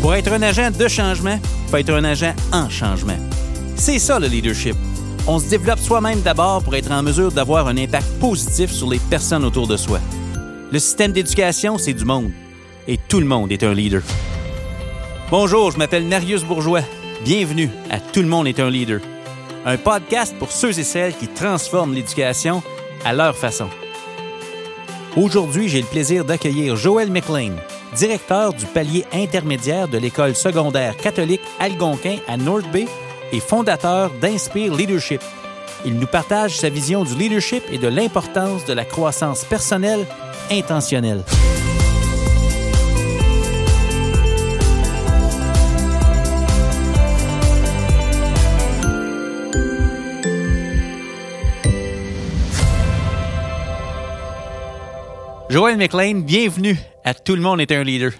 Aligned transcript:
Pour 0.00 0.14
être 0.14 0.32
un 0.32 0.40
agent 0.40 0.70
de 0.70 0.88
changement, 0.88 1.38
il 1.38 1.70
faut 1.70 1.76
être 1.76 1.92
un 1.92 2.04
agent 2.04 2.34
en 2.52 2.70
changement. 2.70 3.18
C'est 3.76 3.98
ça 3.98 4.18
le 4.18 4.28
leadership. 4.28 4.74
On 5.26 5.38
se 5.38 5.48
développe 5.48 5.78
soi-même 5.78 6.22
d'abord 6.22 6.62
pour 6.62 6.74
être 6.74 6.90
en 6.90 7.02
mesure 7.02 7.30
d'avoir 7.30 7.68
un 7.68 7.76
impact 7.76 8.18
positif 8.18 8.70
sur 8.70 8.88
les 8.88 8.98
personnes 8.98 9.44
autour 9.44 9.66
de 9.66 9.76
soi. 9.76 10.00
Le 10.72 10.78
système 10.78 11.12
d'éducation, 11.12 11.76
c'est 11.76 11.92
du 11.92 12.06
monde. 12.06 12.30
Et 12.88 12.96
tout 12.96 13.20
le 13.20 13.26
monde 13.26 13.52
est 13.52 13.62
un 13.62 13.74
leader. 13.74 14.02
Bonjour, 15.30 15.70
je 15.70 15.76
m'appelle 15.76 16.08
Narius 16.08 16.44
Bourgeois. 16.44 16.82
Bienvenue 17.22 17.68
à 17.90 18.00
Tout 18.00 18.22
le 18.22 18.28
monde 18.28 18.48
est 18.48 18.58
un 18.58 18.70
leader. 18.70 19.00
Un 19.66 19.76
podcast 19.76 20.34
pour 20.38 20.50
ceux 20.50 20.78
et 20.78 20.84
celles 20.84 21.14
qui 21.14 21.28
transforment 21.28 21.94
l'éducation 21.94 22.62
à 23.04 23.12
leur 23.12 23.36
façon. 23.36 23.68
Aujourd'hui, 25.14 25.68
j'ai 25.68 25.82
le 25.82 25.86
plaisir 25.86 26.24
d'accueillir 26.24 26.76
Joël 26.76 27.10
McLean, 27.10 27.56
directeur 27.94 28.52
du 28.52 28.66
palier 28.66 29.04
intermédiaire 29.12 29.88
de 29.88 29.98
l'école 29.98 30.34
secondaire 30.34 30.96
catholique 30.96 31.40
Algonquin 31.58 32.16
à 32.28 32.36
North 32.36 32.70
Bay 32.70 32.86
et 33.32 33.40
fondateur 33.40 34.10
d'Inspire 34.20 34.74
Leadership. 34.74 35.20
Il 35.84 35.94
nous 35.94 36.06
partage 36.06 36.58
sa 36.58 36.68
vision 36.68 37.04
du 37.04 37.14
leadership 37.14 37.62
et 37.70 37.78
de 37.78 37.88
l'importance 37.88 38.64
de 38.66 38.72
la 38.72 38.84
croissance 38.84 39.44
personnelle 39.44 40.06
intentionnelle. 40.50 41.22
Joël 55.48 55.76
McLean, 55.76 56.20
bienvenue 56.20 56.78
à 57.04 57.14
Tout 57.14 57.34
le 57.34 57.42
monde 57.42 57.60
est 57.60 57.72
un 57.72 57.82
leader. 57.82 58.12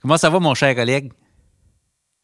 Comment 0.00 0.16
ça 0.16 0.30
va, 0.30 0.40
mon 0.40 0.54
cher 0.54 0.74
collègue? 0.74 1.12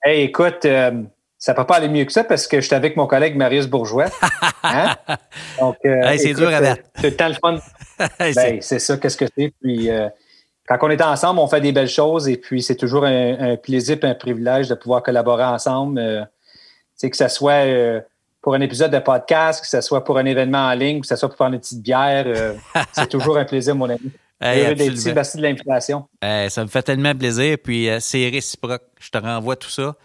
Hey, 0.02 0.24
écoute, 0.24 0.64
euh, 0.64 1.02
ça 1.38 1.54
peut 1.54 1.66
pas 1.66 1.76
aller 1.76 1.88
mieux 1.88 2.04
que 2.04 2.12
ça 2.12 2.24
parce 2.24 2.46
que 2.46 2.60
je 2.60 2.66
suis 2.66 2.74
avec 2.74 2.96
mon 2.96 3.06
collègue 3.06 3.36
Marius 3.36 3.66
Bourgeois. 3.66 4.06
Hein? 4.64 4.96
Donc, 5.60 5.76
euh, 5.86 6.16
c'est 6.18 6.34
dur 6.34 6.48
à 6.48 6.60
battre. 6.60 6.82
C'est 7.00 7.20
le 7.20 7.34
fun. 7.34 7.58
ben, 8.18 8.58
c'est 8.60 8.78
ça, 8.80 8.96
qu'est-ce 8.96 9.16
que 9.16 9.26
c'est? 9.34 9.52
Puis, 9.62 9.88
euh, 9.88 10.08
quand 10.66 10.76
on 10.82 10.90
est 10.90 11.00
ensemble, 11.00 11.38
on 11.38 11.46
fait 11.46 11.60
des 11.60 11.70
belles 11.70 11.88
choses 11.88 12.28
et 12.28 12.36
puis 12.36 12.60
c'est 12.60 12.74
toujours 12.74 13.04
un, 13.04 13.56
plaisir 13.56 13.96
et 14.02 14.06
un 14.06 14.14
privilège 14.14 14.68
de 14.68 14.74
pouvoir 14.74 15.02
collaborer 15.02 15.44
ensemble. 15.44 16.28
que 17.00 17.16
ce 17.16 17.28
soit 17.28 18.02
pour 18.42 18.54
un 18.54 18.60
épisode 18.60 18.90
de 18.90 18.98
podcast, 18.98 19.60
que 19.60 19.68
ce 19.68 19.80
soit 19.80 20.04
pour 20.04 20.18
un 20.18 20.26
événement 20.26 20.66
en 20.66 20.74
ligne, 20.74 21.00
que 21.00 21.06
ce 21.06 21.16
soit 21.16 21.28
pour 21.28 21.38
faire 21.38 21.46
une 21.46 21.60
petite 21.60 21.80
bière, 21.80 22.26
c'est 22.92 23.08
toujours 23.08 23.38
un 23.38 23.44
plaisir, 23.44 23.76
mon 23.76 23.88
ami. 23.88 24.10
Merci 24.40 25.36
de 25.36 25.42
l'invitation. 25.42 26.08
ça 26.22 26.62
me 26.62 26.68
fait 26.68 26.82
tellement 26.82 27.14
plaisir. 27.14 27.56
Puis 27.62 27.88
euh, 27.88 27.98
c'est 28.00 28.28
réciproque. 28.28 28.82
Je 29.00 29.10
te 29.10 29.18
renvoie 29.18 29.56
tout 29.56 29.70
ça. 29.70 29.96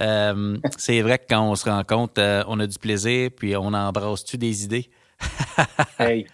Euh, 0.00 0.56
c'est 0.78 1.00
vrai 1.02 1.18
que 1.18 1.24
quand 1.28 1.42
on 1.42 1.54
se 1.54 1.68
rencontre, 1.68 2.14
euh, 2.18 2.44
on 2.46 2.58
a 2.60 2.66
du 2.66 2.78
plaisir, 2.78 3.30
puis 3.36 3.56
on 3.56 3.72
embrasse-tu 3.72 4.38
des 4.38 4.64
idées? 4.64 4.90
hey. 5.98 6.26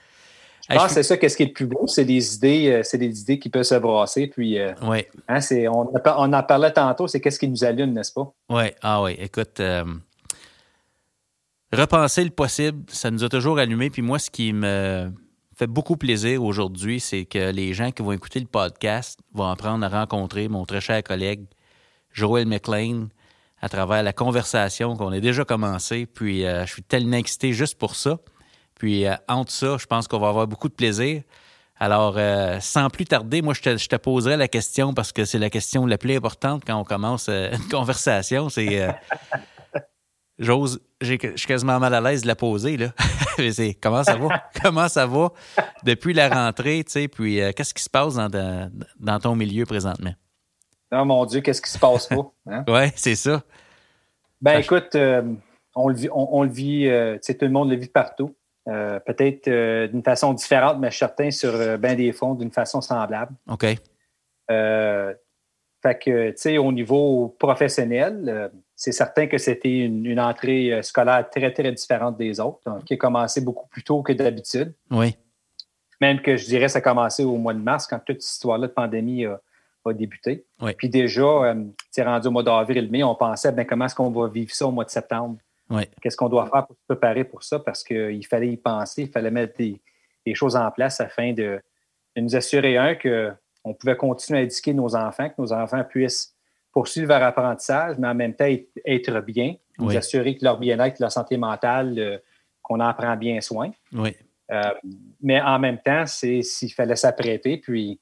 Je 0.70 0.74
pense 0.74 0.88
que 0.88 0.94
c'est 0.94 1.02
ça, 1.02 1.16
qu'est-ce 1.16 1.34
qui 1.34 1.44
est 1.44 1.46
le 1.46 1.52
plus 1.54 1.64
beau, 1.64 1.86
c'est 1.86 2.04
des 2.04 2.34
idées, 2.34 2.82
c'est 2.84 2.98
des 2.98 3.22
idées 3.22 3.38
qui 3.38 3.48
peuvent 3.48 3.62
se 3.62 3.76
brasser. 3.76 4.26
Puis, 4.26 4.58
oui. 4.82 5.06
Hein, 5.26 5.38
on, 5.72 5.90
on, 6.04 6.32
en 6.34 6.42
parlait 6.42 6.70
tantôt, 6.70 7.08
c'est 7.08 7.22
qu'est-ce 7.22 7.38
qui 7.38 7.48
nous 7.48 7.64
allume, 7.64 7.94
n'est-ce 7.94 8.12
pas? 8.12 8.30
Oui, 8.50 8.64
ah 8.82 9.02
oui. 9.02 9.16
Écoute, 9.18 9.62
repenser 11.72 12.22
le 12.22 12.28
possible, 12.28 12.82
ça 12.88 13.10
nous 13.10 13.24
a 13.24 13.30
toujours 13.30 13.58
allumé. 13.58 13.88
Puis 13.88 14.02
moi, 14.02 14.18
ce 14.18 14.28
qui 14.28 14.52
me 14.52 15.10
fait 15.58 15.66
beaucoup 15.66 15.96
plaisir 15.96 16.44
aujourd'hui, 16.44 17.00
c'est 17.00 17.24
que 17.24 17.50
les 17.50 17.74
gens 17.74 17.90
qui 17.90 18.02
vont 18.02 18.12
écouter 18.12 18.38
le 18.38 18.46
podcast 18.46 19.18
vont 19.34 19.48
apprendre 19.48 19.84
à 19.84 19.88
rencontrer 19.88 20.46
mon 20.46 20.64
très 20.64 20.80
cher 20.80 21.02
collègue 21.02 21.46
Joël 22.12 22.46
McLean 22.46 23.08
à 23.60 23.68
travers 23.68 24.04
la 24.04 24.12
conversation 24.12 24.96
qu'on 24.96 25.10
a 25.10 25.18
déjà 25.18 25.44
commencé. 25.44 26.06
Puis 26.06 26.46
euh, 26.46 26.64
je 26.64 26.72
suis 26.74 26.82
tellement 26.82 27.16
excité 27.16 27.52
juste 27.52 27.76
pour 27.76 27.96
ça. 27.96 28.18
Puis 28.76 29.04
euh, 29.04 29.14
entre 29.26 29.50
ça, 29.50 29.76
je 29.78 29.86
pense 29.86 30.06
qu'on 30.06 30.20
va 30.20 30.28
avoir 30.28 30.46
beaucoup 30.46 30.68
de 30.68 30.74
plaisir. 30.74 31.22
Alors, 31.80 32.14
euh, 32.18 32.60
sans 32.60 32.88
plus 32.88 33.04
tarder, 33.04 33.42
moi, 33.42 33.52
je 33.52 33.62
te, 33.62 33.76
je 33.76 33.88
te, 33.88 33.96
poserai 33.96 34.36
la 34.36 34.46
question 34.46 34.94
parce 34.94 35.10
que 35.10 35.24
c'est 35.24 35.38
la 35.38 35.50
question 35.50 35.86
la 35.86 35.98
plus 35.98 36.14
importante 36.14 36.62
quand 36.64 36.76
on 36.76 36.84
commence 36.84 37.28
une 37.28 37.68
conversation. 37.70 38.48
C'est 38.48 38.88
J'ose, 40.38 40.80
je 41.00 41.16
suis 41.36 41.46
quasiment 41.46 41.78
mal 41.78 41.94
à 41.94 42.00
l'aise 42.00 42.22
de 42.22 42.26
la 42.26 42.34
poser, 42.34 42.76
là. 42.76 42.88
comment 43.80 44.02
ça 44.02 44.16
va? 44.16 44.42
comment 44.62 44.88
ça 44.88 45.06
va 45.06 45.32
depuis 45.84 46.12
la 46.12 46.28
rentrée, 46.28 46.82
tu 46.84 46.92
sais, 46.92 47.08
puis 47.08 47.40
euh, 47.40 47.52
qu'est-ce 47.52 47.74
qui 47.74 47.82
se 47.82 47.90
passe 47.90 48.14
dans, 48.14 48.70
dans, 48.98 49.18
ton 49.18 49.36
milieu 49.36 49.64
présentement? 49.64 50.12
Non, 50.90 51.04
mon 51.04 51.24
Dieu, 51.24 51.40
qu'est-ce 51.40 51.62
qui 51.62 51.70
se 51.70 51.78
passe 51.78 52.06
pas? 52.06 52.32
Hein? 52.46 52.64
oui, 52.68 52.90
c'est 52.96 53.14
ça. 53.14 53.42
Ben, 54.40 54.58
écoute, 54.58 54.94
euh, 54.94 55.22
on 55.74 55.88
le 55.88 55.94
vit, 55.94 56.08
on, 56.12 56.42
le 56.42 56.50
vit 56.50 56.88
euh, 56.88 57.14
tu 57.14 57.20
sais, 57.22 57.34
tout 57.34 57.44
le 57.44 57.50
monde 57.50 57.70
le 57.70 57.76
vit 57.76 57.88
partout. 57.88 58.34
Peut-être 58.66 59.48
d'une 59.90 60.02
façon 60.02 60.34
différente, 60.34 60.78
mais 60.78 60.90
certain 60.90 61.30
sur 61.30 61.78
bien 61.78 61.94
des 61.94 62.12
fonds 62.12 62.34
d'une 62.34 62.50
façon 62.50 62.82
semblable. 62.82 63.32
OK. 63.50 63.62
fait 63.62 63.78
que, 65.98 66.30
tu 66.32 66.36
sais, 66.36 66.58
au 66.58 66.70
niveau 66.70 67.34
professionnel, 67.38 68.50
c'est 68.78 68.92
certain 68.92 69.26
que 69.26 69.38
c'était 69.38 69.80
une, 69.80 70.20
entrée 70.20 70.72
euh, 70.72 70.82
scolaire 70.82 71.28
très, 71.28 71.52
très 71.52 71.72
différente 71.72 72.16
des 72.16 72.38
autres, 72.38 72.60
hein, 72.66 72.78
qui 72.86 72.94
a 72.94 72.96
commencé 72.96 73.40
beaucoup 73.40 73.66
plus 73.66 73.82
tôt 73.82 74.02
que 74.02 74.12
d'habitude. 74.12 74.72
Oui. 74.92 75.16
Même 76.00 76.22
que 76.22 76.36
je 76.36 76.46
dirais 76.46 76.68
ça 76.68 76.78
a 76.78 76.80
commencé 76.80 77.24
au 77.24 77.36
mois 77.38 77.54
de 77.54 77.58
mars, 77.58 77.88
quand 77.88 77.98
toute 77.98 78.22
cette 78.22 78.34
histoire-là 78.34 78.68
de 78.68 78.72
pandémie 78.72 79.26
a, 79.26 79.40
débuté. 79.94 80.44
Oui. 80.60 80.74
Puis 80.76 80.90
déjà, 80.90 81.54
c'est 81.90 82.02
euh, 82.02 82.04
rendu 82.04 82.28
au 82.28 82.30
mois 82.30 82.42
d'avril-mai, 82.42 83.02
on 83.02 83.14
pensait 83.14 83.52
ben, 83.52 83.64
comment 83.64 83.86
est-ce 83.86 83.94
qu'on 83.94 84.10
va 84.10 84.28
vivre 84.28 84.52
ça 84.52 84.66
au 84.66 84.70
mois 84.70 84.84
de 84.84 84.90
septembre? 84.90 85.38
Oui. 85.70 85.84
Qu'est-ce 86.02 86.14
qu'on 86.14 86.28
doit 86.28 86.46
faire 86.50 86.66
pour 86.66 86.76
se 86.76 86.82
préparer 86.86 87.24
pour 87.24 87.42
ça? 87.42 87.58
Parce 87.58 87.82
qu'il 87.82 88.26
fallait 88.26 88.48
y 88.48 88.58
penser, 88.58 89.04
il 89.04 89.08
fallait 89.08 89.30
mettre 89.30 89.56
des, 89.56 89.80
choses 90.34 90.56
en 90.56 90.70
place 90.70 91.00
afin 91.00 91.32
de, 91.32 91.58
de 92.14 92.20
nous 92.20 92.36
assurer, 92.36 92.76
un, 92.76 92.96
qu'on 92.96 93.72
pouvait 93.72 93.96
continuer 93.96 94.40
à 94.40 94.42
éduquer 94.42 94.74
nos 94.74 94.94
enfants, 94.94 95.30
que 95.30 95.40
nos 95.40 95.54
enfants 95.54 95.82
puissent 95.84 96.37
poursuivre 96.78 97.08
leur 97.08 97.24
apprentissage, 97.24 97.96
mais 97.98 98.06
en 98.06 98.14
même 98.14 98.34
temps 98.34 98.46
être 98.84 99.20
bien, 99.22 99.56
nous 99.80 99.96
assurer 99.96 100.36
que 100.36 100.44
leur 100.44 100.60
bien-être, 100.60 101.00
leur 101.00 101.10
santé 101.10 101.36
mentale, 101.36 101.98
euh, 101.98 102.18
qu'on 102.62 102.78
en 102.78 102.94
prend 102.94 103.16
bien 103.16 103.40
soin. 103.40 103.72
Oui. 103.92 104.14
Euh, 104.52 104.62
mais 105.20 105.40
en 105.40 105.58
même 105.58 105.78
temps, 105.78 106.06
c'est 106.06 106.40
s'il 106.42 106.72
fallait 106.72 106.94
s'apprêter, 106.94 107.56
puis 107.56 107.98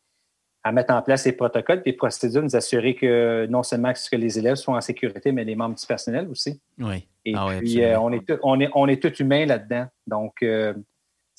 à 0.63 0.73
mettre 0.73 0.93
en 0.93 1.01
place 1.01 1.25
des 1.25 1.33
protocoles, 1.33 1.83
des 1.85 1.95
procédures, 1.95 2.43
nous 2.43 2.55
assurer 2.55 2.95
que 2.95 3.47
non 3.47 3.63
seulement 3.63 3.95
que 3.95 4.17
les 4.17 4.39
élèves 4.39 4.57
soient 4.57 4.77
en 4.77 4.81
sécurité, 4.83 5.33
mais 5.33 5.45
les 5.45 5.57
membres 5.57 5.77
du 5.77 5.87
personnel 5.87 6.29
aussi. 6.29 6.61
Oui. 6.79 7.09
Et 7.25 7.33
ah 7.35 7.47
puis, 7.59 7.83
euh, 7.83 7.99
on, 7.99 8.13
est 8.13 8.29
tout, 8.29 8.39
on, 8.43 8.61
est, 8.61 8.69
on 8.75 8.89
est 8.89 9.03
tout 9.03 9.15
humain 9.15 9.47
là-dedans. 9.47 9.87
Donc, 10.07 10.45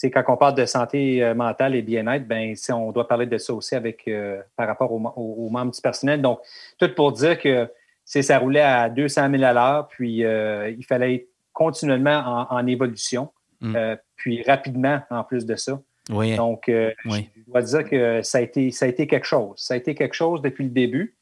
quand 0.03 0.23
on 0.27 0.37
parle 0.37 0.55
de 0.55 0.65
santé 0.65 1.23
euh, 1.23 1.33
mentale 1.33 1.75
et 1.75 1.81
bien-être, 1.81 2.27
ben, 2.27 2.53
on 2.71 2.91
doit 2.91 3.07
parler 3.07 3.25
de 3.25 3.37
ça 3.37 3.53
aussi 3.53 3.75
avec, 3.75 4.07
euh, 4.07 4.41
par 4.55 4.67
rapport 4.67 4.91
aux, 4.91 5.49
membres 5.49 5.71
du 5.71 5.81
personnel. 5.81 6.21
Donc, 6.21 6.39
tout 6.77 6.93
pour 6.95 7.11
dire 7.11 7.39
que 7.39 7.69
ça 8.05 8.37
roulait 8.39 8.61
à 8.61 8.89
200 8.89 9.31
000 9.31 9.43
à 9.43 9.53
l'heure, 9.53 9.87
puis 9.87 10.23
euh, 10.23 10.69
il 10.69 10.85
fallait 10.85 11.15
être 11.15 11.27
continuellement 11.51 12.47
en, 12.51 12.67
évolution, 12.67 13.29
mm. 13.61 13.75
puis 14.15 14.43
rapidement 14.43 15.01
en 15.09 15.23
plus 15.23 15.45
de 15.45 15.55
ça. 15.55 15.81
Oui. 16.11 16.35
Donc, 16.35 16.65
je 16.67 17.23
dois 17.47 17.61
dire 17.63 17.83
que 17.83 18.21
ça 18.21 18.37
a, 18.37 18.41
été, 18.41 18.69
ça 18.69 18.85
a 18.85 18.87
été 18.87 19.07
quelque 19.07 19.25
chose. 19.25 19.55
Ça 19.57 19.73
a 19.73 19.77
été 19.77 19.95
quelque 19.95 20.13
chose 20.13 20.41
depuis 20.43 20.65
le 20.65 20.69
début. 20.69 21.17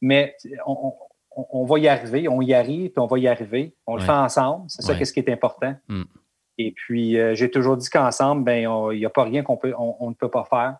mais 0.00 0.36
on, 0.64 1.64
va 1.64 1.78
y 1.80 1.88
arriver, 1.88 2.28
on 2.28 2.40
y 2.40 2.54
arrive, 2.54 2.90
puis 2.90 3.00
on 3.00 3.06
va 3.06 3.18
y 3.18 3.26
arriver. 3.26 3.74
On 3.86 3.96
le 3.96 4.02
fait 4.02 4.12
ensemble. 4.12 4.66
C'est 4.68 4.82
ça 4.82 4.94
qui 4.94 5.18
est 5.18 5.28
important. 5.28 5.74
Mm. 5.88 6.04
Et 6.62 6.72
puis, 6.72 7.18
euh, 7.18 7.34
j'ai 7.34 7.50
toujours 7.50 7.78
dit 7.78 7.88
qu'ensemble, 7.88 8.44
ben, 8.44 8.70
il 8.92 8.98
n'y 8.98 9.06
a 9.06 9.10
pas 9.10 9.24
rien 9.24 9.42
qu'on 9.42 9.56
peut, 9.56 9.72
on, 9.78 10.10
ne 10.10 10.14
peut 10.14 10.28
pas 10.28 10.44
faire. 10.44 10.76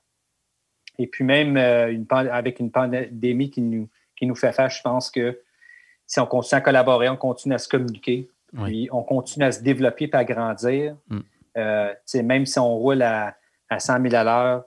Et 0.99 1.07
puis, 1.07 1.25
même 1.25 1.57
euh, 1.57 1.91
une, 1.91 2.07
avec 2.11 2.61
une 2.61 2.71
pandémie 2.71 3.51
qui 3.51 3.63
nous, 3.63 3.89
qui 4.15 4.27
nous 4.27 4.35
fait 4.35 4.53
faire, 4.53 4.69
je 4.69 4.83
pense 4.83 5.11
que 5.11 5.41
si 6.07 6.21
on 6.21 6.27
continue 6.27 6.59
à 6.59 6.61
collaborer, 6.61 7.09
on 7.09 7.17
continue 7.17 7.55
à 7.55 7.59
se 7.59 7.67
communiquer, 7.67 8.29
puis 8.63 8.91
on 8.93 9.03
continue 9.03 9.47
à 9.47 9.53
se 9.53 9.63
développer 9.63 10.05
et 10.13 10.15
à 10.15 10.23
grandir, 10.23 10.97
mm. 11.09 11.21
euh, 11.57 11.95
même 12.25 12.45
si 12.45 12.59
on 12.59 12.77
roule 12.77 13.01
à, 13.01 13.35
à 13.71 13.79
100 13.79 14.03
000 14.03 14.15
à 14.15 14.25
l'heure, 14.25 14.65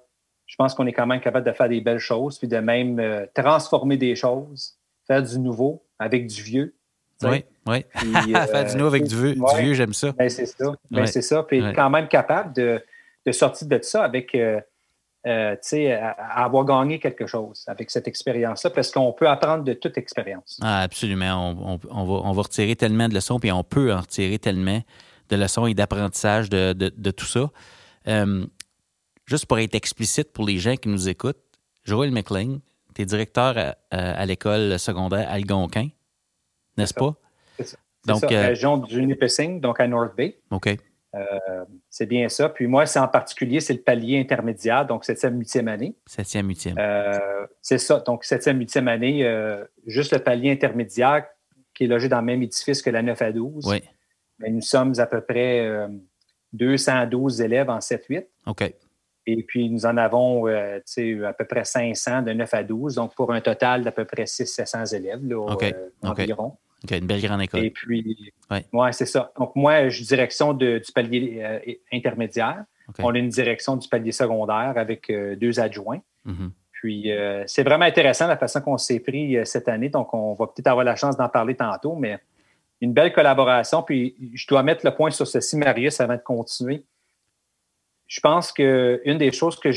je 0.47 0.55
pense 0.55 0.73
qu'on 0.73 0.87
est 0.87 0.93
quand 0.93 1.05
même 1.05 1.21
capable 1.21 1.45
de 1.45 1.51
faire 1.51 1.69
des 1.69 1.81
belles 1.81 1.99
choses, 1.99 2.39
puis 2.39 2.47
de 2.47 2.57
même 2.57 3.27
transformer 3.35 3.97
des 3.97 4.15
choses, 4.15 4.79
faire 5.05 5.21
du 5.21 5.37
nouveau 5.37 5.85
avec 5.99 6.25
du 6.25 6.41
vieux. 6.41 6.75
Oui, 7.29 7.45
oui. 7.67 7.85
Faire 8.33 8.65
du 8.65 8.75
nouveau 8.75 8.89
avec 8.89 9.05
du 9.05 9.15
vieux, 9.15 9.35
vieux 9.59 9.73
j'aime 9.73 9.93
ça. 9.93 10.11
Ben, 10.11 10.29
c'est 10.29 10.45
ça. 10.45 10.73
Ben, 10.91 11.05
c'est 11.05 11.21
ça. 11.21 11.43
Puis 11.43 11.63
quand 11.75 11.89
même 11.89 12.07
capable 12.07 12.53
de, 12.53 12.83
de, 13.25 13.31
sortir 13.31 13.67
de 13.67 13.79
ça 13.81 14.03
avec, 14.03 14.35
euh, 14.35 14.59
euh, 15.25 15.53
tu 15.53 15.59
sais, 15.61 15.93
avoir 15.93 16.65
gagné 16.65 16.99
quelque 16.99 17.25
chose 17.27 17.63
avec 17.67 17.89
cette 17.89 18.07
expérience-là, 18.07 18.69
parce 18.69 18.91
qu'on 18.91 19.13
peut 19.13 19.27
apprendre 19.27 19.63
de 19.63 19.73
toute 19.73 19.97
expérience. 19.97 20.59
Ah, 20.61 20.81
absolument. 20.81 21.55
On, 21.57 21.79
on, 21.89 22.03
va, 22.05 22.13
on, 22.27 22.31
va, 22.31 22.41
retirer 22.41 22.75
tellement 22.75 23.07
de 23.07 23.13
leçons, 23.13 23.39
puis 23.39 23.51
on 23.51 23.63
peut 23.63 23.93
en 23.93 24.01
retirer 24.01 24.39
tellement 24.39 24.81
de 25.29 25.35
leçons 25.35 25.65
et 25.65 25.73
d'apprentissage 25.73 26.49
de, 26.49 26.73
de, 26.73 26.91
de, 26.95 27.11
tout 27.11 27.25
ça. 27.25 27.49
Euh, 28.07 28.45
juste 29.25 29.45
pour 29.45 29.59
être 29.59 29.75
explicite 29.75 30.31
pour 30.33 30.45
les 30.45 30.57
gens 30.57 30.75
qui 30.75 30.89
nous 30.89 31.09
écoutent, 31.09 31.37
Joël 31.83 32.11
McLean, 32.11 32.59
Tu 32.95 33.01
es 33.01 33.05
directeur 33.05 33.75
à, 33.91 34.25
l'école 34.25 34.77
secondaire 34.79 35.29
Algonquin, 35.29 35.89
n'est-ce 36.77 36.93
pas? 36.93 37.15
C'est 37.57 37.67
ça. 37.67 37.77
Donc, 38.05 38.19
ça, 38.19 38.27
région 38.27 38.77
du 38.77 39.05
Nipissing, 39.05 39.61
donc 39.61 39.79
à 39.79 39.87
North 39.87 40.15
Bay. 40.15 40.37
OK. 40.51 40.75
c'est 41.89 42.05
bien 42.05 42.27
ça. 42.27 42.49
Puis 42.49 42.67
moi, 42.67 42.85
c'est 42.85 42.99
en 42.99 43.07
particulier, 43.07 43.59
c'est 43.61 43.73
le 43.73 43.81
palier 43.81 44.19
intermédiaire, 44.19 44.85
donc 44.85 45.05
septième, 45.05 45.39
huitième 45.39 45.69
année. 45.69 45.95
Septième, 46.05 46.47
huitième. 46.47 46.75
c'est 47.61 47.77
ça. 47.77 47.99
Donc, 47.99 48.25
septième, 48.25 48.59
huitième 48.59 48.89
année, 48.89 49.25
juste 49.85 50.11
le 50.11 50.19
palier 50.19 50.51
intermédiaire 50.51 51.25
qui 51.73 51.85
est 51.85 51.87
logé 51.87 52.09
dans 52.09 52.19
le 52.19 52.25
même 52.25 52.43
édifice 52.43 52.81
que 52.81 52.89
la 52.89 53.01
9 53.01 53.21
à 53.21 53.31
12. 53.31 53.65
Oui. 53.67 53.81
Mais 54.39 54.49
nous 54.49 54.61
sommes 54.61 54.93
à 54.99 55.05
peu 55.05 55.21
près 55.21 55.87
212 56.53 57.41
élèves 57.41 57.69
en 57.69 57.79
7-8. 57.79 58.25
OK. 58.47 58.73
Et 59.25 59.43
puis, 59.43 59.69
nous 59.69 59.85
en 59.85 59.95
avons 59.97 60.47
euh, 60.47 60.79
à 61.25 61.33
peu 61.33 61.45
près 61.45 61.63
500 61.63 62.23
de 62.23 62.33
9 62.33 62.53
à 62.53 62.63
12, 62.63 62.95
donc 62.95 63.15
pour 63.15 63.31
un 63.31 63.41
total 63.41 63.83
d'à 63.83 63.91
peu 63.91 64.05
près 64.05 64.23
600-700 64.23 64.95
élèves 64.95 65.25
là, 65.25 65.55
euh, 65.61 65.89
environ. 66.01 66.57
Une 66.91 67.07
belle 67.07 67.21
grande 67.21 67.41
école. 67.41 67.65
Et 67.65 67.71
puis, 67.71 68.33
ouais, 68.73 68.91
c'est 68.91 69.05
ça. 69.05 69.31
Donc, 69.39 69.55
moi, 69.55 69.89
je 69.89 69.95
suis 69.97 70.05
direction 70.05 70.53
du 70.53 70.81
palier 70.93 71.39
euh, 71.41 71.73
intermédiaire. 71.91 72.63
On 72.99 73.13
a 73.13 73.17
une 73.17 73.29
direction 73.29 73.77
du 73.77 73.87
palier 73.87 74.11
secondaire 74.11 74.73
avec 74.75 75.11
deux 75.39 75.59
adjoints. 75.59 76.01
Mm-hmm. 76.27 76.49
Puis, 76.73 77.11
c'est 77.47 77.63
vraiment 77.63 77.85
intéressant 77.85 78.27
la 78.27 78.37
façon 78.37 78.59
qu'on 78.59 78.77
s'est 78.77 78.99
pris 78.99 79.37
cette 79.45 79.69
année. 79.69 79.89
Donc, 79.89 80.13
on 80.13 80.33
va 80.33 80.47
peut-être 80.47 80.67
avoir 80.67 80.83
la 80.83 80.97
chance 80.97 81.15
d'en 81.15 81.29
parler 81.29 81.55
tantôt, 81.55 81.95
mais 81.95 82.19
une 82.81 82.91
belle 82.91 83.13
collaboration. 83.13 83.81
Puis, 83.83 84.15
je 84.33 84.45
dois 84.47 84.63
mettre 84.63 84.85
le 84.85 84.93
point 84.93 85.09
sur 85.11 85.25
ceci, 85.25 85.55
Marius, 85.55 86.01
avant 86.01 86.15
de 86.15 86.21
continuer 86.21 86.83
je 88.13 88.19
pense 88.19 88.51
qu'une 88.51 89.17
des 89.17 89.31
choses 89.31 89.59
que 89.59 89.71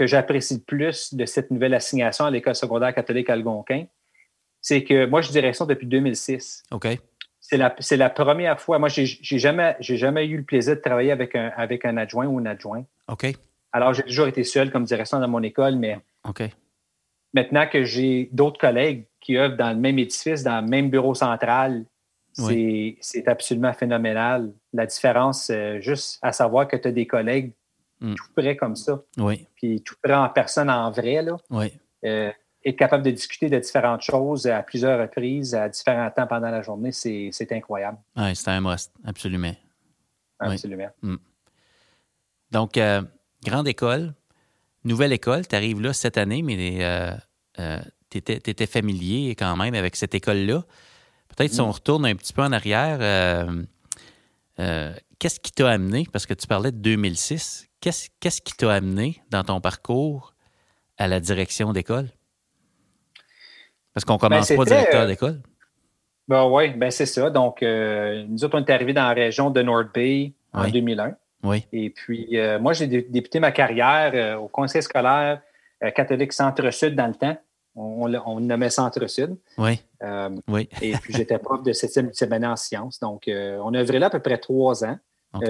j'apprécie 0.00 0.54
le 0.54 0.60
plus 0.60 1.14
de 1.14 1.24
cette 1.24 1.52
nouvelle 1.52 1.74
assignation 1.74 2.24
à 2.24 2.30
l'école 2.30 2.56
secondaire 2.56 2.92
catholique 2.92 3.30
Algonquin, 3.30 3.84
c'est 4.60 4.84
que 4.84 5.06
moi, 5.06 5.20
je 5.20 5.26
suis 5.26 5.32
direction 5.32 5.66
depuis 5.66 5.86
2006. 5.86 6.64
OK. 6.70 6.88
C'est 7.40 7.56
la, 7.56 7.74
la, 7.96 8.10
première 8.10 8.60
fois. 8.60 8.78
Moi, 8.78 8.88
j'ai 8.88 9.06
jamais, 9.38 9.76
jamais 9.80 10.26
eu 10.26 10.36
le 10.36 10.44
plaisir 10.44 10.76
de 10.76 10.80
travailler 10.80 11.10
avec 11.10 11.34
un, 11.34 11.50
avec 11.56 11.84
un 11.84 11.96
adjoint 11.96 12.26
ou 12.26 12.38
une 12.38 12.46
adjointe. 12.46 12.86
OK. 13.08 13.26
Alors, 13.72 13.92
j'ai 13.94 14.02
toujours 14.02 14.28
été 14.28 14.44
seul 14.44 14.70
comme 14.70 14.84
direction 14.84 15.18
dans 15.18 15.28
mon 15.28 15.42
école, 15.42 15.76
mais 15.76 15.98
OK. 16.28 16.42
maintenant 17.32 17.66
que 17.66 17.82
j'ai 17.84 18.28
d'autres 18.32 18.60
collègues 18.60 19.06
qui 19.20 19.36
œuvrent 19.36 19.56
dans 19.56 19.70
le 19.70 19.78
même 19.78 19.98
édifice, 19.98 20.42
dans 20.42 20.60
le 20.60 20.68
même 20.68 20.90
bureau 20.90 21.14
central, 21.14 21.84
c'est 22.34 23.26
absolument 23.26 23.72
phénoménal. 23.72 24.52
La 24.72 24.86
différence, 24.86 25.50
euh, 25.50 25.80
juste 25.80 26.18
à 26.22 26.32
savoir 26.32 26.68
que 26.68 26.76
tu 26.76 26.88
as 26.88 26.92
des 26.92 27.06
collègues 27.06 27.52
Mm. 28.00 28.14
tout 28.14 28.32
près 28.34 28.56
comme 28.56 28.76
ça. 28.76 29.02
Oui. 29.18 29.46
Puis 29.56 29.82
tout 29.82 29.94
près 30.02 30.14
en 30.14 30.28
personne, 30.28 30.70
en 30.70 30.90
vrai, 30.90 31.22
là. 31.22 31.36
Oui. 31.50 31.72
Euh, 32.04 32.30
être 32.64 32.76
capable 32.76 33.04
de 33.04 33.10
discuter 33.10 33.48
de 33.48 33.58
différentes 33.58 34.02
choses 34.02 34.46
à 34.46 34.62
plusieurs 34.62 35.00
reprises, 35.00 35.54
à 35.54 35.68
différents 35.68 36.10
temps 36.10 36.26
pendant 36.26 36.50
la 36.50 36.62
journée, 36.62 36.92
c'est 36.92 37.52
incroyable. 37.52 37.98
Oui, 38.16 38.36
c'est 38.36 38.50
un 38.50 38.60
must, 38.60 38.92
absolument. 39.04 39.54
Absolument. 40.38 40.88
Mm. 41.02 41.16
Donc, 42.50 42.76
euh, 42.76 43.02
grande 43.44 43.68
école, 43.68 44.14
nouvelle 44.84 45.12
école, 45.12 45.46
tu 45.46 45.54
arrives 45.54 45.80
là 45.80 45.92
cette 45.92 46.18
année, 46.18 46.42
mais 46.42 46.78
euh, 46.82 47.78
tu 48.10 48.18
étais, 48.18 48.66
familier 48.66 49.34
quand 49.36 49.56
même 49.56 49.74
avec 49.74 49.96
cette 49.96 50.14
école-là. 50.14 50.62
Peut-être 51.28 51.52
si 51.52 51.60
on 51.60 51.68
mm. 51.68 51.72
retourne 51.72 52.06
un 52.06 52.14
petit 52.14 52.32
peu 52.32 52.42
en 52.42 52.52
arrière, 52.52 52.98
qu'est-ce 54.56 55.40
qui 55.40 55.52
t'a 55.52 55.70
amené, 55.70 56.06
parce 56.12 56.26
que 56.26 56.34
tu 56.34 56.46
parlais 56.46 56.72
de 56.72 56.78
2006, 56.78 57.70
Qu'est-ce 57.80 58.42
qui 58.42 58.52
t'a 58.52 58.74
amené 58.74 59.22
dans 59.30 59.42
ton 59.42 59.60
parcours 59.60 60.34
à 60.98 61.08
la 61.08 61.18
direction 61.18 61.72
d'école? 61.72 62.10
Parce 63.94 64.04
qu'on 64.04 64.14
ne 64.14 64.18
commence 64.18 64.48
ben, 64.48 64.56
pas 64.56 64.64
directeur 64.64 65.02
euh, 65.02 65.06
d'école. 65.06 65.40
Ben 66.28 66.46
oui, 66.46 66.70
ben 66.70 66.90
c'est 66.90 67.06
ça. 67.06 67.30
Donc, 67.30 67.62
euh, 67.62 68.24
nous 68.28 68.44
autres, 68.44 68.58
on 68.58 68.64
est 68.64 68.70
arrivés 68.70 68.92
dans 68.92 69.04
la 69.04 69.14
région 69.14 69.50
de 69.50 69.62
North 69.62 69.92
Bay 69.92 70.32
en 70.52 70.68
2001. 70.68 71.16
Oui. 71.42 71.66
Et 71.72 71.90
puis, 71.90 72.38
euh, 72.38 72.58
moi, 72.60 72.72
j'ai 72.72 72.86
débuté 72.86 73.40
ma 73.40 73.50
carrière 73.50 74.40
au 74.40 74.48
conseil 74.48 74.82
scolaire 74.82 75.40
catholique 75.94 76.32
Centre-Sud 76.32 76.94
dans 76.94 77.06
le 77.06 77.14
temps. 77.14 77.36
On, 77.74 78.12
on, 78.26 78.40
nommait 78.40 78.68
Centre-Sud. 78.68 79.36
Oui. 79.56 79.80
oui. 80.48 80.68
et 80.82 80.92
puis, 80.92 81.14
j'étais 81.14 81.38
prof 81.38 81.62
de 81.62 81.72
7e, 81.72 82.10
8e 82.10 82.32
année 82.32 82.46
en 82.46 82.56
sciences. 82.56 83.00
Donc, 83.00 83.24
on 83.28 83.74
a 83.74 83.78
œuvré 83.78 83.98
là 83.98 84.06
à 84.06 84.10
peu 84.10 84.20
près 84.20 84.38
trois 84.38 84.84
ans. 84.84 84.98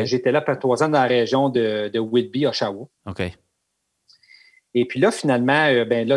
J'étais 0.05 0.33
là 0.33 0.41
pour 0.41 0.59
trois 0.59 0.83
ans 0.83 0.89
dans 0.89 1.01
la 1.01 1.09
région 1.09 1.49
de, 1.49 1.99
Whitby, 1.99 2.47
Oshawa. 2.47 2.87
OK. 3.07 3.39
Et 4.75 4.85
puis 4.85 5.01
là, 5.01 5.11
finalement, 5.11 5.67
euh, 5.67 5.85
ben 5.85 6.07
là, 6.07 6.17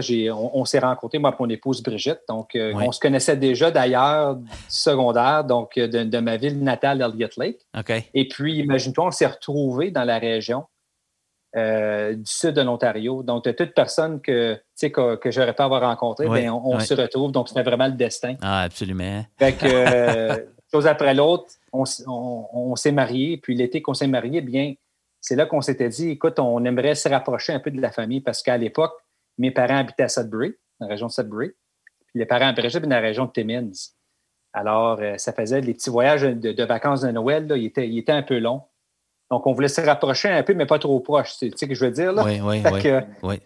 on, 0.54 0.66
s'est 0.66 0.80
rencontrés, 0.80 1.18
moi 1.18 1.32
et 1.32 1.36
mon 1.42 1.50
épouse 1.50 1.82
Brigitte. 1.82 2.22
Donc, 2.30 2.56
euh, 2.56 2.74
on 2.76 2.92
se 2.92 3.00
connaissait 3.00 3.38
déjà 3.38 3.72
d'ailleurs 3.72 4.36
du 4.36 4.48
secondaire, 4.68 5.44
donc 5.44 5.76
de, 5.76 6.20
ma 6.20 6.38
ville 6.38 6.62
natale, 6.64 7.02
Elliott 7.02 7.36
Lake. 7.38 7.60
OK. 7.78 7.92
Et 8.14 8.28
puis, 8.28 8.60
imagine-toi, 8.60 9.08
on 9.08 9.12
s'est 9.12 9.28
retrouvés 9.28 9.92
dans 9.92 10.04
la 10.04 10.20
région 10.20 10.66
du 11.56 12.26
sud 12.26 12.56
de 12.56 12.62
l'Ontario. 12.62 13.22
Donc, 13.22 13.46
de 13.46 13.52
toute 13.52 13.76
personne 13.76 14.22
que, 14.22 14.60
que, 14.82 15.16
que 15.16 15.32
j'aurais 15.32 15.54
pas 15.54 15.66
avoir 15.66 15.82
rencontré, 15.82 16.28
ben, 16.28 16.50
on, 16.50 16.80
se 16.80 16.94
retrouve. 16.94 17.32
Donc, 17.32 17.48
c'était 17.48 17.64
vraiment 17.64 17.88
le 17.88 17.94
destin. 17.94 18.36
Ah, 18.42 18.62
absolument. 18.62 19.24
Fait 19.38 19.54
que, 19.54 20.48
chose 20.74 20.88
après 20.88 21.14
l'autre, 21.14 21.46
on, 21.72 22.76
s'est 22.76 22.92
mariés. 22.92 23.38
Puis 23.38 23.56
l'été 23.56 23.82
qu'on 23.82 23.94
s'est 23.94 24.08
mariés, 24.08 24.42
bien, 24.42 24.74
c'est 25.24 25.38
là 25.38 25.46
qu'on 25.46 25.62
s'était 25.62 25.88
dit, 25.88 26.10
écoute, 26.10 26.38
on 26.38 26.66
aimerait 26.66 26.96
se 26.96 27.08
rapprocher 27.08 27.54
un 27.54 27.60
peu 27.62 27.72
de 27.72 27.80
la 27.80 27.92
famille 27.92 28.20
parce 28.20 28.44
qu'à 28.44 28.58
l'époque, 28.58 28.92
mes 29.38 29.52
parents 29.52 29.78
habitaient 29.78 30.04
à 30.04 30.10
Sudbury, 30.10 30.54
dans 30.80 30.88
la 30.88 30.92
région 30.92 31.08
de 31.08 31.14
Sudbury. 31.14 31.52
Puis 32.08 32.20
les 32.20 32.26
parents 32.26 32.50
à 32.50 32.52
Brigitte, 32.52 32.82
dans 32.82 32.90
la 32.90 33.00
région 33.00 33.26
de 33.26 33.32
Timmins. 33.32 33.72
Alors, 34.52 35.00
euh, 35.00 35.18
ça 35.18 35.32
faisait 35.32 35.62
les 35.62 35.74
petits 35.74 35.90
voyages 35.90 36.24
de, 36.24 36.64
vacances 36.66 37.02
de 37.02 37.12
Noël, 37.12 37.48
là, 37.48 37.56
il, 37.56 37.66
était, 37.66 37.88
il 37.88 37.98
était 37.98 38.12
un 38.12 38.22
peu 38.22 38.38
long. 38.38 38.64
Donc, 39.32 39.48
on 39.48 39.54
voulait 39.54 39.70
se 39.70 39.80
rapprocher 39.80 40.28
un 40.28 40.44
peu, 40.44 40.54
mais 40.56 40.66
pas 40.66 40.78
trop 40.78 41.00
proche. 41.00 41.38
Tu 41.38 41.50
sais 41.50 41.56
ce 41.58 41.66
que 41.68 41.74
je 41.74 41.86
veux 41.86 41.92
dire? 41.92 42.12
Là? 42.12 42.26
Oui, 42.26 42.42
oui, 42.42 42.62
oui, 43.24 43.40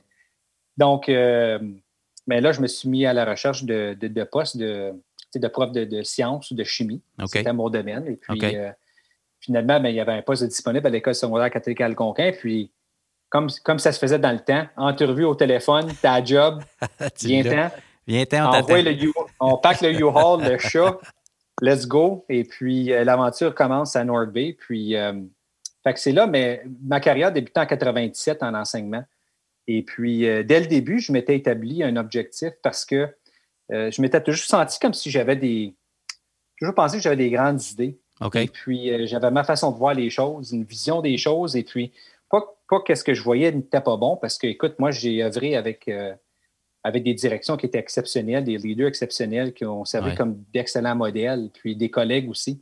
Donc, 0.78 1.10
euh, 1.10 1.60
mais 2.26 2.42
là, 2.42 2.54
je 2.54 2.60
me 2.60 2.68
suis 2.68 2.90
mis 2.90 3.06
à 3.06 3.14
la 3.14 3.24
recherche 3.24 3.66
de, 3.66 3.96
de, 4.02 4.08
de 4.08 4.24
postes 4.24 4.58
de, 4.58 4.94
de 5.36 5.48
prof 5.48 5.72
de, 5.72 6.02
sciences 6.02 6.50
ou 6.50 6.56
de 6.56 6.64
chimie. 6.64 7.04
C'était 7.28 7.54
mon 7.54 7.70
domaine. 7.70 8.08
Et 8.08 8.16
puis, 8.16 8.56
euh, 8.56 8.72
finalement, 9.48 9.80
ben, 9.80 9.90
il 9.90 9.96
y 9.96 10.00
avait 10.00 10.14
un 10.14 10.22
poste 10.22 10.44
disponible 10.44 10.86
à 10.86 10.90
l'école 10.92 11.16
secondaire 11.16 11.50
catholique 11.50 11.82
Algonquin. 11.82 12.32
Puis, 12.38 12.72
comme, 13.30 13.50
comme 13.64 13.80
ça 13.80 13.92
se 13.92 14.00
faisait 14.00 14.20
dans 14.20 14.32
le 14.32 14.40
temps, 14.40 14.66
entrevue 14.78 15.26
au 15.26 15.34
téléphone, 15.34 15.92
ta 16.02 16.24
job, 16.24 16.64
viens-t'en. 17.22 17.72
Viens-t'en, 18.06 18.62
on, 18.62 19.14
on 19.40 19.58
pack 19.58 19.82
le 19.82 19.92
U-Haul, 19.92 20.44
le 20.44 20.58
chat, 20.60 20.98
let's 21.62 21.88
go. 21.88 22.24
Et 22.30 22.44
puis, 22.44 22.94
euh, 22.94 23.04
l'aventure 23.04 23.56
commence 23.56 23.96
à 23.96 24.06
North 24.06 24.30
Bay. 24.30 24.56
Puis, 24.58 24.96
euh, 24.96 25.14
fait 25.84 25.94
que 25.94 26.00
c'est 26.00 26.14
là, 26.14 26.28
mais 26.28 26.64
ma 26.84 27.00
carrière 27.00 27.32
débutait 27.32 27.60
en 27.60 27.66
97 27.66 28.44
en 28.44 28.54
enseignement. 28.54 29.04
Et 29.68 29.84
puis, 29.84 30.22
dès 30.22 30.62
le 30.62 30.68
début, 30.68 31.00
je 31.00 31.12
m'étais 31.12 31.36
établi 31.36 31.84
un 31.84 31.98
objectif 31.98 32.52
parce 32.64 32.86
que 32.86 33.10
euh, 33.72 33.92
je 33.92 34.02
m'étais 34.02 34.22
toujours 34.22 34.46
senti 34.46 34.80
comme 34.80 34.94
si 34.94 35.12
j'avais 35.12 35.36
des. 35.36 35.76
Toujours 36.58 36.74
pensé 36.74 36.98
que 36.98 37.04
j'avais 37.04 37.18
des 37.18 37.30
grandes 37.30 37.62
idées. 37.72 38.00
Et 38.34 38.48
puis, 38.48 38.92
euh, 38.92 39.06
j'avais 39.06 39.32
ma 39.32 39.44
façon 39.44 39.72
de 39.72 39.78
voir 39.78 39.94
les 39.94 40.10
choses, 40.10 40.52
une 40.52 40.64
vision 40.64 41.02
des 41.02 41.18
choses. 41.18 41.56
Et 41.56 41.64
puis, 41.64 41.92
pas, 42.30 42.44
pas 42.70 42.82
qu'est-ce 42.82 43.04
que 43.04 43.14
je 43.14 43.22
voyais 43.22 43.52
n'était 43.52 43.82
pas 43.82 43.98
bon, 43.98 44.18
parce 44.18 44.38
que, 44.38 44.48
écoute, 44.48 44.76
moi, 44.80 44.92
j'ai 44.92 45.24
œuvré 45.24 45.56
avec, 45.56 45.88
euh, 45.88 46.14
avec 46.84 47.04
des 47.04 47.14
directions 47.14 47.58
qui 47.58 47.66
étaient 47.66 47.80
exceptionnelles, 47.80 48.44
des 48.44 48.58
leaders 48.58 48.88
exceptionnels 48.88 49.54
qui 49.54 49.66
ont 49.66 49.86
servi 49.86 50.16
comme 50.16 50.44
d'excellents 50.54 50.96
modèles, 50.96 51.50
puis 51.54 51.76
des 51.76 51.90
collègues 51.90 52.30
aussi. 52.30 52.62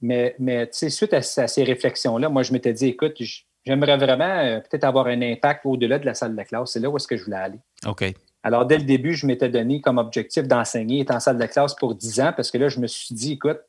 mais, 0.00 0.34
mais 0.38 0.66
tu 0.66 0.78
sais, 0.78 0.90
suite 0.90 1.12
à, 1.12 1.22
ces 1.22 1.64
réflexions-là, 1.64 2.28
moi, 2.28 2.42
je 2.42 2.52
m'étais 2.52 2.72
dit, 2.72 2.86
écoute, 2.86 3.20
j'aimerais 3.64 3.96
vraiment 3.96 4.60
peut-être 4.60 4.84
avoir 4.84 5.06
un 5.06 5.22
impact 5.22 5.64
au-delà 5.64 5.98
de 5.98 6.06
la 6.06 6.14
salle 6.14 6.34
de 6.34 6.42
classe. 6.42 6.72
C'est 6.72 6.80
là 6.80 6.90
où 6.90 6.96
est-ce 6.96 7.06
que 7.06 7.16
je 7.16 7.24
voulais 7.24 7.36
aller. 7.36 7.58
OK. 7.86 8.04
Alors, 8.42 8.66
dès 8.66 8.78
le 8.78 8.84
début, 8.84 9.14
je 9.14 9.26
m'étais 9.26 9.48
donné 9.48 9.80
comme 9.80 9.98
objectif 9.98 10.46
d'enseigner, 10.46 11.04
en 11.10 11.20
salle 11.20 11.38
de 11.38 11.46
classe 11.46 11.74
pour 11.74 11.94
10 11.94 12.20
ans, 12.20 12.32
parce 12.34 12.50
que 12.50 12.58
là, 12.58 12.68
je 12.68 12.78
me 12.78 12.86
suis 12.86 13.14
dit, 13.14 13.32
écoute, 13.32 13.60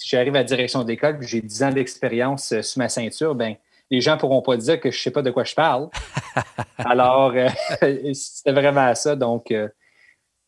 si 0.00 0.08
j'arrive 0.08 0.34
à 0.34 0.38
la 0.38 0.44
direction 0.44 0.82
d'école 0.82 1.18
et 1.22 1.26
j'ai 1.26 1.42
10 1.42 1.62
ans 1.62 1.70
d'expérience 1.70 2.52
euh, 2.52 2.62
sous 2.62 2.78
ma 2.78 2.88
ceinture, 2.88 3.34
ben 3.34 3.54
les 3.90 4.00
gens 4.00 4.14
ne 4.14 4.20
pourront 4.20 4.40
pas 4.40 4.56
dire 4.56 4.80
que 4.80 4.90
je 4.90 4.96
ne 4.98 5.00
sais 5.02 5.10
pas 5.10 5.20
de 5.20 5.30
quoi 5.30 5.44
je 5.44 5.54
parle. 5.54 5.90
Alors, 6.78 7.32
euh, 7.34 7.48
c'était 8.14 8.52
vraiment 8.52 8.94
ça. 8.94 9.14
Donc, 9.16 9.50
euh, 9.50 9.68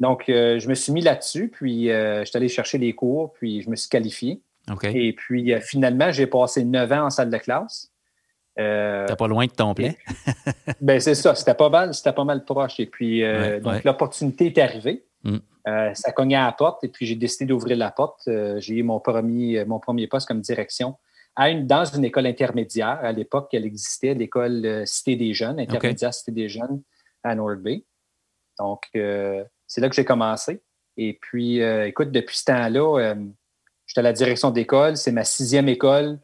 donc 0.00 0.24
je 0.28 0.68
me 0.68 0.74
suis 0.74 0.92
mis 0.92 1.02
là-dessus, 1.02 1.48
puis 1.48 1.88
je 1.88 2.22
suis 2.24 2.36
allé 2.36 2.48
chercher 2.48 2.78
les 2.78 2.92
cours, 2.92 3.32
puis 3.34 3.62
je 3.62 3.70
me 3.70 3.76
suis 3.76 3.88
qualifié. 3.88 4.40
Et 4.84 5.12
puis, 5.12 5.52
finalement, 5.60 6.10
j'ai 6.12 6.26
passé 6.26 6.64
9 6.64 6.92
ans 6.92 7.06
en 7.06 7.10
salle 7.10 7.30
de 7.30 7.38
classe. 7.38 7.91
Euh, 8.58 9.06
T'es 9.06 9.16
pas 9.16 9.28
loin 9.28 9.46
de 9.46 9.50
ton 9.50 9.74
plein. 9.74 9.92
ben 10.80 11.00
c'est 11.00 11.14
ça, 11.14 11.34
c'était 11.34 11.54
pas 11.54 11.70
mal, 11.70 11.94
c'était 11.94 12.12
pas 12.12 12.24
mal 12.24 12.44
proche. 12.44 12.78
Et 12.80 12.86
puis 12.86 13.22
euh, 13.22 13.60
donc 13.60 13.82
l'opportunité 13.84 14.46
est 14.46 14.58
arrivée. 14.58 15.04
Mm. 15.24 15.36
Euh, 15.68 15.94
ça 15.94 16.12
cognait 16.12 16.36
à 16.36 16.46
la 16.46 16.52
porte 16.52 16.82
et 16.82 16.88
puis 16.88 17.06
j'ai 17.06 17.14
décidé 17.14 17.46
d'ouvrir 17.46 17.76
la 17.76 17.90
porte. 17.90 18.22
Euh, 18.28 18.60
j'ai 18.60 18.74
eu 18.74 18.82
mon 18.82 19.00
premier, 19.00 19.64
mon 19.64 19.78
premier 19.78 20.06
poste 20.06 20.28
comme 20.28 20.40
direction 20.40 20.96
à 21.34 21.48
une, 21.48 21.66
dans 21.66 21.84
une 21.84 22.04
école 22.04 22.26
intermédiaire. 22.26 22.98
À 23.02 23.12
l'époque, 23.12 23.48
elle 23.52 23.64
existait, 23.64 24.12
l'école 24.12 24.82
Cité 24.86 25.16
des 25.16 25.32
Jeunes, 25.32 25.58
intermédiaire 25.58 26.12
Cité 26.12 26.32
des 26.32 26.48
Jeunes, 26.48 26.82
à 27.22 27.34
North 27.34 27.60
Bay. 27.60 27.84
Donc, 28.58 28.82
c'est 28.92 29.80
là 29.80 29.88
que 29.88 29.94
j'ai 29.94 30.04
commencé. 30.04 30.60
Et 30.98 31.14
puis, 31.14 31.62
écoute, 31.62 32.10
depuis 32.10 32.36
ce 32.36 32.44
temps-là, 32.44 33.14
j'étais 33.86 34.00
à 34.00 34.02
la 34.02 34.12
direction 34.12 34.50
d'école. 34.50 34.98
C'est 34.98 35.10
ma 35.10 35.24
sixième 35.24 35.70
école 35.70 36.18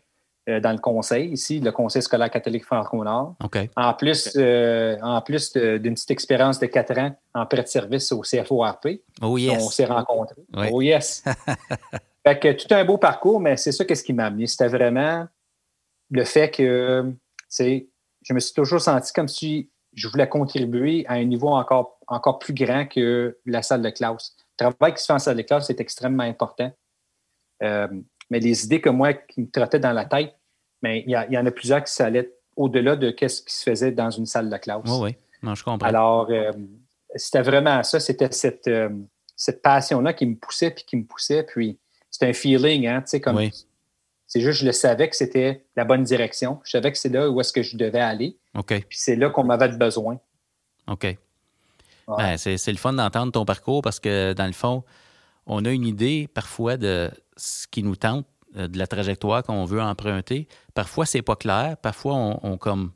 dans 0.48 0.72
le 0.72 0.78
conseil 0.78 1.30
ici, 1.30 1.60
le 1.60 1.72
Conseil 1.72 2.00
scolaire 2.00 2.30
catholique 2.30 2.64
franco-nord. 2.64 3.36
En 3.76 3.94
plus, 3.94 4.36
en 4.36 5.20
plus 5.20 5.52
d'une 5.52 5.94
petite 5.94 6.10
expérience 6.10 6.58
de 6.58 6.66
quatre 6.66 6.98
ans 6.98 7.14
en 7.34 7.44
prêt 7.44 7.62
de 7.62 7.68
service 7.68 8.10
au 8.12 8.22
CFORP. 8.22 9.00
Oh 9.20 9.36
yes. 9.36 9.62
On 9.62 9.68
s'est 9.68 9.84
rencontrés. 9.84 10.42
Oh 10.72 10.80
yes. 10.80 11.22
fait 12.26 12.38
que 12.38 12.52
tout 12.52 12.74
un 12.74 12.84
beau 12.84 12.96
parcours, 12.96 13.40
mais 13.40 13.56
c'est 13.56 13.72
ça 13.72 13.84
qu'est-ce 13.84 14.02
qui 14.02 14.12
m'a 14.12 14.26
amené. 14.26 14.46
C'était 14.46 14.68
vraiment 14.68 15.26
le 16.10 16.24
fait 16.24 16.50
que, 16.50 17.12
tu 17.54 17.88
je 18.22 18.34
me 18.34 18.40
suis 18.40 18.54
toujours 18.54 18.80
senti 18.80 19.12
comme 19.12 19.28
si 19.28 19.70
je 19.94 20.08
voulais 20.08 20.28
contribuer 20.28 21.04
à 21.08 21.14
un 21.14 21.24
niveau 21.24 21.48
encore, 21.48 21.98
encore 22.06 22.38
plus 22.38 22.54
grand 22.54 22.86
que 22.86 23.38
la 23.46 23.62
salle 23.62 23.82
de 23.82 23.90
classe. 23.90 24.36
Le 24.58 24.66
travail 24.70 24.94
qui 24.94 25.02
se 25.02 25.06
fait 25.06 25.12
en 25.12 25.18
salle 25.18 25.36
de 25.36 25.42
classe 25.42 25.70
est 25.70 25.80
extrêmement 25.80 26.24
important. 26.24 26.72
Euh, 27.62 27.88
mais 28.30 28.40
les 28.40 28.64
idées 28.64 28.80
que 28.80 28.90
moi, 28.90 29.14
qui 29.14 29.40
me 29.42 29.50
trottaient 29.50 29.80
dans 29.80 29.92
la 29.92 30.04
tête, 30.04 30.34
mais 30.82 31.04
il 31.06 31.10
y, 31.10 31.38
en 31.38 31.46
a 31.46 31.50
plusieurs 31.50 31.82
qui 31.84 31.92
s'allaient 31.92 32.30
au-delà 32.56 32.96
de 32.96 33.10
ce 33.10 33.42
qui 33.42 33.54
se 33.54 33.62
faisait 33.62 33.92
dans 33.92 34.10
une 34.10 34.26
salle 34.26 34.50
de 34.50 34.56
classe. 34.56 34.82
Oui, 34.86 35.14
oui. 35.42 35.54
je 35.54 35.64
comprends. 35.64 35.86
Alors, 35.86 36.28
euh, 36.30 36.52
c'était 37.14 37.42
vraiment 37.42 37.82
ça. 37.82 38.00
C'était 38.00 38.30
cette, 38.32 38.68
euh, 38.68 38.90
cette 39.36 39.62
passion-là 39.62 40.12
qui 40.12 40.26
me 40.26 40.36
poussait, 40.36 40.70
puis 40.70 40.84
qui 40.84 40.96
me 40.96 41.04
poussait. 41.04 41.44
Puis, 41.44 41.78
c'était 42.10 42.26
un 42.26 42.32
feeling, 42.32 42.86
hein, 42.86 43.02
tu 43.02 43.10
sais, 43.10 43.20
comme 43.20 43.40
c'est 44.28 44.42
juste, 44.42 44.60
je 44.60 44.66
le 44.66 44.72
savais 44.72 45.08
que 45.08 45.16
c'était 45.16 45.64
la 45.74 45.86
bonne 45.86 46.04
direction. 46.04 46.60
Je 46.62 46.72
savais 46.72 46.92
que 46.92 46.98
c'est 46.98 47.08
là 47.08 47.30
où 47.30 47.40
est-ce 47.40 47.50
que 47.50 47.62
je 47.62 47.78
devais 47.78 48.00
aller. 48.00 48.36
OK. 48.54 48.66
Puis 48.86 48.98
c'est 48.98 49.16
là 49.16 49.30
qu'on 49.30 49.42
m'avait 49.42 49.68
besoin. 49.68 50.20
OK. 50.86 51.16
Ben, 52.06 52.36
c'est, 52.36 52.56
le 52.66 52.76
fun 52.76 52.92
d'entendre 52.92 53.32
ton 53.32 53.46
parcours 53.46 53.80
parce 53.80 54.00
que, 54.00 54.34
dans 54.34 54.46
le 54.46 54.52
fond, 54.52 54.84
on 55.46 55.64
a 55.64 55.70
une 55.70 55.86
idée 55.86 56.28
parfois 56.32 56.76
de 56.76 57.10
ce 57.38 57.66
qui 57.68 57.82
nous 57.82 57.96
tente, 57.96 58.26
de 58.54 58.78
la 58.78 58.86
trajectoire 58.86 59.42
qu'on 59.42 59.64
veut 59.64 59.82
emprunter. 59.82 60.48
Parfois, 60.74 61.06
c'est 61.06 61.22
pas 61.22 61.36
clair. 61.36 61.76
Parfois, 61.76 62.14
on, 62.42 62.56
comme 62.56 62.92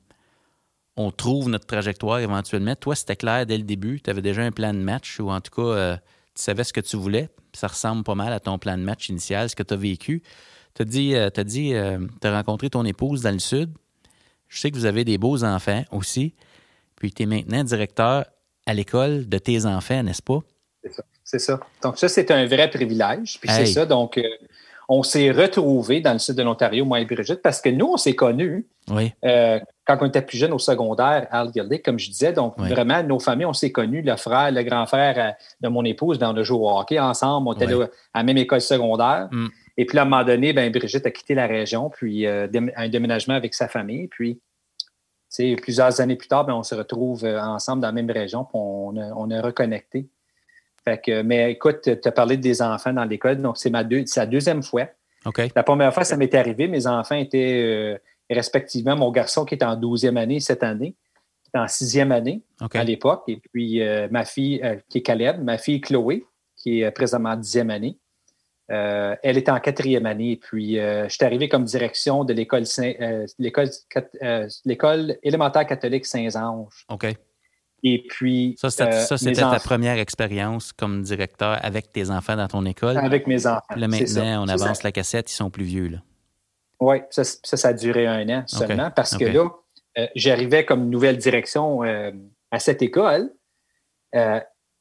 on 0.96 1.10
trouve 1.10 1.48
notre 1.48 1.66
trajectoire 1.66 2.18
éventuellement. 2.18 2.74
Toi, 2.76 2.94
c'était 2.94 3.16
clair 3.16 3.46
dès 3.46 3.56
le 3.56 3.64
début. 3.64 4.00
Tu 4.00 4.10
avais 4.10 4.22
déjà 4.22 4.42
un 4.42 4.52
plan 4.52 4.74
de 4.74 4.78
match 4.78 5.20
ou 5.20 5.30
en 5.30 5.40
tout 5.40 5.52
cas, 5.54 5.68
euh, 5.68 5.96
tu 6.34 6.42
savais 6.42 6.64
ce 6.64 6.72
que 6.72 6.80
tu 6.80 6.96
voulais. 6.96 7.28
Ça 7.54 7.66
ressemble 7.66 8.04
pas 8.04 8.14
mal 8.14 8.32
à 8.32 8.40
ton 8.40 8.58
plan 8.58 8.76
de 8.76 8.82
match 8.82 9.08
initial, 9.08 9.48
ce 9.48 9.56
que 9.56 9.62
tu 9.62 9.74
as 9.74 9.76
vécu. 9.76 10.22
Tu 10.74 10.82
as 10.82 10.84
dit, 10.84 11.14
euh, 11.14 11.28
as 11.34 11.44
dit, 11.44 11.74
euh, 11.74 12.06
as 12.22 12.30
rencontré 12.30 12.70
ton 12.70 12.84
épouse 12.84 13.22
dans 13.22 13.32
le 13.32 13.38
Sud. 13.38 13.70
Je 14.48 14.60
sais 14.60 14.70
que 14.70 14.76
vous 14.76 14.86
avez 14.86 15.04
des 15.04 15.18
beaux 15.18 15.44
enfants 15.44 15.82
aussi. 15.90 16.34
Puis 16.96 17.12
tu 17.12 17.22
es 17.22 17.26
maintenant 17.26 17.64
directeur 17.64 18.26
à 18.66 18.74
l'école 18.74 19.28
de 19.28 19.38
tes 19.38 19.64
enfants, 19.66 20.02
n'est-ce 20.02 20.22
pas? 20.22 20.40
C'est 20.82 20.92
ça. 20.92 21.02
C'est 21.24 21.38
ça. 21.38 21.60
Donc, 21.82 21.98
ça, 21.98 22.08
c'est 22.08 22.30
un 22.30 22.46
vrai 22.46 22.68
privilège. 22.68 23.38
Puis 23.40 23.48
c'est 23.48 23.66
ça. 23.66 23.86
Donc, 23.86 24.18
euh, 24.18 24.22
on 24.88 25.02
s'est 25.02 25.30
retrouvés 25.30 26.00
dans 26.00 26.12
le 26.12 26.18
sud 26.18 26.36
de 26.36 26.42
l'Ontario, 26.42 26.84
moi 26.84 27.00
et 27.00 27.04
Brigitte, 27.04 27.42
parce 27.42 27.60
que 27.60 27.68
nous, 27.68 27.86
on 27.86 27.96
s'est 27.96 28.14
connus 28.14 28.66
oui. 28.90 29.12
quand 29.22 29.98
on 30.00 30.06
était 30.06 30.22
plus 30.22 30.38
jeunes 30.38 30.52
au 30.52 30.58
secondaire 30.58 31.26
à 31.30 31.40
Algirdick, 31.40 31.84
comme 31.84 31.98
je 31.98 32.10
disais. 32.10 32.32
Donc, 32.32 32.58
vraiment, 32.58 33.02
nos 33.02 33.20
familles, 33.20 33.46
on 33.46 33.52
s'est 33.52 33.70
connus. 33.72 34.02
Le 34.02 34.16
frère, 34.16 34.50
le 34.50 34.62
grand 34.62 34.86
frère 34.86 35.34
de 35.60 35.68
mon 35.68 35.84
épouse, 35.84 36.18
dans 36.18 36.32
le 36.32 36.42
jeu 36.42 36.54
au 36.54 36.68
hockey 36.68 36.98
ensemble. 36.98 37.48
On 37.48 37.52
était 37.52 37.72
à 37.72 38.18
la 38.18 38.22
même 38.22 38.38
école 38.38 38.60
secondaire. 38.60 39.28
Mm. 39.30 39.46
Et 39.76 39.86
puis, 39.86 39.98
à 39.98 40.02
un 40.02 40.04
moment 40.04 40.24
donné, 40.24 40.52
ben, 40.52 40.70
Brigitte 40.70 41.06
a 41.06 41.10
quitté 41.10 41.34
la 41.34 41.46
région, 41.46 41.90
puis 41.90 42.26
euh, 42.26 42.46
un 42.76 42.88
déménagement 42.88 43.34
avec 43.34 43.54
sa 43.54 43.68
famille. 43.68 44.08
Puis, 44.08 44.40
plusieurs 45.56 46.00
années 46.00 46.16
plus 46.16 46.28
tard, 46.28 46.44
ben, 46.44 46.54
on 46.54 46.62
se 46.62 46.74
retrouve 46.74 47.24
euh, 47.24 47.40
ensemble 47.40 47.82
dans 47.82 47.88
la 47.88 47.92
même 47.92 48.10
région, 48.10 48.44
puis 48.44 48.54
on 48.54 48.96
a, 48.96 49.12
on 49.14 49.42
reconnecté. 49.42 50.08
Fait 50.84 51.00
que, 51.00 51.22
mais 51.22 51.52
écoute, 51.52 51.82
tu 51.82 52.08
as 52.08 52.12
parlé 52.12 52.36
des 52.36 52.60
enfants 52.60 52.92
dans 52.92 53.04
l'école, 53.04 53.40
donc 53.40 53.56
c'est 53.56 53.70
ma 53.70 53.84
deux, 53.84 54.04
la 54.16 54.26
deuxième 54.26 54.62
fois. 54.62 54.88
La 55.54 55.62
première 55.62 55.94
fois, 55.94 56.04
ça 56.04 56.16
m'est 56.16 56.34
arrivé. 56.34 56.66
Mes 56.66 56.86
enfants 56.86 57.14
étaient 57.14 57.62
euh, 57.62 57.98
respectivement 58.28 58.96
mon 58.96 59.10
garçon 59.12 59.44
qui 59.44 59.54
est 59.54 59.62
en 59.62 59.76
12e 59.76 60.16
année 60.16 60.40
cette 60.40 60.62
année, 60.62 60.96
qui 61.44 61.50
est 61.54 61.58
en 61.58 61.68
sixième 61.68 62.10
année 62.10 62.42
à 62.74 62.82
l'époque, 62.82 63.22
et 63.28 63.40
puis 63.52 63.80
ma 64.10 64.24
fille 64.24 64.60
qui 64.88 64.98
est 64.98 65.02
Caleb, 65.02 65.42
ma 65.42 65.58
fille 65.58 65.80
Chloé, 65.80 66.24
qui 66.56 66.82
est 66.82 66.90
présentement 66.90 67.30
en 67.30 67.36
dixième 67.36 67.70
année. 67.70 67.98
Euh, 68.70 69.16
elle 69.22 69.36
était 69.36 69.50
en 69.50 69.60
quatrième 69.60 70.06
année, 70.06 70.38
puis 70.40 70.78
euh, 70.78 71.08
je 71.08 71.14
suis 71.14 71.24
arrivé 71.24 71.48
comme 71.48 71.64
direction 71.64 72.24
de 72.24 72.32
l'école 72.32 72.64
euh, 72.78 74.48
l'école 74.64 75.18
élémentaire 75.22 75.66
catholique 75.66 76.06
Saint-Ange. 76.06 76.86
OK. 76.88 77.06
Et 77.82 78.04
puis. 78.08 78.56
Ça, 78.58 78.70
c'était 78.70 79.34
ta 79.34 79.58
première 79.58 79.98
expérience 79.98 80.72
comme 80.72 81.02
directeur 81.02 81.58
avec 81.62 81.92
tes 81.92 82.10
enfants 82.10 82.36
dans 82.36 82.48
ton 82.48 82.64
école? 82.64 82.96
Avec 82.96 83.26
mes 83.26 83.46
enfants. 83.46 83.74
Là, 83.74 83.88
maintenant, 83.88 84.44
on 84.44 84.48
avance 84.48 84.82
la 84.82 84.92
cassette, 84.92 85.30
ils 85.30 85.34
sont 85.34 85.50
plus 85.50 85.64
vieux. 85.64 85.88
Là. 85.88 85.98
Oui, 86.80 86.96
ça, 87.10 87.22
ça, 87.24 87.68
a 87.68 87.72
duré 87.72 88.06
un 88.06 88.28
an 88.28 88.44
seulement 88.46 88.90
parce 88.90 89.16
que 89.16 89.24
là, 89.24 89.50
j'arrivais 90.14 90.64
comme 90.64 90.88
nouvelle 90.88 91.18
direction 91.18 91.82
à 91.82 92.58
cette 92.58 92.82
école. 92.82 93.30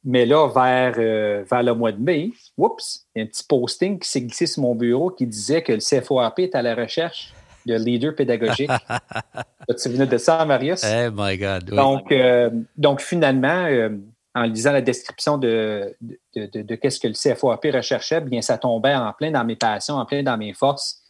Mais 0.04 0.26
là, 0.26 0.48
vers, 0.48 0.96
euh, 0.98 1.44
vers 1.50 1.64
le 1.64 1.74
mois 1.76 1.92
de 1.92 2.02
mai, 2.02 2.32
oups, 2.58 3.06
il 3.16 3.20
y 3.20 3.22
a 3.22 3.26
un 3.26 3.28
petit 3.28 3.44
posting 3.44 4.00
qui 4.00 4.10
s'est 4.10 4.22
glissé 4.22 4.48
sur 4.48 4.64
mon 4.64 4.74
bureau 4.74 5.12
qui 5.12 5.28
disait 5.28 5.62
que 5.62 5.74
le 5.74 5.80
CFORP 5.80 6.40
est 6.40 6.56
à 6.56 6.62
la 6.62 6.74
recherche 6.74 7.34
de 7.66 7.76
leader 7.76 8.16
pédagogique. 8.16 8.72
tu 9.82 9.90
venais 9.90 10.08
de 10.08 10.18
ça, 10.18 10.44
Marius? 10.46 10.84
Oh 10.84 11.10
my 11.14 11.38
God. 11.38 11.66
Donc, 11.66 12.12
euh, 12.12 12.50
donc, 12.78 13.02
finalement, 13.02 13.66
euh, 13.66 13.90
en 14.34 14.44
lisant 14.44 14.72
la 14.72 14.82
description 14.82 15.38
de, 15.38 15.96
de, 16.36 16.62
de, 16.62 16.76
qu'est-ce 16.76 17.00
que 17.00 17.08
le 17.08 17.14
CFORP 17.14 17.66
recherchait, 17.74 18.22
bien, 18.22 18.42
ça 18.42 18.58
tombait 18.58 18.96
en 18.96 19.12
plein 19.14 19.32
dans 19.32 19.44
mes 19.44 19.56
passions, 19.56 19.96
en 19.96 20.06
plein 20.06 20.24
dans 20.24 20.38
mes 20.38 20.54
forces. 20.54 21.02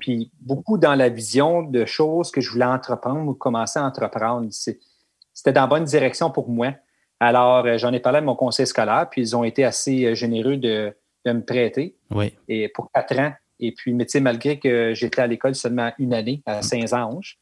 Puis 0.00 0.30
beaucoup 0.40 0.76
dans 0.76 0.94
la 0.94 1.08
vision 1.08 1.62
de 1.62 1.86
choses 1.86 2.30
que 2.30 2.40
je 2.40 2.50
voulais 2.50 2.66
entreprendre 2.66 3.28
ou 3.30 3.34
commencer 3.34 3.78
à 3.78 3.84
entreprendre. 3.84 4.48
C'était 4.50 5.52
dans 5.52 5.62
la 5.62 5.66
bonne 5.66 5.84
direction 5.84 6.30
pour 6.30 6.48
moi. 6.50 6.74
Alors, 7.18 7.64
euh, 7.64 7.78
j'en 7.78 7.92
ai 7.94 8.00
parlé 8.00 8.18
à 8.18 8.20
mon 8.20 8.36
conseil 8.36 8.66
scolaire, 8.66 9.08
puis 9.10 9.22
ils 9.22 9.34
ont 9.34 9.44
été 9.44 9.64
assez 9.64 10.14
généreux 10.14 10.58
de, 10.58 10.94
me 11.24 11.40
prêter. 11.40 11.96
Oui. 12.10 12.34
Et 12.48 12.68
pour 12.68 12.90
quatre 12.92 13.18
ans. 13.18 13.32
Et 13.60 13.72
puis, 13.72 13.92
mais 13.92 14.04
tu 14.04 14.12
sais, 14.12 14.20
malgré 14.20 14.58
que 14.58 14.94
j'étais 14.94 15.22
à 15.22 15.26
l'école 15.26 15.54
seulement 15.54 15.92
une 15.98 16.14
année 16.14 16.42
à 16.46 16.62
Saint-Ange, 16.62 17.38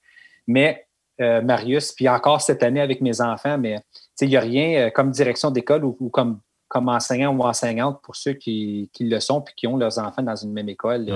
mais 0.47 0.87
euh, 1.21 1.43
Marius, 1.43 1.93
puis 1.93 2.09
encore 2.09 2.41
cette 2.41 2.63
année 2.63 2.81
avec 2.81 3.01
mes 3.01 3.21
enfants, 3.21 3.59
mais 3.59 3.79
tu 3.79 4.01
sais, 4.17 4.27
il 4.27 4.31
n'y 4.31 4.37
a 4.37 4.41
rien 4.41 4.91
comme 4.91 5.11
direction 5.11 5.51
d'école 5.51 5.85
ou, 5.85 6.09
comme, 6.11 6.41
comme 6.69 6.89
enseignant 6.89 7.35
ou 7.35 7.43
enseignante 7.43 8.01
pour 8.03 8.17
ceux 8.17 8.35
qui, 8.35 8.91
le 9.01 9.21
sont 9.21 9.41
puis 9.41 9.55
qui 9.57 9.67
ont 9.67 9.77
leurs 9.77 9.99
enfants 9.99 10.23
dans 10.23 10.37
une 10.37 10.53
même 10.53 10.69
école. 10.69 11.07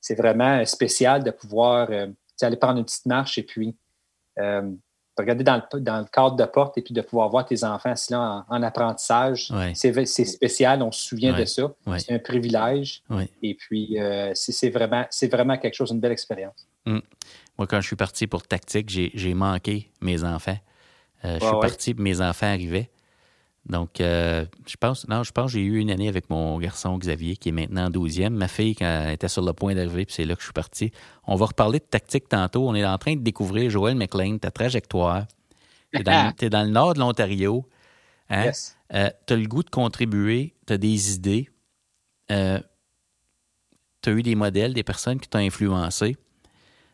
C'est 0.00 0.14
vraiment 0.14 0.64
spécial 0.64 1.22
de 1.22 1.30
pouvoir 1.30 1.90
aller 2.42 2.56
prendre 2.56 2.78
une 2.78 2.84
petite 2.84 3.06
marche 3.06 3.36
et 3.38 3.42
puis 3.42 3.76
regarder 5.18 5.44
dans 5.44 5.62
le, 5.72 5.80
dans 5.80 5.98
le, 5.98 6.04
cadre 6.04 6.36
de 6.36 6.44
porte 6.44 6.78
et 6.78 6.82
puis 6.82 6.94
de 6.94 7.00
pouvoir 7.00 7.28
voir 7.28 7.44
tes 7.44 7.64
enfants 7.64 7.90
assis 7.90 8.12
là 8.12 8.44
en, 8.48 8.62
apprentissage. 8.62 9.52
C'est 9.74 10.06
spécial, 10.06 10.82
on 10.82 10.92
se 10.92 11.06
souvient 11.06 11.36
de 11.36 11.44
ça. 11.44 11.72
C'est 11.98 12.12
un 12.12 12.18
privilège. 12.18 13.02
Et 13.42 13.54
puis, 13.54 14.00
euh, 14.00 14.32
c'est 14.34 14.70
vraiment, 14.70 15.04
vraiment 15.30 15.58
quelque 15.58 15.74
chose, 15.74 15.90
une 15.90 16.00
belle 16.00 16.12
expérience. 16.12 16.66
Hum. 16.86 17.02
Moi, 17.58 17.66
quand 17.66 17.80
je 17.80 17.86
suis 17.88 17.96
parti 17.96 18.26
pour 18.26 18.46
tactique, 18.46 18.88
j'ai 18.88 19.34
manqué 19.34 19.90
mes 20.00 20.24
enfants. 20.24 20.58
Euh, 21.24 21.38
je 21.38 21.44
suis 21.44 21.60
parti, 21.60 21.94
mes 21.94 22.20
enfants 22.20 22.46
arrivaient. 22.46 22.88
Donc, 23.66 24.00
euh, 24.00 24.46
je 24.66 24.76
pense, 24.76 25.06
non, 25.08 25.22
je 25.22 25.32
pense 25.32 25.46
que 25.46 25.58
j'ai 25.58 25.64
eu 25.64 25.78
une 25.78 25.90
année 25.90 26.08
avec 26.08 26.30
mon 26.30 26.58
garçon 26.58 26.96
Xavier, 26.96 27.36
qui 27.36 27.50
est 27.50 27.52
maintenant 27.52 27.86
en 27.86 27.90
12e. 27.90 28.30
Ma 28.30 28.48
fille, 28.48 28.74
quand 28.74 29.04
elle 29.06 29.14
était 29.14 29.28
sur 29.28 29.42
le 29.42 29.52
point 29.52 29.74
d'arriver, 29.74 30.06
puis 30.06 30.14
c'est 30.14 30.24
là 30.24 30.34
que 30.34 30.40
je 30.40 30.46
suis 30.46 30.52
parti. 30.52 30.92
On 31.24 31.36
va 31.36 31.46
reparler 31.46 31.78
de 31.78 31.84
tactique 31.84 32.28
tantôt. 32.28 32.68
On 32.68 32.74
est 32.74 32.84
en 32.84 32.98
train 32.98 33.14
de 33.14 33.20
découvrir, 33.20 33.70
Joël 33.70 33.96
McLean, 33.96 34.38
ta 34.38 34.50
trajectoire. 34.50 35.26
Tu 35.92 36.00
es, 36.00 36.02
dans 36.50 36.62
le 36.62 36.70
nord 36.70 36.94
de 36.94 37.00
l'Ontario. 37.00 37.68
Hein? 38.30 38.50
Euh, 38.94 39.10
tu 39.26 39.34
as 39.34 39.36
le 39.36 39.46
goût 39.46 39.62
de 39.62 39.70
contribuer, 39.70 40.54
tu 40.66 40.72
as 40.72 40.78
des 40.78 41.14
idées. 41.14 41.48
Euh, 42.32 42.60
tu 44.02 44.08
as 44.08 44.12
eu 44.12 44.22
des 44.22 44.34
modèles, 44.34 44.72
des 44.72 44.84
personnes 44.84 45.20
qui 45.20 45.28
t'ont 45.28 45.38
influencé. 45.38 46.16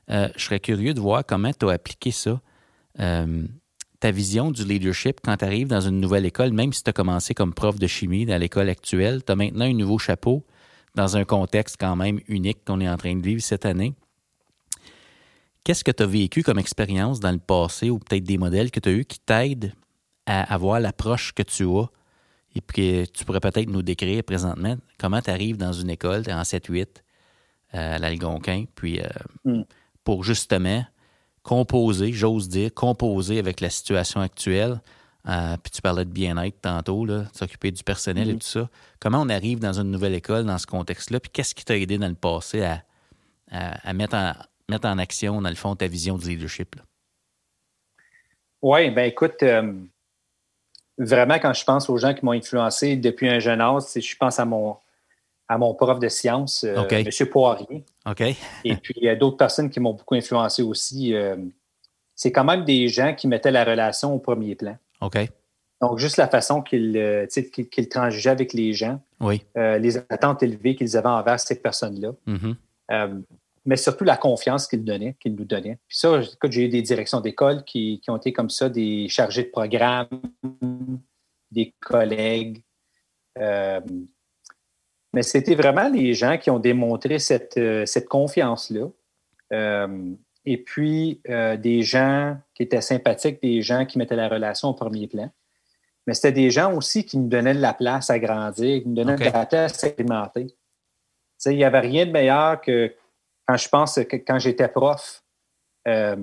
je 0.09 0.33
serais 0.37 0.61
curieux 0.61 0.95
de 0.95 1.01
voir 1.01 1.25
comment 1.25 1.53
tu 1.53 1.69
as 1.69 1.73
appliqué 1.73 2.11
ça 2.11 2.41
ta 4.01 4.11
vision 4.11 4.51
du 4.51 4.65
leadership 4.65 5.21
quand 5.25 5.37
tu 5.39 5.45
arrives 5.45 5.69
dans 5.69 5.81
une 5.81 6.01
nouvelle 6.01 6.27
école, 6.27 6.53
même 6.53 6.73
si 6.73 6.83
tu 6.83 6.91
as 6.91 6.93
commencé 6.93 7.35
comme 7.35 7.55
prof 7.55 7.79
de 7.79 7.87
chimie 7.87 8.27
dans 8.27 8.39
l'école 8.39 8.69
actuelle, 8.69 9.23
tu 9.25 9.33
as 9.33 9.37
maintenant 9.37 9.65
un 9.65 9.73
nouveau 9.73 9.99
chapeau 9.99 10.45
dans 10.95 11.17
un 11.17 11.25
contexte 11.25 11.77
quand 11.79 11.97
même 11.97 12.21
unique 12.29 12.65
qu'on 12.65 12.81
est 12.81 12.89
en 12.89 12.97
train 12.97 13.15
de 13.15 13.23
vivre 13.23 13.43
cette 13.43 13.67
année. 13.67 13.95
Qu'est-ce 15.65 15.85
que 15.85 15.91
tu 15.91 16.03
as 16.03 16.07
vécu 16.07 16.43
comme 16.43 16.59
expérience 16.59 17.21
dans 17.21 17.33
le 17.33 17.39
passé 17.39 17.91
ou 17.91 17.99
peut-être 17.99 18.25
des 18.25 18.39
modèles 18.39 18.71
que 18.71 18.81
tu 18.81 18.89
as 18.89 18.93
eus 18.93 19.05
qui 19.05 19.19
t'aident 19.19 19.73
à 20.25 20.55
avoir 20.55 20.81
l'approche 20.81 21.33
que 21.33 21.43
tu 21.43 21.65
as 21.65 21.87
et 22.55 22.61
puis 22.63 23.05
tu 23.13 23.25
pourrais 23.25 23.41
peut-être 23.41 23.69
nous 23.69 23.83
décrire 23.83 24.25
présentement? 24.25 24.77
Comment 24.99 25.21
tu 25.21 25.31
arrives 25.31 25.59
dans 25.59 25.73
une 25.73 25.91
école, 25.91 26.25
tu 26.25 26.31
es 26.31 26.33
en 26.33 26.43
7-8 26.43 26.87
euh, 27.75 27.97
à 27.97 27.99
l'Algonquin, 27.99 28.65
puis 28.75 29.01
euh, 29.01 29.09
hmm. 29.45 29.63
pour 30.05 30.25
justement 30.25 30.85
composer, 31.47 32.13
j'ose 32.13 32.49
dire, 32.49 32.75
composer 32.75 33.39
avec 33.39 33.61
la 33.61 33.71
situation 33.71 34.21
actuelle 34.21 34.81
Euh, 35.29 35.57
puis 35.61 35.73
tu 35.73 35.83
parlais 35.83 36.05
de 36.05 36.11
bien-être 36.13 36.61
tantôt, 36.61 37.05
s'occuper 37.33 37.73
du 37.73 37.83
personnel 37.83 38.29
et 38.29 38.33
Mhm. 38.35 38.39
tout 38.39 38.47
ça. 38.47 38.71
Comment 39.01 39.23
on 39.23 39.29
arrive 39.29 39.59
dans 39.59 39.73
une 39.81 39.91
nouvelle 39.91 40.15
école 40.15 40.45
dans 40.45 40.57
ce 40.57 40.69
contexte-là? 40.69 41.19
Puis 41.19 41.33
qu'est-ce 41.33 41.53
qui 41.53 41.65
t'a 41.65 41.77
aidé 41.77 41.99
dans 41.99 42.07
le 42.07 42.15
passé 42.15 42.63
à, 42.63 42.85
à- 43.51 43.89
à 43.89 43.93
mettre, 43.93 44.15
en, 44.15 44.35
mettre 44.69 44.87
en 44.87 44.99
action, 44.99 45.43
dans 45.43 45.49
le 45.49 45.57
fond, 45.57 45.75
ta 45.75 45.89
vision 45.89 46.17
du 46.17 46.29
leadership? 46.29 46.77
Oui, 48.63 48.91
ben 48.91 49.03
écoute, 49.09 49.43
euh, 49.43 49.73
vraiment, 50.97 51.41
quand 51.41 51.53
je 51.55 51.65
pense 51.65 51.91
aux 51.91 51.99
gens 51.99 52.15
qui 52.15 52.25
m'ont 52.25 52.31
influencé 52.33 52.95
depuis 52.97 53.29
un 53.29 53.41
jeune 53.41 53.61
âge, 53.61 53.83
c'est- 53.83 54.01
je 54.01 54.17
pense 54.17 54.39
à 54.39 54.45
mon, 54.45 54.77
à 55.49 55.59
mon 55.59 55.75
prof 55.75 55.99
de 55.99 56.09
sciences, 56.09 56.63
euh, 56.63 56.83
OK. 56.85 56.93
M. 56.93 57.11
Poirier, 57.31 57.85
OK? 58.07 58.21
et 58.21 58.77
puis 58.77 58.95
il 58.97 59.05
y 59.05 59.09
a 59.09 59.17
d'autres 59.17 59.37
personnes 59.37 59.69
qui 59.71 59.81
m'ont 59.81 59.95
beaucoup 59.95 60.15
influencé 60.15 60.63
aussi. 60.63 61.15
euh, 61.15 61.37
c'est 62.15 62.33
quand 62.33 62.45
même 62.45 62.65
des 62.65 62.89
gens 62.89 63.15
qui 63.15 63.29
mettaient 63.29 63.51
la 63.51 63.65
relation 63.65 64.15
au 64.15 64.19
premier 64.19 64.55
plan. 64.55 64.77
OK. 65.03 65.19
Donc, 65.83 65.99
juste 65.99 66.17
la 66.17 66.27
façon 66.29 66.63
qu'ils 66.63 66.97
euh, 66.97 67.27
transigeaient 67.91 68.31
avec 68.31 68.55
les 68.55 68.73
gens, 68.73 69.03
Oui. 69.21 69.43
euh, 69.59 69.77
les 69.79 69.99
attentes 69.99 70.43
élevées 70.43 70.75
qu'ils 70.75 70.97
avaient 70.97 71.09
envers 71.09 71.39
ces 71.39 71.61
personnes-là. 71.61 72.13
Mhm. 72.27 72.57
Euh, 72.93 73.21
mais 73.67 73.77
surtout 73.77 74.05
la 74.05 74.17
confiance 74.17 74.67
qu'ils 74.69 74.85
donnaient, 74.85 75.17
qu'ils 75.21 75.35
nous 75.35 75.45
donnaient. 75.45 75.79
Puis 75.89 75.99
ça, 75.99 76.21
j'ai 76.49 76.65
eu 76.65 76.69
des 76.69 76.81
directions 76.83 77.21
d'école 77.21 77.65
qui, 77.65 78.01
qui 78.01 78.11
ont 78.11 78.17
été 78.17 78.33
comme 78.33 78.49
ça, 78.49 78.71
des 78.71 79.09
chargés 79.09 79.43
de 79.43 79.49
programme, 79.51 80.09
des 81.51 81.75
collègues. 81.81 82.63
Mais 85.17 85.23
c'était 85.23 85.55
vraiment 85.55 85.89
les 85.89 86.13
gens 86.13 86.37
qui 86.37 86.51
ont 86.51 86.59
démontré 86.59 87.19
cette, 87.19 87.57
euh, 87.57 87.87
cette 87.87 88.07
confiance-là. 88.07 88.89
Euh, 89.55 90.13
et 90.45 90.59
puis, 90.59 91.23
euh, 91.31 91.57
des 91.57 91.81
gens 91.81 92.37
qui 92.55 92.65
étaient 92.65 92.83
sympathiques, 92.83 93.41
des 93.41 93.63
gens 93.63 93.87
qui 93.87 93.97
mettaient 93.97 94.15
la 94.15 94.29
relation 94.29 94.69
au 94.69 94.75
premier 94.75 95.09
plan. 95.09 95.31
Mais 96.07 96.13
c'était 96.13 96.33
des 96.33 96.51
gens 96.51 96.71
aussi 96.75 97.07
qui 97.07 97.17
nous 97.17 97.29
donnaient 97.29 97.55
de 97.55 97.63
la 97.63 97.73
place 97.73 98.11
à 98.11 98.19
grandir, 98.19 98.83
qui 98.83 98.89
nous 98.91 98.95
donnaient 98.95 99.17
de 99.17 99.25
la 99.25 99.47
place 99.47 99.85
à 99.85 99.89
sais, 101.39 101.55
il 101.55 101.57
n'y 101.57 101.65
avait 101.65 101.81
rien 101.81 102.05
de 102.05 102.11
meilleur 102.11 102.61
que 102.61 102.95
quand 103.49 103.57
je 103.57 103.71
pense 103.71 103.95
que 103.95 104.17
quand 104.17 104.39
j'étais 104.39 104.69
prof, 104.69 105.23
euh, 105.89 106.17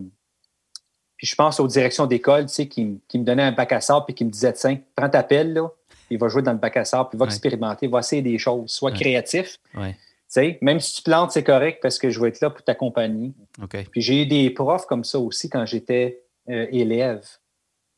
puis 1.17 1.25
je 1.25 1.33
pense 1.33 1.59
aux 1.59 1.67
directions 1.67 2.05
d'école, 2.05 2.45
tu 2.45 2.53
sais, 2.53 2.67
qui, 2.67 3.01
qui 3.07 3.17
me 3.17 3.23
donnaient 3.23 3.41
un 3.41 3.53
bac 3.53 3.71
à 3.71 3.81
sable 3.81 4.05
puis 4.05 4.13
qui 4.13 4.23
me 4.23 4.29
disaient, 4.29 4.53
tiens, 4.53 4.77
prends 4.95 5.09
ta 5.09 5.23
pelle, 5.23 5.53
là, 5.53 5.71
il 6.13 6.19
va 6.19 6.27
jouer 6.29 6.41
dans 6.41 6.53
le 6.53 6.57
bac 6.59 6.77
à 6.77 6.85
sable, 6.85 7.09
puis 7.09 7.17
va 7.17 7.25
Ouais. 7.25 7.31
expérimenter, 7.31 7.87
va 7.87 7.99
essayer 7.99 8.21
des 8.21 8.37
choses, 8.37 8.71
sois 8.71 8.91
Ouais. 8.91 8.97
créatif. 8.97 9.59
Même 10.61 10.79
si 10.79 10.95
tu 10.95 11.01
plantes, 11.03 11.31
c'est 11.31 11.43
correct 11.43 11.79
parce 11.81 11.99
que 11.99 12.09
je 12.09 12.19
vais 12.19 12.29
être 12.29 12.41
là 12.41 12.49
pour 12.49 12.63
t'accompagner. 12.63 13.33
Puis 13.91 14.01
j'ai 14.01 14.23
eu 14.23 14.25
des 14.25 14.49
profs 14.49 14.85
comme 14.85 15.03
ça 15.03 15.19
aussi 15.19 15.49
quand 15.49 15.65
j'étais 15.65 16.21
euh, 16.49 16.67
élève, 16.71 17.23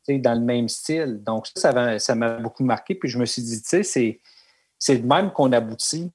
dans 0.08 0.34
le 0.34 0.44
même 0.44 0.68
style. 0.68 1.20
Donc 1.24 1.48
ça, 1.56 1.98
ça 1.98 2.14
m'a- 2.14 2.38
beaucoup 2.38 2.62
marqué. 2.62 2.94
Puis 2.94 3.08
je 3.08 3.18
me 3.18 3.24
suis 3.26 3.42
dit, 3.42 3.60
tu 3.62 3.82
sais, 3.82 4.20
c'est, 4.78 4.98
de 4.98 5.06
même 5.06 5.32
qu'on 5.32 5.50
aboutit 5.52 6.12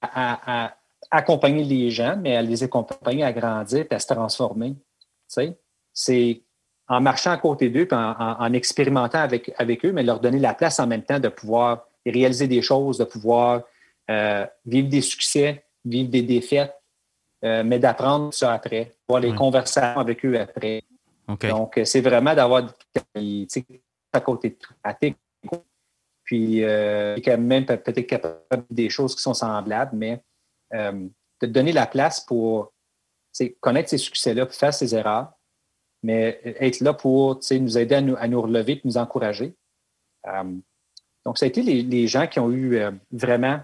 à, 0.00 0.08
à- 0.10 0.66
à 0.66 0.76
accompagner 1.18 1.62
les 1.62 1.90
gens, 1.90 2.16
mais 2.20 2.34
à 2.36 2.42
les 2.42 2.62
accompagner 2.64 3.22
à 3.22 3.32
grandir 3.32 3.86
à 3.90 3.98
se 4.00 4.06
transformer. 4.06 4.74
C'est 5.92 6.42
en 6.92 7.00
marchant 7.00 7.30
à 7.32 7.38
côté 7.38 7.68
d'eux, 7.70 7.86
puis 7.86 7.96
en, 7.96 8.10
en- 8.12 8.36
en 8.40 8.52
expérimentant 8.52 9.18
avec, 9.20 9.52
avec 9.58 9.84
eux, 9.84 9.92
mais 9.92 10.02
leur 10.02 10.20
donner 10.20 10.38
la 10.38 10.54
place 10.54 10.78
en 10.78 10.86
même 10.86 11.02
temps 11.02 11.18
de 11.18 11.28
pouvoir 11.28 11.86
réaliser 12.04 12.46
des 12.48 12.62
choses, 12.62 12.98
de 12.98 13.04
pouvoir 13.04 13.62
euh, 14.10 14.46
vivre 14.66 14.88
des 14.88 15.00
succès, 15.00 15.64
vivre 15.84 16.10
des 16.10 16.22
défaites, 16.22 16.74
euh, 17.44 17.62
mais 17.64 17.78
d'apprendre 17.78 18.32
ça 18.34 18.52
après, 18.52 18.92
avoir 19.08 19.20
les 19.22 19.30
conversations 19.36 20.00
avec 20.00 20.24
eux 20.24 20.38
après. 20.38 20.82
Donc, 21.50 21.78
euh, 21.78 21.84
c'est 21.84 22.00
vraiment 22.00 22.34
d'avoir 22.34 22.66
tu 23.14 23.46
sais, 23.48 23.64
à 24.12 24.20
côté 24.20 24.50
de 24.50 24.56
tout, 24.56 25.62
puis 26.24 26.62
euh, 26.64 27.16
quand 27.24 27.38
même 27.38 27.64
peut- 27.64 27.76
peut-être 27.78 28.06
capable 28.06 28.64
des 28.70 28.90
choses 28.90 29.14
qui 29.16 29.22
sont 29.22 29.34
semblables, 29.34 29.96
mais 29.96 30.20
de 31.42 31.46
donner 31.46 31.72
la 31.72 31.86
place 31.86 32.20
pour 32.20 32.72
connaître 33.60 33.88
ses 33.90 33.98
succès-là, 33.98 34.46
faire 34.48 34.74
ses 34.74 34.94
erreurs, 34.94 35.32
mais 36.02 36.40
être 36.44 36.80
là 36.80 36.92
pour 36.92 37.40
nous 37.50 37.78
aider 37.78 37.94
à 37.94 38.00
nous, 38.00 38.16
à 38.16 38.28
nous 38.28 38.42
relever, 38.42 38.80
nous 38.84 38.96
encourager. 38.96 39.54
Euh, 40.26 40.44
donc, 41.24 41.38
ça 41.38 41.44
a 41.44 41.48
été 41.48 41.62
les, 41.62 41.82
les 41.82 42.06
gens 42.06 42.26
qui 42.26 42.40
ont 42.40 42.50
eu 42.50 42.76
euh, 42.76 42.90
vraiment 43.12 43.60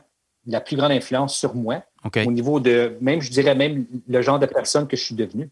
la 0.46 0.60
plus 0.60 0.76
grande 0.76 0.92
influence 0.92 1.36
sur 1.36 1.54
moi, 1.54 1.82
au 2.04 2.32
niveau 2.32 2.58
de, 2.58 2.96
même, 3.00 3.20
je 3.20 3.30
dirais 3.30 3.54
même, 3.54 3.86
le 4.06 4.22
genre 4.22 4.38
de 4.38 4.46
personne 4.46 4.86
que 4.88 4.96
je 4.96 5.02
suis 5.02 5.14
devenu. 5.14 5.50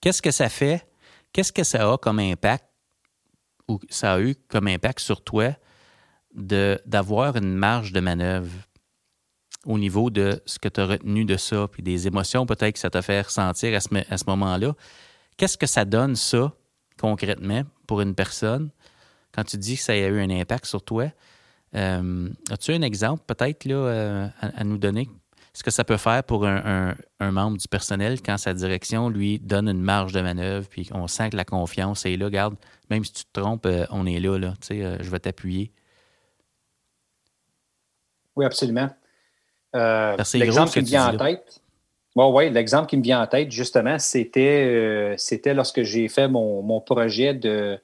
Qu'est-ce 0.00 0.20
que 0.20 0.30
ça 0.30 0.48
fait? 0.48 0.86
Qu'est-ce 1.32 1.52
que 1.52 1.64
ça 1.64 1.90
a 1.90 1.96
comme 1.96 2.18
impact 2.18 2.64
ou 3.68 3.80
ça 3.88 4.14
a 4.14 4.20
eu 4.20 4.34
comme 4.48 4.68
impact 4.68 5.00
sur 5.00 5.22
toi 5.22 5.56
de, 6.34 6.78
d'avoir 6.84 7.36
une 7.36 7.54
marge 7.54 7.92
de 7.92 8.00
manœuvre 8.00 8.50
au 9.64 9.78
niveau 9.78 10.10
de 10.10 10.42
ce 10.44 10.58
que 10.58 10.68
tu 10.68 10.80
as 10.80 10.86
retenu 10.86 11.24
de 11.24 11.38
ça, 11.38 11.66
puis 11.68 11.82
des 11.82 12.06
émotions 12.06 12.44
peut-être 12.44 12.74
que 12.74 12.78
ça 12.78 12.90
t'a 12.90 13.00
fait 13.00 13.22
ressentir 13.22 13.74
à 13.74 13.80
ce, 13.80 13.88
à 14.12 14.18
ce 14.18 14.24
moment-là? 14.26 14.74
Qu'est-ce 15.36 15.58
que 15.58 15.66
ça 15.66 15.84
donne, 15.84 16.16
ça, 16.16 16.52
concrètement, 16.98 17.62
pour 17.86 18.00
une 18.00 18.14
personne, 18.14 18.70
quand 19.32 19.44
tu 19.44 19.56
dis 19.58 19.76
que 19.76 19.82
ça 19.82 19.92
a 19.92 19.96
eu 19.96 20.20
un 20.20 20.30
impact 20.30 20.66
sur 20.66 20.82
toi? 20.82 21.06
Euh, 21.74 22.28
as-tu 22.50 22.72
un 22.72 22.82
exemple 22.82 23.24
peut-être 23.26 23.64
là, 23.64 23.74
euh, 23.74 24.28
à, 24.40 24.60
à 24.60 24.64
nous 24.64 24.78
donner? 24.78 25.08
Ce 25.52 25.62
que 25.62 25.70
ça 25.70 25.84
peut 25.84 25.96
faire 25.96 26.22
pour 26.24 26.46
un, 26.46 26.90
un- 26.90 26.94
un 27.20 27.30
membre 27.30 27.58
du 27.58 27.68
personnel 27.68 28.20
quand 28.22 28.36
sa 28.38 28.54
direction 28.54 29.08
lui 29.08 29.38
donne 29.38 29.68
une 29.68 29.82
marge 29.82 30.12
de 30.12 30.20
manœuvre, 30.20 30.68
puis 30.68 30.88
on 30.92 31.06
sent 31.06 31.30
que 31.30 31.36
la 31.36 31.44
confiance 31.44 32.06
est 32.06 32.16
là. 32.16 32.28
Garde, 32.30 32.56
même 32.90 33.04
si 33.04 33.12
tu 33.12 33.24
te 33.24 33.40
trompes, 33.40 33.66
euh, 33.66 33.86
on 33.90 34.04
est 34.06 34.18
là, 34.20 34.36
là. 34.38 34.54
Tu 34.60 34.66
sais, 34.68 34.98
je 35.02 35.10
vais 35.10 35.20
t'appuyer. 35.20 35.72
Oui, 38.36 38.44
absolument. 38.44 38.90
Euh, 39.76 40.16
l'exemple 40.34 40.70
qui 40.70 40.74
que 40.74 40.80
me 40.80 40.84
tu 40.84 40.90
vient 40.90 41.08
en 41.08 41.12
là. 41.12 41.18
tête, 41.18 41.60
ouais, 42.14 42.26
ouais, 42.30 42.50
l'exemple 42.50 42.86
qui 42.88 42.96
me 42.96 43.02
vient 43.02 43.22
en 43.22 43.26
tête, 43.26 43.50
justement, 43.50 43.98
c'était, 43.98 44.64
euh, 44.66 45.14
c'était 45.16 45.54
lorsque 45.54 45.82
j'ai 45.82 46.08
fait 46.08 46.28
mon, 46.28 46.62
mon 46.62 46.80
projet 46.80 47.34
de 47.34 47.78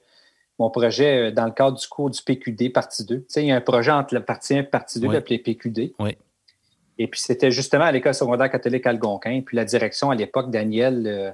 mon 0.59 0.69
projet 0.69 1.29
euh, 1.29 1.31
dans 1.31 1.45
le 1.45 1.51
cadre 1.51 1.77
du 1.79 1.87
cours 1.87 2.09
du 2.11 2.21
PQD 2.21 2.71
partie 2.71 3.03
2. 3.05 3.19
Tu 3.21 3.25
sais, 3.27 3.41
il 3.43 3.47
y 3.47 3.51
a 3.51 3.55
un 3.55 3.61
projet 3.61 3.91
entre 3.91 4.13
la 4.13 4.21
partie 4.21 4.53
1 4.53 4.59
et 4.59 4.63
partie 4.63 4.99
2 4.99 5.07
Oui. 5.07 5.15
appelé 5.15 5.39
PQD. 5.39 5.93
Oui. 5.99 6.15
Et 6.99 7.07
puis 7.07 7.19
c'était 7.19 7.49
justement 7.49 7.85
à 7.85 7.91
l'école 7.91 8.13
secondaire 8.13 8.51
catholique 8.51 8.85
Algonquin. 8.85 9.41
Puis 9.43 9.57
la 9.57 9.65
direction 9.65 10.11
à 10.11 10.15
l'époque, 10.15 10.51
Daniel, 10.51 11.07
euh, 11.07 11.31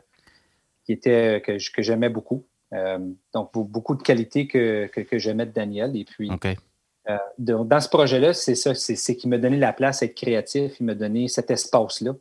qui 0.85 0.93
était 0.93 1.41
que, 1.45 1.57
que 1.73 1.81
j'aimais 1.81 2.07
beaucoup. 2.09 2.45
Euh, 2.73 2.99
donc 3.33 3.53
be- 3.53 3.67
beaucoup 3.67 3.95
de 3.95 4.01
qualités 4.03 4.47
que, 4.47 4.87
que, 4.87 5.01
que 5.01 5.17
j'aimais 5.19 5.45
de 5.45 5.51
Daniel. 5.51 5.97
Et 5.97 6.05
puis 6.05 6.29
dans 7.37 7.79
ce 7.81 7.89
projet-là, 7.89 8.33
c'est 8.33 8.55
ça, 8.55 8.75
c'est, 8.75 8.95
c'est 8.95 9.15
qu'il 9.17 9.29
m'a 9.29 9.37
donné 9.37 9.57
la 9.57 9.73
place 9.73 10.01
à 10.03 10.05
être 10.05 10.15
créatif, 10.15 10.73
il 10.79 10.85
m'a 10.85 10.93
donné 10.95 11.27
cet 11.27 11.51
espace-là 11.51 12.13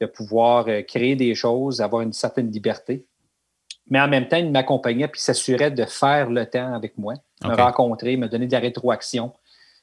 de 0.00 0.06
pouvoir 0.06 0.66
euh, 0.68 0.82
créer 0.82 1.16
des 1.16 1.34
choses, 1.34 1.80
avoir 1.80 2.02
une 2.02 2.12
certaine 2.12 2.50
liberté. 2.50 3.04
Mais 3.88 4.00
en 4.00 4.08
même 4.08 4.28
temps, 4.28 4.36
il 4.36 4.50
m'accompagnait 4.50 5.08
puis 5.08 5.20
s'assurait 5.20 5.70
de 5.70 5.84
faire 5.84 6.28
le 6.28 6.44
temps 6.46 6.74
avec 6.74 6.98
moi, 6.98 7.14
me 7.44 7.54
rencontrer, 7.54 8.16
me 8.16 8.28
donner 8.28 8.46
de 8.46 8.52
la 8.52 8.58
rétroaction, 8.58 9.32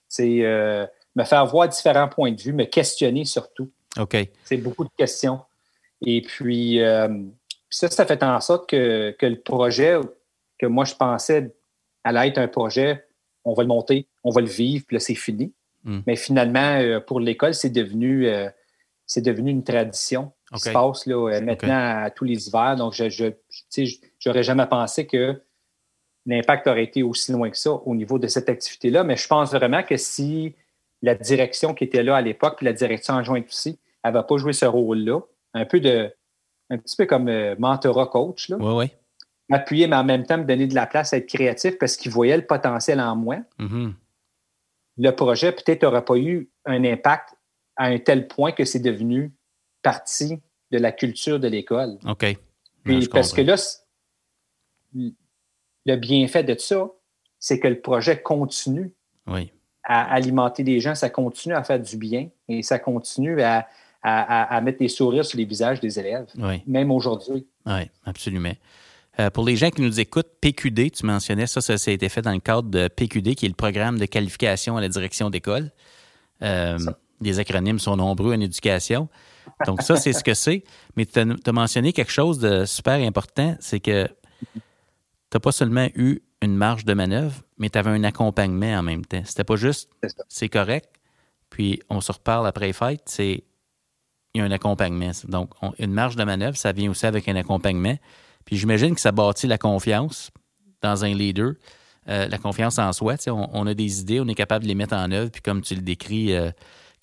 c'est, 0.09 0.43
euh, 0.43 0.85
me 1.15 1.23
faire 1.23 1.45
voir 1.45 1.69
différents 1.69 2.09
points 2.09 2.31
de 2.31 2.41
vue, 2.41 2.53
me 2.53 2.65
questionner 2.65 3.25
surtout. 3.25 3.71
OK. 3.97 4.17
C'est 4.43 4.57
beaucoup 4.57 4.83
de 4.83 4.91
questions. 4.97 5.39
Et 6.05 6.21
puis, 6.21 6.81
euh, 6.81 7.07
puis 7.07 7.77
ça, 7.77 7.89
ça 7.89 8.05
fait 8.05 8.21
en 8.23 8.41
sorte 8.41 8.69
que, 8.69 9.15
que 9.17 9.25
le 9.25 9.39
projet 9.39 9.97
que 10.59 10.65
moi, 10.65 10.85
je 10.85 10.95
pensais 10.95 11.53
allait 12.03 12.27
être 12.29 12.37
un 12.37 12.47
projet, 12.47 13.05
on 13.45 13.53
va 13.53 13.63
le 13.63 13.67
monter, 13.67 14.07
on 14.23 14.31
va 14.31 14.41
le 14.41 14.47
vivre, 14.47 14.85
puis 14.87 14.95
là, 14.95 14.99
c'est 14.99 15.15
fini. 15.15 15.53
Mm. 15.83 15.99
Mais 16.07 16.15
finalement, 16.15 16.79
euh, 16.79 16.99
pour 16.99 17.19
l'école, 17.19 17.53
c'est 17.53 17.69
devenu, 17.69 18.27
euh, 18.27 18.49
c'est 19.13 19.21
devenu 19.21 19.51
une 19.51 19.63
tradition 19.63 20.31
qui 20.51 20.59
se 20.59 20.71
passe 20.71 21.05
là, 21.05 21.15
euh, 21.15 21.39
maintenant 21.39 22.03
à 22.03 22.09
tous 22.09 22.23
les 22.25 22.47
hivers. 22.47 22.75
Donc, 22.75 22.93
je 22.93 23.31
j'aurais 24.19 24.41
jamais 24.41 24.65
pensé 24.65 25.05
que 25.05 25.39
l'impact 26.25 26.65
aurait 26.65 26.85
été 26.85 27.03
aussi 27.03 27.31
loin 27.31 27.51
que 27.51 27.57
ça 27.57 27.73
au 27.73 27.93
niveau 27.93 28.17
de 28.17 28.25
cette 28.25 28.49
activité-là. 28.49 29.03
Mais 29.03 29.15
je 29.15 29.27
pense 29.27 29.51
vraiment 29.51 29.83
que 29.83 29.97
si 29.97 30.55
la 31.03 31.13
direction 31.13 31.75
qui 31.75 31.83
était 31.83 32.01
là 32.01 32.15
à 32.15 32.21
l'époque, 32.21 32.55
puis 32.57 32.65
la 32.65 32.73
direction 32.73 33.15
adjointe 33.15 33.45
aussi, 33.47 33.79
elle 34.03 34.13
va 34.13 34.23
pas 34.23 34.37
joué 34.37 34.51
ce 34.51 34.65
rôle-là, 34.65 35.19
un 35.53 35.65
peu 35.65 35.79
de, 35.79 36.11
un 36.71 36.77
petit 36.79 36.95
peu 36.95 37.05
comme 37.05 37.27
euh, 37.27 37.55
mentorat 37.59 38.07
coach, 38.07 38.49
là, 38.49 38.57
Oui, 38.59 38.73
oui. 38.73 38.91
m'appuyer, 39.47 39.85
mais 39.85 39.97
en 39.97 40.03
même 40.03 40.25
temps 40.25 40.39
me 40.39 40.43
donner 40.43 40.65
de 40.65 40.73
la 40.73 40.87
place 40.87 41.13
à 41.13 41.17
être 41.17 41.27
créatif 41.27 41.77
parce 41.77 41.97
qu'il 41.97 42.11
voyait 42.11 42.37
le 42.37 42.47
potentiel 42.47 42.99
en 42.99 43.15
moi. 43.15 43.37
Mhm. 43.59 43.93
Le 44.97 45.11
projet 45.11 45.51
peut-être 45.51 45.83
n'aurait 45.83 46.05
pas 46.05 46.17
eu 46.17 46.49
un 46.65 46.83
impact 46.83 47.35
à 47.75 47.85
un 47.85 47.99
tel 47.99 48.27
point 48.27 48.51
que 48.51 48.65
c'est 48.65 48.79
devenu 48.79 49.31
partie 49.81 50.39
de 50.71 50.77
la 50.77 50.91
culture 50.91 51.39
de 51.39 51.47
l'école. 51.47 51.97
OK. 52.07 52.37
Puis, 52.83 52.93
Non, 52.95 53.01
je 53.01 53.07
parce 53.09 53.31
que 53.33 53.41
là, 53.41 53.55
le 54.93 55.95
bienfait 55.95 56.43
de 56.43 56.55
ça, 56.57 56.87
c'est 57.39 57.59
que 57.59 57.67
le 57.67 57.79
projet 57.81 58.21
continue 58.21 58.93
Oui. 59.27 59.51
à 59.83 60.13
alimenter 60.13 60.63
les 60.63 60.79
gens, 60.79 60.95
ça 60.95 61.09
continue 61.09 61.55
à 61.55 61.63
faire 61.63 61.79
du 61.79 61.97
bien 61.97 62.29
et 62.47 62.61
ça 62.63 62.79
continue 62.79 63.41
à, 63.41 63.67
à- 64.01 64.43
à- 64.53 64.55
à 64.55 64.61
mettre 64.61 64.79
des 64.79 64.87
sourires 64.87 65.25
sur 65.25 65.37
les 65.37 65.45
visages 65.45 65.79
des 65.79 65.99
élèves, 65.99 66.27
Oui. 66.37 66.61
même 66.67 66.91
aujourd'hui. 66.91 67.47
Oui, 67.65 67.89
absolument. 68.05 68.53
Euh, 69.19 69.29
pour 69.29 69.45
les 69.45 69.55
gens 69.55 69.69
qui 69.69 69.81
nous 69.81 69.99
écoutent, 69.99 70.29
PQD, 70.41 70.89
tu 70.91 71.05
mentionnais 71.05 71.45
ça, 71.47 71.61
ça, 71.61 71.73
a 71.73 71.91
été 71.93 72.09
fait 72.09 72.21
dans 72.21 72.31
le 72.31 72.39
cadre 72.39 72.69
de 72.69 72.87
PQD, 72.87 73.35
qui 73.35 73.45
est 73.45 73.49
le 73.49 73.53
programme 73.55 73.99
de 73.99 74.05
qualification 74.05 74.75
à 74.77 74.81
la 74.81 74.89
direction 74.89 75.29
d'école. 75.29 75.71
Euh, 76.41 76.79
les 77.23 77.39
acronymes 77.39 77.79
sont 77.79 77.95
nombreux 77.95 78.33
en 78.35 78.39
éducation. 78.39 79.09
Donc, 79.65 79.81
ça, 79.81 79.95
c'est 79.95 80.13
ce 80.13 80.23
que 80.23 80.33
c'est. 80.33 80.63
Mais 80.95 81.05
tu 81.05 81.19
as, 81.19 81.51
mentionné 81.51 81.93
quelque 81.93 82.11
chose 82.11 82.39
de 82.39 82.65
super 82.65 82.95
important, 82.95 83.55
c'est 83.59 83.79
que 83.79 84.07
tu 84.53 84.61
n'as 85.33 85.39
pas 85.39 85.51
seulement 85.51 85.87
eu 85.95 86.21
une 86.41 86.55
marge 86.55 86.85
de 86.85 86.93
manœuvre, 86.93 87.35
mais 87.57 87.69
tu 87.69 87.77
avais 87.77 87.89
un 87.89 88.03
accompagnement 88.03 88.79
en 88.79 88.83
même 88.83 89.05
temps. 89.05 89.21
C'était 89.25 89.43
pas 89.43 89.55
juste 89.55 89.89
c'est 90.27 90.49
correct, 90.49 90.89
puis 91.49 91.81
on 91.89 92.01
se 92.01 92.11
reparle 92.11 92.45
après 92.47 92.67
les 92.67 92.73
fêtes, 92.73 93.03
c'est 93.05 93.43
il 94.33 94.39
y 94.39 94.41
a 94.41 94.45
un 94.45 94.51
accompagnement. 94.51 95.11
Donc, 95.27 95.51
une 95.77 95.93
marge 95.93 96.15
de 96.15 96.23
manœuvre, 96.23 96.57
ça 96.57 96.71
vient 96.71 96.89
aussi 96.89 97.05
avec 97.05 97.27
un 97.27 97.35
accompagnement. 97.35 97.95
Puis 98.45 98.57
j'imagine 98.57 98.95
que 98.95 99.01
ça 99.01 99.11
bâtit 99.11 99.47
la 99.47 99.57
confiance 99.57 100.31
dans 100.81 101.05
un 101.05 101.13
leader, 101.13 101.53
euh, 102.09 102.27
la 102.27 102.37
confiance 102.37 102.79
en 102.79 102.91
soi. 102.93 103.15
On, 103.27 103.49
on, 103.53 103.67
a 103.67 103.73
des 103.73 104.01
idées, 104.01 104.19
on 104.19 104.27
est 104.27 104.35
capable 104.35 104.63
de 104.63 104.69
les 104.69 104.75
mettre 104.75 104.95
en 104.95 105.11
œuvre. 105.11 105.29
Puis 105.29 105.41
comme 105.41 105.61
tu 105.61 105.75
le 105.75 105.81
décris, 105.81 106.35
euh, 106.35 106.51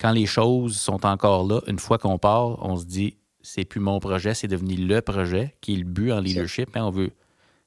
quand 0.01 0.11
les 0.11 0.25
choses 0.25 0.77
sont 0.77 1.05
encore 1.05 1.45
là, 1.45 1.61
une 1.67 1.77
fois 1.77 1.99
qu'on 1.99 2.17
part, 2.17 2.57
on 2.65 2.75
se 2.75 2.85
dit 2.85 3.17
c'est 3.43 3.65
plus 3.65 3.79
mon 3.79 3.99
projet, 3.99 4.33
c'est 4.33 4.47
devenu 4.47 4.75
le 4.75 5.01
projet 5.01 5.55
qui 5.61 5.75
est 5.75 5.77
le 5.77 5.83
but 5.83 6.11
en 6.11 6.19
leadership. 6.19 6.75
Hein, 6.75 6.85
on 6.85 6.89
veut 6.89 7.11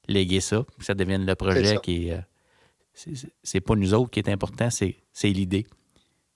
léguer 0.09 0.41
ça, 0.41 0.65
que 0.79 0.85
ça 0.85 0.95
devienne 0.95 1.25
le 1.25 1.35
projet 1.37 1.79
qui 1.83 2.09
est. 2.09 2.13
Euh, 2.13 3.13
c'est 3.43 3.61
pas 3.61 3.75
nous 3.75 3.95
autres 3.95 4.11
qui 4.11 4.19
est 4.21 4.29
important, 4.29 4.69
c'est 4.71 4.97
l'idée 5.23 5.67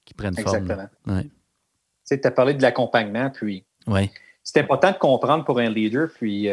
qui 0.05 0.15
prenne 0.15 0.37
forme. 0.37 0.57
Exactement. 0.57 1.23
Tu 2.09 2.21
as 2.23 2.31
parlé 2.31 2.55
de 2.55 2.63
l'accompagnement, 2.63 3.31
puis. 3.31 3.65
Oui. 3.87 4.11
C'est 4.43 4.61
important 4.61 4.93
de 4.93 4.97
comprendre 4.97 5.45
pour 5.45 5.59
un 5.59 5.69
leader, 5.69 6.09
puis 6.15 6.49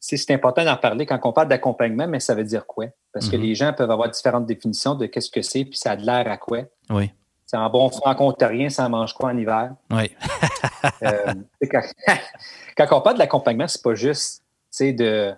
c'est 0.00 0.30
important 0.30 0.64
d'en 0.64 0.76
parler 0.76 1.06
quand 1.06 1.20
on 1.24 1.32
parle 1.32 1.48
d'accompagnement, 1.48 2.08
mais 2.08 2.20
ça 2.20 2.34
veut 2.34 2.44
dire 2.44 2.66
quoi? 2.66 2.86
Parce 3.12 3.28
que 3.28 3.36
mhm. 3.36 3.42
les 3.42 3.54
gens 3.54 3.72
peuvent 3.72 3.90
avoir 3.90 4.10
différentes 4.10 4.46
définitions 4.46 4.94
de 4.94 5.06
qu'est-ce 5.06 5.30
que 5.30 5.42
c'est, 5.42 5.64
puis 5.64 5.78
ça 5.78 5.92
a 5.92 5.96
de 5.96 6.04
l'air 6.04 6.28
à 6.28 6.36
quoi. 6.36 6.64
Oui. 6.90 7.10
C'est 7.46 7.56
un 7.56 7.68
bon 7.68 7.88
franco-ontarien, 7.90 8.68
ça 8.68 8.88
mange 8.88 9.12
quoi 9.12 9.30
en 9.30 9.36
hiver? 9.36 9.74
Oui. 9.90 10.10
Euh, 11.02 11.34
quand, 12.76 12.86
on 12.92 13.00
parle 13.00 13.14
de 13.14 13.20
l'accompagnement, 13.20 13.68
c'est 13.68 13.82
pas 13.82 13.94
juste 13.94 14.42
de, 14.80 15.32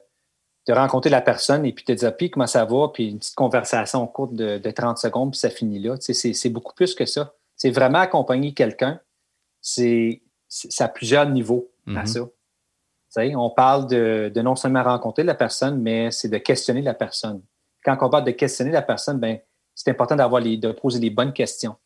de 0.67 0.73
rencontrer 0.73 1.11
la 1.11 1.21
personne 1.21 1.65
et 1.65 1.73
puis 1.73 1.85
te 1.85 1.93
dire, 1.93 2.17
puis 2.17 2.31
comment 2.31 2.47
ça 2.47 2.65
va, 2.65 2.89
puis 2.93 3.09
une 3.09 3.19
petite 3.19 3.35
conversation 3.35 4.07
courte 4.07 4.35
de, 4.35 4.59
de 4.59 4.71
30 4.71 4.99
secondes, 4.99 5.33
puis 5.33 5.39
ça 5.39 5.51
finit 5.51 5.79
là. 5.79 5.97
C'est 6.01 6.51
beaucoup 6.51 6.75
plus 6.75 6.95
que 6.95 7.07
ça. 7.07 7.35
C'est 7.57 7.71
vraiment 7.71 7.99
accompagner 7.99 8.55
quelqu'un. 8.55 9.01
C'est 9.61 10.23
à 10.79 10.89
plusieurs 10.89 11.29
niveaux 11.29 11.71
à 11.87 12.01
mhm. 12.01 12.07
ça 12.07 12.21
on 13.35 13.51
parle 13.51 13.87
de, 13.89 14.41
non 14.41 14.57
seulement 14.57 14.83
rencontrer 14.83 15.25
la 15.25 15.35
personne, 15.35 15.81
mais 15.81 16.11
c'est 16.11 16.29
de 16.29 16.39
questionner 16.39 16.83
la 16.83 16.95
personne. 16.95 17.43
Quand 17.85 17.97
on 18.01 18.11
parle 18.11 18.25
de 18.25 18.33
questionner 18.33 18.71
la 18.71 18.83
personne, 18.83 19.19
ben, 19.19 19.39
c'est 19.75 19.91
important 19.91 20.17
d'avoir 20.17 20.43
de 20.43 20.73
poser 20.73 20.99
les 20.99 21.11
bonnes 21.11 21.33
questions. 21.33 21.77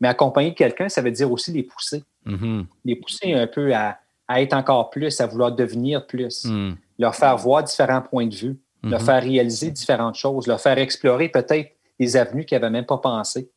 Mais 0.00 0.08
accompagner 0.08 0.54
quelqu'un, 0.54 0.88
ça 0.88 1.02
veut 1.02 1.10
dire 1.10 1.30
aussi 1.30 1.52
les 1.52 1.62
pousser. 1.62 2.04
Mm-hmm. 2.26 2.64
Les 2.84 2.96
pousser 2.96 3.34
un 3.34 3.46
peu 3.46 3.74
à, 3.74 3.98
être 4.36 4.52
encore 4.52 4.90
plus, 4.90 5.20
à 5.20 5.26
vouloir 5.26 5.52
devenir 5.52 6.06
plus. 6.06 6.44
Mm. 6.44 6.76
Leur 6.98 7.14
faire 7.14 7.36
voir 7.36 7.64
différents 7.64 8.02
points 8.02 8.26
de 8.26 8.34
vue, 8.34 8.58
leur 8.82 9.00
mm-hmm. 9.00 9.04
faire 9.04 9.22
réaliser 9.22 9.70
différentes 9.70 10.14
choses, 10.14 10.46
leur 10.46 10.60
faire 10.60 10.78
explorer 10.78 11.28
peut-être 11.28 11.70
des 11.98 12.16
avenues 12.16 12.44
qu'ils 12.44 12.56
n'avaient 12.56 12.70
même 12.70 12.86
pas 12.86 12.98
pensé. 12.98 13.50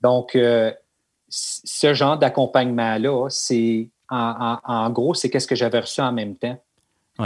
Donc, 0.00 0.34
euh, 0.34 0.72
ce 1.28 1.94
genre 1.94 2.18
d'accompagnement-là, 2.18 3.28
c'est 3.30 3.88
en, 4.10 4.90
gros, 4.90 5.14
c'est 5.14 5.30
qu'est-ce 5.30 5.46
que 5.46 5.54
j'avais 5.54 5.80
reçu 5.80 6.02
en 6.02 6.12
même 6.12 6.36
temps. 6.36 6.58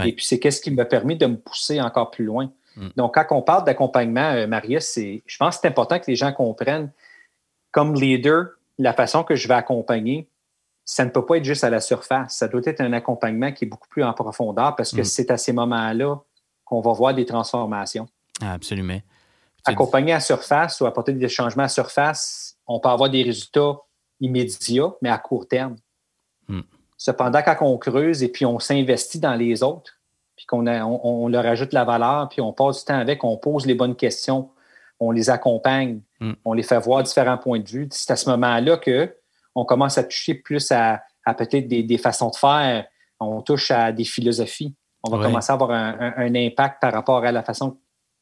Et 0.05 0.13
puis, 0.13 0.25
c'est 0.25 0.39
qu'est-ce 0.39 0.61
qui 0.61 0.71
m'a 0.71 0.85
permis 0.85 1.15
de 1.15 1.25
me 1.25 1.37
pousser 1.37 1.81
encore 1.81 2.11
plus 2.11 2.25
loin. 2.25 2.51
Mm. 2.75 2.87
Donc, 2.95 3.15
quand 3.15 3.25
on 3.31 3.41
parle 3.41 3.65
d'accompagnement, 3.65 4.31
euh, 4.31 4.47
Maria, 4.47 4.79
je 4.79 5.37
pense 5.37 5.55
que 5.55 5.61
c'est 5.61 5.67
important 5.67 5.99
que 5.99 6.05
les 6.07 6.15
gens 6.15 6.31
comprennent, 6.31 6.91
comme 7.77 7.93
leader, 7.93 8.47
la 8.79 8.91
façon 8.91 9.23
que 9.23 9.35
je 9.35 9.47
vais 9.47 9.53
accompagner, 9.53 10.27
ça 10.83 11.05
ne 11.05 11.11
peut 11.11 11.23
pas 11.23 11.37
être 11.37 11.43
juste 11.43 11.63
à 11.63 11.69
la 11.69 11.79
surface. 11.79 12.35
Ça 12.35 12.47
doit 12.47 12.61
être 12.65 12.81
un 12.81 12.91
accompagnement 12.91 13.51
qui 13.51 13.65
est 13.65 13.67
beaucoup 13.67 13.87
plus 13.87 14.03
en 14.03 14.13
profondeur 14.13 14.75
parce 14.75 14.93
que 14.93 15.01
mm. 15.01 15.03
c'est 15.03 15.29
à 15.29 15.37
ces 15.37 15.53
moments-là 15.53 16.15
qu'on 16.65 16.81
va 16.81 16.91
voir 16.93 17.13
des 17.13 17.27
transformations. 17.27 18.07
Ah, 18.41 18.53
absolument. 18.53 18.99
Accompagner 19.63 20.11
à 20.13 20.19
surface 20.19 20.81
ou 20.81 20.87
apporter 20.87 21.13
des 21.13 21.29
changements 21.29 21.65
à 21.65 21.69
surface, 21.69 22.57
on 22.65 22.79
peut 22.79 22.89
avoir 22.89 23.11
des 23.11 23.21
résultats 23.21 23.75
immédiats, 24.21 24.95
mais 25.03 25.09
à 25.09 25.19
court 25.19 25.47
terme. 25.47 25.75
Mm. 26.47 26.61
Cependant, 26.97 27.43
quand 27.43 27.57
on 27.61 27.77
creuse 27.77 28.23
et 28.23 28.29
puis 28.29 28.47
on 28.47 28.57
s'investit 28.57 29.19
dans 29.19 29.35
les 29.35 29.61
autres, 29.61 29.99
puis 30.35 30.47
qu'on 30.47 30.65
on, 30.65 31.27
leur 31.27 31.45
ajoute 31.45 31.73
la 31.73 31.83
valeur, 31.83 32.27
puis 32.29 32.41
on 32.41 32.53
passe 32.53 32.79
du 32.79 32.85
temps 32.85 32.97
avec, 32.97 33.23
on 33.23 33.37
pose 33.37 33.67
les 33.67 33.75
bonnes 33.75 33.95
questions, 33.95 34.49
on 34.99 35.11
les 35.11 35.29
accompagne, 35.29 36.01
mm. 36.19 36.33
on 36.45 36.53
les 36.53 36.63
fait 36.63 36.79
voir 36.79 37.03
différents 37.03 37.37
points 37.37 37.59
de 37.59 37.67
vue. 37.67 37.87
C'est 37.91 38.11
à 38.11 38.15
ce 38.15 38.29
moment-là 38.29 38.77
qu'on 38.77 39.65
commence 39.65 39.97
à 39.97 40.03
toucher 40.03 40.35
plus 40.35 40.71
à, 40.71 41.03
peut-être 41.37 41.67
des, 41.67 41.97
façons 41.97 42.29
de 42.29 42.35
faire, 42.35 42.85
on 43.19 43.41
touche 43.41 43.71
à 43.71 43.91
des 43.91 44.05
philosophies. 44.05 44.75
On 45.03 45.15
va 45.15 45.23
commencer 45.23 45.51
à 45.51 45.55
avoir 45.55 45.71
un, 45.71 46.35
impact 46.35 46.81
par 46.81 46.91
rapport 46.91 47.23
à 47.23 47.31
la 47.31 47.43
façon 47.43 47.71
que 47.71 47.77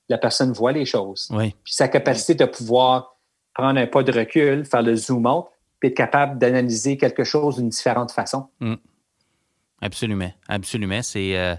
la 0.09 0.17
personne 0.17 0.51
voit 0.51 0.71
les 0.71 0.85
choses. 0.85 1.29
Puis 1.63 1.73
sa 1.73 1.87
capacité 1.87 2.35
de 2.35 2.45
pouvoir 2.45 3.15
prendre 3.53 3.79
un 3.79 3.87
pas 3.87 4.03
de 4.03 4.11
recul, 4.11 4.65
faire 4.65 4.81
le 4.81 4.95
zoom 4.95 5.25
out, 5.25 5.45
puis 5.79 5.89
être 5.89 5.95
capable 5.95 6.37
d'analyser 6.37 6.97
quelque 6.97 7.23
chose 7.23 7.55
d'une 7.57 7.69
différente 7.69 8.11
façon. 8.11 8.47
Mm. 8.59 8.75
Absolument. 9.81 10.31
Absolument. 10.47 11.01
C'est. 11.01 11.37
Euh, 11.37 11.55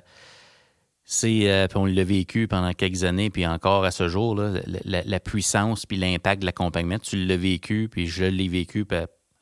c'est 1.09 1.49
euh, 1.49 1.69
on 1.77 1.87
l'a 1.87 2.03
vécu 2.03 2.49
pendant 2.49 2.73
quelques 2.73 3.05
années, 3.05 3.31
puis 3.31 3.47
encore 3.47 3.85
à 3.85 3.93
ce 3.93 4.09
jour, 4.09 4.35
la, 4.35 5.21
puissance 5.21 5.87
puis 5.87 5.97
l'impact 5.97 6.43
de 6.43 6.47
l'accompagnement. 6.47 6.99
Tu 6.99 7.25
l'as 7.25 7.37
vécu, 7.37 7.89
puis 7.89 8.09
je 8.09 8.25
l'ai 8.25 8.49
vécu 8.49 8.85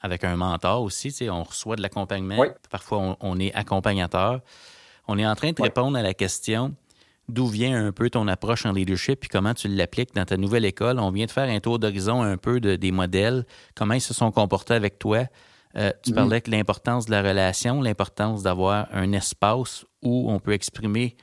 avec 0.03 0.25
un 0.25 0.37
mentor 0.37 0.83
aussi. 0.83 1.09
Tu 1.09 1.15
sais, 1.15 1.31
on 1.31 1.43
reçoit 1.43 1.77
de 1.77 1.83
l'accompagnement. 1.83 2.45
Parfois, 2.71 3.17
on, 3.19 3.39
est 3.41 3.53
accompagnateur. 3.55 4.43
On 5.09 5.19
est 5.19 5.27
en 5.27 5.35
train 5.35 5.53
de 5.53 5.63
répondre 5.63 5.97
à 5.97 6.03
la 6.03 6.13
question 6.13 6.75
d'où 7.31 7.47
vient 7.47 7.87
un 7.87 7.93
peu 7.93 8.11
ton 8.11 8.29
approche 8.29 8.67
en 8.67 8.73
leadership 8.73 9.25
et 9.25 9.29
comment 9.29 9.55
tu 9.55 9.69
l'appliques 9.69 10.15
dans 10.15 10.27
ta 10.27 10.37
nouvelle 10.37 10.67
école? 10.67 10.99
On 10.99 11.11
vient 11.11 11.25
de 11.25 11.31
faire 11.31 11.49
un 11.49 11.61
tour 11.61 11.79
d'horizon 11.79 12.21
un 12.21 12.37
peu 12.37 12.61
de, 12.61 12.77
des 12.77 12.93
modèles, 12.93 13.47
comment 13.75 13.95
ils 13.95 14.03
se 14.03 14.13
sont 14.13 14.31
comportés 14.31 14.75
avec 14.75 14.99
toi? 14.99 15.25
Euh, 15.77 15.91
tu 16.03 16.11
mm-hmm. 16.11 16.15
parlais 16.15 16.41
de 16.41 16.51
l'importance 16.51 17.07
de 17.07 17.13
la 17.13 17.23
relation, 17.23 17.81
l'importance 17.81 18.43
d'avoir 18.43 18.89
un 18.93 19.13
espace 19.13 19.87
où 20.03 20.31
on 20.31 20.39
peut 20.39 20.53
exprimer 20.53 21.17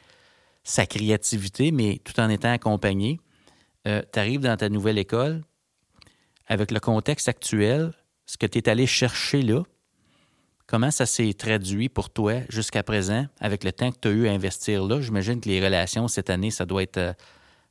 sa 0.64 0.86
créativité, 0.86 1.72
mais 1.72 2.00
tout 2.04 2.20
en 2.20 2.30
étant 2.30 2.52
accompagné. 2.52 3.20
Euh, 3.88 4.02
tu 4.14 4.20
arrives 4.20 4.42
dans 4.42 4.58
ta 4.58 4.70
nouvelle 4.70 4.98
école, 4.98 5.44
avec 6.48 6.72
le 6.72 6.80
contexte 6.80 7.28
actuel, 7.28 7.94
ce 8.26 8.38
que 8.38 8.46
tu 8.46 8.60
es 8.60 8.70
allé 8.70 8.86
chercher 8.86 9.42
là, 9.42 9.64
Comment 10.72 10.90
ça 10.90 11.06
s'est 11.06 11.34
traduit 11.34 11.90
pour 11.90 12.10
toi 12.10 12.36
jusqu'à 12.48 12.82
présent 12.82 13.26
avec 13.42 13.66
le 13.66 13.74
temps 13.74 13.92
que 13.92 13.98
tu 14.00 14.08
as 14.08 14.12
eu 14.12 14.28
à 14.30 14.32
investir 14.32 14.86
là? 14.86 15.02
J'imagine 15.02 15.42
que 15.42 15.50
les 15.50 15.62
relations 15.62 16.08
cette 16.08 16.30
année, 16.30 16.50
ça 16.50 16.66
doit 16.66 16.82
être. 16.82 16.96
Euh, 16.96 17.14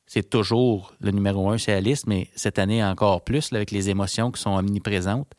c'est 0.05 0.29
toujours 0.29 0.92
le 1.00 1.11
numéro 1.11 1.48
un 1.48 1.57
c'est 1.57 1.72
Alice, 1.72 2.07
mais 2.07 2.29
cette 2.37 2.59
année 2.59 2.85
encore 2.85 3.24
plus 3.24 3.55
avec 3.55 3.70
les 3.70 3.88
émotions 3.88 4.31
qui 4.31 4.42
sont 4.42 4.50
omniprésentes. 4.50 5.33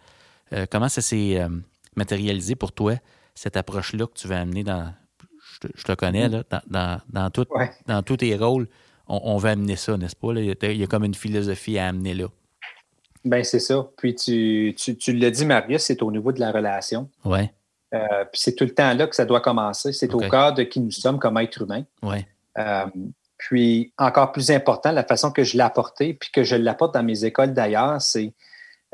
Euh, 0.53 0.65
comment 0.71 0.89
ça 0.89 1.03
s'est 1.03 1.39
matérialisé 1.95 2.55
pour 2.55 2.71
toi, 2.71 2.95
cette 3.35 3.55
approche-là 3.57 4.07
que 4.07 4.13
tu 4.15 4.27
vas 4.27 4.41
amener 4.41 4.63
dans. 4.63 4.91
Je 5.75 5.83
te, 5.83 5.93
connais, 5.93 6.29
là, 6.29 6.43
dans, 6.49 7.01
dans, 7.09 7.31
dans 7.87 8.03
tous 8.03 8.17
tes 8.17 8.35
rôles, 8.35 8.67
on, 9.07 9.37
va 9.37 9.49
amener 9.51 9.75
ça, 9.75 9.97
n'est-ce 9.97 10.15
pas? 10.15 10.33
Il 10.33 10.77
y 10.77 10.83
a 10.83 10.87
comme 10.87 11.03
une 11.03 11.15
philosophie 11.15 11.77
à 11.77 11.87
amener 11.87 12.13
là. 12.13 12.27
Ben 13.23 13.43
c'est 13.43 13.59
ça. 13.59 13.87
Puis 13.97 14.15
tu, 14.15 14.73
tu, 14.77 14.97
tu 14.97 15.13
l'as 15.13 15.29
dit, 15.29 15.45
Marius, 15.45 15.83
c'est 15.83 16.01
au 16.01 16.11
niveau 16.11 16.31
de 16.31 16.39
la 16.39 16.51
relation. 16.51 17.09
Oui. 17.25 17.49
Euh, 17.93 18.25
puis 18.31 18.41
c'est 18.41 18.55
tout 18.55 18.63
le 18.63 18.73
temps 18.73 18.93
là 18.93 19.05
que 19.05 19.15
ça 19.15 19.25
doit 19.25 19.41
commencer. 19.41 19.91
C'est 19.91 20.13
au 20.13 20.19
cœur 20.19 20.53
de 20.53 20.63
qui 20.63 20.79
nous 20.79 20.91
sommes 20.91 21.19
comme 21.19 21.37
êtres 21.37 21.61
humains. 21.61 21.83
Oui. 22.01 22.25
Euh, 22.57 22.85
puis 23.37 23.93
encore 23.97 24.31
plus 24.31 24.49
important, 24.51 24.91
la 24.91 25.03
façon 25.03 25.31
que 25.31 25.43
je 25.43 25.57
l'ai 25.57 25.63
apporté, 25.63 26.13
puis 26.13 26.29
que 26.31 26.43
je 26.43 26.55
l'apporte 26.55 26.93
dans 26.93 27.03
mes 27.03 27.25
écoles 27.25 27.53
d'ailleurs, 27.53 28.01
c'est 28.01 28.33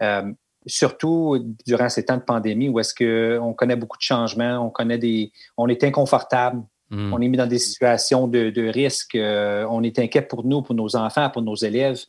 euh, 0.02 0.32
surtout 0.68 1.38
durant 1.66 1.90
ces 1.90 2.06
temps 2.06 2.18
de 2.18 2.22
pandémie 2.22 2.70
où 2.70 2.80
est-ce 2.80 2.94
qu'on 2.94 3.54
connaît 3.54 3.76
beaucoup 3.76 3.98
de 3.98 4.04
changements, 4.04 4.60
on 4.60 4.70
connaît 4.70 4.98
des. 4.98 5.32
on 5.58 5.68
est 5.68 5.84
inconfortable, 5.84 6.62
hmm. 6.92 7.14
on 7.14 7.22
est 7.22 7.28
mis 7.28 7.38
dans 7.38 7.48
des 7.48 7.60
situations 7.60 8.28
de, 8.28 8.50
de 8.50 8.68
risque, 8.68 9.18
on 9.18 9.84
est 9.84 9.98
inquiet 9.98 10.22
pour 10.22 10.46
nous, 10.46 10.62
pour 10.62 10.76
nos 10.76 10.96
enfants, 10.96 11.30
pour 11.30 11.42
nos 11.42 11.56
élèves 11.56 12.04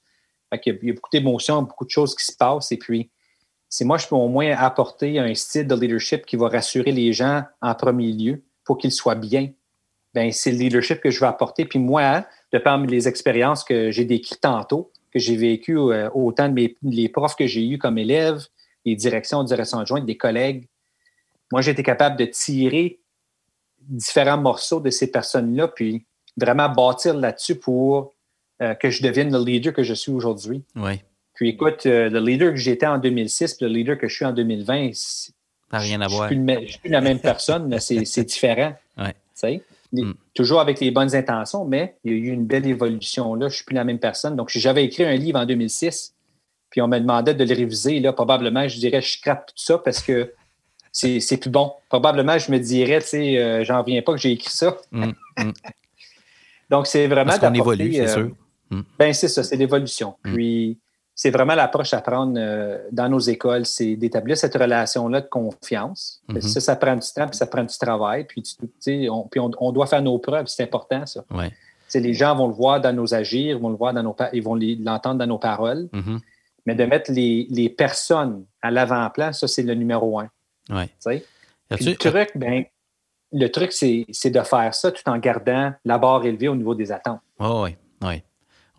il, 0.53 0.87
y 0.87 0.91
a, 0.91 0.93
beaucoup 0.93 1.11
d'émotions, 1.11 1.63
beaucoup 1.63 1.85
de 1.85 1.91
choses 1.91 2.15
qui 2.15 2.25
se 2.25 2.37
passent. 2.37 2.73
Et 2.73 2.77
puis, 2.77 3.11
si 3.69 3.85
moi, 3.85 3.99
je 3.99 4.07
peux 4.07 4.15
au 4.15 4.29
moins 4.29 4.51
apporter 4.57 5.19
un 5.19 5.35
style 5.35 5.67
de 5.67 5.75
leadership 5.75 6.25
qui 6.25 6.37
va 6.37 6.49
rassurer 6.49 6.93
les 6.93 7.13
gens 7.13 7.43
en 7.61 7.75
premier 7.75 8.13
lieu 8.13 8.43
pour 8.65 8.79
qu'ils 8.79 8.93
soient 8.93 9.15
bien, 9.15 9.51
ben 10.15 10.33
c'est 10.33 10.53
le 10.53 10.59
leadership 10.59 11.01
que 11.01 11.11
je 11.11 11.21
vais 11.21 11.27
apporter. 11.27 11.65
Puis 11.65 11.79
moi, 11.79 12.25
de 12.53 12.59
par 12.59 12.79
les 12.79 13.09
expériences 13.09 13.63
que 13.63 13.91
j'ai 13.91 14.05
décrites 14.05 14.41
tantôt, 14.41 14.91
que 15.13 15.19
j'ai 15.19 15.37
vécues 15.37 15.79
euh, 15.79 16.09
autant 16.15 16.49
de 16.49 16.55
mes, 16.55 16.77
les 16.83 17.09
profs 17.09 17.37
que 17.37 17.47
j'ai 17.47 17.67
eus 17.67 17.79
comme 17.79 17.99
élèves, 17.99 18.47
les 18.85 18.97
directions, 18.97 19.43
directions 19.45 19.79
adjointes, 19.79 20.07
des 20.07 20.17
collègues, 20.17 20.67
moi, 21.53 21.63
j'ai 21.63 21.71
été 21.71 21.83
capable 21.83 22.17
de 22.17 22.27
tirer 22.27 22.99
différents 23.81 24.39
morceaux 24.39 24.81
de 24.81 24.91
ces 24.91 25.11
personnes-là, 25.11 25.69
puis 25.69 26.05
vraiment 26.37 26.69
bâtir 26.69 27.15
là-dessus 27.15 27.57
pour 27.57 28.15
euh, 28.61 28.75
que 28.75 28.91
je 28.91 29.03
devienne 29.03 29.33
le 29.33 29.43
leader 29.43 29.73
que 29.73 29.83
je 29.83 29.95
suis 29.95 30.13
aujourd'hui. 30.13 30.63
Oui. 30.77 31.01
Puis 31.35 31.51
écoute, 31.51 31.87
euh, 31.87 32.11
le 32.11 32.21
leader 32.21 32.51
que 32.51 32.57
j'étais 32.57 32.87
en 32.87 32.99
2006 32.99 33.55
puis 33.55 33.67
le 33.67 33.73
leader 33.73 33.99
que 33.99 34.09
je 34.09 34.15
suis 34.15 34.25
en 34.25 34.33
2020, 34.33 34.91
ça 34.95 35.33
n'a 35.73 35.79
rien 35.79 36.01
à 36.01 36.09
voir. 36.09 36.29
Je 36.29 36.35
ne 36.35 36.67
suis, 36.67 36.79
plus 36.79 36.91
la 36.91 37.01
même 37.01 37.21
personne, 37.21 37.69
mais 37.69 37.81
c'est 37.81 38.25
différent. 38.25 38.75
Ouais. 38.97 39.13
Tu 39.13 39.15
sais? 39.35 39.63
Toujours 40.35 40.61
avec 40.61 40.81
les 40.81 40.91
bonnes 40.91 41.15
intentions, 41.15 41.65
mais 41.65 41.97
il 42.05 42.13
y 42.13 42.15
a 42.15 42.19
eu 42.19 42.29
une 42.29 42.45
belle 42.45 42.67
évolution 42.67 43.35
là. 43.35 43.49
Je 43.49 43.53
ne 43.53 43.57
suis 43.57 43.65
plus 43.65 43.75
la 43.75 43.85
même 43.85 43.99
personne. 43.99 44.37
Donc, 44.37 44.51
si 44.51 44.61
j'avais 44.61 44.85
écrit 44.85 45.05
un 45.05 45.17
livre 45.17 45.39
en 45.39 45.47
2006, 45.47 46.15
puis 46.71 46.83
on 46.83 46.89
me 46.89 46.99
demandait 46.99 47.35
de 47.35 47.45
le 47.45 47.55
réviser, 47.55 47.99
là, 48.01 48.13
probablement, 48.13 48.69
je 48.69 48.79
dirais, 48.79 49.01
je 49.01 49.13
scrape 49.13 49.47
tout 49.47 49.55
ça 49.57 49.79
parce 49.79 50.03
que 50.03 50.33
c'est 50.93 51.37
plus 51.41 51.51
bon. 51.51 51.73
Probablement, 51.89 52.39
je 52.39 52.51
me 52.51 52.59
dirais, 52.59 53.01
tu 53.01 53.09
sais, 53.09 53.39
euh, 53.39 53.65
j'en 53.65 53.83
reviens 53.83 54.03
pas 54.03 54.13
que 54.13 54.19
j'ai 54.19 54.33
écrit 54.33 54.51
ça. 54.51 54.77
Mm, 54.91 55.13
mm. 55.39 55.53
Donc, 56.71 56.87
c'est 56.87 57.07
vraiment 57.07 57.31
Parce 57.31 57.39
qu'on 57.39 57.55
évolue, 57.55 57.95
c'est 57.95 58.01
euh, 58.01 58.15
sûr. 58.15 58.31
Mm. 58.71 58.81
Ben, 58.99 59.13
c'est 59.15 59.29
ça, 59.29 59.43
c'est 59.43 59.57
l'évolution. 59.57 60.17
Puis, 60.23 60.79
c'est 61.19 61.31
vraiment 61.31 61.57
l'approche 61.57 61.93
à 61.95 62.01
prendre 62.01 62.35
euh, 62.37 62.79
dans 62.93 63.09
nos 63.09 63.19
écoles, 63.19 63.67
c'est 63.67 63.97
d'établir 63.97 64.37
cette 64.37 64.55
relation-là 64.55 65.21
de 65.23 65.27
confiance. 65.27 66.23
Mhm. 66.29 66.41
Ça, 66.41 66.61
ça 66.61 66.77
prend 66.77 66.95
du 66.95 67.09
temps, 67.13 67.27
puis 67.27 67.37
ça 67.37 67.49
prend 67.49 67.65
du 67.65 67.77
travail. 67.77 68.25
Puis, 68.25 68.41
tu 68.41 68.55
sais, 68.79 69.09
on, 69.09 69.27
puis 69.27 69.41
on, 69.41 69.73
doit 69.73 69.89
faire 69.89 70.01
nos 70.01 70.21
preuves, 70.21 70.47
c'est 70.47 70.63
important, 70.63 71.05
ça. 71.07 71.25
Ouais. 71.33 71.51
Les 71.93 72.15
gens 72.15 72.37
vont 72.37 72.47
le 72.47 72.55
voir 72.55 72.81
dans 72.81 72.93
nos 72.93 73.15
agirs, 73.15 73.57
ils 73.57 73.61
vont 73.61 73.71
le 73.71 73.77
voir 73.77 73.93
dans 73.93 74.05
nos 74.05 74.15
ils 74.33 74.45
vont 74.45 74.55
l'entendre 74.55 75.19
dans 75.19 75.27
nos 75.27 75.39
paroles. 75.39 75.89
Mhm. 75.93 76.21
Mais 76.67 76.77
de 76.77 76.85
mettre 76.85 77.11
les, 77.11 77.49
les 77.51 77.69
personnes 77.69 78.45
à 78.63 78.71
l'avant-plan, 78.71 79.33
ça, 79.33 79.49
c'est 79.49 79.65
le 79.65 79.75
numéro 79.75 80.21
un. 80.21 80.31
Ouais. 80.71 80.89
Le 81.69 81.95
truc, 81.95 82.31
ben, 82.37 82.65
le 83.33 83.49
truc, 83.49 83.73
c'est 83.73 84.31
de 84.31 84.41
faire 84.43 84.73
ça 84.73 84.93
tout 84.93 85.09
en 85.11 85.19
gardant 85.19 85.73
la 85.85 85.99
barre 85.99 86.25
élevée 86.25 86.47
au 86.47 86.55
niveau 86.55 86.77
des 86.77 86.93
attentes. 86.93 87.21
oui, 87.41 87.75
oui. 88.03 88.23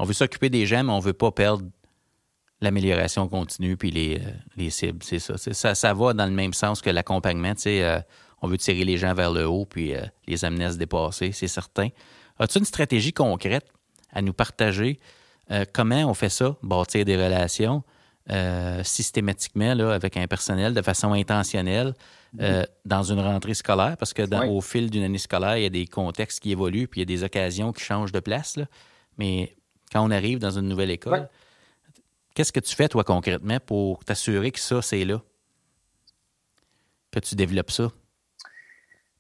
On 0.02 0.06
veut 0.06 0.14
s'occuper 0.14 0.50
des 0.50 0.66
gens, 0.66 0.86
mais 0.86 0.94
on 0.94 1.00
ne 1.00 1.04
veut 1.04 1.12
pas 1.12 1.32
perdre 1.32 1.66
l'amélioration 2.62 3.28
continue 3.28 3.78
puis 3.78 3.92
les, 3.92 4.18
euh, 4.18 4.32
les 4.56 4.70
cibles, 4.70 5.04
c'est 5.04 5.20
ça. 5.20 5.38
ça. 5.38 5.76
Ça 5.76 5.94
va 5.94 6.14
dans 6.14 6.26
le 6.26 6.32
même 6.32 6.54
sens 6.54 6.82
que 6.82 6.90
l'accompagnement. 6.90 7.54
Euh, 7.66 8.00
on 8.42 8.48
veut 8.48 8.58
tirer 8.58 8.86
les 8.86 8.98
gens 8.98 9.14
vers 9.14 9.32
le 9.32 9.48
haut 9.48 9.66
puis 9.66 9.96
euh, 9.96 10.02
les 10.28 10.46
amener 10.46 10.66
à 10.66 10.72
se 10.72 10.78
dépasser, 10.78 11.32
c'est 11.32 11.48
certain. 11.48 11.90
As-tu 12.38 12.60
une 12.60 12.66
stratégie 12.66 13.14
concrète 13.14 13.68
à 14.12 14.22
nous 14.22 14.34
partager? 14.34 15.00
comment 15.74 16.08
on 16.08 16.14
fait 16.14 16.30
ça, 16.30 16.56
bâtir 16.62 17.06
des 17.06 17.18
relations 17.18 17.82
systématiquement 18.84 19.74
là, 19.74 19.94
avec 19.94 20.16
un 20.16 20.28
personnel 20.28 20.76
de 20.76 20.82
façon 20.84 21.14
intentionnelle 21.14 21.96
dans 22.86 23.02
une 23.02 23.20
rentrée 23.20 23.56
scolaire? 23.56 23.98
Parce 23.98 24.14
que 24.14 24.22
dans, 24.22 24.46
au 24.48 24.62
fil 24.62 24.92
d'une 24.92 25.02
année 25.02 25.18
scolaire, 25.18 25.58
il 25.58 25.64
y 25.64 25.66
a 25.66 25.72
des 25.72 25.88
contextes 25.88 26.40
qui 26.40 26.52
évoluent 26.52 26.88
puis 26.88 27.02
il 27.02 27.10
y 27.10 27.12
a 27.12 27.18
des 27.18 27.24
occasions 27.24 27.74
qui 27.74 27.84
changent 27.84 28.12
de 28.12 28.20
place. 28.20 28.58
Là. 28.58 28.66
Mais 29.18 29.56
quand 29.92 30.06
on 30.06 30.12
arrive 30.12 30.38
dans 30.38 30.52
une 30.52 30.68
nouvelle 30.68 30.92
école, 30.92 31.28
Qu'est-ce 32.40 32.54
que 32.54 32.62
tu 32.62 32.74
fais, 32.74 32.88
toi, 32.88 33.04
concrètement, 33.04 33.58
pour 33.60 34.06
t'assurer 34.06 34.52
que 34.52 34.62
ça, 34.62 34.82
c'est 34.82 35.04
là? 35.04 35.22
Que 37.12 37.20
tu 37.20 37.36
développes 37.36 37.70
ça? 37.70 37.92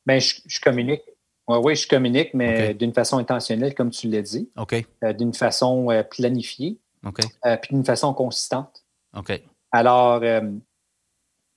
Bien, 0.06 0.20
je, 0.20 0.62
communique. 0.62 1.02
oui, 1.46 1.76
je 1.76 1.86
communique, 1.86 2.34
mais 2.34 2.74
d'une 2.74 2.94
façon 2.94 3.18
intentionnelle, 3.18 3.76
comme 3.76 3.90
tu 3.90 4.08
l'as 4.08 4.22
dit. 4.22 4.50
OK. 4.56 4.86
Euh, 5.04 5.12
d'une 5.12 5.34
façon 5.34 5.92
euh, 5.92 6.02
planifiée. 6.02 6.78
OK. 7.06 7.20
Euh, 7.46 7.58
puis 7.58 7.76
d'une 7.76 7.84
façon 7.84 8.14
consistante. 8.14 8.86
OK. 9.14 9.34
Alors, 9.74 10.24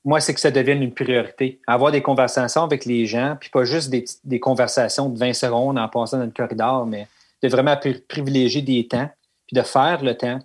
moi, 0.05 0.19
c'est 0.19 0.35
que 0.35 0.41
ça 0.41 0.51
devienne 0.51 0.83
une 0.83 0.93
priorité. 0.93 1.61
Avoir 1.69 1.93
des 1.93 2.03
conversations 2.03 2.65
avec 2.65 2.87
les 2.87 3.07
gens, 3.07 3.37
puis 3.39 3.51
pas 3.51 3.63
juste 3.63 3.89
des, 3.89 4.05
des 4.25 4.41
conversations 4.41 5.09
de 5.09 5.17
20 5.17 5.33
secondes 5.33 5.79
en 5.79 5.89
passant 5.89 6.19
dans 6.19 6.25
le 6.25 6.33
corridor, 6.33 6.87
mais 6.87 7.07
de 7.41 7.49
vraiment 7.49 7.79
privilégier 8.09 8.63
des 8.63 8.89
temps, 8.89 9.09
puis 9.47 9.55
de 9.55 9.63
faire 9.63 10.03
le 10.03 10.17
temps 10.17 10.41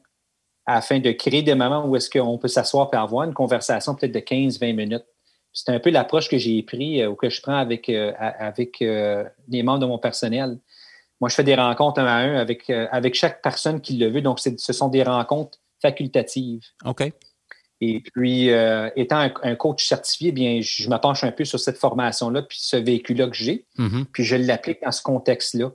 afin 0.67 0.99
de 0.99 1.11
créer 1.11 1.41
des 1.41 1.55
moments 1.55 1.85
où 1.85 1.95
est-ce 1.95 2.09
qu'on 2.09 2.37
peut 2.37 2.49
s'asseoir 2.49 2.89
et 2.91 2.97
avoir 2.97 3.23
une 3.23 3.33
conversation 3.33 3.95
peut-être 3.95 4.11
de 4.11 4.19
15-20 4.19 4.75
minutes. 4.75 5.05
C'est 5.53 5.71
un 5.71 5.79
peu 5.79 5.89
l'approche 5.89 6.29
que 6.29 6.37
j'ai 6.37 6.61
pris 6.61 7.01
euh, 7.01 7.09
ou 7.09 7.15
que 7.15 7.29
je 7.29 7.41
prends 7.41 7.55
avec, 7.55 7.89
euh, 7.89 8.11
avec 8.19 8.81
euh, 8.81 9.23
les 9.47 9.63
membres 9.63 9.79
de 9.79 9.85
mon 9.85 9.97
personnel. 9.97 10.59
Moi, 11.21 11.29
je 11.29 11.35
fais 11.35 11.45
des 11.45 11.55
rencontres 11.55 12.01
un 12.01 12.05
à 12.05 12.15
un 12.15 12.35
avec, 12.35 12.69
avec 12.69 13.15
chaque 13.15 13.41
personne 13.41 13.81
qui 13.81 13.97
le 13.97 14.09
veut. 14.11 14.21
Donc, 14.21 14.39
ce 14.39 14.73
sont 14.73 14.89
des 14.89 15.01
rencontres 15.01 15.57
facultatives. 15.81 16.61
OK. 16.85 17.11
Et 17.81 18.01
puis, 18.01 18.49
étant 18.95 19.27
un, 19.41 19.55
coach 19.55 19.87
certifié, 19.87 20.31
bien, 20.31 20.59
je 20.61 20.87
me 20.89 20.97
penche 20.97 21.23
un 21.23 21.31
peu 21.31 21.43
sur 21.43 21.59
cette 21.59 21.77
formation-là, 21.77 22.43
puis 22.43 22.59
ce 22.61 22.77
véhicule-là 22.77 23.27
que 23.29 23.35
j'ai, 23.35 23.65
mm-hmm. 23.79 24.05
puis 24.13 24.23
je 24.23 24.35
l'applique 24.35 24.83
dans 24.83 24.91
ce 24.91 25.01
contexte-là. 25.01 25.71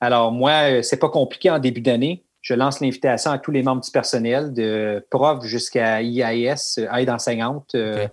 Alors, 0.00 0.32
moi, 0.32 0.82
c'est 0.82 0.98
pas 0.98 1.08
compliqué 1.08 1.48
en 1.48 1.60
début 1.60 1.80
d'année 1.80 2.24
je 2.42 2.54
lance 2.54 2.80
l'invitation 2.80 3.30
à 3.30 3.38
tous 3.38 3.52
les 3.52 3.62
membres 3.62 3.82
du 3.82 3.90
personnel, 3.90 4.52
de 4.52 5.04
prof 5.10 5.44
jusqu'à 5.44 6.02
IAS, 6.02 6.78
aide 6.96 7.08
enseignante. 7.08 7.74
Euh, 7.76 8.08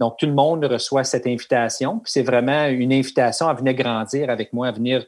donc, 0.00 0.16
tout 0.18 0.26
le 0.26 0.32
monde 0.32 0.64
reçoit 0.64 1.04
cette 1.04 1.26
invitation. 1.26 2.00
c'est 2.06 2.22
vraiment 2.22 2.66
une 2.68 2.90
invitation 2.90 3.48
à 3.48 3.54
venir 3.54 3.74
grandir 3.74 4.30
avec 4.30 4.54
moi, 4.54 4.68
à 4.68 4.72
venir, 4.72 5.04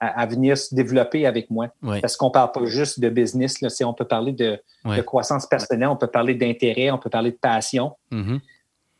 à, 0.00 0.26
venir 0.26 0.58
se 0.58 0.74
développer 0.74 1.26
avec 1.26 1.48
moi. 1.48 1.68
Parce 2.00 2.16
qu'on 2.16 2.26
ne 2.26 2.32
parle 2.32 2.50
pas 2.50 2.64
juste 2.64 2.98
de 2.98 3.08
business. 3.08 3.60
Là, 3.60 3.68
on 3.86 3.94
peut 3.94 4.04
parler 4.04 4.32
de, 4.32 4.60
croissance 5.02 5.46
personnelle, 5.46 5.88
on 5.88 5.96
peut 5.96 6.08
parler 6.08 6.34
d'intérêt, 6.34 6.90
on 6.90 6.98
peut 6.98 7.10
parler 7.10 7.30
de 7.30 7.38
passion. 7.40 7.92
Mm-hmm. 8.10 8.40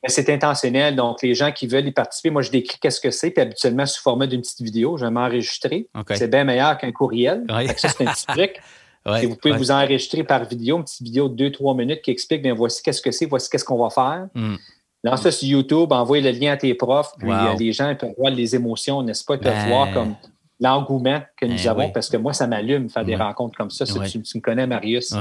Mais 0.04 0.08
c'est 0.08 0.30
intentionnel. 0.30 0.94
Donc, 0.94 1.22
les 1.22 1.34
gens 1.34 1.50
qui 1.50 1.66
veulent 1.66 1.88
y 1.88 1.92
participer, 1.92 2.30
moi, 2.30 2.42
je 2.42 2.52
décris 2.52 2.78
qu'est-ce 2.80 3.00
que 3.00 3.10
c'est. 3.10 3.32
Puis 3.32 3.42
habituellement, 3.42 3.86
sous 3.86 4.00
format 4.00 4.28
d'une 4.28 4.42
petite 4.42 4.62
vidéo, 4.62 4.96
je 4.96 5.04
vais 5.04 5.10
m'enregistrer. 5.10 5.88
C'est 6.14 6.30
bien 6.30 6.44
meilleur 6.44 6.78
qu'un 6.78 6.92
courriel. 6.92 7.44
Ça, 7.76 7.88
c'est 7.88 8.06
un 8.06 8.12
petit 8.12 8.26
truc 8.28 8.60
vous 9.04 9.36
pouvez 9.36 9.56
vous 9.56 9.70
enregistrer 9.70 10.24
par 10.24 10.44
vidéo, 10.44 10.78
une 10.78 10.84
petite 10.84 11.02
vidéo 11.02 11.28
de 11.28 11.48
2-3 11.48 11.76
minutes 11.76 12.02
qui 12.02 12.10
explique 12.10 12.42
bien 12.42 12.54
voici 12.54 12.82
qu'est-ce 12.82 13.02
que 13.02 13.10
c'est, 13.10 13.26
voici 13.26 13.50
qu'est-ce 13.50 13.64
qu'on 13.64 13.82
va 13.82 13.90
faire. 13.90 14.28
Mm. 14.34 14.56
Lance 15.04 15.22
ça 15.22 15.32
sur 15.32 15.48
YouTube, 15.48 15.90
envoie 15.92 16.20
le 16.20 16.30
lien 16.30 16.52
à 16.52 16.56
tes 16.56 16.74
profs, 16.74 17.12
puis 17.18 17.30
euh, 17.30 17.54
les 17.58 17.72
gens 17.72 17.92
peuvent 17.96 18.14
voir 18.16 18.32
les 18.32 18.54
émotions, 18.54 19.02
n'est-ce 19.02 19.24
pas? 19.24 19.36
Peuvent 19.36 19.52
ben. 19.52 19.68
voir 19.68 19.92
comme 19.92 20.14
l'engouement 20.60 21.20
que 21.36 21.46
nous 21.46 21.56
ben 21.56 21.68
avons, 21.68 21.90
parce 21.90 22.08
que 22.08 22.16
moi, 22.16 22.32
ça 22.32 22.46
m'allume 22.46 22.88
faire 22.88 23.04
des 23.04 23.16
rencontres 23.16 23.56
comme 23.56 23.70
ça. 23.70 23.84
Tu, 23.84 24.18
me 24.18 24.40
connais, 24.40 24.66
Marius. 24.66 25.12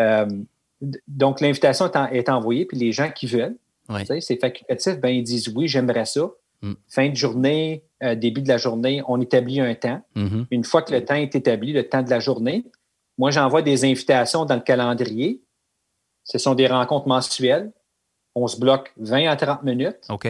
Euh, 0.00 0.26
donc, 1.06 1.42
l'invitation 1.42 1.90
est, 2.10 2.28
envoyée, 2.30 2.64
puis 2.64 2.78
les 2.78 2.92
gens 2.92 3.10
qui 3.10 3.26
veulent, 3.26 3.56
c'est 4.20 4.40
facultatif, 4.40 4.98
ben, 4.98 5.10
ils 5.10 5.22
disent 5.22 5.48
oui, 5.54 5.68
j'aimerais 5.68 6.06
ça. 6.06 6.30
Mm. 6.62 6.72
Fin 6.88 7.08
de 7.10 7.14
journée, 7.14 7.84
euh, 8.02 8.14
début 8.14 8.40
de 8.40 8.48
la 8.48 8.56
journée, 8.56 9.02
on 9.08 9.20
établit 9.20 9.60
un 9.60 9.74
temps. 9.74 10.00
Mm-hmm. 10.16 10.46
Une 10.50 10.64
fois 10.64 10.80
que 10.80 10.94
le 10.94 11.04
temps 11.04 11.14
est 11.14 11.34
établi, 11.34 11.74
le 11.74 11.86
temps 11.86 12.02
de 12.02 12.08
la 12.08 12.18
journée, 12.18 12.64
moi, 13.18 13.30
j'envoie 13.30 13.62
des 13.62 13.84
invitations 13.84 14.44
dans 14.44 14.54
le 14.54 14.60
calendrier. 14.60 15.42
Ce 16.24 16.38
sont 16.38 16.54
des 16.54 16.66
rencontres 16.66 17.08
mensuelles. 17.08 17.72
On 18.34 18.46
se 18.46 18.58
bloque 18.58 18.92
20 18.98 19.28
à 19.28 19.36
30 19.36 19.62
minutes. 19.62 20.06
OK. 20.08 20.26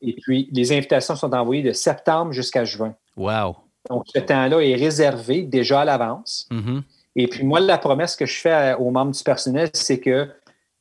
Et 0.00 0.16
puis, 0.22 0.48
les 0.52 0.72
invitations 0.72 1.16
sont 1.16 1.34
envoyées 1.34 1.62
de 1.62 1.72
septembre 1.72 2.32
jusqu'à 2.32 2.64
juin. 2.64 2.94
Wow. 3.16 3.56
Donc, 3.90 4.04
ce 4.14 4.20
temps-là 4.20 4.60
est 4.60 4.76
réservé 4.76 5.42
déjà 5.42 5.80
à 5.80 5.84
l'avance. 5.84 6.48
Mm-hmm. 6.52 6.82
Et 7.16 7.26
puis, 7.26 7.44
moi, 7.44 7.58
la 7.58 7.78
promesse 7.78 8.14
que 8.14 8.26
je 8.26 8.38
fais 8.38 8.74
aux 8.78 8.90
membres 8.90 9.10
du 9.10 9.22
personnel, 9.24 9.70
c'est 9.72 9.98
que 9.98 10.28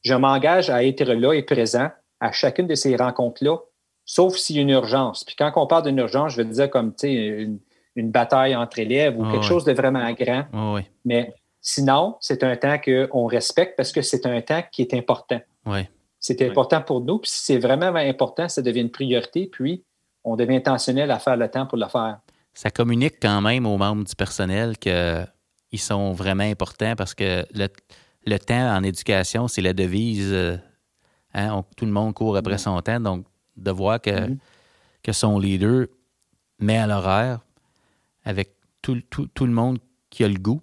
je 0.04 0.14
m'engage 0.14 0.70
à 0.70 0.84
être 0.84 1.04
là 1.04 1.34
et 1.34 1.42
présent 1.42 1.90
à 2.20 2.32
chacune 2.32 2.68
de 2.68 2.76
ces 2.76 2.96
rencontres-là, 2.96 3.58
sauf 4.06 4.36
s'il 4.36 4.58
y 4.58 4.60
a 4.60 4.62
une 4.62 4.70
urgence. 4.70 5.24
Puis 5.24 5.36
quand 5.36 5.52
on 5.56 5.68
parle 5.68 5.84
d'une 5.84 5.98
urgence, 5.98 6.34
je 6.34 6.42
veux 6.42 6.46
dire 6.46 6.70
comme, 6.70 6.92
tu 6.92 7.08
sais, 7.08 7.14
une, 7.14 7.60
une, 7.96 8.12
bataille 8.12 8.56
entre 8.56 8.80
élèves 8.80 9.20
ou 9.20 9.26
ah 9.26 9.32
quelque 9.32 9.46
chose 9.46 9.66
de 9.66 9.74
vraiment 9.74 10.12
grand. 10.14 10.46
Ah 10.54 10.74
oui. 10.74 10.82
Mais 11.06 11.34
Sinon, 11.70 12.16
c'est 12.22 12.46
un 12.46 12.56
temps 12.56 12.80
qu'on 12.80 13.26
respecte 13.26 13.76
parce 13.76 13.92
que 13.92 14.02
c'est 14.02 14.26
un 14.26 14.40
temps 14.40 14.64
qui 14.72 14.84
est 14.84 14.94
important. 14.94 15.42
Ouais. 15.66 15.90
C'est 16.18 16.42
important 16.42 16.82
pour 16.82 17.02
nous. 17.02 17.20
Puis 17.20 17.30
si 17.30 17.44
c'est 17.44 17.58
vraiment 17.58 17.94
important, 17.94 18.48
ça 18.48 18.62
devient 18.62 18.80
une 18.80 18.90
priorité. 18.90 19.50
Puis 19.52 19.84
on 20.24 20.38
devient 20.38 20.56
intentionnel 20.56 21.12
à 21.12 21.20
faire 21.20 21.36
le 21.36 21.50
temps 21.52 21.66
pour 21.66 21.78
le 21.78 21.90
faire. 21.90 22.20
Ça 22.54 22.70
communique 22.72 23.16
quand 23.22 23.42
même 23.42 23.66
aux 23.66 23.78
membres 23.78 24.06
du 24.06 24.16
personnel 24.16 24.78
qu'ils 24.78 25.28
sont 25.78 26.14
vraiment 26.14 26.46
importants 26.46 26.96
parce 26.96 27.14
que 27.14 27.46
le, 27.54 28.38
temps 28.40 28.74
en 28.74 28.82
éducation, 28.82 29.50
c'est 29.50 29.62
la 29.62 29.74
devise. 29.74 30.32
Euh, 30.32 30.56
hein, 31.34 31.66
tout 31.76 31.86
le 31.86 31.92
monde 31.92 32.14
court 32.14 32.38
après 32.38 32.60
son 32.60 32.80
temps. 32.80 33.02
Donc, 33.02 33.26
de 33.58 33.72
voir 33.72 34.00
que, 34.00 34.10
mm-hmm. 34.10 34.38
que 35.04 35.12
son 35.12 35.38
leader 35.38 35.88
met 36.60 36.78
à 36.78 36.88
l'horaire 36.88 37.42
avec 38.24 38.54
tout, 38.82 39.02
tout, 39.12 39.46
le 39.46 39.52
monde 39.52 39.80
qui 40.10 40.24
a 40.24 40.30
le 40.30 40.40
goût, 40.40 40.62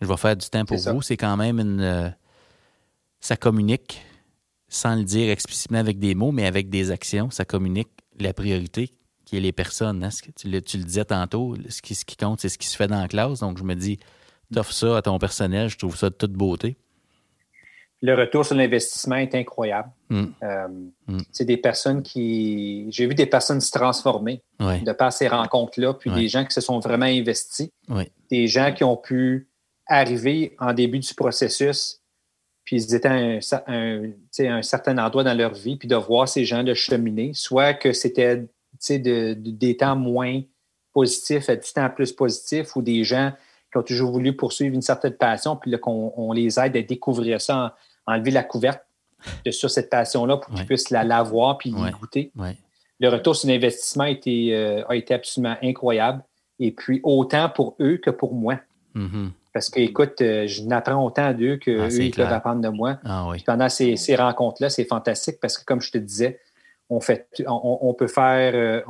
je 0.00 0.06
vais 0.06 0.16
faire 0.16 0.36
du 0.36 0.48
temps 0.48 0.64
pour 0.64 0.78
vous. 0.78 1.02
C'est 1.02 1.16
quand 1.16 1.36
même 1.36 1.58
une. 1.60 1.80
Euh, 1.80 2.08
ça 3.20 3.36
communique, 3.36 4.02
sans 4.68 4.96
le 4.96 5.04
dire 5.04 5.30
explicitement 5.30 5.78
avec 5.78 5.98
des 5.98 6.14
mots, 6.14 6.32
mais 6.32 6.46
avec 6.46 6.70
des 6.70 6.90
actions. 6.90 7.30
Ça 7.30 7.44
communique 7.44 7.90
la 8.18 8.32
priorité 8.32 8.92
qui 9.26 9.36
est 9.36 9.40
les 9.40 9.52
personnes. 9.52 10.02
Hein. 10.02 10.08
Tu, 10.36 10.48
le, 10.48 10.60
disais 10.60 11.04
tantôt, 11.04 11.54
ce 11.68 11.82
qui, 11.82 11.94
ce 11.94 12.04
qui 12.04 12.16
compte, 12.16 12.40
c'est 12.40 12.48
ce 12.48 12.58
qui 12.58 12.66
se 12.66 12.76
fait 12.76 12.88
dans 12.88 13.00
la 13.00 13.08
classe. 13.08 13.40
Donc, 13.40 13.58
je 13.58 13.62
me 13.64 13.74
dis, 13.74 13.98
t'offres 14.52 14.72
ça 14.72 14.96
à 14.96 15.02
ton 15.02 15.18
personnel, 15.18 15.68
je 15.68 15.76
trouve 15.78 15.96
ça 15.96 16.08
de 16.10 16.14
toute 16.14 16.32
beauté. 16.32 16.76
le 18.02 18.14
retour 18.14 18.46
sur 18.46 18.54
l'investissement 18.56 19.16
est 19.16 19.34
incroyable. 19.34 19.90
Mm. 20.08 20.24
Euh, 20.42 20.68
Mm. 21.06 21.18
C'est 21.32 21.44
des 21.44 21.56
personnes 21.56 22.02
qui. 22.02 22.86
J'ai 22.90 23.06
vu 23.06 23.14
des 23.14 23.26
personnes 23.26 23.60
se 23.60 23.70
transformer 23.72 24.42
de 24.60 24.92
par 24.92 25.12
ces 25.12 25.28
rencontres-là, 25.28 25.94
puis 25.94 26.08
Ouais. 26.10 26.20
des 26.20 26.28
gens 26.28 26.44
qui 26.44 26.52
se 26.54 26.60
sont 26.60 26.78
vraiment 26.78 27.06
investis, 27.06 27.68
des 28.30 28.46
gens 28.46 28.72
qui 28.72 28.84
ont 28.84 28.96
pu 28.96 29.48
arriver 29.90 30.54
en 30.58 30.72
début 30.72 30.98
du 31.00 31.12
processus, 31.14 32.00
puis 32.64 32.76
ils 32.76 32.94
étaient 32.94 33.08
à 33.08 33.72
un, 33.72 34.62
certain 34.62 34.96
endroit 34.98 35.24
dans 35.24 35.34
leur 35.36 35.52
vie, 35.54 35.76
puis 35.76 35.88
de 35.88 35.96
voir 35.96 36.28
ces 36.28 36.44
gens 36.44 36.62
de 36.62 36.72
cheminer, 36.74 37.32
soit 37.34 37.74
que 37.74 37.92
c'était 37.92 38.36
de, 38.36 39.34
de- 39.34 39.34
des 39.50 39.76
temps 39.76 39.96
moins 39.96 40.40
positifs 40.92 41.48
à 41.50 41.56
du 41.56 41.70
temps 41.72 41.90
plus 41.90 42.12
positif, 42.12 42.76
ou 42.76 42.82
des 42.82 43.04
gens 43.04 43.32
qui 43.72 43.78
ont 43.78 43.82
toujours 43.82 44.10
voulu 44.12 44.34
poursuivre 44.36 44.74
une 44.74 44.82
certaine 44.82 45.14
passion, 45.14 45.56
puis 45.56 45.70
qu'on 45.80 46.12
on 46.16 46.32
les 46.32 46.58
aide 46.58 46.76
à 46.76 46.82
découvrir 46.82 47.40
ça, 47.40 47.74
en- 48.06 48.12
enlever 48.14 48.30
la 48.30 48.42
couverte 48.44 48.80
de, 49.44 49.50
sur 49.50 49.70
cette 49.70 49.90
passion-là 49.90 50.36
pour 50.38 50.46
qu'ils 50.50 50.60
Ouais. 50.60 50.66
puissent 50.66 50.90
la, 50.90 51.04
la 51.04 51.22
voir 51.22 51.58
puis 51.58 51.72
Ouais. 51.74 51.90
y 51.90 51.92
goûter. 51.92 52.32
Le 52.98 53.08
retour 53.08 53.34
sur 53.36 53.48
l'investissement 53.48 54.04
a 54.04 54.10
été, 54.10 54.54
euh, 54.54 54.82
a 54.88 54.94
été 54.96 55.14
absolument 55.14 55.56
incroyable. 55.62 56.22
Et 56.58 56.70
puis, 56.72 57.00
autant 57.02 57.48
pour 57.48 57.74
eux 57.80 57.96
que 57.96 58.10
pour 58.10 58.34
moi. 58.34 58.60
Mhm. 58.94 59.32
Parce 59.52 59.68
que, 59.68 59.80
écoute, 59.80 60.20
euh, 60.20 60.46
je 60.46 60.62
n'apprends 60.62 61.04
autant 61.04 61.32
d'eux 61.32 61.56
qu'eux, 61.56 61.82
Ah, 61.82 61.90
c'est 61.90 62.06
ils 62.06 62.14
peuvent 62.14 62.32
apprendre 62.32 62.60
de 62.60 62.68
moi. 62.68 62.98
Ah 63.04 63.28
oui. 63.28 63.42
Pendant 63.44 63.68
ces, 63.68 63.96
ces 63.96 64.14
rencontres-là, 64.14 64.70
c'est 64.70 64.84
fantastique 64.84 65.38
parce 65.40 65.58
que, 65.58 65.64
comme 65.64 65.80
je 65.80 65.90
te 65.90 65.98
disais, 65.98 66.38
on, 66.88 67.00
fait, 67.00 67.26
on, 67.46 67.78
on 67.82 67.94
peut 67.94 68.08
faire, 68.08 68.52
euh, 68.54 68.82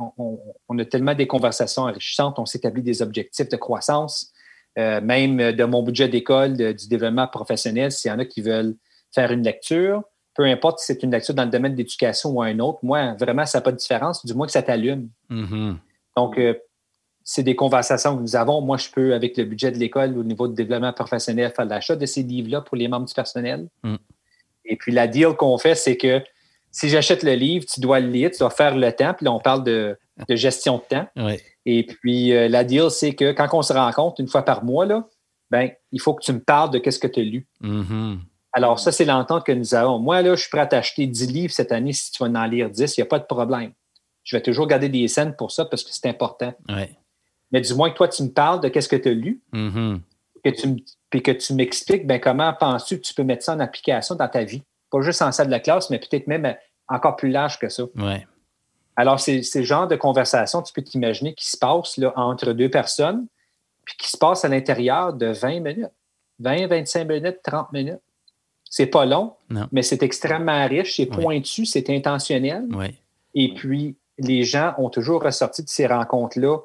on, 0.69 0.77
a 0.77 0.85
tellement 0.85 1.15
des 1.15 1.27
conversations 1.27 1.83
enrichissantes, 1.83 2.39
on 2.39 2.45
s'établit 2.45 2.81
des 2.81 3.01
objectifs 3.01 3.49
de 3.49 3.57
croissance, 3.57 4.31
euh, 4.77 5.01
même 5.01 5.51
de 5.51 5.63
mon 5.65 5.83
budget 5.83 6.07
d'école, 6.09 6.53
du 6.53 6.87
développement 6.87 7.27
professionnel, 7.27 7.91
s'il 7.91 8.09
y 8.09 8.13
en 8.13 8.19
a 8.19 8.25
qui 8.25 8.41
veulent 8.41 8.75
faire 9.13 9.31
une 9.31 9.43
lecture, 9.43 10.03
peu 10.35 10.43
importe 10.43 10.79
si 10.79 10.85
c'est 10.87 11.03
une 11.03 11.11
lecture 11.11 11.35
dans 11.35 11.43
le 11.43 11.49
domaine 11.49 11.73
de 11.73 11.77
l'éducation 11.77 12.29
ou 12.31 12.41
un 12.41 12.57
autre, 12.59 12.79
moi, 12.83 13.13
vraiment, 13.19 13.45
ça 13.45 13.57
n'a 13.59 13.61
pas 13.63 13.71
de 13.71 13.77
différence, 13.77 14.25
du 14.25 14.33
moins 14.33 14.45
que 14.45 14.53
ça 14.53 14.63
t'allume. 14.63 15.09
Mhm. 15.29 15.77
Donc, 16.17 16.37
euh, 16.37 16.53
c'est 17.33 17.43
des 17.43 17.55
conversations 17.55 18.17
que 18.17 18.21
nous 18.21 18.35
avons. 18.35 18.59
Moi, 18.59 18.75
je 18.75 18.89
peux, 18.89 19.13
avec 19.13 19.37
le 19.37 19.45
budget 19.45 19.71
de 19.71 19.77
l'école 19.77 20.17
au 20.17 20.23
niveau 20.23 20.49
de 20.49 20.53
développement 20.53 20.91
professionnel, 20.91 21.53
faire 21.55 21.63
l'achat 21.63 21.95
de 21.95 22.05
ces 22.05 22.23
livres-là 22.23 22.59
pour 22.59 22.75
les 22.75 22.89
membres 22.89 23.05
du 23.05 23.13
personnel. 23.13 23.69
Mm. 23.83 23.95
Et 24.65 24.75
puis, 24.75 24.91
la 24.91 25.07
deal 25.07 25.29
qu'on 25.37 25.57
fait, 25.57 25.75
c'est 25.75 25.95
que 25.95 26.21
si 26.71 26.89
j'achète 26.89 27.23
le 27.23 27.35
livre, 27.35 27.65
tu 27.73 27.79
dois 27.79 28.01
le 28.01 28.09
lire, 28.09 28.31
tu 28.31 28.39
dois 28.39 28.49
faire 28.49 28.75
le 28.75 28.91
temps. 28.91 29.13
Puis 29.13 29.23
là, 29.23 29.31
on 29.31 29.39
parle 29.39 29.63
de, 29.63 29.97
de 30.27 30.35
gestion 30.35 30.79
de 30.79 30.83
temps. 30.93 31.07
Oui. 31.15 31.39
Et 31.65 31.85
puis, 31.85 32.33
euh, 32.33 32.49
la 32.49 32.65
deal, 32.65 32.91
c'est 32.91 33.15
que 33.15 33.31
quand 33.31 33.47
on 33.53 33.61
se 33.61 33.71
rencontre 33.71 34.19
une 34.19 34.27
fois 34.27 34.43
par 34.43 34.65
mois, 34.65 34.85
là, 34.85 35.07
ben, 35.51 35.69
il 35.93 36.01
faut 36.01 36.13
que 36.13 36.25
tu 36.25 36.33
me 36.33 36.41
parles 36.41 36.71
de 36.71 36.79
qu'est-ce 36.79 36.99
que 36.99 37.07
tu 37.07 37.21
as 37.21 37.23
lu. 37.23 37.47
Mhm. 37.61 38.19
Alors, 38.51 38.77
ça, 38.77 38.91
c'est 38.91 39.05
l'entente 39.05 39.45
que 39.45 39.53
nous 39.53 39.73
avons. 39.73 39.99
Moi, 39.99 40.21
là, 40.21 40.35
je 40.35 40.41
suis 40.41 40.49
prêt 40.49 40.59
à 40.59 40.67
t'acheter 40.67 41.07
10 41.07 41.31
livres 41.31 41.53
cette 41.53 41.71
année 41.71 41.93
si 41.93 42.11
tu 42.11 42.21
vas 42.21 42.29
en 42.29 42.45
lire 42.45 42.69
10, 42.69 42.97
il 42.97 42.99
n'y 42.99 43.03
a 43.03 43.07
pas 43.07 43.19
de 43.19 43.25
problème. 43.25 43.71
Je 44.25 44.35
vais 44.35 44.41
toujours 44.41 44.67
garder 44.67 44.89
des 44.89 45.07
scènes 45.07 45.33
pour 45.37 45.51
ça 45.51 45.63
parce 45.63 45.85
que 45.85 45.91
c'est 45.93 46.09
important. 46.09 46.53
Oui. 46.67 46.89
Mais 47.51 47.61
du 47.61 47.73
moins 47.73 47.89
que 47.89 47.95
toi, 47.97 48.07
tu 48.07 48.23
me 48.23 48.29
parles 48.29 48.61
de 48.61 48.69
qu'est-ce 48.69 48.89
que 48.89 48.95
tu 48.95 49.09
as 49.09 49.13
lu, 49.13 49.41
Mhm. 49.51 50.01
que 50.43 50.49
tu 50.49 50.83
puis 51.09 51.21
que 51.21 51.31
tu 51.31 51.53
m'expliques 51.53 52.07
ben, 52.07 52.19
comment 52.21 52.53
penses-tu 52.53 52.97
que 52.97 53.01
tu 53.01 53.13
peux 53.13 53.23
mettre 53.23 53.43
ça 53.43 53.53
en 53.53 53.59
application 53.59 54.15
dans 54.15 54.27
ta 54.29 54.43
vie? 54.45 54.63
Pas 54.89 55.01
juste 55.01 55.21
en 55.21 55.31
salle 55.33 55.49
de 55.49 55.57
classe, 55.57 55.89
mais 55.89 55.99
peut-être 55.99 56.27
même 56.27 56.45
euh, 56.45 56.53
encore 56.87 57.15
plus 57.17 57.29
large 57.29 57.59
que 57.59 57.67
ça. 57.69 57.83
Oui. 57.95 58.13
Alors, 58.95 59.19
c'est 59.19 59.41
c'est 59.43 59.59
le 59.59 59.65
genre 59.65 59.87
de 59.87 59.95
conversation, 59.97 60.61
tu 60.61 60.71
peux 60.73 60.81
t'imaginer, 60.81 61.33
qui 61.33 61.49
se 61.49 61.57
passe 61.57 61.97
là, 61.97 62.13
entre 62.15 62.53
deux 62.53 62.69
personnes, 62.69 63.27
puis 63.85 63.95
qui 63.97 64.09
se 64.09 64.17
passe 64.17 64.45
à 64.45 64.47
l'intérieur 64.49 65.13
de 65.13 65.27
20 65.27 65.59
minutes. 65.61 65.91
20, 66.39 66.67
25 66.67 67.05
minutes, 67.07 67.39
30 67.43 67.71
minutes. 67.73 67.99
C'est 68.69 68.85
pas 68.85 69.05
long, 69.05 69.33
Non. 69.49 69.67
mais 69.73 69.81
c'est 69.81 70.01
extrêmement 70.03 70.65
riche, 70.67 70.95
c'est 70.95 71.05
pointu, 71.05 71.65
c'est 71.65 71.89
intentionnel. 71.89 72.65
Oui. 72.73 72.95
Et 73.35 73.53
puis, 73.53 73.95
les 74.17 74.43
gens 74.43 74.73
ont 74.77 74.89
toujours 74.89 75.21
ressorti 75.23 75.61
de 75.63 75.69
ces 75.69 75.87
rencontres-là 75.87 76.57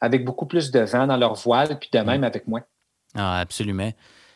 avec 0.00 0.24
beaucoup 0.24 0.46
plus 0.46 0.70
de 0.70 0.80
vent 0.80 1.06
dans 1.06 1.16
leur 1.16 1.34
voile, 1.34 1.78
puis 1.78 1.88
de 1.92 1.98
même 1.98 2.24
avec 2.24 2.46
moi. 2.46 2.60
Ah, 3.14 3.40
absolument. 3.40 3.92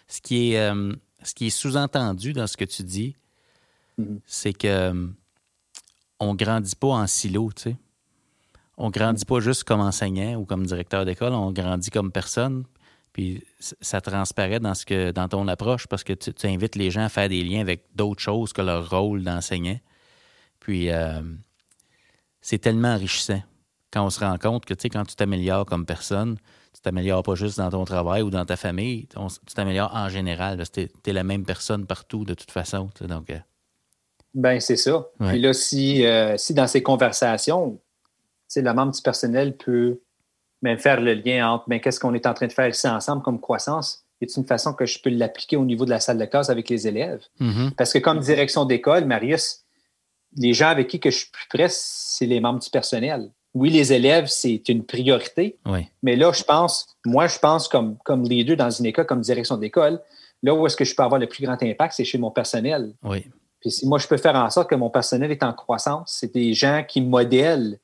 Ce 0.09 0.21
qui 0.21 0.53
est, 0.53 0.59
euh, 0.61 0.93
ce 1.23 1.35
qui 1.35 1.47
est 1.47 1.51
sous-entendu 1.51 2.33
dans 2.33 2.47
ce 2.47 2.57
que 2.57 2.65
tu 2.65 2.83
dis, 2.83 3.17
Mhm. 3.99 4.21
c'est 4.27 4.53
que 4.53 4.67
euh, 4.69 5.07
on 6.21 6.35
grandit 6.35 6.77
pas 6.77 6.89
en 6.89 7.07
silo, 7.07 7.51
tu 7.57 7.63
sais. 7.63 7.77
On 8.77 8.91
grandit 8.91 9.25
pas 9.25 9.41
juste 9.41 9.65
comme 9.65 9.81
enseignant 9.81 10.35
ou 10.35 10.45
comme 10.45 10.67
directeur 10.67 11.07
d'école, 11.07 11.33
on 11.33 11.51
grandit 11.51 11.91
comme 11.91 12.13
personne. 12.13 12.65
Puis 13.15 13.43
ça 13.81 14.03
transparaît 14.03 14.61
dans 14.61 14.75
ce 14.75 14.85
que 14.85 15.11
dans 15.13 15.29
ton 15.29 15.49
approche 15.49 15.87
parce 15.87 16.05
que 16.05 16.13
tu, 16.13 16.35
tu 16.35 16.47
invites 16.47 16.75
les 16.77 16.91
gens 16.91 17.05
à 17.05 17.09
faire 17.09 17.31
des 17.31 17.43
liens 17.43 17.63
avec 17.63 17.85
d'autres 17.95 18.21
choses 18.21 18.53
que 18.53 18.61
leur 18.61 18.91
rôle 18.91 19.23
d'enseignant. 19.25 19.79
Puis 20.61 20.91
euh, 20.91 21.23
c'est 22.43 22.59
tellement 22.59 22.93
enrichissant 22.95 23.43
quand 23.97 24.05
on 24.05 24.11
se 24.11 24.21
rend 24.21 24.37
compte 24.37 24.67
que 24.67 24.75
tu 24.75 24.83
sais 24.83 24.89
quand 24.91 25.07
tu 25.07 25.17
t'améliores 25.17 25.65
comme 25.65 25.87
personne, 25.87 26.37
tu 26.75 26.81
t'améliores 26.83 27.23
pas 27.23 27.35
juste 27.35 27.57
dans 27.57 27.71
ton 27.71 27.87
travail 27.87 28.21
ou 28.21 28.29
dans 28.29 28.45
ta 28.45 28.57
famille, 28.57 29.09
on- 29.17 29.29
tu 29.29 29.55
t'améliores 29.55 29.91
en 29.95 30.11
général. 30.11 30.63
Tu 30.71 30.91
es, 31.07 31.13
la 31.15 31.25
même 31.25 31.47
personne 31.47 31.87
partout 31.87 32.27
de 32.27 32.35
toute 32.35 32.51
façon. 32.51 32.91
Donc, 33.01 33.31
euh, 33.31 33.39
Ben 34.35 34.61
c'est 34.61 34.77
ça. 34.77 35.07
Ouais. 35.19 35.31
Puis 35.31 35.41
là, 35.41 35.55
si, 35.55 36.05
euh, 36.05 36.37
si 36.37 36.53
dans 36.53 36.67
ces 36.67 36.83
conversations, 36.83 37.81
le 38.55 38.73
membre 38.75 38.93
du 38.93 39.01
personnel 39.01 39.57
peut 39.57 39.99
même 40.61 40.79
faire 40.79 41.01
le 41.01 41.15
lien 41.15 41.51
entre 41.51 41.67
ben, 41.67 41.81
qu'est-ce 41.81 41.99
qu'on 41.99 42.13
est 42.13 42.27
en 42.27 42.35
train 42.35 42.49
de 42.49 42.53
faire 42.53 42.69
ici 42.69 42.87
ensemble 42.87 43.23
comme 43.23 43.41
croissance, 43.41 44.05
est 44.21 44.37
une 44.37 44.45
façon 44.45 44.75
que 44.75 44.85
je 44.85 45.01
peux 45.01 45.11
l'appliquer 45.11 45.57
au 45.57 45.65
niveau 45.65 45.87
de 45.87 45.91
la 45.91 46.01
salle 46.01 46.19
de 46.19 46.25
classe 46.27 46.51
avec 46.51 46.69
les 46.69 46.87
élèves? 46.87 47.23
mhm, 47.41 47.73
Parce 47.79 47.95
que 47.95 47.99
comme 47.99 48.21
direction 48.21 48.67
d'école, 48.67 49.07
Marius, 49.07 49.65
les 50.37 50.53
gens 50.53 50.69
avec 50.69 50.89
qui 50.89 51.01
que 51.01 51.11
je 51.11 51.17
suis 51.19 51.31
plus 51.31 51.47
près, 51.49 51.69
c'est 51.71 52.27
les 52.27 52.41
membres 52.41 52.61
du 52.61 52.69
personnel. 52.69 53.31
Oui, 53.57 53.71
les 53.71 53.93
élèves, 53.93 54.27
c'est 54.27 54.69
une 54.69 54.85
priorité, 54.85 55.57
oui, 55.67 55.89
mais 56.03 56.15
là, 56.17 56.31
je 56.33 56.43
pense, 56.45 56.97
moi, 57.07 57.27
je 57.27 57.39
pense 57.39 57.69
comme, 57.69 57.97
comme 58.05 58.23
leader 58.25 58.57
dans 58.57 58.71
une 58.71 58.87
école, 58.87 59.07
comme 59.07 59.21
direction 59.23 59.57
d'école, 59.57 60.01
là 60.43 60.55
où 60.55 60.67
est-ce 60.67 60.77
que 60.77 60.85
je 60.85 60.95
peux 60.95 61.03
avoir 61.03 61.19
le 61.21 61.27
plus 61.27 61.45
grand 61.45 61.61
impact, 61.63 61.95
c'est 61.97 62.05
chez 62.05 62.19
mon 62.19 62.31
personnel. 62.31 62.93
oui, 63.03 63.25
Puis 63.61 63.71
si 63.71 63.87
moi, 63.89 63.99
je 63.99 64.07
peux 64.07 64.19
faire 64.19 64.35
en 64.37 64.51
sorte 64.51 64.69
que 64.69 64.75
mon 64.75 64.91
personnel 64.91 65.31
est 65.31 65.43
en 65.43 65.53
croissance, 65.53 66.17
c'est 66.21 66.35
des 66.35 66.53
gens 66.53 66.85
qui 66.87 67.01
modèlent, 67.01 67.79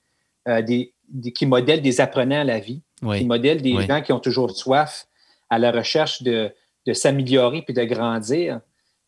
euh, 0.49 0.61
des, 0.63 0.93
des- 1.09 1.33
qui 1.33 1.47
modèlent 1.47 1.83
des 1.83 2.01
apprenants 2.01 2.41
à 2.41 2.45
la 2.45 2.59
vie, 2.61 2.83
qui 3.17 3.25
modèlent 3.25 3.63
des 3.63 3.75
Oui. 3.75 3.87
gens 3.87 4.01
qui 4.03 4.13
ont 4.13 4.21
toujours 4.21 4.51
soif 4.51 5.07
à 5.51 5.59
la 5.59 5.73
recherche 5.73 6.23
de, 6.23 6.53
de 6.87 6.93
s'améliorer 6.93 7.63
puis 7.63 7.75
de 7.75 7.83
grandir, 7.85 8.61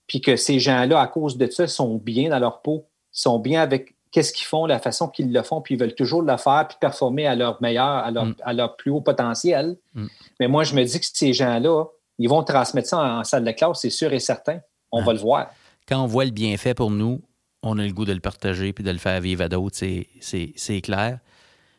puis 0.07 0.21
que 0.21 0.37
ces 0.37 0.59
gens-là, 0.59 1.01
à 1.01 1.07
cause 1.07 1.37
de 1.39 1.47
ça, 1.51 1.67
sont 1.67 1.97
bien 1.97 2.29
dans 2.31 2.39
leur 2.39 2.61
peau, 2.63 2.87
sont 3.13 3.39
bien 3.39 3.61
avec 3.63 3.94
qu'est-ce 4.15 4.33
qu'ils 4.33 4.47
font, 4.47 4.65
la 4.67 4.79
façon 4.79 5.09
qu'ils 5.09 5.33
le 5.33 5.43
font, 5.43 5.61
puis 5.61 5.75
ils 5.75 5.81
veulent 5.81 5.95
toujours 5.97 6.23
le 6.23 6.37
faire 6.37 6.67
puis 6.69 6.77
performer 6.81 7.27
à 7.27 7.35
leur 7.35 7.61
meilleur, 7.61 7.85
à 7.85 8.11
leur, 8.13 8.27
Mm. 8.27 8.35
à 8.45 8.53
leur 8.53 8.77
plus 8.77 8.93
haut 8.93 9.01
potentiel. 9.01 9.77
Mm. 9.95 10.07
Mais 10.39 10.47
moi, 10.47 10.63
je 10.63 10.75
me 10.77 10.85
dis 10.85 11.01
que 11.01 11.07
ces 11.13 11.33
gens-là, 11.33 11.85
ils 12.21 12.29
vont 12.29 12.45
transmettre 12.45 12.89
ça 12.89 12.99
en, 12.99 13.19
en 13.21 13.25
salle 13.25 13.43
de 13.45 13.51
classe, 13.51 13.81
c'est 13.81 13.91
sûr 13.91 14.13
et 14.13 14.21
certain. 14.21 14.61
On 14.93 15.01
Ah. 15.03 15.05
va 15.05 15.13
le 15.15 15.19
voir. 15.19 15.51
Quand 15.89 16.01
on 16.01 16.07
voit 16.07 16.25
le 16.25 16.31
bienfait 16.31 16.75
pour 16.75 16.93
nous, 16.93 17.23
on 17.65 17.77
a 17.79 17.85
le 17.85 17.93
goût 17.93 18.05
de 18.05 18.13
le 18.13 18.21
partager 18.21 18.73
puis 18.73 18.85
de 18.85 18.91
le 18.93 18.99
faire 18.99 19.21
vivre 19.21 19.43
à 19.43 19.49
d'autres, 19.49 19.77
c'est- 19.77 20.81
clair. 20.81 21.19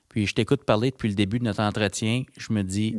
Puis 0.09 0.27
je 0.27 0.33
t'écoute 0.35 0.65
parler 0.65 0.91
depuis 0.91 1.07
le 1.09 1.15
début 1.15 1.39
de 1.39 1.45
notre 1.45 1.61
entretien, 1.61 2.23
je 2.37 2.51
me 2.51 2.63
dis, 2.63 2.97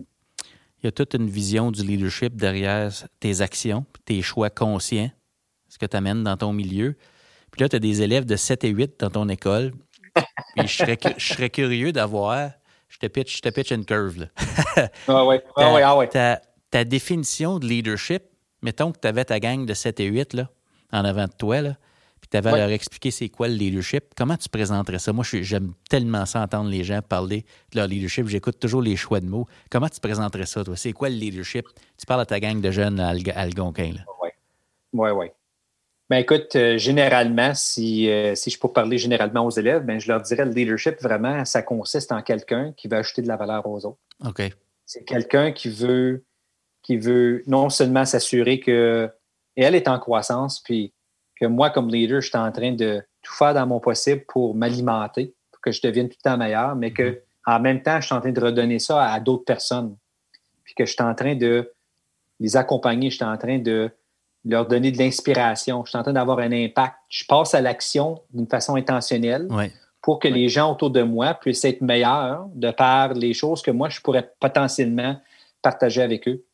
il 0.83 0.85
y 0.85 0.87
a 0.87 0.93
toute 0.93 1.15
une 1.15 1.29
vision 1.29 1.71
du 1.71 1.83
leadership 1.83 2.37
derrière 2.37 2.91
tes 3.21 3.41
actions, 3.43 3.85
tes 4.07 4.23
choix 4.23 4.49
conscients, 4.51 5.11
ce 5.69 5.79
que 5.79 5.87
tu 5.87 5.97
amènes 5.97 6.23
dans 6.25 6.37
ton 6.39 6.53
milieu. 6.53 6.97
Puis 7.57 7.63
là, 7.65 7.69
tu 7.69 7.77
as 7.77 7.79
des 7.79 8.03
élèves 8.03 8.25
de 8.27 8.37
7 8.37 8.65
et 8.65 8.69
8 8.69 9.01
dans 9.01 9.11
ton 9.11 9.29
école. 9.29 9.73
Puis 10.57 10.67
je 10.69 10.77
serais, 10.77 10.99
je 11.17 11.27
serais 11.35 11.51
curieux 11.51 11.93
d'avoir, 11.93 12.51
je 12.89 12.99
te 12.99 13.07
pitch, 13.07 13.37
je 13.37 13.43
te 13.43 13.49
pitch 13.49 13.71
une 13.71 13.85
curve. 13.85 14.21
Là. 14.21 14.89
Ah 15.09 15.25
ouais, 15.25 15.41
ta, 15.57 15.69
ah 15.69 15.75
ouais, 15.75 15.83
ah 15.83 15.97
ouais. 15.97 16.09
ta- 16.09 16.41
ta 16.71 16.85
définition 16.85 17.59
de 17.59 17.67
leadership, 17.67 18.23
mettons 18.63 18.93
que 18.93 18.99
tu 18.99 19.09
avais 19.09 19.25
ta 19.25 19.41
gang 19.41 19.65
de 19.67 19.75
7 19.75 20.01
et 20.01 20.07
8 20.07 20.35
là, 20.35 20.49
en 20.93 21.05
avant 21.05 21.25
de 21.25 21.33
toi, 21.37 21.61
là, 21.63 21.77
puis 22.21 22.29
tu 22.31 22.37
avais 22.37 22.49
à 22.51 22.53
Ouais. 22.55 22.59
leur 22.61 22.71
expliquer 22.71 23.11
c'est 23.11 23.29
quoi 23.29 23.49
le 23.49 23.55
leadership, 23.55 24.05
comment 24.17 24.37
tu 24.37 24.49
présenterais 24.49 24.99
ça? 24.99 25.13
Moi, 25.13 25.25
j'aime 25.43 25.73
tellement 25.91 26.25
ça 26.27 26.41
entendre 26.43 26.71
les 26.71 26.83
gens 26.85 27.01
parler 27.03 27.45
de 27.73 27.79
leur 27.79 27.87
leadership. 27.87 28.27
J'écoute 28.29 28.59
toujours 28.59 28.83
les 28.83 28.97
choix 28.97 29.21
de 29.21 29.27
mots. 29.27 29.47
Comment 29.71 29.89
tu 29.89 30.01
présenterais 30.01 30.47
ça, 30.47 30.65
toi? 30.65 30.77
C'est 30.77 30.93
quoi 30.93 31.09
le 31.11 31.17
leadership? 31.17 31.67
Tu 31.99 32.07
parles 32.07 32.23
à 32.23 32.27
ta 32.27 32.41
gang 32.41 32.61
de 32.61 32.71
jeunes 32.71 32.99
à 33.01 33.13
Alg- 33.15 33.33
Algonquin. 33.35 33.93
Là. 33.95 34.01
Oui, 34.93 35.11
oui. 35.11 35.27
Ben 36.09 36.19
écoute, 36.19 36.55
euh, 36.55 36.79
généralement, 36.79 37.53
si, 37.55 38.09
euh, 38.09 38.37
si 38.37 38.51
je 38.51 38.61
peux 38.61 38.69
parler 38.69 38.97
généralement 38.97 39.45
aux 39.45 39.51
élèves, 39.51 39.85
ben, 39.85 39.99
je 39.99 40.07
leur 40.07 40.21
dirais 40.21 40.45
le 40.45 40.53
leadership, 40.53 41.01
vraiment, 41.01 41.45
ça 41.45 41.63
consiste 41.63 42.13
en 42.13 42.23
quelqu'un 42.23 42.73
qui 42.77 42.87
veut 42.87 42.97
ajouter 42.97 43.23
de 43.23 43.29
la 43.29 43.37
valeur 43.37 43.67
aux 43.67 43.85
autres. 43.85 43.99
OK. 44.25 44.43
C'est 44.85 45.05
quelqu'un 45.05 45.51
qui 45.51 45.69
veut, 45.69 46.25
qui 46.83 46.97
veut 46.97 47.43
non 47.49 47.71
seulement 47.71 48.05
s'assurer 48.05 48.61
que 48.61 49.11
elle 49.57 49.75
est 49.75 49.89
en 49.89 49.99
croissance, 49.99 50.61
puis 50.61 50.93
que 51.41 51.47
moi, 51.47 51.71
comme 51.71 51.89
leader, 51.89 52.21
je 52.21 52.29
suis 52.29 52.39
en 52.39 52.53
train 52.53 52.73
de 52.73 53.03
tout 53.23 53.35
faire 53.35 53.55
dans 53.55 53.67
mon 53.67 53.81
possible 53.81 54.25
pour 54.29 54.55
m'alimenter, 54.55 55.35
pour 55.51 55.61
que 55.61 55.73
je 55.73 55.83
devienne 55.83 56.09
tout 56.09 56.19
le 56.25 56.31
temps 56.31 56.37
meilleur, 56.37 56.77
mais 56.77 56.93
que 56.93 57.21
en 57.47 57.59
même 57.59 57.83
temps, 57.83 58.01
je 58.01 58.07
suis 58.07 58.15
en 58.15 58.21
train 58.21 58.33
de 58.33 58.41
redonner 58.41 58.79
ça 58.79 59.03
à, 59.03 59.15
à 59.15 59.21
d'autres 59.21 59.45
personnes. 59.45 59.97
Puis 60.63 60.75
que 60.75 60.85
je 60.85 60.93
suis 60.93 61.03
en 61.03 61.15
train 61.15 61.35
de 61.35 61.73
les 62.39 62.57
accompagner, 62.57 63.11
je 63.11 63.17
suis 63.17 63.25
en 63.25 63.37
train 63.37 63.59
de 63.59 63.91
leur 64.47 64.67
donner 64.67 64.93
de 64.93 64.99
l'inspiration. 64.99 65.85
Je 65.85 65.91
suis 65.91 65.99
en 65.99 66.03
train 66.03 66.13
d'avoir 66.13 66.39
un 66.39 66.53
impact. 66.53 66.95
Je 67.09 67.25
passe 67.27 67.55
à 67.55 67.61
l'action 67.61 68.21
d'une 68.33 68.47
façon 68.47 68.77
intentionnelle 68.77 69.49
pour 70.01 70.21
que 70.21 70.29
les 70.29 70.49
gens 70.49 70.73
autour 70.73 70.91
de 70.91 71.03
moi 71.03 71.35
puissent 71.35 71.65
être 71.65 71.81
meilleurs 71.81 72.47
de 72.55 72.71
par 72.71 73.13
les 73.15 73.35
choses 73.35 73.61
que 73.61 73.73
moi, 73.73 73.89
je 73.89 74.01
pourrais 74.01 74.31
potentiellement 74.39 75.17
partager 75.63 76.01
avec 76.01 76.29
eux. 76.29 76.45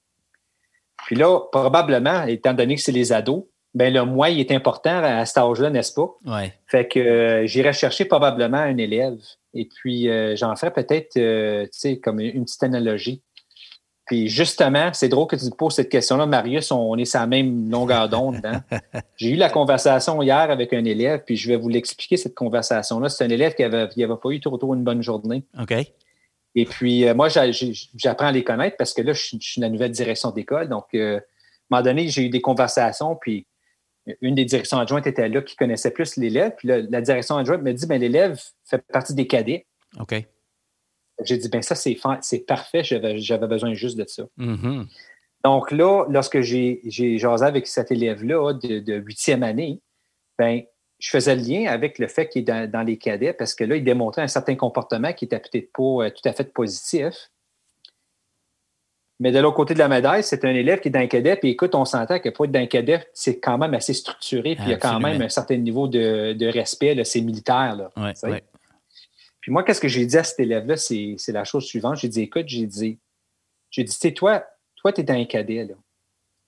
Puis 1.05 1.16
là, 1.16 1.40
probablement, 1.53 2.22
étant 2.24 2.55
donné 2.55 2.76
que 2.76 2.80
c'est 2.80 2.93
les 2.93 3.12
ados, 3.12 3.45
ben 3.74 3.93
le 3.93 4.05
moi, 4.05 4.30
il 4.30 4.40
est 4.40 4.53
important 4.53 5.03
à 5.03 5.24
cet 5.26 5.38
âge-là, 5.38 5.70
n'est-ce 5.70 5.95
pas? 5.95 6.09
Ouais. 6.26 6.55
Fait 6.66 6.86
que 6.86 6.99
euh, 6.99 7.47
j'irai 7.47 7.72
chercher 7.72 8.05
probablement 8.05 8.59
un 8.59 8.76
élève. 8.76 9.18
Et 9.55 9.66
puis, 9.66 10.09
euh, 10.09 10.36
j'en 10.36 10.55
ferai 10.57 10.72
peut-être, 10.72 11.16
euh, 11.16 11.64
tu 11.64 11.70
sais, 11.72 11.99
comme 11.99 12.20
une 12.20 12.45
petite 12.45 12.62
analogie. 12.62 13.22
Puis 14.07 14.28
justement, 14.28 14.90
c'est 14.92 15.09
drôle 15.09 15.28
que 15.28 15.36
tu 15.36 15.48
te 15.48 15.55
poses 15.55 15.74
cette 15.74 15.88
question-là, 15.88 16.26
Marius, 16.26 16.72
on 16.72 16.96
est 16.96 17.05
sur 17.05 17.20
la 17.20 17.26
même 17.26 17.70
longueur 17.70 18.09
d'onde. 18.09 18.44
Hein? 18.44 18.62
J'ai 19.16 19.30
eu 19.30 19.36
la 19.36 19.48
conversation 19.48 20.20
hier 20.22 20.50
avec 20.50 20.72
un 20.72 20.84
élève, 20.84 21.22
puis 21.24 21.36
je 21.36 21.48
vais 21.48 21.57
vous 21.57 21.68
l'expliquer, 21.68 22.16
cette 22.16 22.34
conversation-là. 22.34 23.09
C'est 23.09 23.24
un 23.24 23.30
élève 23.30 23.55
qui 23.55 23.62
n'avait 23.62 23.82
avait 23.82 24.20
pas 24.20 24.30
eu 24.30 24.40
trop, 24.40 24.59
trop 24.59 24.74
une 24.74 24.82
bonne 24.82 25.03
journée. 25.03 25.44
OK. 25.61 25.72
Et 26.55 26.64
puis, 26.66 27.07
moi, 27.14 27.28
j'apprends 27.28 28.26
à 28.26 28.32
les 28.32 28.44
connaître 28.44 28.76
parce 28.76 28.92
que 28.92 29.03
là, 29.03 29.12
je, 29.12 29.36
suis 29.40 29.61
la 29.61 29.70
nouvelle 29.70 29.92
direction 29.92 30.30
d'école. 30.30 30.68
Donc, 30.68 30.94
à 30.94 30.98
un 30.98 31.20
moment 31.70 31.82
donné, 31.82 32.09
j'ai 32.09 32.24
eu 32.24 32.28
des 32.28 32.42
conversations, 32.42 33.16
puis 33.16 33.46
une 34.20 34.34
des 34.34 34.44
directions 34.44 34.78
adjointes 34.78 35.07
était 35.07 35.28
là 35.28 35.40
qui 35.40 35.57
connaissait 35.57 35.92
plus 35.92 36.16
l'élève. 36.16 36.53
Puis 36.57 36.68
la 36.68 37.00
direction 37.00 37.36
adjointe 37.36 37.62
me 37.62 37.72
dit 37.72 37.86
ben, 37.86 38.00
l'élève 38.00 38.38
fait 38.64 38.84
partie 38.88 39.14
des 39.14 39.26
cadets. 39.26 39.64
OK. 39.98 40.26
J'ai 41.22 41.36
dit 41.36 41.48
ben 41.48 41.62
ça, 41.62 41.74
c'est, 41.74 41.96
c'est 42.20 42.46
parfait, 42.46 42.82
j'avais, 42.84 43.46
besoin 43.46 43.74
juste 43.74 43.98
de 43.98 44.04
ça. 44.06 44.24
Mm-hmm. 44.38 44.86
Donc 45.44 45.70
là, 45.70 46.04
lorsque 46.08 46.40
j'ai, 46.40 46.80
j'ai 46.84 47.18
jasé 47.18 47.44
avec 47.44 47.66
cet 47.66 47.90
élève-là 47.90 48.54
de 48.54 48.94
huitième 48.94 49.42
année, 49.42 49.80
ben, 50.38 50.62
je 51.02 51.10
faisais 51.10 51.34
le 51.34 51.42
lien 51.42 51.70
avec 51.70 51.98
le 51.98 52.06
fait 52.06 52.28
qu'il 52.28 52.48
est 52.48 52.66
dans, 52.68 52.82
les 52.82 52.96
cadets 52.96 53.32
parce 53.32 53.54
que 53.54 53.64
là, 53.64 53.74
il 53.74 53.82
démontrait 53.82 54.22
un 54.22 54.28
certain 54.28 54.54
comportement 54.54 55.12
qui 55.12 55.24
était 55.24 55.40
peut-être 55.40 55.72
pas 55.72 56.06
euh, 56.06 56.10
tout 56.10 56.28
à 56.28 56.32
fait 56.32 56.52
positif. 56.52 57.28
Mais 59.18 59.32
de 59.32 59.38
l'autre 59.40 59.56
côté 59.56 59.74
de 59.74 59.80
la 59.80 59.88
médaille, 59.88 60.22
c'est 60.22 60.44
un 60.44 60.54
élève 60.54 60.80
qui 60.80 60.88
est 60.88 60.92
d'un 60.92 61.06
cadet, 61.06 61.36
puis 61.36 61.50
écoute, 61.50 61.74
on 61.74 61.84
s'entend 61.84 62.18
que 62.18 62.28
pour 62.28 62.44
être 62.44 62.52
d'un 62.52 62.66
cadet, 62.66 63.04
c'est 63.14 63.40
quand 63.40 63.58
même 63.58 63.74
assez 63.74 63.94
structuré, 63.94 64.54
puis 64.54 64.64
il 64.66 64.70
y 64.70 64.74
a 64.74 64.78
quand 64.78 64.98
même 65.00 65.20
un 65.20 65.28
certain 65.28 65.56
niveau 65.56 65.86
de, 65.86 66.52
respect, 66.52 67.00
c'est 67.04 67.20
militaire. 67.20 67.76
Là, 67.76 68.12
Puis 69.43 69.51
moi, 69.51 69.64
qu'est-ce 69.64 69.80
que 69.80 69.88
j'ai 69.88 70.07
dit 70.07 70.16
à 70.16 70.24
cet 70.24 70.38
élève-là, 70.40 70.76
c'est, 70.76 71.16
la 71.28 71.45
chose 71.45 71.64
suivante. 71.64 71.97
J'ai 71.97 72.09
dit, 72.09 72.22
écoute, 72.22 72.45
j'ai 72.47 72.64
dit, 72.64 72.99
j'ai 73.70 73.82
dit, 73.82 73.99
tu 73.99 74.14
toi, 74.14 74.47
toi, 74.76 74.93
tu 74.93 75.01
es 75.01 75.11
un 75.11 75.24
cadet, 75.24 75.64
là. 75.64 75.74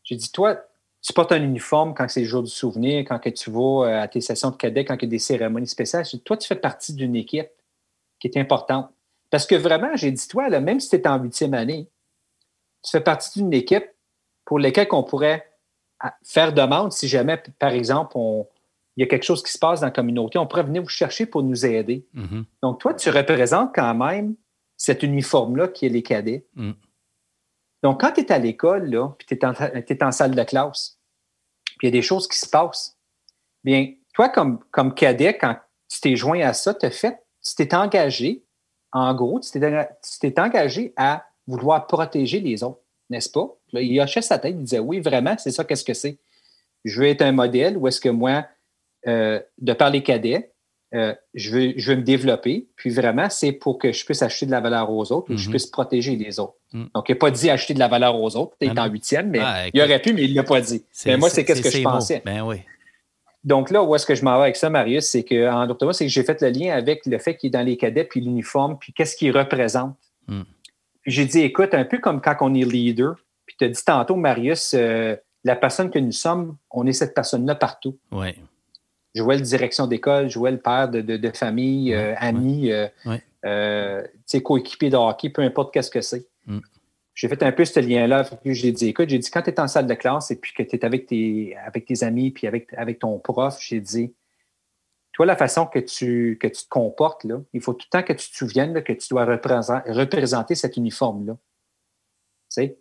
J'ai 0.05 0.15
dit, 0.15 0.31
toi, 0.31 0.57
tu 1.03 1.13
portes 1.13 1.33
un 1.33 1.43
uniforme 1.43 1.93
quand 1.93 2.09
c'est 2.09 2.21
le 2.21 2.27
jour 2.27 2.43
du 2.43 2.51
souvenir, 2.51 3.01
quand 3.01 3.19
que 3.19 3.31
tu 3.31 3.51
vas 3.51 3.87
euh, 3.87 4.03
à 4.03 4.09
tes 4.09 4.21
sessions 4.21 4.51
de 4.51 4.57
cadet, 4.57 4.85
quand 4.85 4.95
il 4.95 5.03
y 5.03 5.07
a 5.07 5.09
des 5.09 5.19
cérémonies 5.19 5.67
spéciales. 5.67 6.05
Dit, 6.05 6.21
toi, 6.21 6.37
tu 6.37 6.47
fais 6.47 6.55
partie 6.55 6.95
d'une 6.95 7.17
équipe 7.17 7.51
qui 8.21 8.29
est 8.29 8.39
importante. 8.39 8.91
Parce 9.29 9.47
que 9.47 9.57
vraiment, 9.57 9.97
j'ai 9.97 10.13
dit, 10.13 10.29
toi, 10.29 10.49
là, 10.49 10.61
même 10.61 10.79
si 10.79 10.89
tu 10.91 10.97
es 10.97 11.09
en 11.09 11.19
huitième 11.19 11.55
année, 11.55 11.89
tu 12.83 12.93
fais 12.93 13.01
partie 13.01 13.41
d'une 13.41 13.53
équipe 13.53 13.91
pour 14.45 14.61
laquelle 14.61 14.87
on 14.93 15.03
pourrait 15.03 15.51
faire 16.23 16.53
demande 16.53 16.93
si 16.93 17.09
jamais, 17.09 17.43
par 17.59 17.73
exemple, 17.73 18.17
il 18.97 19.01
y 19.01 19.05
a 19.05 19.07
quelque 19.07 19.25
chose 19.25 19.43
qui 19.43 19.51
se 19.51 19.59
passe 19.59 19.81
dans 19.81 19.87
la 19.87 19.93
communauté, 19.93 20.39
on 20.39 20.47
pourrait 20.47 20.63
venir 20.63 20.83
vous 20.83 20.89
chercher 20.89 21.27
pour 21.27 21.43
nous 21.43 21.67
aider. 21.67 22.07
Mm-hmm. 22.15 22.45
Donc, 22.63 22.81
toi, 22.81 22.95
tu 22.95 23.11
représentes 23.11 23.75
quand 23.75 23.95
même 23.95 24.37
cet 24.77 25.03
uniforme-là 25.03 25.69
qui 25.69 25.87
est 25.87 25.91
les 25.91 26.03
cadets. 26.03 26.47
Mm. 26.55 26.73
Donc, 27.83 28.01
quand 28.01 28.13
tu 28.13 28.21
es 28.21 28.33
à 28.33 28.39
l'école, 28.39 28.89
puis 29.19 29.27
tu 29.27 29.35
es, 29.45 30.05
en 30.05 30.13
salle 30.13 30.35
de 30.35 30.43
classe, 30.45 30.99
puis 31.79 31.89
il 31.89 31.95
y 31.95 31.97
a 31.97 31.99
des 31.99 32.03
choses 32.03 32.29
qui 32.29 32.39
se 32.39 32.49
passent, 32.49 32.97
bien, 33.63 33.93
toi, 34.15 34.29
comme, 34.29 34.61
comme 34.71 34.95
cadet, 34.95 35.37
quand 35.37 35.57
tu 35.89 36.01
t'es 36.01 36.17
joint 36.17 36.41
à 36.41 36.53
ça, 36.53 36.73
tu 36.73 36.89
fait, 36.91 37.23
tu 37.45 37.55
t'es 37.55 37.75
engagé, 37.75 38.45
en 38.93 39.13
gros, 39.15 39.41
tu 39.41 39.51
t'es 39.51 40.41
engagé 40.41 40.93
à 40.97 41.27
vouloir 41.47 41.87
protéger 41.87 42.41
les 42.41 42.63
autres, 42.63 42.81
n'est-ce 43.11 43.29
pas? 43.29 43.55
il 43.73 44.01
hochait 44.01 44.23
sa 44.23 44.39
tête, 44.39 44.55
il 44.57 44.63
disait 44.63 44.79
Oui, 44.79 45.01
vraiment, 45.01 45.37
c'est 45.37 45.51
ça, 45.51 45.65
qu'est-ce 45.65 45.85
que 45.85 45.95
c'est? 45.95 46.19
Je 46.85 47.01
veux 47.01 47.09
être 47.09 47.23
un 47.23 47.33
modèle 47.33 47.77
ou 47.77 47.89
est-ce 47.89 48.01
que 48.01 48.09
moi, 48.09 48.47
euh, 49.07 49.41
de 49.59 49.73
par 49.73 49.91
les 49.91 50.03
cadets, 50.03 50.51
euh, 50.95 51.13
je, 51.35 51.51
veux, 51.51 51.73
je 51.77 51.91
veux 51.91 51.97
me 51.97 52.03
développer, 52.03 52.69
puis 52.77 52.91
vraiment, 52.91 53.29
c'est 53.29 53.51
pour 53.51 53.79
que 53.79 53.91
je 53.91 54.05
puisse 54.05 54.23
acheter 54.23 54.47
de 54.47 54.53
la 54.53 54.61
valeur 54.61 54.91
aux 54.91 55.11
autres 55.11 55.31
ou 55.31 55.35
que 55.35 55.37
je 55.37 55.47
mhm. 55.47 55.51
puisse 55.51 55.67
protéger 55.67 56.15
les 56.15 56.39
autres. 56.39 56.55
Mhm. 56.73 56.89
Donc, 56.95 57.09
il 57.09 57.13
n'a 57.13 57.19
pas 57.19 57.31
dit 57.33 57.51
acheter 57.51 57.75
de 57.75 57.81
la 57.81 57.89
valeur 57.89 58.21
aux 58.21 58.37
autres, 58.37 58.57
tu 58.61 58.67
es 58.69 58.79
en 58.79 58.87
huitième, 58.87 59.31
mais 59.31 59.41
ah, 59.43 59.65
il 59.73 59.83
aurait 59.83 59.99
pu, 59.99 60.13
mais 60.13 60.23
il 60.23 60.31
ne 60.31 60.37
l'a 60.37 60.45
pas 60.45 60.61
dit. 60.61 60.85
Mais 61.07 61.17
moi, 61.17 61.31
c'est 61.31 61.45
qu'est-ce 61.45 61.63
que 61.63 61.71
je 61.71 61.83
pensais. 61.83 62.23
Ben 62.25 62.43
oui. 62.43 62.59
Donc 63.43 63.71
là, 63.71 63.83
où 63.83 63.95
est-ce 63.95 64.07
que 64.07 64.15
je 64.15 64.25
m'en 64.25 64.37
vais 64.37 64.45
avec 64.45 64.57
ça, 64.57 64.71
Marius, 64.71 65.07
c'est 65.07 65.25
que 65.25 65.51
en 65.51 65.93
c'est 65.93 66.07
que 66.07 66.11
j'ai 66.11 66.23
fait 66.23 66.41
le 66.41 66.49
lien 66.49 66.75
avec 66.75 67.05
le 67.07 67.19
fait 67.19 67.37
qu'il 67.37 67.49
est 67.49 67.51
dans 67.51 67.63
les 67.63 67.77
cadets, 67.77 68.05
puis 68.05 68.21
l'uniforme, 68.21 68.79
puis 68.79 68.93
qu'est-ce 68.93 69.17
qu'il 69.17 69.37
représente. 69.37 69.97
Hmm. 70.29 70.43
Puis 71.03 71.13
j'ai 71.13 71.25
dit, 71.27 71.41
écoute, 71.41 71.75
un 71.75 71.85
peu 71.85 71.99
comme 71.99 72.21
quand 72.21 72.37
on 72.41 72.55
est 72.55 72.65
leader, 72.65 73.17
puis 73.47 73.57
tu 73.59 73.65
as 73.65 73.69
dit 73.69 73.85
tantôt, 73.85 74.17
Marius, 74.17 74.75
euh, 74.75 75.17
la 75.43 75.57
personne 75.57 75.91
que 75.91 75.99
nous 75.99 76.13
sommes, 76.13 76.57
on 76.71 76.87
est 76.87 76.95
cette 76.95 77.15
personne-là 77.15 77.57
partout. 77.57 77.99
Oui. 78.13 78.29
Joël, 79.15 79.43
direction 79.43 79.87
d'école, 79.87 80.29
Joël, 80.29 80.61
père 80.61 80.89
de, 80.89 81.01
de, 81.01 81.31
famille, 81.31 81.95
euh, 81.95 82.15
ami, 82.19 82.73
euh, 82.73 82.89
euh 83.45 84.03
coéquipier 84.43 84.91
de 84.91 84.97
hockey, 84.97 85.31
peu 85.31 85.43
importe 85.43 85.73
qu'est-ce 85.73 85.91
que 85.91 86.01
c'est. 86.01 86.27
Mm. 86.47 86.59
J'ai 87.15 87.29
fait 87.29 87.43
un 87.45 87.53
peu 87.53 87.65
ce 87.65 87.79
lien-là. 87.79 88.29
J'ai 88.45 88.73
dit, 88.73 88.89
écoute, 88.89 89.09
j'ai 89.09 89.19
dit, 89.19 89.31
quand 89.31 89.43
tu 89.43 89.51
es 89.51 89.61
en 89.61 89.69
salle 89.69 89.87
de 89.87 89.95
classe 89.95 90.33
et 90.33 90.37
puis 90.37 90.53
que 90.53 90.65
tu 90.65 90.75
es 90.75 90.85
avec 90.85 91.07
tes, 91.07 91.57
avec 91.65 91.87
tes 91.87 92.03
amis 92.03 92.33
puis 92.33 92.49
avec, 92.49 92.73
avec 92.75 92.99
ton 92.99 93.21
prof, 93.21 93.57
j'ai 93.61 93.81
dit, 93.81 94.13
toi, 95.13 95.25
la 95.25 95.37
façon 95.37 95.67
que 95.67 95.79
tu, 95.79 96.39
que 96.41 96.49
tu 96.49 96.65
te 96.65 96.69
comportes, 96.69 97.23
là, 97.23 97.41
il 97.53 97.61
faut 97.61 97.73
tout 97.73 97.87
le 97.93 97.99
temps 98.01 98.05
que 98.05 98.13
tu 98.13 98.31
te 98.31 98.37
souviennes 98.37 98.83
que 98.83 98.93
tu 98.93 99.09
dois 99.11 99.25
représenter, 99.25 100.57
cet 100.57 100.77
uniforme-là. 100.77 101.37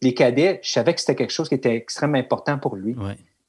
Les 0.01 0.13
cadets, 0.15 0.59
je 0.63 0.71
savais 0.71 0.95
que 0.95 0.99
c'était 0.99 1.15
quelque 1.15 1.31
chose 1.31 1.47
qui 1.47 1.55
était 1.55 1.75
extrêmement 1.75 2.17
important 2.17 2.57
pour 2.57 2.75
lui. 2.75 2.95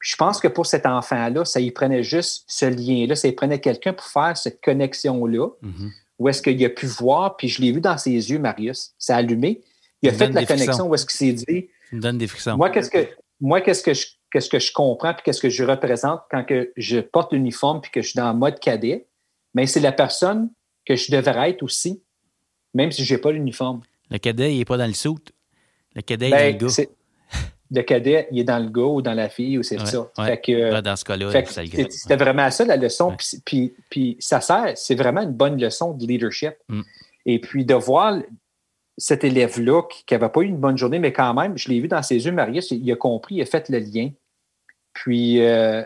Puis 0.05 0.11
je 0.11 0.17
pense 0.17 0.39
que 0.39 0.49
pour 0.49 0.67
cet 0.67 0.85
enfant-là, 0.85 1.47
ça 1.47 1.61
y 1.61 1.71
prenait 1.71 2.03
juste 2.03 2.45
ce 2.47 2.67
lien-là, 2.67 3.17
ça 3.17 3.27
y 3.27 3.33
prenait 3.33 3.59
quelqu'un 3.59 3.95
pour 3.95 4.05
faire 4.05 4.37
cette 4.37 4.61
connexion-là, 4.61 5.49
mm-hmm. 5.63 5.91
où 6.19 6.29
est-ce 6.29 6.43
qu'il 6.43 6.63
a 6.63 6.69
pu 6.69 6.85
voir, 6.85 7.39
puis 7.39 7.49
je 7.49 7.63
l'ai 7.63 7.73
vu 7.73 7.81
dans 7.81 7.97
ses 7.97 8.11
yeux, 8.11 8.39
Marius, 8.39 8.93
ça 8.99 9.15
a 9.15 9.21
allumé. 9.21 9.63
Il 10.03 10.11
a 10.11 10.13
fait 10.13 10.29
la 10.29 10.45
connexion 10.45 10.89
où 10.89 10.95
est-ce 10.95 11.07
qu'il 11.07 11.17
s'est 11.17 11.33
dit. 11.33 11.69
me 11.91 12.03
donne 12.03 12.19
des 12.19 12.27
frissons. 12.27 12.55
Moi, 12.59 12.69
qu'est-ce 12.69 12.91
que, 12.91 13.09
moi, 13.41 13.63
qu'est-ce 13.63 13.83
que 13.83 13.95
je 13.95 14.05
qu'est-ce 14.31 14.51
que 14.51 14.59
je 14.59 14.73
comprends 14.73 15.15
puis 15.15 15.23
qu'est-ce 15.25 15.41
que 15.41 15.49
je 15.49 15.65
représente 15.65 16.21
quand 16.31 16.45
que 16.45 16.71
je 16.77 16.99
porte 16.99 17.33
l'uniforme 17.33 17.81
puis 17.81 17.91
que 17.91 18.03
je 18.03 18.09
suis 18.09 18.17
dans 18.19 18.31
le 18.31 18.39
mode 18.39 18.59
cadet, 18.59 19.07
mais 19.55 19.67
c'est 19.67 19.81
la 19.81 19.93
personne 19.93 20.51
que 20.85 20.97
je 20.97 21.13
devrais 21.13 21.51
être 21.51 21.63
aussi, 21.63 22.03
même 22.75 22.93
si 22.93 23.05
je 23.05 23.15
n'ai 23.15 23.21
pas 23.21 23.33
l'uniforme. 23.33 23.81
Le 24.11 24.19
cadet, 24.19 24.53
il 24.53 24.59
n'est 24.59 24.65
pas 24.67 24.77
dans 24.77 24.87
le 24.87 24.93
soute. 24.93 25.33
Le 25.95 26.03
cadet, 26.03 26.29
il 26.29 26.35
est 26.35 26.37
dans 26.37 26.45
le 26.45 26.53
ben, 26.53 26.67
gars. 26.67 26.85
Le 27.75 27.83
cadet, 27.83 28.29
il 28.31 28.39
est 28.39 28.45
dans 28.45 28.59
le 28.59 28.69
gars 28.69 28.83
ou 28.83 29.03
dans 29.03 29.15
la 29.15 29.29
fille 29.29 29.59
ou 29.59 29.63
c'est 29.63 29.79
ça. 29.81 30.11
que, 30.17 30.81
dans 30.81 30.97
ce 30.97 31.05
cas-là, 31.05 31.31
c'était 31.91 32.17
vraiment 32.17 32.51
ça 32.51 32.65
la 32.65 32.77
leçon. 32.77 33.17
Puis, 33.45 33.75
puis, 33.91 34.17
ça 34.21 34.41
sert, 34.41 34.73
c'est 34.77 34.95
vraiment 34.95 35.23
une 35.23 35.33
bonne 35.33 35.61
leçon 35.61 35.93
de 35.93 36.07
leadership. 36.07 36.55
Mm. 36.69 36.83
Et 37.27 37.41
puis 37.41 37.65
de 37.65 37.75
voir 37.75 38.19
cet 38.97 39.25
élève-là 39.25 39.83
qui 39.89 40.05
n'avait 40.15 40.29
pas 40.29 40.43
eu 40.43 40.47
une 40.47 40.59
bonne 40.59 40.79
journée, 40.79 40.99
mais 40.99 41.13
quand 41.13 41.35
même, 41.35 41.59
je 41.59 41.69
l'ai 41.69 41.81
vu 41.81 41.89
dans 41.89 42.03
ses 42.03 42.25
yeux, 42.25 42.33
Marius, 42.33 42.71
il 42.71 42.91
a 42.93 42.97
compris, 42.97 43.37
il 43.37 43.43
a 43.43 43.47
fait 43.47 43.69
le 43.69 43.79
lien. 43.79 44.11
Puis, 44.93 45.41
euh, 45.41 45.83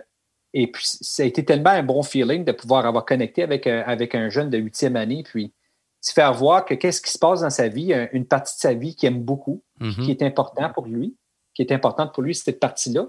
et 0.52 0.70
puis, 0.70 0.84
ça 0.84 1.22
a 1.22 1.26
été 1.26 1.44
tellement 1.44 1.70
un 1.70 1.82
bon 1.82 2.02
feeling 2.02 2.44
de 2.44 2.52
pouvoir 2.52 2.84
avoir 2.86 3.04
connecté 3.04 3.42
avec, 3.42 3.66
un, 3.66 3.80
avec 3.80 4.14
un 4.14 4.28
jeune 4.28 4.50
de 4.50 4.58
huitième 4.58 4.96
année, 4.96 5.22
puis 5.22 5.52
se 6.00 6.12
faire 6.12 6.32
voir 6.34 6.64
que 6.64 6.74
qu'est-ce 6.74 7.00
qui 7.00 7.10
se 7.10 7.18
passe 7.18 7.40
dans 7.40 7.50
sa 7.50 7.68
vie, 7.68 7.92
une 8.12 8.26
partie 8.26 8.54
de 8.56 8.60
sa 8.60 8.74
vie 8.74 8.94
qu'il 8.94 9.08
aime 9.08 9.22
beaucoup, 9.22 9.62
mm-hmm. 9.80 10.04
qui 10.04 10.10
est 10.10 10.22
important 10.22 10.70
pour 10.70 10.86
lui, 10.86 11.16
qui 11.58 11.62
est 11.62 11.74
importante 11.74 12.14
pour 12.14 12.22
lui, 12.22 12.36
cette 12.36 12.60
partie-là. 12.60 13.08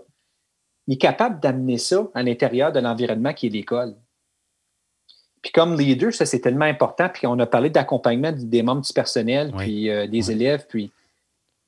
Il 0.87 0.95
est 0.95 0.97
capable 0.97 1.39
d'amener 1.39 1.77
ça 1.77 2.07
à 2.15 2.23
l'intérieur 2.23 2.71
de 2.71 2.79
l'environnement 2.79 3.31
qui 3.31 3.45
est 3.45 3.51
l'école. 3.51 3.95
Puis 5.43 5.51
comme 5.51 5.79
leader, 5.79 6.11
ça 6.11 6.25
c'est 6.25 6.39
tellement 6.39 6.65
important. 6.65 7.09
Puis 7.09 7.27
on 7.27 7.37
a 7.37 7.45
parlé 7.45 7.69
d'accompagnement 7.69 8.31
des 8.31 8.63
membres 8.63 8.81
du 8.81 8.91
personnel, 8.91 9.53
puis 9.55 9.91
euh, 9.91 10.07
des 10.07 10.31
élèves, 10.31 10.65
puis 10.67 10.91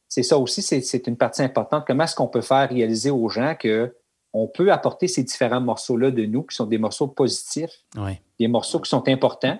c'est 0.09 0.23
ça 0.23 0.39
aussi, 0.39 0.63
c'est 0.63 1.07
une 1.07 1.17
partie 1.17 1.43
importante. 1.43 1.84
Comment 1.86 2.05
est-ce 2.05 2.15
qu'on 2.15 2.27
peut 2.27 2.41
faire 2.41 2.67
réaliser 2.67 3.11
aux 3.11 3.29
gens 3.29 3.53
que 3.53 3.95
on 4.34 4.47
peut 4.47 4.71
apporter 4.71 5.07
ces 5.07 5.23
différents 5.23 5.61
morceaux-là 5.61 6.09
de 6.09 6.25
nous, 6.25 6.41
qui 6.41 6.55
sont 6.55 6.65
des 6.65 6.79
morceaux 6.79 7.07
positifs, 7.07 7.84
des 8.39 8.47
morceaux 8.47 8.79
qui 8.79 8.89
sont 8.89 9.07
importants, 9.07 9.59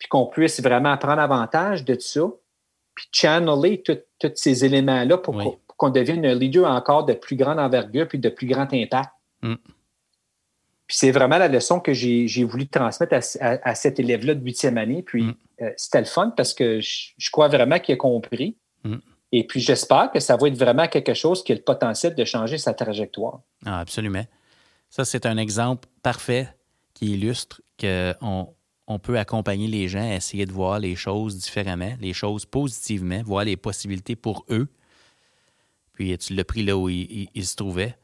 puis 0.00 0.08
qu'on 0.08 0.26
puisse 0.26 0.60
vraiment 0.60 0.96
prendre 0.98 1.20
avantage 1.20 1.84
de 1.84 1.96
ça, 2.00 2.22
puis 2.96 3.06
channeler 3.12 3.84
tous 3.84 4.32
ces 4.34 4.64
éléments-là 4.64 5.18
pour 5.18 5.36
qu'on 5.76 5.90
devienne 5.90 6.24
un 6.24 6.34
leader 6.34 6.70
encore 6.70 7.04
de 7.04 7.12
plus 7.12 7.36
grande 7.36 7.58
envergure 7.58 8.08
puis 8.08 8.18
de 8.18 8.28
plus 8.28 8.46
grand 8.46 8.72
impact. 8.72 9.10
Mm. 9.42 9.54
Puis 10.86 10.96
c'est 10.98 11.10
vraiment 11.10 11.38
la 11.38 11.48
leçon 11.48 11.80
que 11.80 11.92
j'ai 11.92 12.44
voulu 12.44 12.68
transmettre 12.68 13.14
à, 13.40 13.74
cet 13.74 13.98
élève-là 13.98 14.34
de 14.34 14.44
huitième 14.44 14.78
année. 14.78 15.02
Puis 15.02 15.24
mm. 15.24 15.34
euh, 15.62 15.70
c'était 15.76 16.00
le 16.00 16.06
fun 16.06 16.32
parce 16.36 16.54
que 16.54 16.80
je, 16.80 17.30
crois 17.30 17.48
vraiment 17.48 17.78
qu'il 17.78 17.94
a 17.94 17.96
compris. 17.96 18.56
Mm. 18.84 18.96
Et 19.32 19.44
puis, 19.44 19.60
j'espère 19.60 20.12
que 20.12 20.20
ça 20.20 20.36
va 20.36 20.48
être 20.48 20.56
vraiment 20.56 20.86
quelque 20.86 21.12
chose 21.12 21.42
qui 21.42 21.52
a 21.52 21.56
le 21.56 21.60
potentiel 21.60 22.14
de 22.14 22.24
changer 22.24 22.58
sa 22.58 22.74
trajectoire. 22.74 23.40
Ah, 23.64 23.80
absolument. 23.80 24.24
Ça, 24.88 25.04
c'est 25.04 25.26
un 25.26 25.36
exemple 25.36 25.88
parfait 26.02 26.48
qui 26.94 27.12
illustre 27.14 27.60
qu'on 27.78 28.54
on 28.86 28.98
peut 28.98 29.18
accompagner 29.18 29.66
les 29.66 29.88
gens 29.88 30.10
à 30.10 30.14
essayer 30.14 30.46
de 30.46 30.52
voir 30.52 30.78
les 30.78 30.94
choses 30.94 31.36
différemment, 31.36 31.92
les 32.00 32.12
choses 32.12 32.46
positivement, 32.46 33.20
voir 33.24 33.44
les 33.44 33.56
possibilités 33.56 34.16
pour 34.16 34.46
eux. 34.48 34.68
Puis 35.96 36.16
tu 36.18 36.34
l'as 36.34 36.44
pris 36.44 36.62
là 36.62 36.76
où 36.76 36.88
il, 36.88 37.28
se 37.44 37.56
trouvaient. 37.56 37.96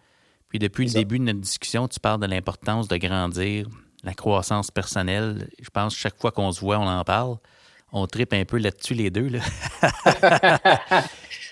Puis 0.48 0.58
depuis 0.58 0.86
le 0.86 0.92
début 0.92 1.18
de 1.18 1.24
notre 1.24 1.40
discussion, 1.40 1.86
tu 1.86 2.00
parles 2.00 2.20
de 2.20 2.26
l'importance 2.26 2.88
de 2.88 2.96
grandir, 2.96 3.68
la 4.02 4.14
croissance 4.14 4.70
personnelle. 4.70 5.48
Je 5.60 5.70
pense 5.70 5.94
que 5.94 6.00
chaque 6.00 6.20
fois 6.20 6.32
qu'on 6.32 6.50
se 6.50 6.60
voit, 6.60 6.78
on 6.78 6.88
en 6.88 7.04
parle. 7.04 7.36
On 7.92 8.06
tripe 8.06 8.32
un 8.32 8.44
peu 8.44 8.58
là-dessus 8.58 8.94
les 8.94 9.10
deux. 9.10 9.30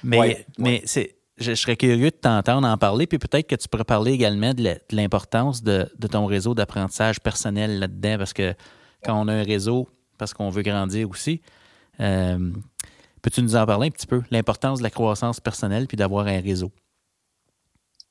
mais 0.03 0.47
mais 0.59 0.83
c'est 0.87 1.21
je, 1.41 1.55
serais 1.55 1.77
curieux 1.77 2.11
de 2.11 2.17
t'entendre 2.17 2.69
en 2.69 2.77
parler, 2.77 3.07
puis 3.07 3.19
peut-être 3.19 3.47
que 3.47 3.57
tu 3.57 3.69
pourrais 3.69 3.85
parler 3.85 4.13
également 4.13 4.55
de 4.55 4.79
l'importance 4.91 5.63
de, 5.63 5.91
ton 6.11 6.27
réseau 6.27 6.55
d'apprentissage 6.55 7.21
personnel 7.21 7.79
là-dedans, 7.79 8.19
parce 8.19 8.33
que 8.33 8.55
quand 9.05 9.21
on 9.21 9.29
a 9.29 9.35
un 9.35 9.43
réseau, 9.43 9.89
parce 10.19 10.35
qu'on 10.35 10.51
veut 10.51 10.63
grandir 10.63 11.09
aussi, 11.09 11.41
euh, 12.01 12.51
peux-tu 13.23 13.43
nous 13.43 13.57
en 13.57 13.67
parler 13.67 13.89
un 13.89 13.91
petit 13.91 14.07
peu, 14.07 14.23
l'importance 14.31 14.79
de 14.79 14.83
la 14.83 14.91
croissance 14.91 15.41
personnelle, 15.41 15.87
puis 15.87 15.97
d'avoir 15.97 16.27
un 16.27 16.41
réseau? 16.41 16.71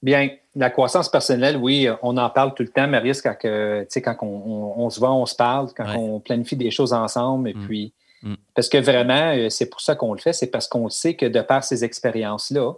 Bien, 0.01 0.29
la 0.55 0.69
croissance 0.69 1.09
personnelle, 1.09 1.57
oui, 1.57 1.87
on 2.01 2.15
en 2.17 2.29
parle 2.29 2.53
tout 2.53 2.63
le 2.63 2.69
temps, 2.69 2.87
Marius, 2.87 3.21
quand, 3.21 3.35
que, 3.35 3.85
quand 3.99 4.15
on, 4.21 4.89
se 4.89 4.99
voit, 4.99 5.11
on 5.11 5.25
se 5.25 5.35
parle, 5.35 5.69
quand 5.75 5.93
on 5.97 6.19
planifie 6.19 6.55
des 6.55 6.71
choses 6.71 6.93
ensemble, 6.93 7.49
et 7.49 7.53
mm. 7.53 7.65
puis, 7.65 7.93
mm. 8.23 8.35
parce 8.55 8.69
que 8.69 8.77
vraiment, 8.77 9.33
euh, 9.35 9.49
c'est 9.49 9.69
pour 9.69 9.81
ça 9.81 9.95
qu'on 9.95 10.13
le 10.13 10.19
fait, 10.19 10.31
c'est 10.31 10.47
parce 10.47 10.67
qu'on 10.67 10.89
sait 10.89 11.15
que 11.15 11.25
de 11.25 11.41
par 11.41 11.63
ces 11.65 11.83
expériences-là, 11.83 12.73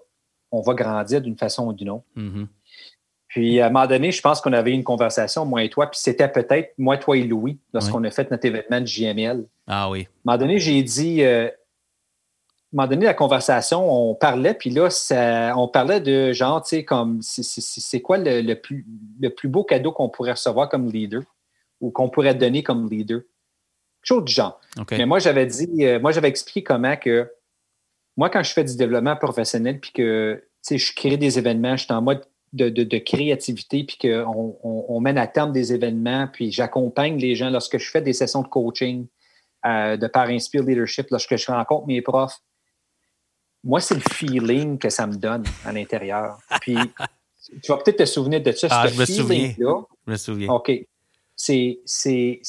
on 0.52 0.62
va 0.62 0.74
grandir 0.74 1.22
d'une 1.22 1.38
façon 1.38 1.68
ou 1.68 1.74
d'une 1.74 1.92
autre. 1.92 2.06
Mm-hmm. 2.18 2.48
Puis 3.28 3.62
à 3.62 3.68
un 3.68 3.70
moment 3.70 3.88
donné, 3.88 4.12
je 4.12 4.22
pense 4.22 4.42
qu'on 4.42 4.52
avait 4.52 4.74
une 4.74 4.84
conversation, 4.84 5.46
moi 5.46 5.64
et 5.64 5.70
toi, 5.70 5.90
puis 5.90 6.00
c'était 6.02 6.28
peut-être 6.28 6.74
moi, 6.78 6.98
toi 6.98 7.16
et 7.16 7.24
Louis, 7.24 7.60
lorsqu'on 7.74 8.04
a 8.04 8.12
fait 8.12 8.30
notre 8.30 8.46
événement 8.46 8.82
de 8.82 8.86
JML. 8.86 9.46
Ah 9.68 9.90
oui. 9.90 10.02
À 10.02 10.04
un 10.04 10.08
moment 10.26 10.38
donné, 10.38 10.60
j'ai 10.60 10.84
dit, 10.84 11.24
euh, 11.24 11.50
un 12.74 12.78
moment 12.78 12.88
donné, 12.88 13.06
la 13.06 13.14
conversation, 13.14 13.92
on 13.92 14.16
parlait, 14.16 14.54
puis 14.54 14.70
là, 14.70 14.88
on 15.58 15.68
parlait 15.68 16.00
de 16.00 16.32
genre, 16.32 16.64
tu 16.64 16.70
sais, 16.70 16.86
comme, 16.86 17.22
c'est 17.22 18.02
quoi 18.02 18.18
le, 18.18 18.54
plus, 18.54 18.86
le 19.20 19.30
plus 19.30 19.50
beau 19.50 19.66
cadeau 19.66 19.92
qu'on 19.92 20.08
pourrait 20.08 20.32
recevoir 20.32 20.70
comme 20.70 20.90
leader 20.90 21.22
ou 21.82 21.92
qu'on 21.92 22.10
pourrait 22.10 22.36
donner 22.36 22.64
comme 22.64 22.90
leader? 22.90 23.20
Quelque 23.20 24.06
chose 24.06 24.24
du 24.24 24.34
genre. 24.34 24.60
Mais 24.92 25.06
moi, 25.06 25.20
j'avais 25.20 25.46
dit, 25.46 25.86
euh, 25.86 26.00
moi, 26.00 26.12
j'avais 26.12 26.30
expliqué 26.30 26.64
comment 26.64 26.96
que 26.96 27.30
moi, 28.16 28.30
quand 28.30 28.42
je 28.42 28.54
fais 28.54 28.64
du 28.64 28.78
développement 28.78 29.18
professionnel, 29.18 29.80
puis 29.80 29.92
que 29.92 30.42
je 30.70 30.94
crée 30.96 31.18
des 31.18 31.38
événements, 31.38 31.76
je 31.76 31.84
suis 31.84 31.94
en 31.94 32.02
mode 32.02 32.26
de, 32.54 32.98
créativité, 33.00 33.84
puis 33.84 33.98
qu'on 33.98 34.58
on, 34.64 35.00
mène 35.02 35.18
à 35.18 35.28
terme 35.28 35.52
des 35.52 35.74
événements, 35.74 36.28
puis 36.32 36.52
j'accompagne 36.52 37.18
les 37.18 37.36
gens 37.36 37.50
lorsque 37.50 37.78
je 37.78 37.90
fais 37.90 38.02
des 38.02 38.14
sessions 38.14 38.42
de 38.42 38.48
coaching 38.48 39.08
euh, 39.66 39.98
de 39.98 40.08
par 40.08 40.28
Inspire 40.28 40.64
Leadership, 40.64 41.08
lorsque 41.12 41.36
je 41.36 41.52
rencontre 41.52 41.88
mes 41.88 42.02
profs. 42.02 42.42
Moi, 43.64 43.80
c'est 43.80 43.96
le 43.96 44.02
feeling 44.02 44.78
que 44.78 44.90
ça 44.90 45.06
me 45.06 45.16
donne 45.16 45.44
à 45.66 45.72
l'intérieur. 45.72 46.40
Puis, 46.62 46.78
tu 47.62 47.72
vas 47.72 47.78
peut-être 47.78 47.98
te 47.98 48.06
souvenir 48.06 48.42
de 48.42 48.52
ça. 48.52 48.68
Ah, 48.72 48.88
je 48.88 49.00
me 49.00 49.06
souviens. 49.06 49.54
Je 49.58 50.12
me 50.12 50.18
souviens. 50.18 50.52
OK. 50.52 50.72
C'est 51.36 51.80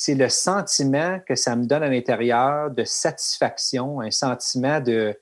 le 0.09 0.29
sentiment 0.29 1.21
que 1.27 1.35
ça 1.35 1.57
me 1.57 1.65
donne 1.65 1.83
à 1.83 1.89
l'intérieur 1.89 2.71
de 2.71 2.85
satisfaction, 2.85 4.01
un 4.01 4.11
sentiment 4.11 4.81
de, 4.81 5.17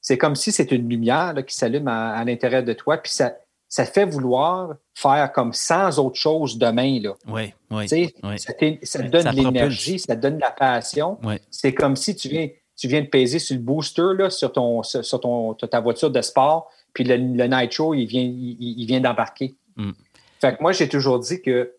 c'est 0.00 0.18
comme 0.18 0.34
si 0.34 0.50
c'était 0.50 0.74
une 0.74 0.88
lumière 0.88 1.34
qui 1.46 1.56
s'allume 1.56 1.86
à, 1.86 2.22
l'intérieur 2.24 2.64
de 2.64 2.72
toi, 2.72 2.98
puis 2.98 3.12
ça, 3.12 3.36
ça 3.68 3.84
fait 3.84 4.04
vouloir 4.04 4.74
faire 4.94 5.32
comme 5.32 5.52
sans 5.52 5.98
autre 6.00 6.16
chose 6.16 6.58
demain. 6.58 7.00
Là. 7.00 7.14
Oui, 7.28 7.54
oui. 7.70 7.88
Ça, 7.88 8.52
te 8.52 9.08
donne 9.08 9.24
de 9.24 9.36
l'énergie, 9.36 10.00
ça 10.00 10.16
te 10.16 10.20
donne 10.20 10.36
de 10.36 10.40
la 10.40 10.50
passion. 10.50 11.18
C'est 11.50 11.72
comme 11.72 11.94
si 11.94 12.16
tu 12.16 12.28
viens, 12.28 12.48
tu 12.76 12.88
viens 12.88 13.02
de 13.02 13.06
peser 13.06 13.38
sur 13.38 13.56
le 13.56 13.62
booster 13.62 14.14
là, 14.18 14.30
sur, 14.30 14.52
ton, 14.52 14.82
sur 14.82 15.20
ton, 15.20 15.54
ta 15.54 15.80
voiture 15.80 16.10
de 16.10 16.22
sport, 16.22 16.70
puis 16.92 17.04
le, 17.04 17.16
le 17.16 17.46
nitro, 17.46 17.94
il 17.94 18.06
vient, 18.06 18.22
il, 18.22 18.86
vient 18.86 19.00
d'embarquer. 19.00 19.54
Mm. 19.76 19.92
Fait 20.40 20.56
que 20.56 20.62
moi, 20.62 20.72
j'ai 20.72 20.88
toujours 20.88 21.18
dit 21.18 21.40
que 21.40 21.74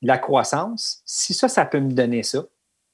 la 0.00 0.18
croissance, 0.18 1.02
si 1.04 1.34
ça, 1.34 1.48
ça 1.48 1.64
peut 1.64 1.80
me 1.80 1.92
donner 1.92 2.22
ça, 2.22 2.44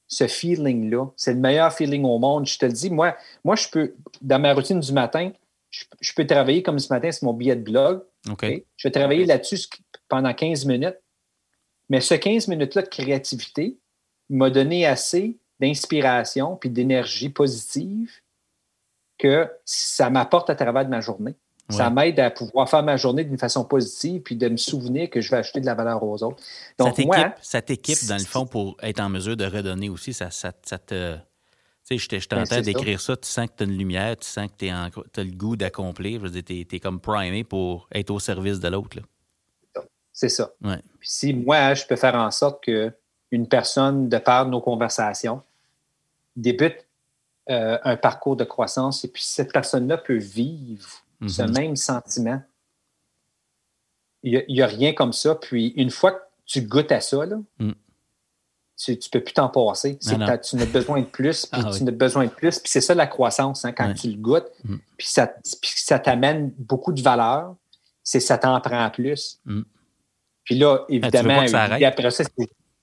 ce 0.07 0.27
feeling-là. 0.27 1.05
C'est 1.15 1.33
le 1.33 1.39
meilleur 1.39 1.71
feeling 1.71 2.03
au 2.03 2.19
monde. 2.19 2.45
Je 2.45 2.57
te 2.57 2.65
le 2.65 2.73
dis, 2.73 2.89
moi, 2.89 3.15
moi, 3.43 3.55
je 3.55 3.69
peux, 3.69 3.93
dans 4.21 4.39
ma 4.39 4.53
routine 4.53 4.79
du 4.79 4.91
matin, 4.91 5.31
je, 5.69 6.13
peux 6.15 6.25
travailler 6.25 6.63
comme 6.63 6.79
ce 6.79 6.91
matin, 6.91 7.11
c'est 7.11 7.23
mon 7.23 7.33
billet 7.33 7.55
de 7.55 7.63
blog. 7.63 8.03
Je 8.41 8.87
vais 8.87 8.91
travailler 8.91 9.25
là-dessus 9.25 9.67
pendant 10.07 10.33
15 10.33 10.65
minutes. 10.65 10.97
Mais 11.89 12.01
ce 12.01 12.15
15 12.15 12.47
minutes-là 12.47 12.81
de 12.81 12.87
créativité 12.87 13.77
m'a 14.29 14.49
donné 14.49 14.85
assez 14.85 15.38
d'inspiration 15.59 16.55
puis 16.55 16.69
d'énergie 16.69 17.29
positive 17.29 18.11
que 19.17 19.49
ça 19.65 20.09
m'apporte 20.09 20.49
à 20.49 20.55
travers 20.55 20.85
de 20.85 20.89
ma 20.89 21.01
journée. 21.01 21.35
Ça 21.69 21.89
m'aide 21.89 22.19
à 22.19 22.31
pouvoir 22.31 22.67
faire 22.67 22.83
ma 22.83 22.97
journée 22.97 23.23
d'une 23.23 23.37
façon 23.37 23.63
positive 23.63 24.21
puis 24.21 24.35
de 24.35 24.49
me 24.49 24.57
souvenir 24.57 25.09
que 25.09 25.21
je 25.21 25.29
vais 25.29 25.37
acheter 25.37 25.61
de 25.61 25.65
la 25.65 25.75
valeur 25.75 26.01
aux 26.03 26.23
autres. 26.23 26.41
Donc, 26.77 26.95
ça 27.41 27.61
t'équipe, 27.61 28.07
dans 28.07 28.17
le 28.17 28.23
fond, 28.23 28.47
pour 28.47 28.75
être 28.81 28.99
en 28.99 29.09
mesure 29.09 29.37
de 29.37 29.45
redonner 29.45 29.89
aussi. 29.89 30.13
Ça, 30.13 30.29
ça, 30.31 30.51
te. 30.51 31.15
Tu 31.87 31.99
sais, 31.99 32.19
je 32.19 32.27
t'entends 32.27 32.55
ben, 32.55 32.61
d'écrire 32.61 32.99
ça. 32.99 33.15
tu 33.15 33.27
sens 33.27 33.47
que 33.47 33.53
tu 33.57 33.63
as 33.63 33.65
une 33.67 33.77
lumière, 33.77 34.17
tu 34.17 34.27
sens 34.27 34.47
que 34.47 34.65
tu 34.65 34.69
as 34.69 35.23
le 35.23 35.31
goût 35.31 35.55
d'accomplir. 35.55 36.19
Je 36.19 36.25
veux 36.25 36.41
dire, 36.41 36.65
tu 36.67 36.75
es, 36.75 36.79
comme 36.79 36.99
primé 36.99 37.43
pour 37.43 37.87
être 37.91 38.09
au 38.09 38.19
service 38.19 38.59
de 38.59 38.67
l'autre. 38.67 38.97
C'est 40.11 40.29
ça. 40.29 40.51
Puis 40.61 40.79
si 41.01 41.33
moi, 41.33 41.75
je 41.75 41.85
peux 41.85 41.95
faire 41.95 42.15
en 42.15 42.31
sorte 42.31 42.63
qu'une 42.63 43.47
personne, 43.47 44.09
de 44.09 44.17
par 44.17 44.47
nos 44.47 44.59
conversations, 44.59 45.43
débute 46.41 46.85
euh, 47.49 47.77
un 47.83 47.97
parcours 47.97 48.35
de 48.35 48.43
croissance 48.43 49.03
et 49.03 49.07
puis 49.07 49.23
cette 49.23 49.51
personne-là 49.51 49.97
peut 49.97 50.17
vivre 50.17 50.87
ce 51.27 51.41
mhm. 51.41 51.51
même 51.53 51.75
sentiment. 51.75 52.41
Il 54.21 54.45
n'y 54.49 54.61
a, 54.61 54.67
rien 54.67 54.93
comme 54.93 55.13
ça. 55.13 55.35
Puis 55.35 55.69
une 55.69 55.89
fois 55.89 56.11
que 56.11 56.21
tu 56.45 56.61
goûtes 56.61 56.91
à 56.91 56.99
ça, 56.99 57.25
mm. 57.25 57.71
tu 58.77 58.91
ne 58.91 59.09
peux 59.11 59.23
plus 59.23 59.33
t'en 59.33 59.47
passer. 59.47 59.97
tu 59.97 60.15
n'as 60.17 60.65
besoin 60.65 60.99
de 60.99 61.05
plus, 61.05 61.45
puis 61.45 61.61
ah 61.63 61.71
tu 61.71 61.87
as 61.87 61.91
besoin 61.91 62.25
de 62.25 62.31
plus. 62.31 62.59
Puis 62.59 62.69
c'est 62.69 62.81
ça 62.81 62.93
la 62.93 63.07
croissance, 63.07 63.63
hein, 63.63 63.71
quand 63.71 63.93
tu 63.93 64.09
le 64.09 64.17
goûtes, 64.17 64.51
mm. 64.65 64.75
puis 64.97 65.07
ça, 65.07 65.33
ça 65.43 65.99
t'amène 65.99 66.51
beaucoup 66.57 66.91
de 66.91 67.01
valeur, 67.01 67.55
c'est 68.03 68.19
ça 68.19 68.37
t'en 68.37 68.59
prend 68.59 68.89
plus. 68.89 69.39
Mm. 69.45 69.61
Puis 70.43 70.55
là, 70.55 70.85
évidemment, 70.89 71.41
après 71.41 72.11
ça, 72.11 72.23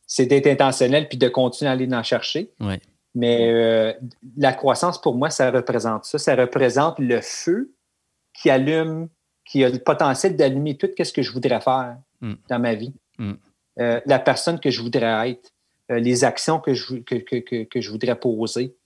c'est 0.06 0.26
d'être 0.26 0.46
intentionnel 0.46 1.08
puis 1.08 1.18
de 1.18 1.28
continuer 1.28 1.68
à 1.68 1.72
aller 1.72 1.92
en 1.92 2.02
chercher. 2.02 2.50
Mais 3.16 3.50
euh, 3.50 3.94
la 4.36 4.52
croissance, 4.52 5.00
pour 5.00 5.14
moi, 5.14 5.30
ça 5.30 5.50
représente 5.50 6.04
ça. 6.04 6.18
Ça 6.18 6.36
représente 6.36 6.98
le 6.98 7.22
feu 7.22 7.72
qui 8.34 8.50
allume, 8.50 9.08
qui 9.46 9.64
a 9.64 9.70
le 9.70 9.78
potentiel 9.78 10.36
d'allumer 10.36 10.76
tout 10.76 10.90
ce 11.02 11.12
que 11.14 11.22
je 11.22 11.32
voudrais 11.32 11.62
faire 11.62 11.96
mm. 12.20 12.34
dans 12.50 12.58
ma 12.58 12.74
vie. 12.74 12.92
Mm. 13.16 13.32
Euh, 13.80 14.00
la 14.04 14.18
personne 14.18 14.60
que 14.60 14.70
je 14.70 14.82
voudrais 14.82 15.30
être, 15.30 15.50
euh, 15.90 15.98
les 15.98 16.24
actions 16.24 16.60
que 16.60 16.74
je, 16.74 16.96
que, 16.96 17.80
je 17.80 17.90
voudrais 17.90 18.20
poser. 18.20 18.76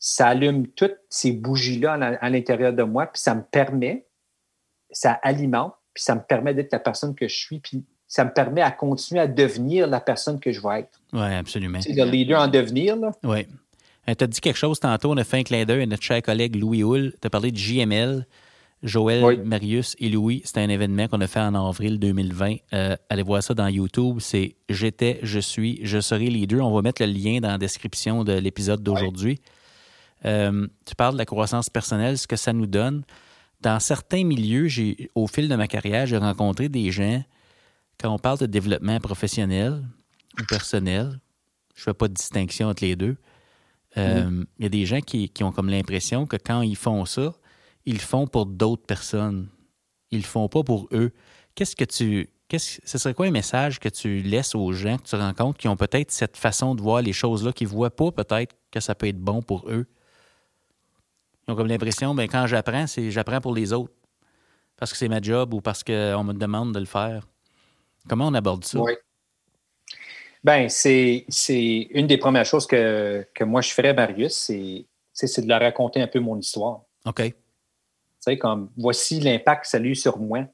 Ça 0.00 0.26
allume 0.26 0.66
toutes 0.66 0.98
ces 1.08 1.30
bougies-là 1.30 1.92
à 2.20 2.30
l'intérieur 2.30 2.72
de 2.72 2.82
moi, 2.82 3.06
puis 3.06 3.22
ça 3.22 3.36
me 3.36 3.44
permet, 3.44 4.08
ça 4.90 5.12
alimente, 5.22 5.76
puis 5.94 6.02
ça 6.02 6.16
me 6.16 6.22
permet 6.22 6.52
d'être 6.52 6.72
la 6.72 6.80
personne 6.80 7.14
que 7.14 7.28
je 7.28 7.36
suis, 7.36 7.60
puis 7.60 7.84
ça 8.12 8.26
me 8.26 8.30
permet 8.30 8.60
à 8.60 8.70
continuer 8.70 9.22
à 9.22 9.26
devenir 9.26 9.86
la 9.86 9.98
personne 9.98 10.38
que 10.38 10.52
je 10.52 10.60
veux 10.60 10.70
être. 10.74 11.00
Oui, 11.14 11.32
absolument. 11.32 11.80
C'est 11.80 11.94
le 11.94 12.04
leader 12.04 12.42
en 12.42 12.46
devenir, 12.46 12.94
là. 12.94 13.12
Oui. 13.24 13.46
Euh, 14.06 14.14
tu 14.14 14.24
as 14.24 14.26
dit 14.26 14.38
quelque 14.38 14.58
chose 14.58 14.78
tantôt, 14.78 15.12
on 15.12 15.16
a 15.16 15.24
fait 15.24 15.38
un 15.38 15.42
clin 15.44 15.64
d'œil 15.64 15.84
à 15.84 15.86
notre 15.86 16.02
cher 16.02 16.20
collègue 16.20 16.54
Louis 16.56 16.82
Hull. 16.82 17.14
Tu 17.18 17.26
as 17.26 17.30
parlé 17.30 17.50
de 17.50 17.56
JML. 17.56 18.26
Joël, 18.82 19.42
Marius 19.44 19.96
et 19.98 20.10
Louis, 20.10 20.42
c'était 20.44 20.60
un 20.60 20.68
événement 20.68 21.08
qu'on 21.08 21.22
a 21.22 21.26
fait 21.26 21.40
en 21.40 21.54
avril 21.54 21.98
2020. 21.98 22.56
Euh, 22.74 22.96
allez 23.08 23.22
voir 23.22 23.42
ça 23.42 23.54
dans 23.54 23.68
YouTube. 23.68 24.18
C'est 24.18 24.56
J'étais, 24.68 25.18
je 25.22 25.38
suis, 25.38 25.80
je 25.82 25.98
serai 25.98 26.26
leader. 26.26 26.66
On 26.66 26.74
va 26.74 26.82
mettre 26.82 27.00
le 27.02 27.10
lien 27.10 27.40
dans 27.40 27.52
la 27.52 27.58
description 27.58 28.24
de 28.24 28.34
l'épisode 28.34 28.82
d'aujourd'hui. 28.82 29.40
Euh, 30.26 30.66
tu 30.84 30.94
parles 30.96 31.14
de 31.14 31.18
la 31.18 31.24
croissance 31.24 31.70
personnelle, 31.70 32.18
ce 32.18 32.26
que 32.26 32.36
ça 32.36 32.52
nous 32.52 32.66
donne. 32.66 33.04
Dans 33.62 33.80
certains 33.80 34.24
milieux, 34.24 34.68
j'ai, 34.68 35.08
au 35.14 35.26
fil 35.28 35.48
de 35.48 35.56
ma 35.56 35.66
carrière, 35.66 36.04
j'ai 36.04 36.18
rencontré 36.18 36.68
des 36.68 36.90
gens, 36.90 37.22
quand 38.02 38.12
on 38.12 38.18
parle 38.18 38.38
de 38.38 38.46
développement 38.46 38.98
professionnel 38.98 39.84
ou 40.40 40.44
personnel, 40.48 41.20
je 41.74 41.82
ne 41.82 41.84
fais 41.84 41.94
pas 41.94 42.08
de 42.08 42.14
distinction 42.14 42.68
entre 42.68 42.84
les 42.84 42.96
deux. 42.96 43.16
Euh, 43.96 44.28
mm. 44.28 44.46
Il 44.58 44.62
y 44.64 44.66
a 44.66 44.68
des 44.68 44.86
gens 44.86 45.00
qui, 45.00 45.28
qui 45.28 45.44
ont 45.44 45.52
comme 45.52 45.70
l'impression 45.70 46.26
que 46.26 46.36
quand 46.36 46.62
ils 46.62 46.76
font 46.76 47.04
ça, 47.04 47.32
ils 47.86 48.00
font 48.00 48.26
pour 48.26 48.46
d'autres 48.46 48.84
personnes. 48.84 49.48
Ils 50.10 50.18
le 50.18 50.24
font 50.24 50.48
pas 50.48 50.62
pour 50.64 50.88
eux. 50.92 51.12
Qu'est-ce 51.54 51.76
que 51.76 51.84
tu. 51.84 52.28
Qu'est-ce, 52.48 52.80
ce 52.84 52.98
serait 52.98 53.14
quoi 53.14 53.26
un 53.26 53.30
message 53.30 53.78
que 53.80 53.88
tu 53.88 54.20
laisses 54.20 54.54
aux 54.54 54.72
gens 54.72 54.98
que 54.98 55.04
tu 55.04 55.16
rencontres 55.16 55.58
qui 55.58 55.68
ont 55.68 55.76
peut-être 55.76 56.10
cette 56.10 56.36
façon 56.36 56.74
de 56.74 56.82
voir 56.82 57.00
les 57.00 57.14
choses-là, 57.14 57.52
qui 57.52 57.64
ne 57.64 57.68
voient 57.70 57.94
pas 57.94 58.10
peut-être 58.10 58.54
que 58.70 58.80
ça 58.80 58.94
peut 58.94 59.06
être 59.06 59.20
bon 59.20 59.40
pour 59.42 59.70
eux? 59.70 59.86
Ils 61.46 61.52
ont 61.52 61.56
comme 61.56 61.68
l'impression, 61.68 62.14
ben, 62.14 62.28
quand 62.28 62.46
j'apprends, 62.46 62.86
c'est 62.86 63.10
j'apprends 63.10 63.40
pour 63.40 63.54
les 63.54 63.72
autres. 63.72 63.94
Parce 64.76 64.92
que 64.92 64.98
c'est 64.98 65.08
ma 65.08 65.20
job 65.20 65.54
ou 65.54 65.60
parce 65.60 65.82
qu'on 65.82 66.24
me 66.24 66.32
demande 66.32 66.74
de 66.74 66.80
le 66.80 66.86
faire. 66.86 67.26
Comment 68.08 68.28
on 68.28 68.34
aborde 68.34 68.64
ça? 68.64 68.80
Oui. 68.80 68.92
Ben, 70.44 70.68
c'est 70.68 71.24
une 71.90 72.06
des 72.06 72.18
premières 72.18 72.44
choses 72.44 72.66
que, 72.66 73.26
que 73.34 73.44
moi 73.44 73.60
je 73.60 73.70
ferais, 73.70 73.94
Marius, 73.94 74.50
c'est 75.12 75.40
de 75.40 75.48
leur 75.48 75.60
raconter 75.60 76.00
un 76.00 76.08
peu 76.08 76.18
mon 76.18 76.36
histoire. 76.36 76.82
OK. 77.06 77.22
Tu 77.22 77.34
sais, 78.20 78.38
comme 78.38 78.70
voici 78.76 79.20
l'impact 79.20 79.62
que 79.62 79.68
ça 79.68 79.78
a 79.78 79.80
eu 79.80 79.94
sur 79.94 80.18
moi. 80.18 80.44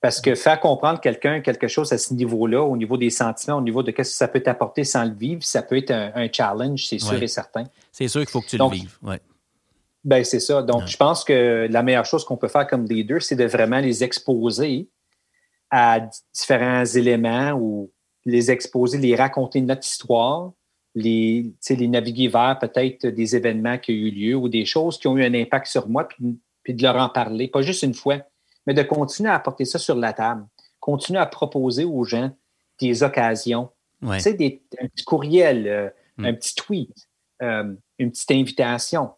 Parce 0.00 0.20
que 0.20 0.34
faire 0.34 0.60
comprendre 0.60 1.00
quelqu'un 1.00 1.40
quelque 1.40 1.66
chose 1.66 1.90
à 1.94 1.96
ce 1.96 2.12
niveau-là, 2.12 2.62
au 2.62 2.76
niveau 2.76 2.98
des 2.98 3.08
sentiments, 3.08 3.56
au 3.56 3.62
niveau 3.62 3.82
de 3.82 3.90
ce 3.90 3.96
que 3.96 4.02
ça 4.04 4.28
peut 4.28 4.40
t'apporter 4.40 4.84
sans 4.84 5.06
le 5.06 5.14
vivre, 5.14 5.42
ça 5.42 5.62
peut 5.62 5.78
être 5.78 5.92
un, 5.92 6.28
challenge, 6.30 6.88
c'est 6.88 6.98
sûr 6.98 7.22
et 7.22 7.26
certain. 7.26 7.64
C'est 7.90 8.08
sûr 8.08 8.20
qu'il 8.20 8.28
faut 8.28 8.42
que 8.42 8.48
tu 8.48 8.58
le 8.58 8.68
vives. 8.68 8.98
Ouais. 9.02 9.18
Ben, 10.04 10.22
c'est 10.22 10.40
ça. 10.40 10.62
Donc, 10.62 10.88
je 10.88 10.96
pense 10.98 11.24
que 11.24 11.66
la 11.70 11.82
meilleure 11.82 12.04
chose 12.04 12.22
qu'on 12.26 12.36
peut 12.36 12.48
faire 12.48 12.66
comme 12.66 12.84
leader, 12.84 13.22
c'est 13.22 13.36
de 13.36 13.46
vraiment 13.46 13.80
les 13.80 14.04
exposer 14.04 14.88
à 15.76 16.08
différents 16.32 16.84
éléments 16.84 17.50
ou 17.54 17.90
les 18.24 18.52
exposer, 18.52 18.96
les 18.96 19.16
raconter 19.16 19.60
notre 19.60 19.84
histoire, 19.84 20.52
les, 20.94 21.52
les 21.68 21.88
naviguer 21.88 22.28
vers 22.28 22.56
peut-être 22.60 23.08
des 23.08 23.34
événements 23.34 23.76
qui 23.78 23.90
ont 23.90 23.94
eu 23.94 24.10
lieu 24.12 24.36
ou 24.36 24.48
des 24.48 24.66
choses 24.66 24.98
qui 24.98 25.08
ont 25.08 25.16
eu 25.16 25.24
un 25.24 25.34
impact 25.34 25.66
sur 25.66 25.88
moi, 25.88 26.06
puis, 26.06 26.38
puis 26.62 26.74
de 26.74 26.82
leur 26.84 26.94
en 26.94 27.08
parler, 27.08 27.48
pas 27.48 27.62
juste 27.62 27.82
une 27.82 27.92
fois, 27.92 28.18
mais 28.68 28.74
de 28.74 28.84
continuer 28.84 29.30
à 29.30 29.34
apporter 29.34 29.64
ça 29.64 29.80
sur 29.80 29.96
la 29.96 30.12
table, 30.12 30.46
continuer 30.78 31.18
à 31.18 31.26
proposer 31.26 31.82
aux 31.82 32.04
gens 32.04 32.30
des 32.80 33.02
occasions, 33.02 33.68
tu 34.00 34.20
sais, 34.20 34.34
des, 34.34 34.62
un 34.80 34.86
petit 34.86 35.04
courriel, 35.04 35.66
euh, 35.66 35.90
mm. 36.18 36.24
un 36.24 36.34
petit 36.34 36.54
tweet, 36.54 37.08
euh, 37.42 37.74
une 37.98 38.12
petite 38.12 38.30
invitation. 38.30 39.10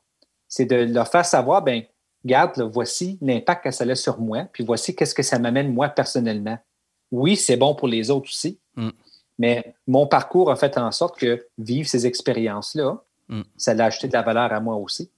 C'est 0.48 0.64
de 0.64 0.76
leur 0.76 1.08
faire 1.08 1.26
savoir, 1.26 1.60
ben, 1.60 1.82
regarde, 2.26 2.60
voici 2.72 3.18
l'impact 3.22 3.64
que 3.64 3.70
ça 3.70 3.84
a 3.84 3.94
sur 3.94 4.20
moi, 4.20 4.44
puis 4.52 4.64
voici 4.64 4.94
qu'est-ce 4.94 5.14
que 5.14 5.22
ça 5.22 5.38
m'amène 5.38 5.72
moi 5.72 5.88
personnellement. 5.88 6.58
Oui, 7.10 7.36
c'est 7.36 7.56
bon 7.56 7.74
pour 7.74 7.88
les 7.88 8.10
autres 8.10 8.28
aussi, 8.28 8.58
mm. 8.74 8.90
mais 9.38 9.74
mon 9.86 10.06
parcours 10.06 10.50
a 10.50 10.56
fait 10.56 10.76
en 10.76 10.90
sorte 10.90 11.18
que 11.18 11.46
vivre 11.56 11.88
ces 11.88 12.06
expériences-là, 12.06 13.02
mm. 13.28 13.42
ça 13.56 13.74
l'a 13.74 13.86
ajouté 13.86 14.08
de 14.08 14.12
la 14.12 14.22
valeur 14.22 14.52
à 14.52 14.60
moi 14.60 14.76
aussi. 14.76 15.10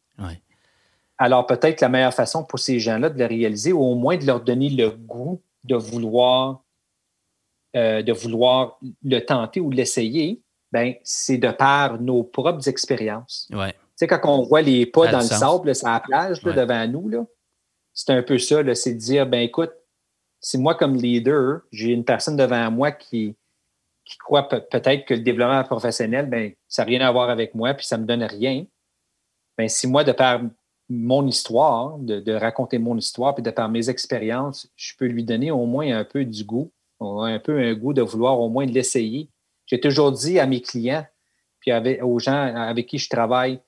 Alors 1.20 1.46
peut-être 1.46 1.80
la 1.80 1.88
meilleure 1.88 2.14
façon 2.14 2.44
pour 2.44 2.60
ces 2.60 2.78
gens-là 2.78 3.10
de 3.10 3.18
le 3.18 3.26
réaliser, 3.26 3.72
ou 3.72 3.80
au 3.80 3.94
moins 3.94 4.16
de 4.16 4.24
leur 4.24 4.40
donner 4.40 4.68
le 4.68 4.90
goût 4.90 5.40
de 5.64 5.74
vouloir, 5.74 6.62
euh, 7.74 8.02
de 8.02 8.12
vouloir 8.12 8.78
le 9.02 9.18
tenter 9.20 9.60
ou 9.60 9.70
l'essayer, 9.70 10.40
ben, 10.70 10.94
c'est 11.02 11.38
de 11.38 11.50
par 11.50 12.00
nos 12.00 12.22
propres 12.22 12.68
expériences. 12.68 13.48
Ouais. 13.52 13.74
Tu 13.98 14.04
sais, 14.04 14.06
quand 14.06 14.20
on 14.32 14.42
voit 14.42 14.62
les 14.62 14.86
pas 14.86 15.10
dans 15.10 15.18
le 15.18 15.24
sable, 15.24 15.74
sur 15.74 15.88
la 15.88 15.98
plage, 15.98 16.40
devant 16.40 16.86
nous, 16.86 17.26
c'est 17.92 18.12
un 18.12 18.22
peu 18.22 18.38
ça, 18.38 18.62
c'est 18.76 18.94
de 18.94 18.98
dire, 18.98 19.26
ben 19.26 19.40
écoute, 19.40 19.72
si 20.40 20.56
moi, 20.56 20.76
comme 20.76 20.94
leader, 20.94 21.62
j'ai 21.72 21.88
une 21.88 22.04
personne 22.04 22.36
devant 22.36 22.70
moi 22.70 22.92
qui, 22.92 23.34
qui 24.04 24.16
croit 24.18 24.48
peut-être 24.48 25.04
que 25.04 25.14
le 25.14 25.20
développement 25.20 25.64
professionnel, 25.64 26.26
ben, 26.26 26.52
ça 26.68 26.82
n'a 26.82 26.86
rien 26.86 27.00
à 27.00 27.10
voir 27.10 27.28
avec 27.28 27.56
moi, 27.56 27.74
puis 27.74 27.86
ça 27.86 27.96
ne 27.96 28.02
me 28.02 28.06
donne 28.06 28.22
rien. 28.22 28.64
Ben, 29.56 29.68
si 29.68 29.88
moi, 29.88 30.04
de 30.04 30.12
par 30.12 30.42
mon 30.88 31.26
histoire, 31.26 31.98
de, 31.98 32.32
raconter 32.34 32.78
mon 32.78 32.96
histoire, 32.96 33.34
puis 33.34 33.42
de 33.42 33.50
par 33.50 33.68
mes 33.68 33.90
expériences, 33.90 34.70
je 34.76 34.94
peux 34.96 35.06
lui 35.06 35.24
donner 35.24 35.50
au 35.50 35.66
moins 35.66 35.98
un 35.98 36.04
peu 36.04 36.24
du 36.24 36.44
goût, 36.44 36.70
un 37.00 37.40
peu 37.40 37.58
un 37.58 37.74
goût 37.74 37.94
de 37.94 38.02
vouloir 38.02 38.38
au 38.38 38.48
moins 38.48 38.64
l'essayer. 38.64 39.28
J'ai 39.66 39.80
toujours 39.80 40.12
dit 40.12 40.38
à 40.38 40.46
mes 40.46 40.62
clients, 40.62 41.04
puis 41.58 41.72
aux 42.00 42.20
gens 42.20 42.54
avec 42.54 42.86
qui 42.86 42.98
je 42.98 43.10
travaille, 43.10 43.60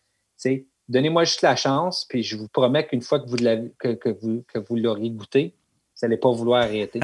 donnez-moi 0.89 1.25
juste 1.25 1.43
la 1.43 1.57
chance, 1.57 2.05
puis 2.09 2.23
je 2.23 2.37
vous 2.37 2.49
promets 2.49 2.87
qu'une 2.87 3.03
fois 3.03 3.21
que 3.21 3.29
vous, 3.29 3.37
que, 3.79 4.09
vous, 4.21 4.45
que 4.53 4.59
vous 4.59 4.77
l'aurez 4.77 5.11
goûté, 5.11 5.55
vous 6.01 6.07
n'allez 6.07 6.17
pas 6.17 6.31
vouloir 6.31 6.63
arrêter. 6.63 7.01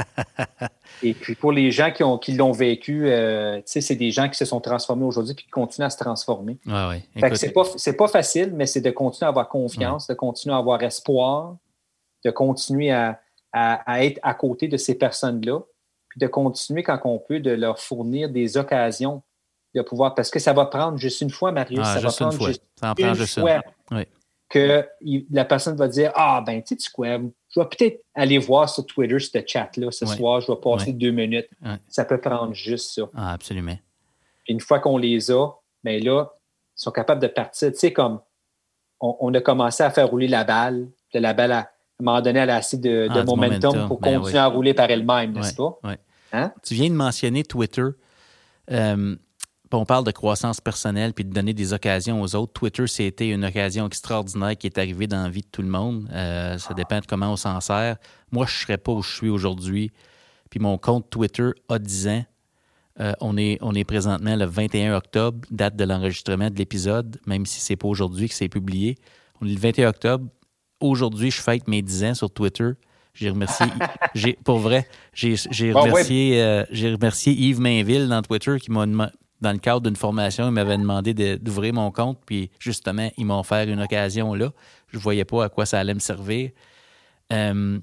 Et 1.03 1.13
puis 1.13 1.35
pour 1.35 1.53
les 1.53 1.71
gens 1.71 1.91
qui, 1.91 2.03
ont, 2.03 2.19
qui 2.19 2.33
l'ont 2.33 2.53
vécu, 2.53 3.09
euh, 3.09 3.61
c'est 3.67 3.95
des 3.95 4.11
gens 4.11 4.29
qui 4.29 4.37
se 4.37 4.45
sont 4.45 4.61
transformés 4.61 5.05
aujourd'hui 5.05 5.35
puis 5.35 5.45
qui 5.45 5.51
continuent 5.51 5.87
à 5.87 5.91
se 5.91 5.99
transformer. 5.99 6.59
Ouais, 6.67 7.03
c'est 7.35 7.53
pas, 7.53 7.65
pas 7.99 8.09
facile, 8.09 8.53
mais 8.55 8.67
c'est 8.67 8.81
de 8.81 8.91
continuer 8.91 9.27
à 9.27 9.29
avoir 9.29 9.49
confiance, 9.49 10.07
de 10.07 10.15
continuer 10.15 10.55
à 10.55 10.59
avoir 10.59 10.83
espoir, 10.83 11.57
de 12.25 12.31
continuer 12.31 12.91
à, 12.91 13.21
à, 13.53 14.05
être 14.05 14.21
à 14.23 14.35
côté 14.35 14.69
de 14.69 14.77
ces 14.77 14.95
personnes-là, 14.95 15.61
puis 16.09 16.21
de 16.21 16.27
continuer 16.27 16.83
quand 16.83 17.01
on 17.05 17.19
peut 17.19 17.41
de 17.41 17.51
leur 17.51 17.79
fournir 17.79 18.31
des 18.31 18.57
occasions 18.57 19.23
de 19.77 19.83
pouvoir, 19.83 20.15
parce 20.15 20.31
que 20.31 20.39
ça 20.39 20.53
va 20.53 20.67
prendre 20.67 20.99
juste 20.99 21.21
une 21.21 21.31
fois, 21.31 21.53
Marius, 21.53 21.81
ah, 21.83 21.95
ça 21.95 22.01
va 22.01 22.13
prendre 22.13 22.47
juste 22.47 22.63
une 22.83 23.43
fois. 23.43 23.63
que 24.49 24.87
la 25.31 25.45
personne 25.45 25.77
va 25.77 25.89
dire 25.89 26.13
Ah, 26.15 26.43
ben, 26.45 26.63
tu 26.63 26.77
sais, 26.79 26.91
quoi, 26.93 27.19
je 27.49 27.61
vais 27.61 27.67
peut-être 27.67 28.03
aller 28.15 28.39
voir 28.39 28.69
sur 28.69 28.87
Twitter 28.87 29.19
ce 29.19 29.39
chat-là 29.47 29.91
ce 29.91 30.07
soir, 30.07 30.41
je 30.41 30.51
vais 30.51 30.59
passer 30.59 30.93
deux 30.93 31.11
minutes. 31.11 31.49
Ça 31.89 32.05
peut 32.05 32.21
prendre 32.21 32.55
juste 32.55 32.95
ça. 32.95 33.03
Ah, 33.15 33.33
absolument. 33.33 33.79
une 34.49 34.61
fois 34.61 34.79
qu'on 34.79 34.99
les 34.99 35.31
a, 35.31 35.49
bien 35.85 35.99
là, 35.99 36.27
ils 36.79 36.83
sont 36.83 36.91
capables 36.91 37.21
de 37.21 37.27
partir. 37.27 37.73
Tu 37.73 37.79
sais, 37.79 37.93
comme 37.93 38.21
on, 39.01 39.33
a 39.35 39.41
commencé 39.41 39.83
à 39.83 39.91
faire 39.91 40.09
rouler 40.09 40.29
la 40.29 40.45
balle, 40.45 40.89
de 41.13 41.19
la 41.19 41.35
balle 41.35 41.53
à, 41.53 41.71
un 42.01 42.05
moment 42.05 42.21
donné, 42.21 42.41
elle 42.41 42.51
a 42.51 42.57
assez 42.57 42.77
de, 42.77 43.09
ah, 43.11 43.25
momentum, 43.25 43.89
pour 43.89 44.01
ben 44.01 44.19
continuer 44.19 44.39
à 44.39 44.47
rouler 44.47 44.75
par 44.75 44.91
elle-même, 44.91 45.33
n'est-ce 45.33 45.55
pas? 45.55 45.79
Hein? 46.33 46.53
Tu 46.63 46.75
viens 46.75 46.91
de 46.91 46.95
mentionner 46.95 47.45
Twitter. 47.45 47.87
Euh, 48.71 49.17
on 49.73 49.85
parle 49.85 50.05
de 50.05 50.11
croissance 50.11 50.61
personnelle 50.61 51.13
puis 51.13 51.25
de 51.25 51.33
donner 51.33 51.53
des 51.53 51.73
occasions 51.73 52.21
aux 52.23 52.35
autres. 52.37 52.53
Twitter, 52.53 52.87
c'était 52.87 53.29
une 53.29 53.45
occasion 53.45 53.87
extraordinaire 53.87 54.57
qui 54.57 54.67
est 54.67 54.79
arrivée 54.79 55.07
dans 55.07 55.23
la 55.23 55.29
vie 55.29 55.43
de 55.43 55.49
tout 55.51 55.63
le 55.63 55.69
monde. 55.69 56.09
Euh, 56.13 56.59
ça 56.59 56.75
dépend 56.75 57.01
de 57.01 57.07
comment 57.07 57.33
on 57.33 57.37
s'en 57.37 57.61
sert. 57.61 57.97
Moi, 58.31 58.47
je 58.47 58.55
ne 58.55 58.61
serais 58.61 58.79
pas 58.79 58.93
où 58.93 59.03
je 59.03 59.15
suis 59.15 59.29
aujourd'hui. 59.29 59.91
Puis 60.51 60.61
mon 60.61 60.79
compte 60.79 61.11
Twitter 61.11 61.51
a 61.69 61.79
10 61.79 62.09
ans. 62.09 62.25
Euh, 63.01 63.13
on, 63.21 63.37
est, 63.37 63.59
on 63.61 63.75
est 63.75 63.85
présentement 63.85 64.37
le 64.37 64.47
21 64.47 64.97
octobre, 64.97 65.47
date 65.51 65.77
de 65.77 65.85
l'enregistrement 65.85 66.49
de 66.49 66.57
l'épisode, 66.57 67.21
même 67.27 67.45
si 67.45 67.61
c'est 67.61 67.77
pas 67.77 67.89
aujourd'hui 67.89 68.29
que 68.29 68.35
c'est 68.35 68.49
publié. 68.49 68.97
On 69.41 69.47
est 69.47 69.53
le 69.53 69.59
21 69.59 69.89
octobre. 69.89 70.27
Aujourd'hui, 70.81 71.31
je 71.31 71.43
fête 71.43 71.69
mes 71.69 71.83
10 71.83 72.05
ans 72.05 72.15
sur 72.15 72.31
Twitter. 72.31 72.71
J'ai 73.13 73.31
remercié, 73.31 73.67
pour 74.45 74.59
vrai, 74.59 74.87
j'ai 75.15 75.37
remercié, 75.73 76.43
euh, 76.43 76.65
j'ai 76.71 76.93
remercié 76.93 77.33
Yves 77.33 77.61
Mainville 77.61 78.09
dans 78.09 78.21
Twitter 78.21 78.59
qui 78.61 78.71
m'a 78.71 79.11
dans 79.41 79.53
le 79.53 79.59
cadre 79.59 79.83
d'une 79.83 79.97
formation, 79.97 80.47
ils 80.47 80.53
m'avaient 80.53 80.79
demandé 80.79 81.15
d'ouvrir 81.39 81.75
mon 81.75 81.91
compte, 81.91 82.19
puis 82.25 82.51
justement, 82.59 83.11
ils 83.17 83.27
m'ont 83.27 83.41
offert 83.41 83.69
une 83.69 83.81
occasion 83.81 84.35
là. 84.35 84.53
Je 84.89 84.97
ne 84.97 85.03
voyais 85.03 85.25
pas 85.25 85.45
à 85.45 85.49
quoi 85.49 85.67
ça 85.67 85.79
allait 85.79 85.95
me 85.95 86.01
servir. 86.01 86.51
Euh, 87.33 87.79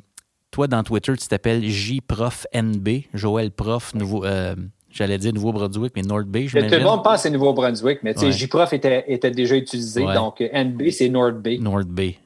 toi, 0.52 0.68
dans 0.68 0.84
Twitter, 0.84 1.14
tu 1.18 1.28
t'appelles 1.28 1.64
JProfNB, 1.64 2.88
Joël 3.14 3.52
Prof, 3.52 3.94
nouveau, 3.94 4.24
euh, 4.24 4.56
j'allais 4.90 5.18
dire 5.18 5.34
Nouveau-Brunswick, 5.34 5.94
mais 5.96 6.04
North 6.04 6.28
Bay, 6.28 6.48
Tout 6.48 6.58
le 6.58 6.84
monde 6.84 7.04
pense 7.04 7.26
à 7.26 7.30
Nouveau-Brunswick, 7.30 8.00
mais 8.04 8.14
tu 8.14 8.22
sais, 8.22 8.32
JProf 8.32 8.72
était, 8.74 9.04
était, 9.08 9.32
déjà 9.32 9.56
utilisé, 9.56 10.06
donc 10.14 10.42
NB, 10.42 10.90
c'est 10.92 11.10
North 11.10 11.36
Bay. 11.36 11.58
North 11.58 11.88
Bay. 11.88 12.18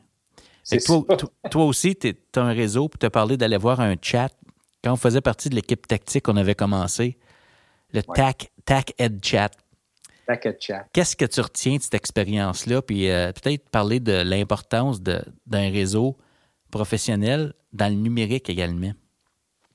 Toi, 0.85 1.05
toi, 1.49 1.65
aussi, 1.65 1.95
tu 1.95 2.13
as 2.35 2.41
un 2.41 2.51
réseau, 2.51 2.89
puis 2.89 2.99
tu 2.99 3.05
as 3.05 3.09
parlé 3.09 3.37
d'aller 3.37 3.57
voir 3.57 3.79
un 3.79 3.95
chat. 4.01 4.29
Quand 4.83 4.91
on 4.93 4.97
faisait 4.97 5.21
partie 5.21 5.49
de 5.49 5.55
l'équipe 5.55 5.87
tactique, 5.87 6.27
on 6.27 6.35
avait 6.35 6.55
commencé 6.55 7.17
le 7.93 8.03
TAC 8.03 8.15
TAC 8.15 8.51
Ed 8.97 9.23
Chat. 9.23 9.51
TAC 10.27 10.45
Ed 10.45 10.57
Chat. 10.59 10.85
Qu'est-ce 10.93 11.15
que 11.15 11.25
tu 11.25 11.41
retiens 11.41 11.77
de 11.77 11.81
cette 11.81 11.93
expérience-là? 11.93 12.81
Puis 12.81 13.09
euh, 13.09 13.31
peut-être 13.31 13.69
parler 13.69 13.99
de 13.99 14.21
l'importance 14.23 15.01
d'un 15.01 15.71
réseau 15.71 16.17
professionnel 16.69 17.53
dans 17.71 17.87
le 17.87 17.95
numérique 17.99 18.49
également. 18.49 18.91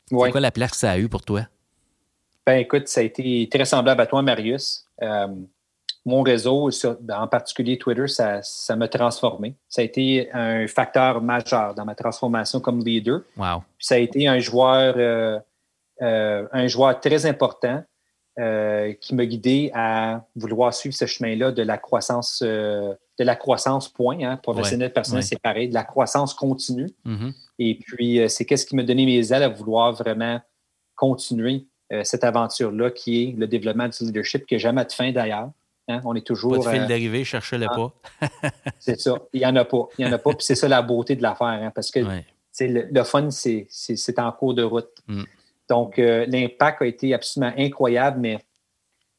C'est 0.09 0.31
quoi 0.31 0.41
la 0.41 0.51
place 0.51 0.73
que 0.73 0.77
ça 0.77 0.91
a 0.91 0.99
eu 0.99 1.09
pour 1.09 1.23
toi? 1.23 1.43
Ben 2.47 2.59
écoute, 2.59 2.89
ça 2.89 3.01
a 3.01 3.05
été 3.05 3.49
très 3.51 3.65
semblable 3.65 4.01
à 4.01 4.07
toi, 4.07 4.21
Marius. 4.21 4.85
Euh, 5.01 5.29
mon 6.05 6.23
réseau, 6.23 6.69
en 7.11 7.29
particulier 7.29 7.79
Twitter, 7.79 8.09
ça, 8.09 8.43
m'a 8.77 8.89
transformé. 8.89 9.55
Ça 9.69 9.81
a 9.81 9.85
été 9.85 10.29
un 10.33 10.67
facteur 10.67 11.23
majeur 11.23 11.75
dans 11.75 11.85
ma 11.85 11.95
transformation 11.95 12.61
comme 12.61 12.85
leader. 12.85 13.21
Wow. 13.37 13.63
ça 13.79 13.95
a 13.95 13.99
été 13.99 14.27
un 14.27 14.41
joueur, 14.41 14.95
euh, 14.99 15.39
un 16.53 16.67
joueur 16.67 17.01
très 17.01 17.25
important 17.25 17.85
euh, 18.39 18.95
qui 18.95 19.15
m'a 19.15 19.27
guidé 19.27 19.71
à 19.75 20.25
vouloir 20.37 20.73
suivre 20.73 20.95
ce 20.95 21.05
chemin-là 21.05 21.53
de 21.53 21.63
la 21.63 21.77
croissance, 21.77 22.43
euh, 22.43 22.95
de 23.19 23.25
la 23.25 23.37
croissance 23.37 23.91
point, 23.91 24.21
hein, 24.23 24.39
professionnel, 24.39 24.91
personnel, 24.91 25.23
c'est 25.23 25.39
pareil, 25.39 25.69
de 25.69 25.75
la 25.75 25.85
croissance 25.85 26.33
continue. 26.33 26.89
Mm-hmm. 27.05 27.35
Et 27.59 27.75
puis, 27.75 28.21
euh, 28.21 28.29
c'est 28.29 28.47
qu'est-ce 28.47 28.65
qui 28.65 28.75
m'a 28.75 28.85
donné 28.85 29.05
mes 29.05 29.35
ailes 29.35 29.43
à 29.43 29.51
vouloir 29.51 29.93
vraiment 29.93 30.41
continuer 30.97 31.67
cette 32.05 32.25
aventure-là 32.25 32.91
qui 32.91 33.23
est 33.23 33.35
le 33.37 33.47
développement 33.47 33.87
du 33.87 34.05
leadership 34.05 34.47
qui 34.47 34.55
n'a 34.55 34.59
jamais 34.59 34.83
de 34.87 34.93
fin 34.93 35.13
d'ailleurs. 35.13 35.51
Hein. 35.89 36.01
On 36.07 36.15
est 36.15 36.27
toujours. 36.27 36.53
Pas 36.53 36.71
de 36.71 36.77
fil 36.79 36.87
d'arrivée, 36.87 37.23
cherchez-le 37.23 37.67
ah. 37.69 37.91
pas. 38.21 38.31
c'est 38.79 38.99
ça. 38.99 39.17
Il 39.35 39.41
n'y 39.41 39.47
en 39.47 39.57
a 39.57 39.67
pas. 39.67 39.89
Il 39.99 40.07
n'y 40.07 40.11
en 40.11 40.15
a 40.15 40.17
pas. 40.17 40.31
Puis 40.31 40.47
c'est 40.47 40.55
ça 40.55 40.69
la 40.69 40.81
beauté 40.81 41.17
de 41.17 41.23
l'affaire. 41.23 41.49
Hein, 41.49 41.71
parce 41.75 41.91
que 41.91 42.01
le, 42.61 43.05
fun, 43.05 43.29
c'est 43.31 44.19
en 44.19 44.33
cours 44.33 44.55
de 44.55 44.63
route. 44.63 44.89
Mm. 45.07 45.25
Donc, 45.69 45.99
euh, 45.99 46.27
l'impact 46.27 46.83
a 46.83 46.87
été 46.87 47.15
absolument 47.15 47.53
incroyable, 47.57 48.21
mais 48.21 48.39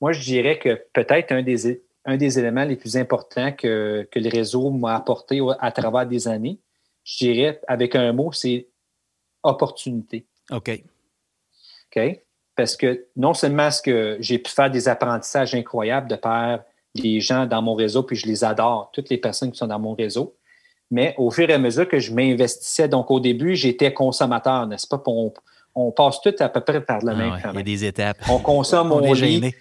moi, 0.01 0.11
je 0.11 0.21
dirais 0.21 0.59
que 0.59 0.85
peut-être 0.93 1.31
un 1.31 1.41
des, 1.41 1.81
un 2.05 2.17
des 2.17 2.39
éléments 2.39 2.65
les 2.65 2.75
plus 2.75 2.97
importants 2.97 3.51
que, 3.53 4.07
que 4.11 4.19
le 4.19 4.29
réseau 4.29 4.69
m'a 4.69 4.95
apporté 4.95 5.39
à 5.59 5.71
travers 5.71 6.05
des 6.05 6.27
années. 6.27 6.59
Je 7.03 7.25
dirais, 7.25 7.61
avec 7.67 7.95
un 7.95 8.11
mot, 8.13 8.31
c'est 8.31 8.67
opportunité. 9.43 10.25
OK. 10.51 10.83
OK? 11.95 12.21
Parce 12.55 12.75
que 12.75 13.07
non 13.15 13.33
seulement 13.33 13.67
est-ce 13.67 13.81
que 13.81 14.17
j'ai 14.19 14.39
pu 14.39 14.51
faire 14.51 14.69
des 14.69 14.87
apprentissages 14.87 15.55
incroyables 15.55 16.07
de 16.07 16.15
par 16.15 16.59
les 16.95 17.19
gens 17.19 17.45
dans 17.45 17.61
mon 17.61 17.73
réseau, 17.73 18.03
puis 18.03 18.15
je 18.15 18.27
les 18.27 18.43
adore, 18.43 18.91
toutes 18.93 19.09
les 19.09 19.17
personnes 19.17 19.51
qui 19.51 19.57
sont 19.57 19.67
dans 19.67 19.79
mon 19.79 19.95
réseau, 19.95 20.35
mais 20.91 21.15
au 21.17 21.31
fur 21.31 21.49
et 21.49 21.53
à 21.53 21.57
mesure 21.57 21.87
que 21.87 21.97
je 21.99 22.13
m'investissais, 22.13 22.87
donc 22.87 23.09
au 23.09 23.19
début, 23.19 23.55
j'étais 23.55 23.93
consommateur, 23.93 24.67
n'est-ce 24.67 24.87
pas? 24.87 25.01
On, 25.07 25.33
on, 25.75 25.91
passe 25.91 26.21
tout 26.21 26.35
à 26.39 26.49
peu 26.49 26.61
près 26.61 26.81
par 26.81 26.99
le 27.03 27.11
ah 27.11 27.15
même 27.15 27.39
Il 27.51 27.55
y 27.55 27.59
a 27.59 27.63
des 27.63 27.85
étapes. 27.85 28.17
On 28.29 28.39
consomme, 28.39 28.91
on, 28.91 29.03
on 29.03 29.13
lit. 29.13 29.53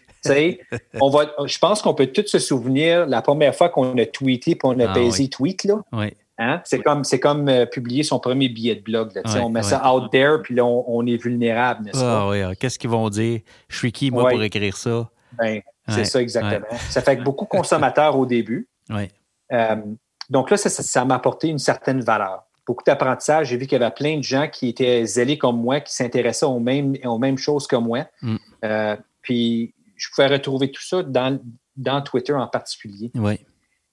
on 1.00 1.10
va, 1.10 1.32
je 1.44 1.58
pense 1.58 1.82
qu'on 1.82 1.94
peut 1.94 2.06
tous 2.06 2.26
se 2.26 2.38
souvenir 2.38 3.06
la 3.06 3.22
première 3.22 3.54
fois 3.54 3.68
qu'on 3.68 3.96
a 3.98 4.06
tweeté 4.06 4.54
puis 4.54 4.62
on 4.64 4.78
a 4.78 4.92
baisé 4.92 5.28
ah 5.32 5.36
tweet. 5.36 5.64
Là. 5.64 5.76
Oui. 5.92 6.14
Hein? 6.38 6.60
C'est 6.64 6.80
comme, 6.80 7.02
comme 7.20 7.48
euh, 7.48 7.66
publier 7.66 8.02
son 8.02 8.18
premier 8.18 8.48
billet 8.48 8.74
de 8.74 8.80
blog. 8.80 9.12
on 9.40 9.48
met 9.48 9.62
ça 9.62 9.92
out 9.92 10.10
there, 10.10 10.38
puis 10.42 10.54
là, 10.54 10.64
on, 10.64 11.06
est 11.06 11.16
vulnérable, 11.16 11.84
n'est-ce 11.84 12.02
ah, 12.02 12.28
Oui, 12.28 12.42
qu'est-ce 12.58 12.78
qu'ils 12.78 12.90
vont 12.90 13.08
dire? 13.10 13.40
Je 13.68 13.76
suis 13.76 13.92
qui, 13.92 14.10
moi, 14.10 14.28
pour 14.30 14.42
écrire 14.42 14.76
ça? 14.76 15.08
Ben, 15.38 15.60
c'est 15.88 16.04
ça, 16.04 16.20
exactement. 16.20 16.66
Ça 16.88 17.02
fait 17.02 17.16
que 17.16 17.22
beaucoup 17.22 17.44
de 17.44 17.50
consommateurs 17.50 18.18
au 18.18 18.26
début. 18.26 18.68
Euh, 18.90 19.76
donc 20.30 20.50
là, 20.50 20.56
ça, 20.56 21.04
m'a 21.04 21.16
apporté 21.16 21.48
une 21.48 21.58
certaine 21.58 22.00
valeur. 22.00 22.44
Beaucoup 22.72 22.84
d'apprentissage. 22.84 23.48
J'ai 23.48 23.58
vu 23.58 23.66
qu'il 23.66 23.78
y 23.78 23.84
avait 23.84 23.92
plein 23.92 24.16
de 24.16 24.22
gens 24.22 24.48
qui 24.48 24.68
étaient 24.68 25.04
zélés 25.04 25.36
comme 25.36 25.60
moi, 25.60 25.80
qui 25.80 25.94
s'intéressaient 25.94 26.46
aux 26.46 26.58
mêmes, 26.58 26.96
aux 27.04 27.18
mêmes 27.18 27.36
choses 27.36 27.66
que 27.66 27.76
moi. 27.76 28.06
Mm. 28.22 28.36
Euh, 28.64 28.96
puis 29.20 29.74
je 29.94 30.08
pouvais 30.08 30.28
retrouver 30.28 30.70
tout 30.70 30.80
ça 30.80 31.02
dans, 31.02 31.38
dans 31.76 32.00
Twitter 32.00 32.32
en 32.32 32.46
particulier. 32.46 33.10
Oui. 33.14 33.40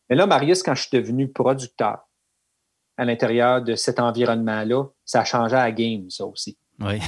Mais 0.09 0.15
là, 0.15 0.25
Marius, 0.27 0.63
quand 0.63 0.75
je 0.75 0.84
suis 0.84 0.97
devenu 0.97 1.27
producteur, 1.27 2.07
à 2.95 3.03
l'intérieur 3.03 3.61
de 3.61 3.75
cet 3.75 3.99
environnement-là, 3.99 4.86
ça 5.03 5.19
a 5.19 5.25
changé 5.25 5.57
à 5.57 5.65
la 5.65 5.71
game, 5.73 6.09
ça 6.09 6.25
aussi. 6.25 6.57
Oui. 6.80 7.01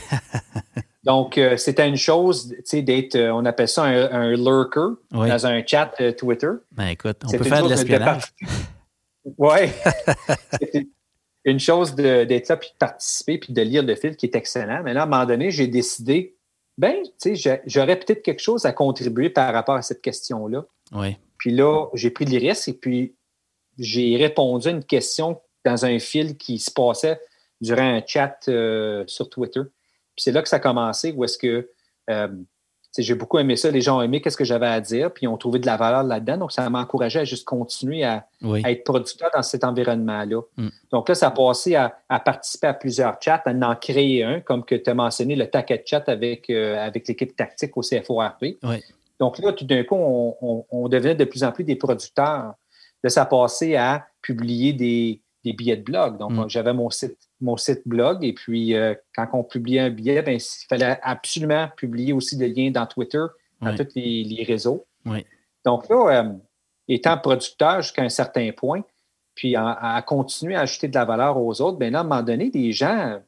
Donc, 1.06 1.38
euh, 1.38 1.56
c'était 1.56 1.88
une 1.88 1.96
chose, 1.96 2.50
tu 2.50 2.62
sais, 2.66 2.82
d'être, 2.82 3.16
euh, 3.16 3.32
on 3.32 3.46
appelle 3.46 3.70
ça 3.70 3.84
un, 3.84 4.32
lurker 4.32 4.98
dans 5.10 5.48
un 5.48 5.66
chat 5.66 5.94
euh, 6.02 6.12
Twitter. 6.12 6.52
Ben 6.74 6.88
écoute, 6.88 7.22
on 7.26 7.32
peut 7.32 7.44
faire 7.46 7.64
de 7.64 7.70
l'espionnage. 7.70 8.24
Oui. 9.38 9.70
une 11.44 11.60
chose 11.60 11.96
d'être 11.96 12.50
là, 12.50 12.58
puis 12.58 12.70
de 12.70 12.78
participer, 12.78 13.38
puis 13.38 13.54
de 13.54 13.62
lire 13.62 13.84
le 13.84 13.96
fil 13.96 14.16
qui 14.16 14.28
est 14.28 14.36
excellent. 14.36 14.82
Mais 14.84 14.94
là, 14.94 15.02
à 15.02 15.04
un 15.04 15.08
moment 15.08 15.26
donné, 15.26 15.52
j'ai 15.52 15.68
décidé, 15.68 16.36
ben, 16.78 16.96
tu 17.20 17.36
sais, 17.36 17.62
j'aurais 17.66 17.98
peut-être 17.98 18.22
quelque 18.22 18.42
chose 18.42 18.66
à 18.66 18.74
contribuer 18.74 19.30
par 19.30 19.52
rapport 19.54 19.76
à 19.76 19.82
cette 19.82 20.02
question-là. 20.02 20.66
Oui. 20.94 21.18
Puis 21.38 21.52
là, 21.52 21.88
j'ai 21.94 22.12
pris 22.12 22.26
le 22.26 22.38
risque 22.38 22.68
et 22.68 22.74
puis 22.74 23.16
j'ai 23.78 24.16
répondu 24.18 24.68
à 24.68 24.72
une 24.72 24.84
question 24.84 25.42
dans 25.66 25.86
un 25.86 26.00
fil 26.00 26.38
qui 26.38 26.60
se 26.60 26.72
passait 26.72 27.20
durant 27.62 27.82
un 27.82 28.02
chat 28.06 28.38
euh, 28.48 29.04
sur 29.08 29.30
Twitter. 29.30 29.62
Puis 30.16 30.24
c'est 30.24 30.32
là 30.32 30.42
que 30.42 30.50
ça 30.50 30.58
a 30.58 30.60
commencé, 30.60 31.12
où 31.12 31.24
est-ce 31.24 31.38
que 31.38 31.70
euh, 32.10 32.28
j'ai 32.98 33.16
beaucoup 33.16 33.40
aimé 33.40 33.56
ça. 33.56 33.72
Les 33.72 33.82
gens 33.82 34.00
ont 34.00 34.02
aimé 34.02 34.22
qu'est-ce 34.22 34.38
que 34.38 34.44
j'avais 34.44 34.68
à 34.68 34.82
dire, 34.82 35.12
puis 35.14 35.26
ils 35.26 35.28
ont 35.28 35.38
trouvé 35.38 35.60
de 35.60 35.66
la 35.66 35.78
valeur 35.78 36.04
là-dedans. 36.04 36.38
Donc, 36.38 36.52
ça 36.52 36.70
m'a 36.70 36.82
encouragé 36.82 37.20
à 37.20 37.24
juste 37.24 37.46
continuer 37.46 38.04
à, 38.04 38.26
être 38.66 38.84
producteur 38.84 39.30
dans 39.34 39.42
cet 39.42 39.64
environnement-là. 39.64 40.42
Mm. 40.58 40.68
Donc 40.92 41.10
là, 41.10 41.16
ça 41.16 41.28
a 41.28 41.32
passé 41.32 41.76
à, 41.76 41.94
participer 42.20 42.68
à 42.68 42.74
plusieurs 42.74 43.18
chats, 43.22 43.42
à 43.46 43.52
en 43.52 43.76
créer 43.76 44.24
un, 44.24 44.42
comme 44.42 44.66
que 44.66 44.76
tu 44.76 44.90
as 44.90 44.94
mentionné 44.94 45.36
le 45.36 45.48
taquet 45.48 45.82
chat 45.86 46.04
avec, 46.08 46.50
euh, 46.50 46.78
avec 46.78 47.08
l'équipe 47.08 47.36
tactique 47.36 47.78
au 47.78 47.82
CFORP. 47.82 48.58
Donc 49.20 49.38
là, 49.40 49.54
tout 49.54 49.66
d'un 49.66 49.84
coup, 49.84 49.96
on, 49.96 50.66
on, 50.70 50.90
devenait 50.90 51.16
de 51.16 51.26
plus 51.26 51.44
en 51.44 51.52
plus 51.52 51.64
des 51.64 51.76
producteurs. 51.76 52.56
Là, 53.04 53.10
ça 53.10 53.22
a 53.22 53.26
passé 53.26 53.76
à 53.76 54.08
publier 54.22 54.74
des, 54.74 55.22
des 55.44 55.54
billets 55.54 55.78
de 55.78 55.84
blog. 55.84 56.18
Donc, 56.18 56.32
mm. 56.32 56.50
j'avais 56.50 56.74
mon 56.74 56.90
site, 56.90 57.18
mon 57.40 57.58
site 57.58 57.82
blog 57.86 58.24
et 58.24 58.34
puis 58.34 58.76
euh, 58.76 58.94
quand 59.16 59.28
on 59.34 59.44
publiait 59.44 59.82
un 59.82 59.90
billet, 59.90 60.22
ben, 60.22 60.36
il 60.36 60.68
fallait 60.68 61.00
absolument 61.02 61.68
publier 61.76 62.14
aussi 62.14 62.38
le 62.38 62.48
lien 62.48 62.72
dans 62.72 62.86
Twitter, 62.86 63.24
dans 63.62 63.76
tous 63.76 63.88
les, 63.96 64.44
réseaux. 64.48 64.86
Donc 65.66 65.90
là, 65.90 66.24
euh, 66.24 66.34
étant 66.88 67.18
producteur 67.18 67.82
jusqu'à 67.82 68.04
un 68.04 68.10
certain 68.10 68.52
point, 68.52 68.82
puis 69.36 69.56
à, 69.56 70.04
continuer 70.06 70.56
à 70.56 70.62
ajouter 70.62 70.88
de 70.88 70.96
la 70.96 71.06
valeur 71.06 71.38
aux 71.38 71.62
autres, 71.62 71.78
bien 71.78 71.90
là, 71.90 72.00
à 72.00 72.02
un 72.02 72.04
moment 72.04 72.22
donné, 72.22 72.50
des 72.50 72.72
gens, 72.72 73.20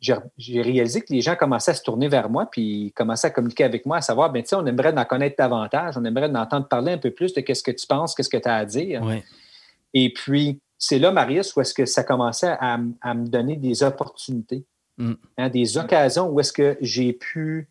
j'ai 0.00 0.62
réalisé 0.62 1.00
que 1.00 1.12
les 1.12 1.20
gens 1.20 1.34
commençaient 1.34 1.70
à 1.70 1.74
se 1.74 1.82
tourner 1.82 2.08
vers 2.08 2.28
moi, 2.28 2.46
puis 2.50 2.92
commençaient 2.94 3.28
à 3.28 3.30
communiquer 3.30 3.64
avec 3.64 3.86
moi, 3.86 3.96
à 3.96 4.00
savoir, 4.00 4.30
bien, 4.30 4.42
tu 4.42 4.48
sais, 4.48 4.56
on 4.56 4.66
aimerait 4.66 4.96
en 4.96 5.04
connaître 5.04 5.36
davantage, 5.36 5.96
on 5.96 6.04
aimerait 6.04 6.28
en 6.28 6.34
entendre 6.34 6.68
parler 6.68 6.92
un 6.92 6.98
peu 6.98 7.10
plus 7.10 7.32
de 7.32 7.40
qu'est-ce 7.40 7.62
que 7.62 7.70
tu 7.70 7.86
penses, 7.86 8.14
qu'est-ce 8.14 8.28
que 8.28 8.36
tu 8.36 8.48
as 8.48 8.56
à 8.56 8.64
dire. 8.64 9.02
Et 9.94 10.12
puis, 10.12 10.60
c'est 10.78 11.00
là, 11.00 11.10
Marius, 11.10 11.54
où 11.56 11.60
est-ce 11.60 11.74
que 11.74 11.84
ça 11.84 12.04
commençait 12.04 12.56
à, 12.60 12.78
me 12.78 13.26
donner 13.26 13.56
des 13.56 13.82
opportunités, 13.82 14.64
mm. 14.96 15.12
hein, 15.36 15.48
des 15.48 15.76
occasions 15.76 16.28
où 16.28 16.38
est-ce 16.40 16.52
que 16.52 16.78
j'ai 16.80 17.12
pu 17.12 17.68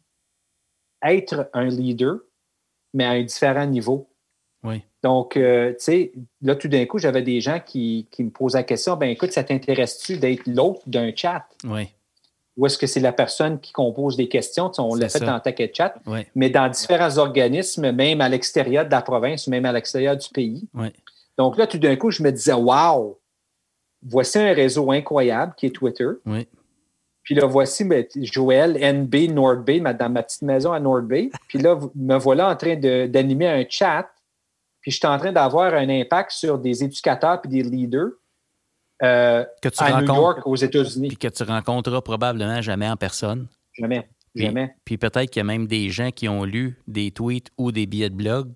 être 1.01 1.49
un 1.53 1.66
leader, 1.66 2.18
mais 2.93 3.05
à 3.05 3.12
un 3.12 3.24
différent 3.24 3.66
niveau. 3.66 4.10
Oui. 4.64 4.82
Donc, 5.03 5.38
euh, 5.38 5.72
tu 5.72 5.80
sais, 5.80 6.12
là, 6.41 6.55
tout 6.55 6.68
d'un 6.68 6.86
coup, 6.86 6.97
j'avais 6.97 7.22
des 7.22 7.39
gens 7.39 7.60
qui, 7.66 8.08
me 8.20 8.30
posaient 8.30 8.60
la 8.60 8.64
question, 8.64 8.97
ben 8.97 9.10
écoute, 9.10 9.32
ça 9.32 9.43
t'intéresse-tu 9.43 10.18
d'être 10.18 10.45
l'autre 10.47 10.82
d'un 10.88 11.12
chat? 11.16 11.47
Oui. 11.64 11.88
Ou 12.58 12.66
est-ce 12.66 12.78
que 12.78 12.88
c'est 12.88 12.99
la 12.99 13.14
personne 13.14 13.60
qui 13.60 13.72
compose 13.72 14.18
des 14.18 14.28
questions? 14.28 14.72
on 14.80 14.95
l'a 14.95 15.10
fait 15.10 15.20
dans 15.20 15.39
Taquet 15.39 15.72
Chat, 15.72 15.93
oui. 16.08 16.22
mais 16.34 16.49
dans 16.49 16.68
différents 16.68 17.20
organismes, 17.20 17.91
même 17.91 18.20
à 18.20 18.28
l'extérieur 18.28 18.84
de 18.84 18.89
la 18.89 19.03
province, 19.03 19.47
même 19.47 19.66
à 19.66 19.72
l'extérieur 19.72 20.18
du 20.18 20.28
pays. 20.30 20.68
Oui. 20.74 20.88
Donc 21.38 21.58
là, 21.58 21.68
tout 21.68 21.78
d'un 21.78 21.96
coup, 21.96 22.12
je 22.12 22.24
me 22.24 22.32
disais, 22.32 22.54
wow, 22.54 23.20
voici 24.02 24.40
un 24.40 24.54
réseau 24.54 24.92
incroyable 24.92 25.54
qui 25.56 25.68
est 25.68 25.72
Twitter. 25.72 26.10
Oui. 26.26 26.48
Puis 27.24 27.36
là, 27.36 27.46
voici 27.46 27.86
Joël, 28.16 28.78
NB, 28.82 29.34
Nord 29.34 29.58
Bay, 29.58 29.82
dans 29.82 30.10
ma 30.10 30.24
petite 30.24 30.44
maison 30.44 30.72
à 30.72 30.80
Nord 30.80 31.02
Bay. 31.02 31.30
Puis 31.50 31.60
là, 31.60 31.78
me 31.94 32.18
voilà 32.18 32.50
en 32.50 32.56
train 32.56 32.78
d'animer 32.78 33.48
un 33.48 33.66
chat. 33.70 34.10
Puis 34.80 34.92
je 34.92 34.98
suis 34.98 35.08
en 35.08 35.18
train 35.18 35.34
d'avoir 35.34 35.74
un 35.74 35.90
impact 35.90 36.32
sur 36.32 36.58
des 36.58 36.86
éducateurs 36.86 37.42
puis 37.42 37.52
des 37.52 37.64
leaders 37.64 38.12
euh, 39.04 39.46
que 39.62 39.70
tu 39.70 39.84
à 39.84 40.02
New 40.02 40.08
York, 40.08 40.40
aux 40.46 40.56
États-Unis. 40.56 41.10
Puis 41.10 41.18
que 41.18 41.28
tu 41.28 41.44
rencontreras 41.44 42.02
probablement 42.02 42.62
jamais 42.62 42.90
en 42.90 42.96
personne. 42.96 43.48
Jamais. 43.74 44.08
jamais. 44.34 44.74
Puis 44.86 44.98
peut-être 44.98 45.30
qu'il 45.30 45.42
y 45.42 45.42
a 45.42 45.44
même 45.44 45.68
des 45.68 45.90
gens 45.90 46.12
qui 46.12 46.30
ont 46.30 46.46
lu 46.46 46.80
des 46.88 47.12
tweets 47.12 47.50
ou 47.58 47.74
des 47.74 47.86
billets 47.86 48.10
de 48.10 48.16
blog 48.16 48.54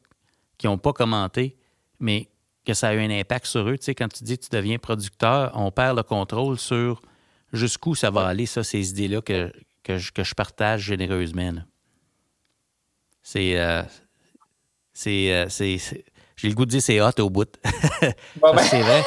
qui 0.57 0.67
n'ont 0.67 0.77
pas 0.77 0.93
commenté, 0.93 1.57
mais 1.99 2.29
que 2.65 2.73
ça 2.73 2.89
a 2.89 2.93
eu 2.93 2.99
un 2.99 3.09
impact 3.09 3.45
sur 3.45 3.67
eux. 3.67 3.77
Tu 3.77 3.85
sais, 3.85 3.95
quand 3.95 4.07
tu 4.07 4.23
dis 4.23 4.37
que 4.37 4.43
tu 4.43 4.49
deviens 4.51 4.77
producteur, 4.77 5.51
on 5.55 5.71
perd 5.71 5.97
le 5.97 6.03
contrôle 6.03 6.57
sur 6.57 7.01
jusqu'où 7.53 7.95
ça 7.95 8.09
va 8.09 8.27
aller, 8.27 8.45
ça, 8.45 8.63
ces 8.63 8.91
idées-là 8.91 9.21
que, 9.21 9.51
que, 9.83 9.97
je, 9.97 10.33
partage 10.35 10.81
généreusement. 10.81 11.53
Euh, 13.35 13.83
euh, 15.07 15.45
c'est. 15.49 15.79
j'ai 16.35 16.49
le 16.49 16.53
goût 16.53 16.65
de 16.65 16.71
dire 16.71 16.81
c'est 16.81 17.01
hot 17.01 17.19
au 17.19 17.29
bout. 17.29 17.57
C'est 18.61 18.81
vrai. 18.81 19.03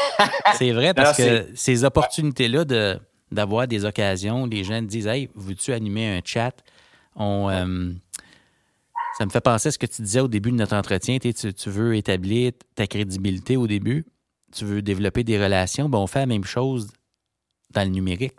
C'est 0.54 0.72
vrai 0.72 0.94
parce 0.94 1.16
que 1.16 1.48
ces 1.54 1.84
opportunités-là 1.84 2.64
de, 2.64 2.98
d'avoir 3.30 3.66
des 3.66 3.84
occasions, 3.84 4.46
les 4.46 4.64
gens 4.64 4.82
disent 4.82 5.06
Hey, 5.06 5.28
veux-tu 5.34 5.72
animer 5.72 6.16
un 6.16 6.20
chat? 6.24 6.52
On, 7.16 7.48
euh, 7.50 7.92
ça 9.18 9.24
me 9.24 9.30
fait 9.30 9.40
penser 9.40 9.68
à 9.68 9.72
ce 9.72 9.78
que 9.78 9.86
tu 9.86 10.02
disais 10.02 10.20
au 10.20 10.28
début 10.28 10.50
de 10.50 10.56
notre 10.56 10.74
entretien. 10.74 11.18
Tu, 11.18 11.32
tu 11.32 11.70
veux 11.70 11.94
établir 11.94 12.52
ta 12.74 12.86
crédibilité 12.86 13.56
au 13.56 13.66
début, 13.66 14.04
tu 14.52 14.64
veux 14.64 14.82
développer 14.82 15.22
des 15.22 15.42
relations. 15.42 15.88
Ben, 15.88 15.98
on 15.98 16.06
fait 16.06 16.20
la 16.20 16.26
même 16.26 16.44
chose 16.44 16.88
dans 17.70 17.82
le 17.82 17.90
numérique. 17.90 18.36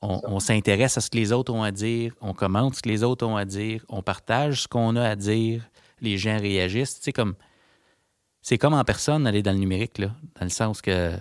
On, 0.00 0.38
s'intéresse 0.38 0.96
à 0.96 1.00
ce 1.00 1.10
que 1.10 1.16
les 1.16 1.32
autres 1.32 1.52
ont 1.52 1.64
à 1.64 1.72
dire, 1.72 2.14
on 2.20 2.32
commente 2.32 2.76
ce 2.76 2.82
que 2.82 2.88
les 2.88 3.02
autres 3.02 3.26
ont 3.26 3.36
à 3.36 3.44
dire, 3.44 3.84
on 3.88 4.02
partage 4.02 4.62
ce 4.62 4.68
qu'on 4.68 4.94
a 4.94 5.08
à 5.08 5.16
dire, 5.16 5.68
les 6.00 6.18
gens 6.18 6.38
réagissent. 6.38 7.00
comme, 7.12 7.34
c'est 8.40 8.58
comme 8.58 8.74
en 8.74 8.84
personne 8.84 9.26
aller 9.26 9.42
dans 9.42 9.52
le 9.52 9.58
numérique, 9.58 9.98
là, 9.98 10.14
dans 10.38 10.44
le 10.44 10.50
sens 10.50 10.80
que 10.80 11.16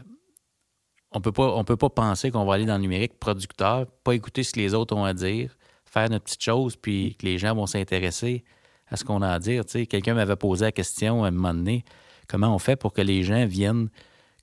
on 1.12 1.22
peut 1.22 1.32
pas, 1.32 1.56
on 1.56 1.64
peut 1.64 1.78
pas 1.78 1.90
penser 1.90 2.30
qu'on 2.30 2.46
va 2.46 2.54
aller 2.56 2.66
dans 2.66 2.76
le 2.76 2.82
numérique 2.82 3.18
producteur, 3.18 3.88
pas 4.04 4.14
écouter 4.14 4.44
ce 4.44 4.54
que 4.54 4.60
les 4.60 4.74
autres 4.74 4.96
ont 4.96 5.06
à 5.06 5.14
dire, 5.14 5.58
faire 5.98 6.10
notre 6.10 6.26
petite 6.26 6.44
chose, 6.44 6.76
puis 6.76 7.16
que 7.20 7.26
les 7.26 7.38
gens 7.38 7.56
vont 7.56 7.66
s'intéresser 7.66 8.44
à 8.90 8.98
ce 8.98 9.04
qu'on 9.04 9.22
a 9.22 9.30
à 9.30 9.40
dire. 9.40 9.64
quelqu'un 9.66 10.14
m'avait 10.14 10.36
posé 10.36 10.66
la 10.66 10.72
question 10.72 11.24
à 11.24 11.30
un 11.30 11.32
moment 11.32 11.54
donné, 11.54 11.84
comment 12.28 12.54
on 12.54 12.60
fait 12.60 12.76
pour 12.76 12.94
que 12.94 13.02
les 13.02 13.24
gens 13.24 13.46
viennent 13.46 13.90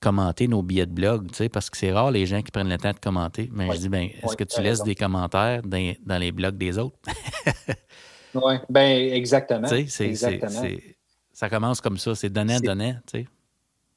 commenter 0.00 0.48
nos 0.48 0.62
billets 0.62 0.86
de 0.86 0.92
blog, 0.92 1.30
parce 1.50 1.70
que 1.70 1.78
c'est 1.78 1.92
rare 1.92 2.10
les 2.10 2.26
gens 2.26 2.42
qui 2.42 2.50
prennent 2.50 2.68
le 2.68 2.76
temps 2.76 2.92
de 2.92 2.98
commenter. 2.98 3.48
Mais 3.54 3.72
je 3.72 3.78
dis, 3.78 3.88
ben, 3.88 4.10
est-ce 4.22 4.36
que 4.36 4.44
tu 4.44 4.60
laisses 4.60 4.82
des 4.82 4.94
commentaires 4.94 5.62
dans, 5.62 6.18
les 6.18 6.32
blogs 6.32 6.58
des 6.58 6.76
autres? 6.76 6.98
oui, 8.34 8.54
ben 8.68 9.12
exactement. 9.14 9.68
ça 11.32 11.48
commence 11.48 11.80
comme 11.80 11.98
ça, 11.98 12.14
c'est 12.14 12.30
donnant-donnant. 12.30 12.96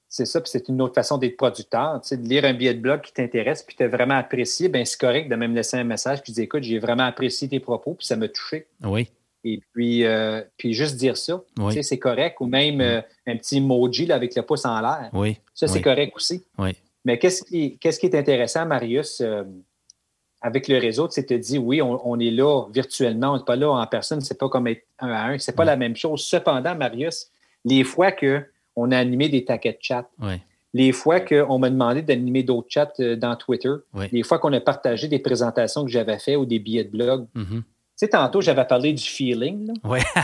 C'est 0.10 0.26
ça, 0.26 0.40
puis 0.40 0.50
c'est 0.50 0.70
une 0.70 0.82
autre 0.82 0.96
façon 0.96 1.18
d'être 1.18 1.36
producteur. 1.36 2.00
Tu 2.02 2.10
sais, 2.10 2.18
de 2.18 2.28
lire 2.28 2.46
un 2.46 2.54
billet 2.54 2.74
de 2.74 2.80
blog 2.80 3.02
qui 3.02 3.14
t'intéresse, 3.14 3.64
puis 3.64 3.76
tu 3.76 3.84
as 3.84 3.88
vraiment 3.88 4.16
apprécié, 4.16 4.70
ben 4.70 4.86
c'est 4.86 5.00
correct 5.00 5.30
de 5.30 5.36
même 5.36 5.54
laisser 5.54 5.78
un 5.78 5.84
message 5.84 6.24
qui 6.24 6.32
dit 6.32 6.42
Écoute, 6.42 6.64
j'ai 6.64 6.80
vraiment 6.80 7.04
apprécié 7.04 7.50
tes 7.50 7.60
propos, 7.60 7.94
puis 7.94 8.08
ça 8.08 8.16
m'a 8.16 8.28
touché. 8.30 8.68
Oui. 8.84 9.10
Et 9.44 9.62
puis, 9.74 10.04
euh, 10.06 10.42
puis 10.58 10.74
juste 10.74 10.96
dire 10.96 11.18
ça, 11.18 11.42
c'est 11.82 12.00
correct. 12.00 12.38
Ou 12.40 12.48
même 12.48 12.82
euh, 12.82 13.02
un 13.28 13.38
petit 13.38 13.58
emoji 13.58 14.12
avec 14.12 14.36
le 14.36 14.42
pouce 14.42 14.66
en 14.66 14.80
l'air. 14.82 15.10
Oui. 15.14 15.38
Ça, 15.54 15.68
c'est 15.68 15.82
correct 15.82 16.14
aussi. 16.16 16.44
Oui. 16.58 16.72
Mais 17.06 17.20
qu'est-ce 17.20 17.44
qui, 17.44 17.78
qu'est-ce 17.78 18.00
qui 18.00 18.08
est 18.08 18.16
intéressant, 18.16 18.66
Marius, 18.66 19.22
avec 20.42 20.68
le 20.68 20.78
réseau, 20.78 21.08
c'est 21.10 21.26
te 21.26 21.34
dire, 21.34 21.64
oui, 21.64 21.82
on, 21.82 22.20
est 22.20 22.32
là 22.32 22.66
virtuellement, 22.72 23.34
on 23.34 23.38
n'est 23.38 23.44
pas 23.44 23.56
là 23.56 23.72
en 23.72 23.88
personne, 23.88 24.22
c'est 24.22 24.38
pas 24.38 24.50
comme 24.50 24.68
être 24.68 24.86
un 25.00 25.10
à 25.10 25.24
un, 25.30 25.38
c'est 25.40 25.56
pas 25.56 25.66
la 25.66 25.76
même 25.76 25.96
chose. 25.96 26.24
Cependant, 26.24 26.76
Marius, 26.76 27.30
les 27.66 27.84
fois 27.84 28.12
qu'on 28.78 28.92
a 28.92 28.98
animé 28.98 29.28
des 29.28 29.44
taquets 29.44 29.74
de 29.74 29.80
chat, 29.82 30.08
les 30.74 30.92
fois 30.92 31.20
qu'on 31.20 31.58
m'a 31.58 31.72
demandé 31.72 32.04
d'animer 32.04 32.44
d'autres 32.44 32.68
chats 32.70 32.94
dans 33.18 33.36
Twitter, 33.36 33.74
les 34.12 34.22
fois 34.22 34.38
qu'on 34.38 34.54
a 34.54 34.60
partagé 34.60 35.08
des 35.08 35.20
présentations 35.20 35.84
que 35.84 35.90
j'avais 35.90 36.20
faites 36.20 36.38
ou 36.38 36.46
des 36.46 36.60
billets 36.60 36.84
de 36.84 36.92
blog, 36.92 37.28
mm-hmm. 37.36 37.64
Tu 37.98 38.06
sais, 38.06 38.10
tantôt, 38.10 38.42
j'avais 38.42 38.66
parlé 38.66 38.94
du 38.94 39.04
feeling, 39.04 39.74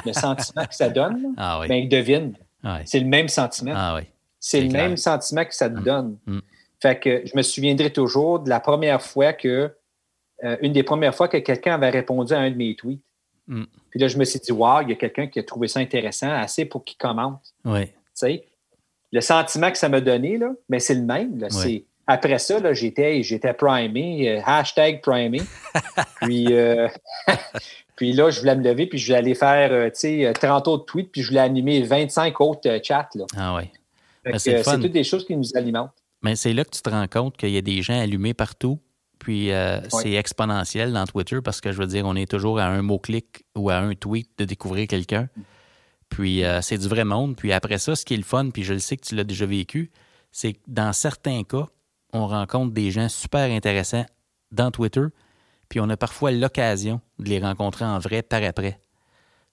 le 0.06 0.14
sentiment 0.14 0.64
que 0.64 0.76
ça 0.76 0.89
donne. 0.89 1.34
Ah, 1.38 1.60
oui. 1.60 1.68
Ben, 1.68 1.89
devine, 1.89 2.36
c'est 2.86 2.99
le 2.99 3.08
même 3.08 3.28
sentiment. 3.28 3.74
Ah, 3.76 3.95
oui. 3.95 4.04
C'est 4.39 4.62
le 4.62 4.70
même 4.70 4.95
sentiment 4.95 5.43
que 5.43 5.56
ça 5.56 5.72
te 5.72 5.80
mm. 5.80 5.84
donne. 5.84 6.18
Mm. 6.28 6.39
Fait 6.80 6.99
que 6.99 7.24
je 7.26 7.36
me 7.36 7.41
souviendrai 7.41 7.91
toujours 7.91 8.41
de 8.41 8.49
la 8.49 8.60
première 8.60 9.01
fois 9.01 9.34
que, 9.34 9.74
euh, 10.43 10.58
une 10.62 10.72
des 10.72 10.84
premières 10.84 11.16
fois 11.16 11.28
que 11.28 11.38
quelqu'un 11.38 11.74
avait 11.74 11.89
répondu 11.89 12.34
à 12.34 12.41
un 12.41 12.51
de 12.51 12.56
mes 12.56 12.76
tweets. 12.76 13.01
Mm. 13.47 13.64
Puis 13.89 13.99
là, 13.99 14.08
je 14.08 14.20
me 14.20 14.26
suis 14.26 14.39
dit, 14.39 14.51
wow, 14.51 14.82
il 14.82 14.89
y 14.89 14.91
a 14.91 14.95
quelqu'un 14.95 15.26
qui 15.26 15.39
a 15.39 15.43
trouvé 15.43 15.68
ça 15.68 15.80
intéressant, 15.80 16.30
assez 16.30 16.66
pour 16.66 16.84
qu'il 16.84 16.97
commente. 16.97 17.56
Oui. 17.66 17.86
Le 19.11 19.22
sentiment 19.22 19.72
que 19.72 19.78
ça 19.78 19.89
m'a 19.89 20.01
donné, 20.01 20.38
là, 20.38 20.51
ben, 20.70 20.80
c'est 20.80 20.95
le 20.95 21.03
même. 21.03 21.39
Là, 21.39 21.49
après 22.07 22.39
ça, 22.39 22.59
là, 22.59 22.74
j'étais, 22.74 23.24
j'étais 23.24 23.53
primé, 23.53 24.30
euh, 24.30 24.41
hashtag 24.45 25.01
primé. 25.01 25.41
puis, 26.22 26.47
euh, 26.51 26.88
puis 27.95 28.11
là, 28.11 28.30
je 28.30 28.39
voulais 28.41 28.55
me 28.55 28.64
lever, 28.64 28.88
puis 28.88 28.97
je 28.97 29.05
voulais 29.05 29.20
aller 29.20 29.36
faire, 29.36 29.72
euh, 29.72 29.86
tu 29.86 30.24
sais, 30.24 30.34
30 30.34 30.68
autres 30.68 30.86
tweets, 30.86 31.11
puis 31.11 31.22
je 31.22 31.30
voulais 31.30 31.39
animer 31.39 31.82
25 31.82 32.39
autres 32.41 32.80
chats. 32.84 33.09
Là. 33.16 33.26
Ah 33.38 33.55
oui. 33.55 33.64
Ben, 34.26 34.38
c'est, 34.38 34.61
toutes 34.64 34.91
des 34.91 35.03
choses 35.03 35.26
qui 35.26 35.36
nous 35.36 35.55
alimentent. 35.55 35.91
Mais 36.22 36.36
c'est 36.36 36.53
là 36.53 36.64
que 36.64 36.72
tu 36.72 36.82
te 36.82 36.89
rends 36.89 37.07
compte 37.07 37.38
qu'il 37.38 37.49
y 37.49 37.57
a 37.57 37.61
des 37.61 37.82
gens 37.82 37.99
allumés 37.99 38.34
partout. 38.34 38.80
Puis 39.20 39.51
c'est 39.89 40.14
exponentiel 40.14 40.91
dans 40.91 41.05
Twitter 41.05 41.39
parce 41.41 41.61
que 41.61 41.72
je 41.72 41.78
veux 41.78 41.88
dire, 41.88 42.05
on 42.05 42.16
est 42.16 42.30
toujours 42.30 42.59
à 42.59 42.66
un 42.66 42.82
mot-clic 42.82 43.45
ou 43.55 43.70
à 43.70 43.78
un 43.78 43.93
tweet 43.95 44.30
de 44.38 44.43
découvrir 44.43 44.88
quelqu'un. 44.88 45.30
Puis 46.14 46.43
c'est 46.61 46.78
du 46.78 46.88
vrai 46.88 47.05
monde. 47.05 47.36
Puis 47.36 47.51
après 47.51 47.80
ça, 47.80 47.95
ce 47.95 48.05
qui 48.05 48.14
est 48.14 48.18
le 48.18 48.24
fun, 48.24 48.51
puis 48.51 48.64
je 48.64 48.74
le 48.74 48.80
sais 48.80 48.97
que 48.97 49.03
tu 49.03 49.16
l'as 49.16 49.24
déjà 49.24 49.47
vécu, 49.47 49.91
c'est 50.32 50.53
que 50.53 50.59
dans 50.68 50.93
certains 50.93 51.43
cas, 51.43 51.66
on 52.14 52.28
rencontre 52.28 52.72
des 52.72 52.91
gens 52.91 53.09
super 53.09 53.49
intéressants 53.51 54.05
dans 54.51 54.70
Twitter, 54.70 55.05
puis 55.70 55.80
on 55.80 55.89
a 55.89 55.97
parfois 55.97 56.32
l'occasion 56.32 57.01
de 57.18 57.30
les 57.30 57.39
rencontrer 57.39 57.86
en 57.86 57.97
vrai 57.97 58.22
par 58.22 58.43
après. 58.43 58.80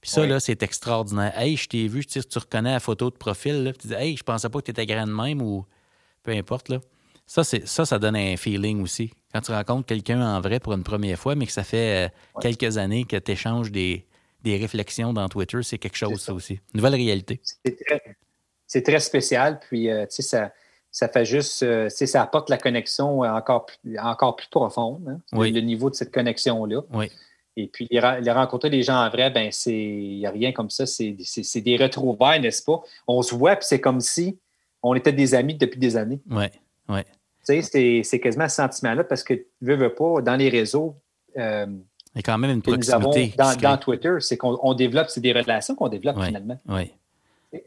Puis 0.03 0.11
ça, 0.11 0.27
là, 0.27 0.39
c'est 0.39 0.63
extraordinaire. 0.63 1.33
Hey, 1.39 1.57
je 1.57 1.67
t'ai 1.67 1.89
vu, 1.89 2.05
tu, 2.05 2.23
tu 2.23 2.39
reconnais 2.39 2.73
la 2.73 2.81
photo 2.81 3.09
de 3.09 3.17
profil, 3.17 3.65
là, 3.65 3.73
tu 3.73 3.89
dis, 3.89 3.95
hey, 3.95 4.17
je 4.17 4.23
pensais 4.23 4.51
pas 4.51 4.59
que 4.61 4.67
tu 4.67 4.71
étais 4.71 4.85
grand 4.85 5.07
de 5.07 5.13
même 5.13 5.41
ou 5.41 5.65
peu 6.23 6.33
importe, 6.33 6.69
là. 6.69 6.79
Ça, 7.27 7.43
ça, 7.45 7.87
ça 7.87 7.99
donne 7.99 8.17
un 8.17 8.37
feeling 8.37 8.83
aussi. 8.83 9.13
Quand 9.33 9.41
tu 9.41 9.53
rencontres 9.53 9.87
quelqu'un 9.87 10.21
en 10.21 10.41
vrai 10.41 10.59
pour 10.61 10.75
une 10.75 10.83
première 10.83 11.19
fois, 11.19 11.37
mais 11.37 11.47
que 11.47 11.53
ça 11.53 11.63
fait 11.63 12.07
euh, 12.07 12.41
quelques 12.41 12.77
années 12.77 13.05
que 13.05 13.17
tu 13.17 13.31
échanges 13.31 13.71
des, 13.71 14.05
réflexions 14.45 15.12
dans 15.12 15.28
Twitter, 15.28 15.62
c'est 15.62 15.78
quelque 15.78 15.97
chose, 15.97 16.20
ça. 16.20 16.32
aussi. 16.32 16.61
Nouvelle 16.74 16.95
réalité. 16.95 17.41
C'est 18.66 18.82
très, 18.82 19.01
spécial. 19.01 19.61
Puis, 19.61 19.91
euh, 19.91 20.07
tu 20.07 20.16
sais, 20.16 20.22
ça, 20.22 20.53
ça 20.91 21.09
fait 21.09 21.24
juste, 21.24 21.62
euh, 21.62 21.88
ça 21.88 22.22
apporte 22.22 22.51
la 22.51 22.59
connexion 22.59 23.20
encore 23.20 23.66
plus, 23.66 23.99
encore 23.99 24.36
plus 24.36 24.49
profonde, 24.49 25.03
hein, 25.09 25.20
le 25.32 25.61
niveau 25.61 25.91
de 25.91 25.95
cette 25.95 26.12
connexion-là. 26.12 26.82
Oui. 26.93 27.11
Et 27.57 27.66
puis, 27.66 27.86
les, 27.91 28.01
rencontrer 28.01 28.70
des 28.70 28.82
gens 28.82 29.05
en 29.05 29.11
vrai, 29.11 29.30
ben 29.30 29.51
c'est, 29.53 29.74
il 29.74 30.18
n'y 30.18 30.26
a 30.26 30.30
rien 30.30 30.53
comme 30.53 30.70
ça, 30.70 30.86
c'est, 30.86 31.16
des 31.57 31.76
retrouvailles, 31.76 32.41
n'est-ce 32.41 32.62
pas? 32.62 32.80
On 33.07 33.22
se 33.22 33.34
voit, 33.34 33.57
puis 33.57 33.66
c'est 33.66 33.80
comme 33.80 34.01
si 34.01 34.38
on 34.82 34.95
était 34.95 35.12
des 35.12 35.34
amis 35.34 35.55
depuis 35.55 35.78
des 35.78 35.97
années. 35.97 36.20
Oui, 36.30 36.47
oui. 36.88 37.01
Tu 37.47 37.62
sais, 37.62 38.03
c'est, 38.03 38.20
quasiment 38.20 38.49
ce 38.49 38.57
sentiment-là 38.57 39.05
parce 39.05 39.22
que, 39.22 39.34
veux, 39.61 39.76
veux 39.76 39.95
pas, 39.95 40.22
dans 40.22 40.36
les 40.36 40.49
réseaux, 40.49 40.97
euh, 41.36 41.66
il 42.15 42.19
y 42.19 42.21
a 42.21 42.23
quand 42.23 42.39
même 42.39 42.51
une 42.51 42.63
proximité. 42.63 43.35
dans, 43.37 43.77
Twitter, 43.79 44.17
c'est 44.21 44.37
qu'on 44.37 44.75
développe, 44.75 45.11
c'est 45.11 45.21
des 45.21 45.33
relations 45.33 45.75
qu'on 45.75 45.89
développe 45.89 46.23
finalement. 46.23 46.59
Oui. 46.69 46.93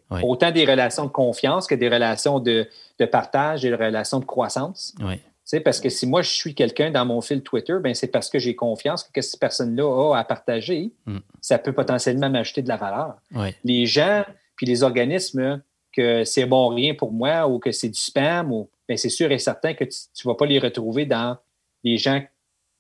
Autant 0.09 0.51
des 0.51 0.65
relations 0.65 1.05
de 1.05 1.11
confiance 1.11 1.67
que 1.67 1.75
des 1.75 1.89
relations 1.89 2.39
de, 2.39 2.67
partage 3.11 3.65
et 3.65 3.69
des 3.69 3.75
relations 3.75 4.19
de 4.19 4.25
croissance. 4.25 4.93
Oui. 5.01 5.19
Parce 5.63 5.79
que 5.79 5.89
si 5.89 6.07
moi, 6.07 6.21
je 6.21 6.29
suis 6.29 6.55
quelqu'un 6.55 6.89
dans 6.89 7.05
mon 7.05 7.21
fil 7.21 7.43
Twitter, 7.43 7.75
ben, 7.81 7.93
c'est 7.93 8.07
parce 8.07 8.29
que 8.29 8.39
j'ai 8.39 8.55
confiance 8.55 9.03
que 9.03 9.21
cette 9.21 9.39
personne-là 9.39 10.13
a 10.13 10.19
à 10.19 10.23
partager. 10.23 10.91
Mm. 11.05 11.17
Ça 11.41 11.59
peut 11.59 11.73
potentiellement 11.73 12.29
m'acheter 12.29 12.61
de 12.61 12.69
la 12.69 12.77
valeur. 12.77 13.15
Les 13.63 13.85
gens 13.85 14.23
puis 14.55 14.65
les 14.65 14.83
organismes 14.83 15.61
que 15.91 16.23
c'est 16.23 16.45
bon 16.45 16.69
rien 16.69 16.93
pour 16.93 17.11
moi 17.11 17.47
ou 17.47 17.59
que 17.59 17.71
c'est 17.71 17.89
du 17.89 17.99
spam, 17.99 18.51
ou, 18.51 18.69
ben, 18.87 18.97
c'est 18.97 19.09
sûr 19.09 19.31
et 19.31 19.39
certain 19.39 19.73
que 19.73 19.83
tu 19.83 19.91
ne 20.25 20.31
vas 20.31 20.35
pas 20.35 20.45
les 20.45 20.59
retrouver 20.59 21.05
dans 21.05 21.37
les 21.83 21.97
gens 21.97 22.21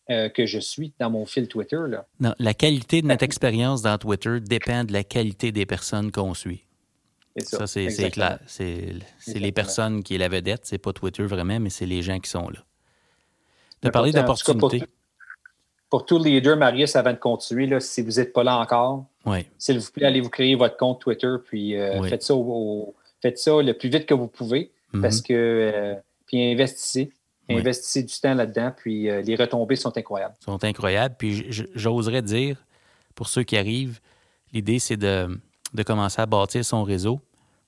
euh, 0.09 0.29
que 0.29 0.45
je 0.45 0.59
suis 0.59 0.93
dans 0.99 1.09
mon 1.09 1.25
fil 1.25 1.47
Twitter. 1.47 1.79
Là. 1.87 2.05
Non, 2.19 2.33
la 2.39 2.53
qualité 2.53 3.01
de 3.01 3.07
notre 3.07 3.23
expérience 3.23 3.81
dans 3.81 3.97
Twitter 3.97 4.39
dépend 4.41 4.83
de 4.83 4.91
la 4.91 5.03
qualité 5.03 5.51
des 5.51 5.65
personnes 5.65 6.11
qu'on 6.11 6.33
suit. 6.33 6.65
Ça, 7.39 7.67
c'est 7.67 8.11
clair. 8.11 8.39
C'est 8.45 8.99
les 9.27 9.51
personnes 9.51 10.03
qui 10.03 10.15
est 10.15 10.17
la 10.17 10.29
vedette. 10.29 10.61
C'est 10.65 10.77
pas 10.77 10.93
Twitter 10.93 11.23
vraiment, 11.23 11.59
mais 11.59 11.69
c'est 11.69 11.85
les 11.85 12.01
gens 12.01 12.19
qui 12.19 12.29
sont 12.29 12.49
là. 12.49 12.59
Tu 13.81 13.87
as 13.87 13.91
parlé 13.91 14.11
d'opportunités. 14.11 14.83
Pour, 15.89 16.05
tous 16.05 16.23
les 16.23 16.41
deux, 16.41 16.55
Marius, 16.55 16.95
avant 16.95 17.11
de 17.11 17.17
continuer, 17.17 17.79
si 17.79 18.01
vous 18.01 18.13
n'êtes 18.13 18.33
pas 18.33 18.43
là 18.43 18.57
encore, 18.57 19.05
s'il 19.59 19.79
vous 19.79 19.91
plaît, 19.91 20.07
allez 20.07 20.21
vous 20.21 20.29
créer 20.29 20.55
votre 20.55 20.75
compte 20.75 21.01
Twitter, 21.01 21.35
puis 21.45 21.77
euh, 21.77 22.01
faites, 22.03 22.23
ça 22.23 22.33
faites 23.21 23.37
ça 23.37 23.61
le 23.61 23.73
plus 23.73 23.89
vite 23.89 24.07
que 24.07 24.15
vous 24.15 24.27
pouvez, 24.27 24.71
parce 25.01 25.21
que 25.21 25.33
euh, 25.33 25.95
puis 26.25 26.51
investissez. 26.51 27.11
Investissez 27.49 28.03
du 28.03 28.13
temps 28.19 28.33
là-dedans, 28.33 28.71
puis 28.75 29.09
euh, 29.09 29.21
les 29.21 29.35
retombées 29.35 29.75
sont 29.75 29.95
incroyables. 29.97 30.35
Sont 30.43 30.63
incroyables. 30.63 31.15
Puis 31.17 31.45
j'oserais 31.75 32.21
dire, 32.21 32.65
pour 33.15 33.27
ceux 33.27 33.43
qui 33.43 33.57
arrivent, 33.57 33.99
l'idée, 34.53 34.79
c'est 34.79 34.97
de 34.97 35.37
de 35.73 35.83
commencer 35.83 36.21
à 36.21 36.25
bâtir 36.25 36.63
son 36.63 36.83
réseau, 36.83 37.19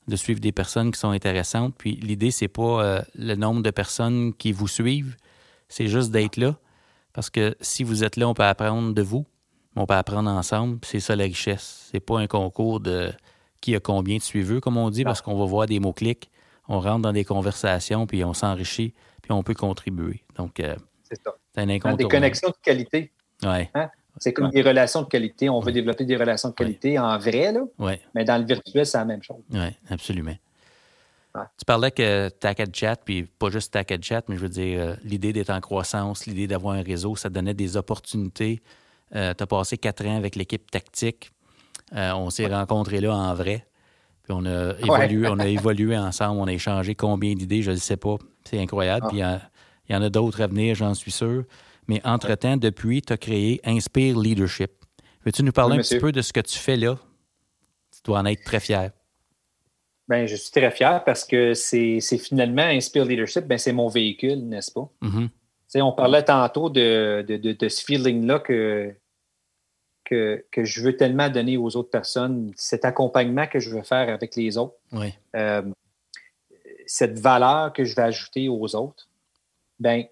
de 0.08 0.16
suivre 0.16 0.40
des 0.40 0.52
personnes 0.52 0.92
qui 0.92 1.00
sont 1.00 1.10
intéressantes. 1.10 1.74
Puis 1.78 1.96
l'idée, 1.96 2.32
c'est 2.32 2.48
pas 2.48 2.84
euh, 2.84 3.02
le 3.16 3.36
nombre 3.36 3.64
de 3.64 3.72
personnes 3.72 4.34
qui 4.34 4.52
vous 4.52 4.68
suivent, 4.68 5.16
c'est 5.68 5.88
juste 5.88 6.12
d'être 6.12 6.38
là. 6.38 6.56
Parce 7.14 7.30
que 7.30 7.56
si 7.62 7.84
vous 7.84 8.04
êtes 8.04 8.18
là, 8.18 8.28
on 8.28 8.34
peut 8.34 8.44
apprendre 8.44 8.94
de 8.94 9.02
vous, 9.02 9.26
on 9.76 9.86
peut 9.86 9.96
apprendre 9.96 10.30
ensemble. 10.30 10.80
C'est 10.84 11.00
ça 11.00 11.16
la 11.16 11.24
richesse. 11.24 11.90
C'est 11.92 12.00
pas 12.00 12.20
un 12.20 12.28
concours 12.28 12.80
de 12.80 13.12
qui 13.62 13.76
a 13.76 13.80
combien 13.80 14.18
de 14.18 14.22
suiveux, 14.22 14.60
comme 14.60 14.78
on 14.78 14.90
dit, 14.92 15.04
parce 15.04 15.22
qu'on 15.22 15.36
va 15.36 15.46
voir 15.46 15.66
des 15.66 15.80
mots-clics, 15.80 16.30
on 16.68 16.80
rentre 16.80 17.02
dans 17.02 17.14
des 17.14 17.26
conversations, 17.26 18.06
puis 18.06 18.24
on 18.24 18.34
s'enrichit, 18.34 18.94
puis 19.26 19.32
on 19.32 19.42
peut 19.42 19.56
contribuer. 19.56 20.22
Donc, 20.36 20.60
euh, 20.60 20.76
c'est 21.02 21.20
ça. 21.20 21.36
un 21.58 21.96
Des 21.96 22.06
connexions 22.06 22.50
de 22.50 22.56
qualité. 22.62 23.12
Ouais. 23.42 23.72
Hein? 23.74 23.90
C'est 24.20 24.34
comme 24.34 24.52
des 24.52 24.62
relations 24.62 25.02
de 25.02 25.08
qualité. 25.08 25.50
On 25.50 25.60
veut 25.60 25.72
développer 25.72 26.06
des 26.06 26.16
relations 26.16 26.50
de 26.50 26.54
qualité 26.54 27.00
en 27.00 27.18
vrai, 27.18 27.52
là. 27.52 27.62
mais 28.14 28.24
dans 28.24 28.38
le 28.38 28.46
virtuel, 28.46 28.86
c'est 28.86 29.00
la 29.00 29.06
même 29.06 29.24
chose. 29.24 29.42
Oui, 29.52 29.68
absolument. 29.90 30.36
Tu 31.58 31.66
parlais 31.66 31.92
que 31.92 32.30
Tacket 32.30 32.74
Chat, 32.74 32.96
puis 33.04 33.24
pas 33.24 33.50
juste 33.50 33.74
Tacket 33.74 34.02
Chat, 34.02 34.22
mais 34.30 34.38
je 34.38 34.42
veux 34.42 34.50
dire, 34.50 34.80
euh, 34.80 34.96
l'idée 35.04 35.34
d'être 35.34 35.50
en 35.50 35.60
croissance, 35.60 36.28
l'idée 36.28 36.48
d'avoir 36.48 36.76
un 36.76 36.82
réseau, 36.82 37.18
ça 37.18 37.28
donnait 37.28 37.54
des 37.54 37.76
opportunités. 37.76 38.62
Euh, 39.16 39.34
tu 39.34 39.44
as 39.44 39.48
passé 39.48 39.78
quatre 39.78 40.06
ans 40.06 40.16
avec 40.16 40.38
l'équipe 40.38 40.72
tactique. 40.72 41.32
Euh, 41.94 42.14
on 42.14 42.30
s'est 42.30 42.48
rencontrés 42.48 43.02
là 43.02 43.14
en 43.14 43.34
vrai. 43.34 43.66
Puis 44.24 44.34
on 44.34 44.46
a 44.46 44.76
évolué, 44.80 45.28
on 45.28 45.40
a 45.40 45.48
évolué 45.48 45.98
ensemble, 45.98 46.40
on 46.40 46.48
a 46.48 46.54
échangé 46.54 46.96
combien 46.96 47.34
d'idées, 47.36 47.62
je 47.62 47.72
ne 47.72 47.76
sais 47.76 47.98
pas. 47.98 48.16
C'est 48.48 48.60
incroyable. 48.60 49.06
Ah. 49.06 49.10
Puis 49.10 49.20
il 49.90 49.94
y, 49.94 49.98
en 49.98 50.02
a 50.02 50.10
d'autres 50.10 50.42
à 50.42 50.48
venir, 50.48 50.76
j'en 50.76 50.94
suis 50.94 51.12
sûr. 51.12 51.44
Mais 51.88 52.02
entre-temps, 52.04 52.58
depuis, 52.58 53.02
tu 53.02 53.14
as 53.14 53.18
créé 53.18 53.62
Inspire 53.64 54.18
Leadership. 54.20 54.72
Veux-tu 55.26 55.44
nous 55.44 55.52
parler 55.52 55.78
un 55.78 55.82
petit 55.82 56.00
peu 56.00 56.12
de 56.12 56.22
ce 56.22 56.34
que 56.34 56.40
tu 56.40 56.58
fais 56.58 56.78
là? 56.78 56.98
Tu 57.92 58.00
dois 58.04 58.20
en 58.20 58.26
être 58.26 58.44
très 58.44 58.60
fier. 58.60 58.92
Bien, 60.08 60.28
je 60.28 60.36
suis 60.36 60.52
très 60.52 60.70
fier 60.70 61.04
parce 61.04 61.26
que 61.26 61.54
c'est 61.54 62.00
finalement 62.18 62.64
Inspire 62.64 63.06
Leadership, 63.06 63.46
ben, 63.46 63.58
c'est 63.58 63.74
mon 63.74 63.88
véhicule, 63.88 64.48
n'est-ce 64.48 64.72
pas? 64.72 64.88
Mm-hmm. 65.02 65.30
On 65.82 65.92
parlait 65.92 66.24
tantôt 66.24 66.70
de, 66.70 67.26
ce 67.28 67.84
feeling-là 67.84 68.40
que, 68.40 68.96
que, 70.06 70.64
je 70.64 70.82
veux 70.82 70.96
tellement 70.96 71.30
donner 71.30 71.58
aux 71.58 71.76
autres 71.76 71.90
personnes, 71.90 72.52
cet 72.56 72.86
accompagnement 72.86 73.48
que 73.48 73.60
je 73.60 73.72
veux 73.72 73.82
faire 73.82 74.10
avec 74.10 74.36
les 74.36 74.58
autres, 74.58 74.76
euh, 75.36 75.62
cette 76.86 77.20
valeur 77.20 77.74
que 77.74 77.84
je 77.84 77.96
vais 77.96 78.04
ajouter 78.04 78.50
aux 78.50 78.76
autres. 78.76 79.08
Ben, 79.80 80.06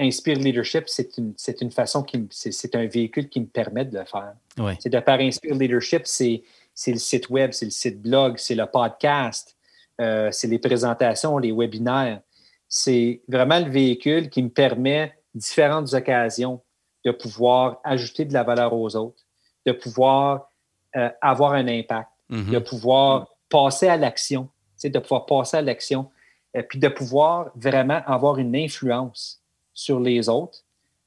Inspire 0.00 0.38
Leadership, 0.38 0.84
c'est 0.86 1.16
une, 1.18 1.34
une, 1.60 1.70
façon 1.72 2.02
qui 2.02 2.28
c'est 2.30 2.74
un 2.76 2.86
véhicule 2.86 3.28
qui 3.28 3.40
me 3.40 3.46
permet 3.46 3.84
de 3.84 3.98
le 3.98 4.04
faire. 4.04 4.34
C'est 4.78 4.90
de 4.90 5.00
faire 5.00 5.18
Inspire 5.20 5.54
Leadership, 5.54 6.02
c'est 6.06 6.42
le 6.86 6.98
site 6.98 7.28
web, 7.30 7.52
c'est 7.52 7.64
le 7.64 7.70
site 7.72 8.00
blog, 8.00 8.38
c'est 8.38 8.54
le 8.54 8.66
podcast, 8.66 9.56
euh, 10.00 10.30
c'est 10.30 10.46
les 10.46 10.58
présentations, 10.58 11.38
les 11.38 11.52
webinaires. 11.52 12.20
C'est 12.68 13.22
vraiment 13.28 13.58
le 13.58 13.70
véhicule 13.70 14.30
qui 14.30 14.42
me 14.42 14.50
permet 14.50 15.14
différentes 15.34 15.92
occasions 15.94 16.60
de 17.04 17.10
pouvoir 17.10 17.80
ajouter 17.82 18.24
de 18.24 18.32
la 18.34 18.44
valeur 18.44 18.72
aux 18.74 18.94
autres, 18.94 19.24
de 19.66 19.72
pouvoir 19.72 20.48
euh, 20.96 21.10
avoir 21.20 21.52
un 21.54 21.66
impact, 21.66 22.10
Mhm. 22.28 22.52
de 22.52 22.58
pouvoir 22.58 23.28
passer 23.48 23.88
à 23.88 23.96
l'action, 23.96 24.48
de 24.84 24.98
pouvoir 24.98 25.26
passer 25.26 25.56
à 25.56 25.62
l'action, 25.62 26.08
et 26.54 26.62
puis 26.62 26.78
de 26.78 26.88
pouvoir 26.88 27.50
vraiment 27.56 28.00
avoir 28.06 28.38
une 28.38 28.54
influence 28.56 29.42
sur 29.74 30.00
les 30.00 30.28
autres, 30.28 30.58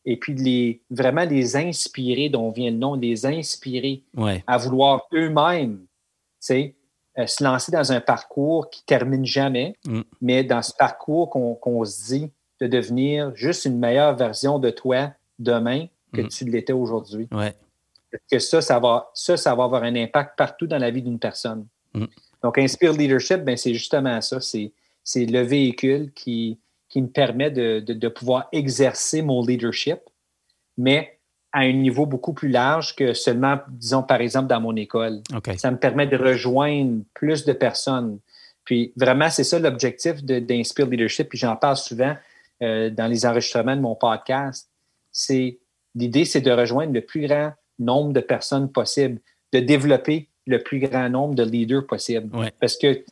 et 0.05 0.17
puis 0.17 0.33
de 0.33 0.41
les, 0.41 0.81
vraiment 0.89 1.23
les 1.25 1.55
inspirer, 1.55 2.29
dont 2.29 2.49
vient 2.51 2.71
le 2.71 2.77
nom, 2.77 2.95
les 2.95 3.25
inspirer 3.25 4.03
Ouais. 4.15 4.43
à 4.47 4.57
vouloir 4.57 5.07
eux-mêmes, 5.13 5.85
euh, 6.51 7.27
se 7.27 7.43
lancer 7.43 7.71
dans 7.71 7.91
un 7.91 8.01
parcours 8.01 8.69
qui 8.69 8.83
termine 8.85 9.25
jamais, 9.25 9.75
Mm. 9.85 10.01
mais 10.21 10.43
dans 10.43 10.61
ce 10.61 10.73
parcours 10.73 11.29
qu'on 11.29 11.55
qu'on 11.55 11.83
se 11.85 12.05
dit 12.07 12.31
de 12.61 12.67
devenir 12.67 13.35
juste 13.35 13.65
une 13.65 13.77
meilleure 13.77 14.15
version 14.15 14.59
de 14.59 14.69
toi 14.69 15.11
demain 15.39 15.87
que 16.13 16.21
Mm. 16.21 16.27
tu 16.29 16.45
l'étais 16.45 16.73
aujourd'hui. 16.73 17.27
Ouais. 17.31 17.53
Que 18.29 18.39
ça, 18.39 18.61
ça 18.61 18.79
va, 18.79 19.09
ça, 19.13 19.37
ça 19.37 19.53
va 19.55 19.63
avoir 19.65 19.83
un 19.83 19.95
impact 19.95 20.37
partout 20.37 20.67
dans 20.67 20.77
la 20.77 20.89
vie 20.91 21.01
d'une 21.01 21.19
personne. 21.19 21.65
Mm. 21.93 22.05
Donc, 22.43 22.57
Inspire 22.57 22.93
Leadership, 22.93 23.43
ben, 23.43 23.55
c'est 23.57 23.73
justement 23.73 24.19
ça. 24.21 24.39
C'est 24.39 24.71
c'est 25.03 25.25
le 25.25 25.41
véhicule 25.41 26.11
qui, 26.13 26.59
qui 26.87 27.01
me 27.01 27.07
permet 27.07 27.49
de, 27.49 27.79
de- 27.79 27.93
de 27.93 28.07
pouvoir 28.07 28.47
exercer 28.51 29.21
mon 29.23 29.43
leadership, 29.43 29.99
mais 30.77 31.17
à 31.53 31.61
un 31.61 31.73
niveau 31.73 32.05
beaucoup 32.05 32.33
plus 32.33 32.49
large 32.49 32.95
que 32.95 33.13
seulement, 33.13 33.57
disons, 33.69 34.03
par 34.03 34.21
exemple, 34.21 34.47
dans 34.47 34.61
mon 34.61 34.75
école. 34.75 35.21
OK. 35.35 35.49
Ça 35.57 35.69
me 35.71 35.77
permet 35.77 36.07
de 36.07 36.15
rejoindre 36.17 37.01
plus 37.13 37.45
de 37.45 37.51
personnes. 37.53 38.19
Puis 38.63 38.93
vraiment, 38.95 39.29
c'est 39.29 39.43
ça 39.43 39.59
l'objectif 39.59 40.23
d'Inspire 40.23 40.85
Leadership. 40.87 41.29
Puis 41.29 41.37
j'en 41.39 41.55
parle 41.55 41.77
souvent 41.77 42.15
euh, 42.61 42.89
dans 42.89 43.07
les 43.07 43.25
enregistrements 43.25 43.75
de 43.75 43.81
mon 43.81 43.95
podcast. 43.95 44.69
C'est 45.11 45.57
l'idée, 45.95 46.25
c'est 46.25 46.41
de 46.41 46.51
rejoindre 46.51 46.93
le 46.93 47.01
plus 47.01 47.27
grand 47.27 47.53
nombre 47.79 48.13
de 48.13 48.21
personnes 48.21 48.71
possible, 48.71 49.19
de 49.51 49.59
développer 49.59 50.29
le 50.47 50.61
plus 50.63 50.79
grand 50.79 51.09
nombre 51.09 51.35
de 51.35 51.43
leaders 51.43 51.85
possible. 51.85 52.35
Ouais. 52.35 52.51
Parce 52.59 52.77
que 52.77 53.03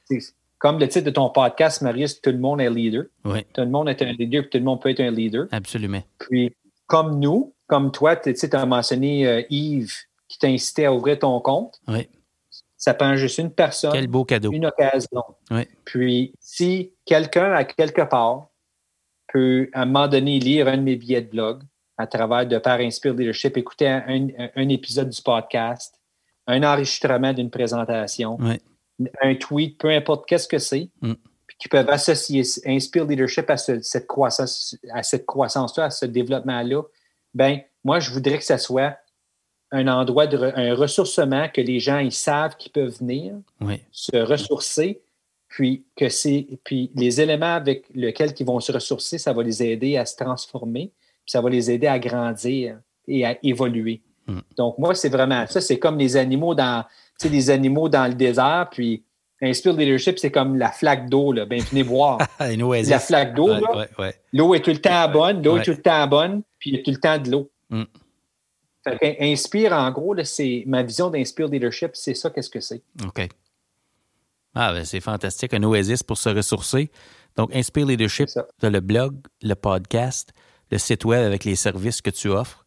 comme 0.57 0.79
le 0.79 0.87
titre 0.87 1.05
de 1.05 1.11
ton 1.11 1.29
podcast, 1.29 1.81
Marius, 1.81 2.21
tout 2.21 2.31
le 2.31 2.37
monde 2.37 2.59
est 2.61 2.69
leader. 2.69 3.05
Ouais. 3.23 3.45
Tout 3.53 3.61
le 3.61 3.69
monde 3.69 3.87
est 3.89 4.01
un 4.01 4.11
leader, 4.11 4.41
puis 4.41 4.49
tout 4.51 4.57
le 4.57 4.63
monde 4.65 4.81
peut 4.81 4.89
être 4.89 4.99
un 4.99 5.11
leader. 5.11 5.47
Absolument. 5.51 6.01
Puis, 6.17 6.53
comme 6.87 7.19
nous, 7.19 7.53
comme 7.67 7.91
toi, 7.91 8.15
tu 8.15 8.33
as 8.51 8.65
mentionné 8.65 9.25
euh, 9.27 9.41
Yves 9.49 9.93
qui 10.27 10.37
t'a 10.39 10.47
incité 10.47 10.85
à 10.85 10.93
ouvrir 10.93 11.17
ton 11.19 11.39
compte. 11.39 11.79
Oui. 11.87 12.07
Ça 12.75 12.93
prend 12.93 13.15
juste 13.15 13.37
une 13.37 13.51
personne, 13.51 13.91
Quel 13.93 14.07
beau 14.07 14.23
cadeau. 14.25 14.51
une 14.51 14.65
occasion. 14.65 15.23
Oui. 15.51 15.61
Puis, 15.85 16.33
si 16.39 16.91
quelqu'un, 17.05 17.51
à 17.53 17.63
quelque 17.63 18.01
part, 18.01 18.49
peut, 19.31 19.69
à 19.73 19.83
un 19.83 19.85
moment 19.85 20.07
donné, 20.07 20.39
lire 20.39 20.67
un 20.67 20.77
de 20.77 20.81
mes 20.81 20.95
billets 20.95 21.21
de 21.21 21.29
blog 21.29 21.61
à 21.97 22.07
travers 22.07 22.47
de 22.47 22.57
Par 22.57 22.79
Inspire 22.79 23.13
Leadership, 23.13 23.57
écouter 23.57 23.87
un, 23.87 24.27
un- 24.37 24.49
un 24.55 24.69
épisode 24.69 25.09
du 25.09 25.21
podcast, 25.21 25.98
un 26.49 26.63
enregistrement 26.63 27.31
d'une 27.33 27.49
présentation, 27.49 28.37
un 29.21 29.35
tweet, 29.35 29.77
peu 29.77 29.89
importe 29.89 30.27
qu'est-ce 30.27 30.47
que 30.47 30.59
c'est, 30.59 30.89
Mm. 31.01 31.13
qui 31.59 31.67
peuvent 31.69 31.89
associer 31.89 32.43
Inspire 32.65 33.05
Leadership 33.05 33.49
à 33.49 33.57
ce- 33.57 33.81
cette 33.81 34.07
croissance, 34.07 34.77
à 34.93 35.03
cette 35.03 35.25
croissance-là, 35.25 35.85
à 35.85 35.89
ce 35.89 36.05
développement-là, 36.05 36.83
ben 37.33 37.59
moi, 37.83 37.99
je 37.99 38.11
voudrais 38.11 38.37
que 38.37 38.43
ça 38.45 38.57
soit 38.57 38.97
un 39.71 39.87
endroit 39.87 40.25
de 40.27 40.37
re- 40.37 40.53
un 40.55 40.73
ressourcement 40.73 41.47
que 41.49 41.61
les 41.61 41.79
gens 41.79 41.99
ils 41.99 42.11
savent 42.11 42.55
qu'ils 42.57 42.71
peuvent 42.71 42.97
venir, 42.99 43.35
Oui. 43.61 43.81
se 43.91 44.17
ressourcer, 44.17 45.01
puis 45.47 45.85
que 45.95 46.09
c'est 46.09 46.47
puis 46.63 46.91
les 46.95 47.21
éléments 47.21 47.55
avec 47.55 47.85
lesquels 47.93 48.33
ils 48.39 48.45
vont 48.45 48.59
se 48.59 48.71
ressourcer, 48.71 49.17
ça 49.17 49.31
va 49.33 49.43
les 49.43 49.61
aider 49.63 49.97
à 49.97 50.05
se 50.05 50.15
transformer, 50.15 50.91
puis 51.25 51.31
ça 51.31 51.41
va 51.41 51.49
les 51.49 51.69
aider 51.71 51.87
à 51.87 51.99
grandir 51.99 52.79
et 53.07 53.25
à 53.25 53.37
évoluer. 53.43 54.01
Mm. 54.29 54.39
Donc 54.57 54.77
moi, 54.77 54.95
c'est 54.95 55.09
vraiment 55.09 55.45
ça, 55.47 55.61
c'est 55.61 55.79
comme 55.79 55.97
les 55.97 56.15
animaux 56.17 56.55
dans 56.55 56.83
tu 57.19 57.27
sais, 57.27 57.29
les 57.29 57.49
animaux 57.49 57.89
dans 57.89 58.07
le 58.07 58.13
désert, 58.13 58.69
puis 58.71 59.03
Inspire 59.41 59.73
Leadership, 59.73 60.19
c'est 60.19 60.31
comme 60.31 60.57
la 60.57 60.71
flaque 60.71 61.09
d'eau, 61.09 61.31
là. 61.31 61.45
Ben, 61.45 61.61
venez 61.61 61.83
voir. 61.83 62.19
Oasis. 62.39 62.89
La 62.89 62.99
flaque 62.99 63.35
d'eau, 63.35 63.49
Ouais, 63.49 63.61
là. 63.61 63.77
ouais, 63.77 63.89
ouais. 63.97 64.15
L'eau 64.33 64.53
est 64.53 64.59
tout 64.59 64.71
le 64.71 64.81
temps 64.81 65.09
bonne, 65.09 65.41
l'eau 65.43 65.57
est 65.57 65.63
tout 65.63 65.71
le 65.71 65.81
temps 65.81 66.07
bonne, 66.07 66.43
puis 66.59 66.71
il 66.71 66.75
y 66.75 66.79
a 66.79 66.83
tout 66.83 66.91
le 66.91 66.97
temps 66.97 67.17
de 67.17 67.31
l'eau. 67.31 67.49
Mm. 67.69 67.83
Fait 68.83 69.17
Inspire, 69.19 69.73
en 69.73 69.91
gros, 69.91 70.13
là, 70.13 70.25
c'est 70.25 70.63
ma 70.65 70.83
vision 70.83 71.09
d'Inspire 71.09 71.47
Leadership, 71.47 71.91
c'est 71.93 72.13
ça, 72.13 72.29
qu'est-ce 72.29 72.49
que 72.49 72.59
c'est. 72.59 72.81
OK. 73.05 73.27
Ah, 74.55 74.73
ben 74.73 74.83
c'est 74.83 74.99
fantastique. 74.99 75.53
Un 75.53 75.63
oasis 75.63 76.03
pour 76.03 76.17
se 76.17 76.29
ressourcer. 76.29 76.89
Donc, 77.35 77.55
Inspire 77.55 77.85
Leadership, 77.85 78.27
tu 78.27 78.65
as 78.65 78.69
le 78.69 78.79
blog, 78.79 79.15
le 79.41 79.53
podcast, 79.53 80.33
le 80.71 80.77
site 80.77 81.05
web 81.05 81.23
avec 81.23 81.45
les 81.45 81.55
services 81.55 82.01
que 82.01 82.09
tu 82.09 82.29
offres 82.29 82.58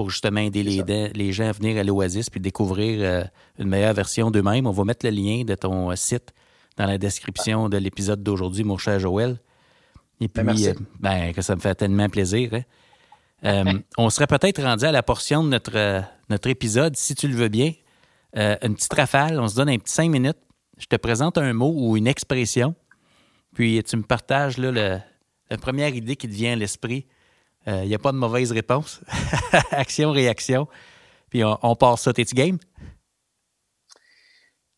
pour 0.00 0.08
justement 0.08 0.40
aider 0.40 0.62
les, 0.62 1.32
gens 1.34 1.48
à 1.48 1.52
venir 1.52 1.76
à 1.76 1.84
l'oasis 1.84 2.30
puis 2.30 2.40
découvrir 2.40 3.00
euh, 3.02 3.22
une 3.58 3.68
meilleure 3.68 3.92
version 3.92 4.30
d'eux-mêmes. 4.30 4.66
On 4.66 4.70
va 4.70 4.84
mettre 4.84 5.04
le 5.04 5.12
lien 5.12 5.44
de 5.44 5.54
ton 5.54 5.90
euh, 5.90 5.94
site 5.94 6.32
dans 6.78 6.86
la 6.86 6.96
description 6.96 7.68
de 7.68 7.76
l'épisode 7.76 8.22
d'aujourd'hui, 8.22 8.64
mon 8.64 8.78
cher 8.78 8.98
Joël. 8.98 9.38
Et 10.18 10.28
puis, 10.28 10.42
Ben, 10.42 10.44
merci. 10.44 10.68
euh, 10.70 10.74
ben, 11.00 11.34
que 11.34 11.42
ça 11.42 11.54
me 11.54 11.60
fait 11.60 11.74
tellement 11.74 12.08
plaisir. 12.08 12.54
hein. 12.54 12.62
Euh, 13.44 13.78
on 13.98 14.08
serait 14.08 14.26
peut-être 14.26 14.62
rendu 14.62 14.86
à 14.86 14.90
la 14.90 15.02
portion 15.02 15.44
de 15.44 15.50
notre, 15.50 15.76
euh, 15.76 16.00
notre 16.30 16.48
épisode, 16.48 16.96
si 16.96 17.14
tu 17.14 17.28
le 17.28 17.34
veux 17.34 17.48
bien. 17.48 17.74
Euh, 18.38 18.56
une 18.62 18.76
petite 18.76 18.94
rafale, 18.94 19.38
on 19.38 19.48
se 19.48 19.56
donne 19.56 19.68
un 19.68 19.76
petit 19.76 19.92
cinq 19.92 20.08
minutes. 20.08 20.38
Je 20.78 20.86
te 20.86 20.96
présente 20.96 21.36
un 21.36 21.52
mot 21.52 21.74
ou 21.76 21.98
une 21.98 22.06
expression, 22.06 22.74
puis 23.54 23.82
tu 23.82 23.98
me 23.98 24.02
partages 24.02 24.56
là, 24.56 24.70
le- 24.70 24.98
la 25.50 25.58
première 25.58 25.94
idée 25.94 26.16
qui 26.16 26.26
te 26.26 26.32
vient 26.32 26.54
à 26.54 26.56
l'esprit. 26.56 27.04
Il 27.82 27.88
n'y 27.88 27.94
a 27.94 27.98
pas 27.98 28.12
de 28.12 28.16
mauvaise 28.16 28.52
réponse. 28.52 29.00
Action, 29.70 30.12
réaction. 30.12 30.66
Puis 31.28 31.44
on, 31.44 31.58
on 31.62 31.76
part 31.76 31.98
ça. 31.98 32.12
T'es-tu 32.12 32.34
game? 32.34 32.58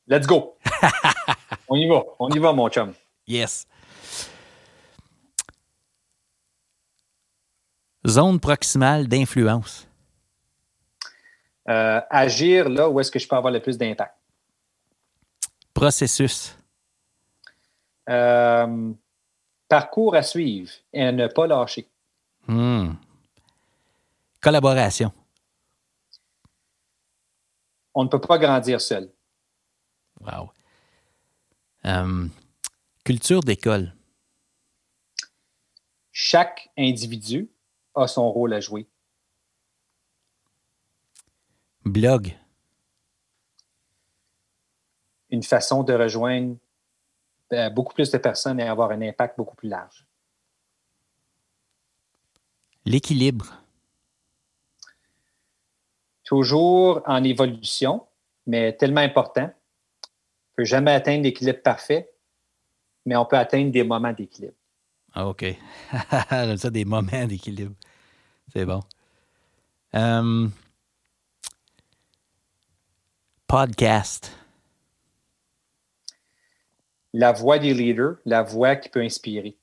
Let's 0.07 0.27
go! 0.27 0.59
on 1.69 1.77
y 1.77 1.89
va, 1.89 2.03
on 2.19 2.29
y 2.29 2.39
va, 2.39 2.53
mon 2.53 2.69
chum. 2.69 2.93
Yes. 3.27 3.67
Zone 8.07 8.41
proximale 8.41 9.07
d'influence. 9.07 9.89
Euh, 11.69 12.01
agir 12.11 12.69
là 12.69 12.89
où 12.89 12.99
est-ce 12.99 13.11
que 13.11 13.19
je 13.19 13.29
peux 13.29 13.37
avoir 13.37 13.53
le 13.53 13.61
plus 13.61 13.79
d'impact? 13.79 14.15
Processus. 15.73 16.59
Euh, 18.09 18.93
parcours 19.69 20.17
à 20.17 20.23
suivre 20.23 20.71
et 20.93 21.05
à 21.05 21.13
ne 21.13 21.29
pas 21.29 21.47
lâcher. 21.47 21.87
Hmm. 22.47 22.95
Collaboration. 24.41 25.13
On 27.95 28.05
ne 28.05 28.09
peut 28.09 28.21
pas 28.21 28.39
grandir 28.39 28.81
seul. 28.81 29.11
Wow. 30.21 30.51
Euh, 31.85 32.29
culture 33.05 33.41
d'école. 33.41 33.95
Chaque 36.11 36.71
individu 36.77 37.51
a 37.95 38.07
son 38.07 38.31
rôle 38.31 38.55
à 38.55 38.61
jouer. 38.61 38.89
Blog. 41.85 42.37
Une 45.31 45.43
façon 45.43 45.83
de 45.83 45.93
rejoindre 45.95 46.57
euh, 47.53 47.71
beaucoup 47.71 47.95
plus 47.95 48.11
de 48.11 48.19
personnes 48.19 48.61
et 48.61 48.69
avoir 48.69 48.91
un 48.91 49.03
impact 49.03 49.37
beaucoup 49.37 49.57
plus 49.57 49.69
large. 49.69 50.07
L'équilibre. 52.85 53.63
Toujours 56.25 57.03
en 57.07 57.23
évolution, 57.23 58.07
mais 58.47 58.73
tellement 58.77 59.01
important. 59.01 59.43
On 59.43 59.49
ne 59.49 60.57
peut 60.57 60.65
jamais 60.65 60.93
atteindre 60.93 61.23
l'équilibre 61.23 61.63
parfait, 61.63 62.11
mais 63.07 63.17
on 63.17 63.25
peut 63.25 63.39
atteindre 63.39 63.71
des 63.71 63.85
moments 63.85 64.13
d'équilibre. 64.13 64.55
Ah, 65.15 65.27
OK. 65.27 65.43
J'aime 66.31 66.57
ça, 66.57 66.71
des 66.71 66.85
moments 66.85 67.27
d'équilibre. 67.27 67.75
C'est 68.53 68.65
bon. 68.65 68.81
Euh, 69.95 70.49
podcast. 73.47 74.33
La 77.13 77.33
voix 77.33 77.59
des 77.59 77.75
leaders, 77.75 78.17
la 78.25 78.43
voix 78.43 78.77
qui 78.77 78.89
peut 78.89 79.03
inspirer. 79.03 79.57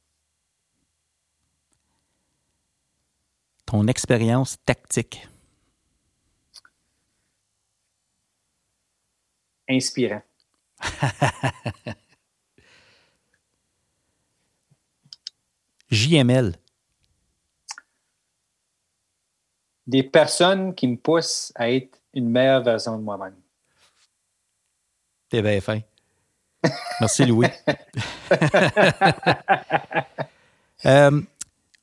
Ton 3.70 3.86
expérience 3.88 4.57
tactique? 4.65 5.30
Inspirant. 9.70 10.24
JML. 15.91 16.55
Des 19.86 20.01
personnes 20.01 20.74
qui 20.74 20.88
me 20.88 20.97
poussent 20.97 21.51
à 21.53 21.70
être 21.70 22.01
une 22.15 22.28
meilleure 22.28 22.63
version 22.63 22.97
de 22.97 23.03
moi-même. 23.03 23.36
T'es 25.30 25.43
bien 25.43 25.61
fin. 25.61 25.82
Merci, 26.99 27.24
Louis. 27.28 27.45
Euh, 30.86 31.22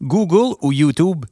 Google 0.01 0.57
ou 0.63 0.73
YouTube? 0.73 1.27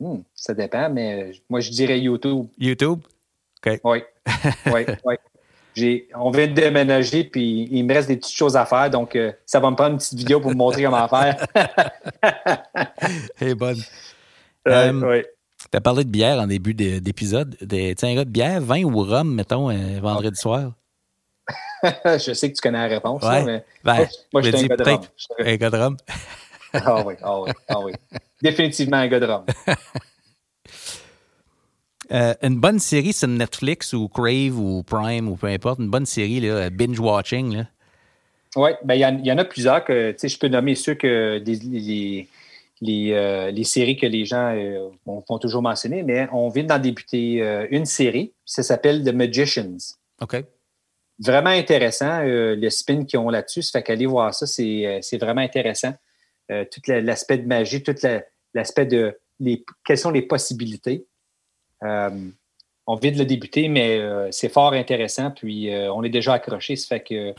Hmm, 0.00 0.18
ça 0.34 0.54
dépend, 0.54 0.90
mais 0.90 1.32
moi, 1.48 1.60
je 1.60 1.70
dirais 1.70 1.98
YouTube. 1.98 2.46
YouTube? 2.58 3.00
OK. 3.64 3.80
Oui. 3.84 4.02
oui, 4.66 4.86
oui. 5.76 6.08
on 6.14 6.30
vient 6.30 6.46
de 6.46 6.52
déménager, 6.52 7.24
puis 7.24 7.68
il 7.70 7.84
me 7.84 7.94
reste 7.94 8.08
des 8.08 8.16
petites 8.16 8.36
choses 8.36 8.56
à 8.56 8.66
faire. 8.66 8.90
Donc, 8.90 9.16
euh, 9.16 9.32
ça 9.46 9.60
va 9.60 9.70
me 9.70 9.76
prendre 9.76 9.92
une 9.92 9.98
petite 9.98 10.18
vidéo 10.18 10.40
pour 10.40 10.50
me 10.50 10.56
montrer 10.56 10.84
comment 10.84 11.08
faire. 11.08 11.46
hey, 13.40 13.54
bonne. 13.54 13.78
Euh, 14.68 14.92
oui. 14.92 15.22
Tu 15.70 15.76
as 15.76 15.80
parlé 15.80 16.04
de 16.04 16.10
bière 16.10 16.38
en 16.40 16.46
début 16.46 16.74
d'épisode. 16.74 17.56
Tu 17.58 18.06
un 18.06 18.14
gars 18.14 18.24
de 18.24 18.30
bière, 18.30 18.60
vin 18.60 18.84
ou 18.84 19.02
rhum, 19.02 19.34
mettons, 19.34 19.70
euh, 19.70 20.00
vendredi 20.00 20.38
soir? 20.38 20.72
je 22.04 22.32
sais 22.32 22.50
que 22.50 22.56
tu 22.56 22.62
connais 22.62 22.78
la 22.78 22.94
réponse, 22.94 23.22
mais 23.22 23.64
ben, 23.84 24.06
moi, 24.32 24.42
je 24.42 24.50
suis 24.50 24.64
un 24.64 24.68
gars 24.68 24.76
de 24.76 24.84
rhum. 24.84 25.00
Un 25.38 25.56
gars 25.56 25.70
de 25.70 25.76
rhum? 25.76 25.96
Ah 26.74 27.02
oui, 27.06 27.14
ah 27.22 27.40
oui, 27.40 27.50
ah 27.68 27.80
oui. 27.80 27.92
Définitivement 28.42 28.98
un 28.98 29.08
gars 29.08 29.20
de. 29.20 29.28
Euh, 32.12 32.34
une 32.42 32.60
bonne 32.60 32.78
série 32.78 33.14
sur 33.14 33.28
Netflix 33.28 33.94
ou 33.94 34.08
Crave 34.08 34.58
ou 34.58 34.82
Prime 34.82 35.26
ou 35.26 35.36
peu 35.36 35.46
importe, 35.46 35.80
une 35.80 35.88
bonne 35.88 36.04
série, 36.04 36.38
là, 36.38 36.68
binge-watching. 36.68 37.64
Oui, 38.56 38.70
ben, 38.84 38.94
il 38.94 39.26
y, 39.26 39.32
en 39.32 39.38
a 39.38 39.44
plusieurs 39.44 39.82
que 39.84 40.14
je 40.22 40.38
peux 40.38 40.48
nommer 40.48 40.74
ceux 40.74 40.94
que 40.94 41.42
les, 41.42 42.28
euh, 42.82 43.50
les, 43.50 43.64
séries 43.64 43.96
que 43.96 44.06
les 44.06 44.26
gens 44.26 44.54
euh, 44.54 44.90
vont, 45.06 45.38
toujours 45.38 45.62
mentionner, 45.62 46.02
mais 46.02 46.28
on 46.30 46.50
vient 46.50 46.64
d'en 46.64 46.78
débuter 46.78 47.38
une 47.70 47.86
série, 47.86 48.32
ça 48.44 48.62
s'appelle 48.62 49.02
The 49.02 49.14
Magicians. 49.14 49.96
OK. 50.20 50.44
Vraiment 51.18 51.50
intéressant, 51.50 52.20
le 52.22 52.68
spin 52.70 53.04
qu'ils 53.04 53.18
ont 53.18 53.30
là-dessus, 53.30 53.62
ça 53.62 53.78
fait 53.78 53.82
qu'aller 53.84 54.06
voir 54.06 54.34
ça, 54.34 54.46
c'est 54.46 55.18
vraiment 55.18 55.40
intéressant. 55.40 55.94
Tout 56.48 56.80
l'aspect 56.86 57.38
de 57.38 57.46
magie, 57.46 57.82
tout 57.82 57.94
l'aspect 58.54 58.86
de 58.86 59.18
les, 59.40 59.64
quelles 59.84 59.98
sont 59.98 60.10
les 60.10 60.22
possibilités. 60.22 61.06
Euh, 61.82 62.30
on 62.86 62.96
vient 62.96 63.12
de 63.12 63.18
le 63.18 63.24
débuter, 63.24 63.68
mais 63.68 63.98
euh, 63.98 64.28
c'est 64.30 64.50
fort 64.50 64.72
intéressant. 64.72 65.30
Puis 65.30 65.72
euh, 65.72 65.92
on 65.92 66.02
est 66.02 66.10
déjà 66.10 66.34
accroché. 66.34 66.76
Ça 66.76 66.86
fait 66.88 67.00
que 67.00 67.34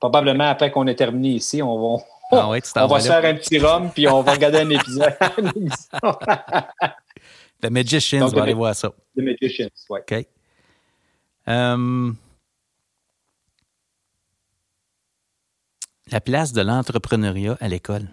probablement 0.00 0.48
après 0.48 0.70
qu'on 0.70 0.86
ait 0.86 0.94
terminé 0.94 1.30
ici, 1.30 1.62
on 1.62 1.96
va, 1.96 2.02
ah 2.32 2.48
on 2.48 2.86
va 2.86 3.00
se 3.00 3.08
faire 3.08 3.24
un 3.24 3.34
petit 3.34 3.58
rhum, 3.58 3.90
puis 3.90 4.08
on 4.08 4.22
va 4.22 4.32
regarder 4.32 4.58
un 4.58 4.70
épisode. 4.70 5.14
The 7.62 7.70
Magicians, 7.70 8.22
on 8.22 8.36
va 8.36 8.42
aller 8.42 8.52
voir 8.54 8.74
ça. 8.74 8.90
The 9.16 9.22
Magicians, 9.22 9.70
oui. 9.88 10.00
OK. 10.00 10.26
Um, 11.46 12.16
la 16.10 16.20
place 16.20 16.52
de 16.52 16.60
l'entrepreneuriat 16.60 17.56
à 17.60 17.68
l'école. 17.68 18.08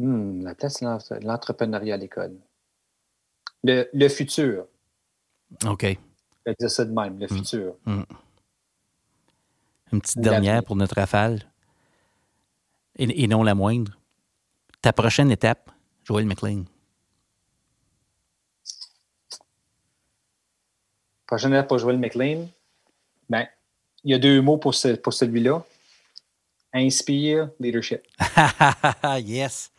Hmm, 0.00 0.42
la 0.42 0.54
place 0.54 0.80
de 0.80 1.26
l'entrepreneuriat 1.26 1.94
à 1.94 1.98
l'école 1.98 2.34
le, 3.62 4.08
futur. 4.08 4.66
OK. 5.66 5.82
Je 5.82 5.96
vais 6.46 6.56
dire 6.58 6.70
ça 6.70 6.84
de 6.84 6.92
même, 6.92 7.18
le 7.18 7.26
mm. 7.26 7.28
futur. 7.28 7.74
Mm. 7.84 8.02
Une 9.92 10.00
petite 10.00 10.20
dernière 10.20 10.64
pour 10.64 10.76
notre 10.76 10.94
rafale. 10.94 11.40
Et, 12.96 13.26
non 13.26 13.42
la 13.42 13.54
moindre. 13.54 13.92
Ta 14.82 14.92
prochaine 14.92 15.30
étape, 15.30 15.70
Joël 16.04 16.26
McLean. 16.26 16.64
Prochaine 21.26 21.52
étape 21.52 21.68
pour 21.68 21.78
Joël 21.78 21.98
McLean. 21.98 22.48
Ben, 23.28 23.46
il 24.04 24.12
y 24.12 24.14
a 24.14 24.18
deux 24.18 24.40
mots 24.40 24.58
pour, 24.58 24.74
pour 25.02 25.12
celui-là. 25.12 25.64
Inspire, 26.72 27.50
leadership. 27.58 28.06
yes. 29.24 29.70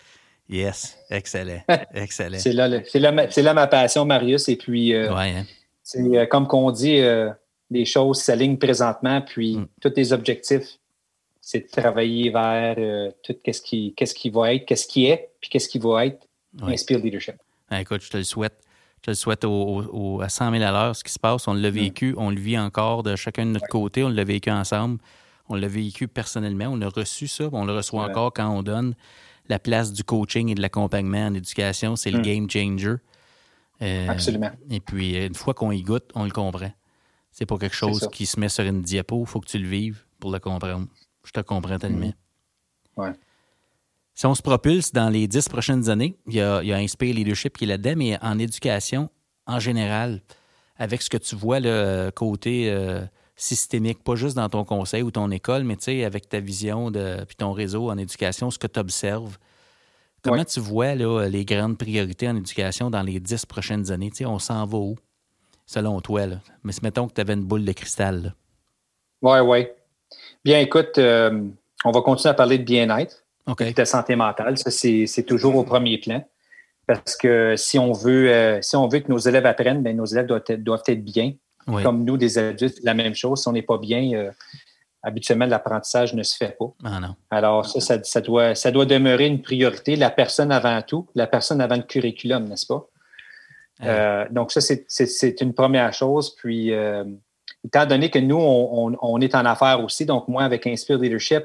Yes, 0.51 0.97
excellent. 1.09 1.61
Excellent. 1.93 2.37
c'est 2.37 2.51
là, 2.51 2.67
là, 2.67 3.53
ma 3.53 3.67
passion, 3.67 4.03
Marius. 4.03 4.49
Et 4.49 4.57
puis, 4.57 4.93
euh, 4.93 5.09
hein. 5.15 5.45
c'est 5.81 5.99
euh, 5.99 6.25
comme 6.25 6.45
qu'on 6.45 6.71
dit, 6.71 6.99
euh, 6.99 7.29
les 7.69 7.85
choses 7.85 8.19
s'alignent 8.19 8.57
présentement, 8.57 9.21
puis 9.21 9.55
mm. 9.55 9.67
tous 9.79 9.93
les 9.95 10.11
objectifs, 10.11 10.77
c'est 11.39 11.61
de 11.61 11.81
travailler 11.81 12.29
vers 12.29 12.75
tout 13.23 13.35
qu'est-ce 13.41 13.61
qui, 13.61 13.93
qu'est-ce 13.95 14.13
qui 14.13 14.29
va 14.29 14.53
être, 14.53 14.65
qu'est-ce 14.65 14.87
qui 14.87 15.05
est, 15.05 15.29
puis 15.39 15.49
qu'est-ce 15.49 15.69
qui 15.69 15.79
va 15.79 16.05
être. 16.05 16.27
Inspire 16.61 16.99
Leadership. 16.99 17.35
Ben, 17.69 17.79
écoute, 17.79 18.01
je 18.01 18.09
te 18.09 18.17
le 18.17 18.25
souhaite. 18.25 18.53
Je 18.97 19.05
te 19.05 19.11
le 19.11 19.15
souhaite 19.15 19.45
au, 19.45 20.19
à 20.21 20.27
100 20.27 20.51
000 20.51 20.63
à 20.63 20.71
l'heure, 20.71 20.95
ce 20.95 21.03
qui 21.03 21.13
se 21.13 21.17
passe. 21.17 21.47
On 21.47 21.53
l'a 21.53 21.71
mm. 21.71 21.73
vécu, 21.73 22.13
on 22.17 22.29
le 22.29 22.39
vit 22.39 22.59
encore 22.59 23.03
de 23.03 23.15
chacun 23.15 23.45
de 23.45 23.51
notre 23.51 23.69
côté. 23.69 24.03
On 24.03 24.09
l'a 24.09 24.25
vécu 24.25 24.51
ensemble. 24.51 24.99
On 25.47 25.55
l'a 25.55 25.69
vécu 25.69 26.09
personnellement. 26.09 26.67
On 26.69 26.81
a 26.81 26.89
reçu 26.89 27.29
ça. 27.29 27.45
On 27.53 27.63
le 27.63 27.73
reçoit 27.73 28.03
encore 28.03 28.33
quand 28.33 28.49
on 28.49 28.63
donne 28.63 28.95
la 29.47 29.59
place 29.59 29.91
du 29.93 30.03
coaching 30.03 30.49
et 30.49 30.55
de 30.55 30.61
l'accompagnement 30.61 31.27
en 31.27 31.33
éducation, 31.33 31.95
c'est 31.95 32.11
le 32.11 32.19
hmm. 32.19 32.23
game 32.23 32.49
changer. 32.49 32.95
Euh, 33.81 34.07
Absolument. 34.07 34.51
Et 34.69 34.79
puis, 34.79 35.15
une 35.25 35.35
fois 35.35 35.53
qu'on 35.53 35.71
y 35.71 35.81
goûte, 35.81 36.09
on 36.15 36.23
le 36.23 36.31
comprend. 36.31 36.71
C'est 37.31 37.45
pas 37.45 37.57
quelque 37.57 37.75
chose 37.75 38.07
qui 38.11 38.25
se 38.25 38.39
met 38.39 38.49
sur 38.49 38.63
une 38.63 38.81
diapo. 38.81 39.21
Il 39.21 39.27
faut 39.27 39.39
que 39.39 39.47
tu 39.47 39.57
le 39.57 39.67
vives 39.67 40.03
pour 40.19 40.31
le 40.31 40.39
comprendre. 40.39 40.87
Je 41.23 41.31
te 41.31 41.39
comprends 41.39 41.79
tellement. 41.79 42.11
Hmm. 42.97 43.01
Ouais. 43.01 43.11
Si 44.13 44.25
on 44.25 44.35
se 44.35 44.41
propulse 44.41 44.91
dans 44.91 45.09
les 45.09 45.27
dix 45.27 45.47
prochaines 45.47 45.89
années, 45.89 46.17
il 46.27 46.35
y 46.35 46.41
a, 46.41 46.61
il 46.61 46.67
y 46.67 46.73
a 46.73 46.77
Inspire 46.77 47.15
Leadership 47.15 47.57
qui 47.57 47.63
est 47.63 47.67
là-dedans, 47.67 47.93
mais 47.95 48.17
en 48.21 48.37
éducation, 48.37 49.09
en 49.47 49.59
général, 49.59 50.21
avec 50.77 51.01
ce 51.01 51.09
que 51.09 51.17
tu 51.17 51.35
vois, 51.35 51.59
le 51.59 52.11
côté 52.13 52.69
euh, 52.69 53.05
systémique, 53.35 54.03
pas 54.03 54.15
juste 54.15 54.35
dans 54.35 54.49
ton 54.49 54.63
conseil 54.63 55.03
ou 55.03 55.11
ton 55.11 55.31
école, 55.31 55.63
mais 55.63 55.77
avec 56.03 56.29
ta 56.29 56.39
vision 56.39 56.91
de, 56.91 57.23
puis 57.25 57.35
ton 57.35 57.51
réseau 57.51 57.89
en 57.89 57.97
éducation, 57.97 58.51
ce 58.51 58.59
que 58.59 58.67
tu 58.67 58.79
observes. 58.79 59.37
Comment 60.23 60.45
tu 60.45 60.59
vois 60.59 60.93
là, 60.93 61.27
les 61.27 61.45
grandes 61.45 61.77
priorités 61.77 62.29
en 62.29 62.35
éducation 62.35 62.91
dans 62.91 63.01
les 63.01 63.19
dix 63.19 63.45
prochaines 63.45 63.91
années? 63.91 64.11
on 64.25 64.37
s'en 64.37 64.65
va 64.65 64.77
où, 64.77 64.95
selon 65.65 65.99
toi? 66.01 66.27
Là? 66.27 66.35
Mais 66.63 66.73
mettons 66.83 67.07
que 67.07 67.13
tu 67.13 67.21
avais 67.21 67.33
une 67.33 67.43
boule 67.43 67.65
de 67.65 67.71
cristal. 67.71 68.35
Oui, 69.21 69.39
oui. 69.39 69.67
Bien, 70.43 70.59
écoute, 70.59 70.97
euh, 70.97 71.47
on 71.83 71.91
va 71.91 72.01
continuer 72.01 72.31
à 72.31 72.33
parler 72.35 72.59
de 72.59 72.63
bien-être, 72.63 73.23
de 73.47 73.85
santé 73.85 74.15
mentale. 74.15 74.57
Ça, 74.57 74.69
c'est 74.69 75.25
toujours 75.25 75.55
au 75.55 75.63
premier 75.63 75.97
plan. 75.97 76.23
Parce 76.87 77.15
que 77.15 77.55
si 77.57 77.79
on 77.79 77.93
veut, 77.93 78.29
euh, 78.31 78.61
si 78.61 78.75
on 78.75 78.87
veut 78.87 78.99
que 78.99 79.09
nos 79.09 79.19
élèves 79.19 79.45
apprennent, 79.45 79.81
bien, 79.81 79.93
nos 79.93 80.05
élèves 80.05 80.25
doivent 80.25 80.43
doivent 80.57 80.83
être 80.87 81.03
bien. 81.03 81.33
Comme 81.65 82.03
nous, 82.03 82.17
des 82.17 82.37
adultes, 82.37 82.79
la 82.83 82.93
même 82.93 83.15
chose. 83.15 83.41
Si 83.41 83.47
on 83.47 83.51
n'est 83.51 83.61
pas 83.61 83.77
bien, 83.77 84.11
euh, 84.13 84.31
habituellement, 85.03 85.45
l'apprentissage 85.45 86.13
ne 86.13 86.23
se 86.23 86.35
fait 86.35 86.55
pas. 86.57 86.73
Ah 86.83 86.99
non. 86.99 87.15
Alors, 87.29 87.65
ça, 87.65 88.03
ça, 88.03 88.21
doit, 88.21 88.55
ça 88.55 88.71
doit 88.71 88.85
demeurer 88.85 89.27
une 89.27 89.41
priorité. 89.41 89.95
La 89.95 90.09
personne 90.09 90.51
avant 90.51 90.81
tout, 90.81 91.07
la 91.15 91.27
personne 91.27 91.61
avant 91.61 91.77
le 91.77 91.83
curriculum, 91.83 92.45
n'est-ce 92.45 92.65
pas? 92.65 92.87
Euh, 93.83 94.25
donc, 94.29 94.51
ça, 94.51 94.61
c'est 94.61 95.41
une 95.41 95.53
première 95.53 95.93
chose. 95.93 96.35
Puis, 96.35 96.71
euh, 96.71 97.03
étant 97.65 97.85
donné 97.85 98.09
que 98.09 98.19
nous, 98.19 98.37
on, 98.39 99.21
est 99.21 99.35
en 99.35 99.45
affaires 99.45 99.83
aussi, 99.83 100.05
donc 100.05 100.27
moi, 100.27 100.43
avec 100.43 100.67
Inspire 100.67 100.99
Leadership, 100.99 101.43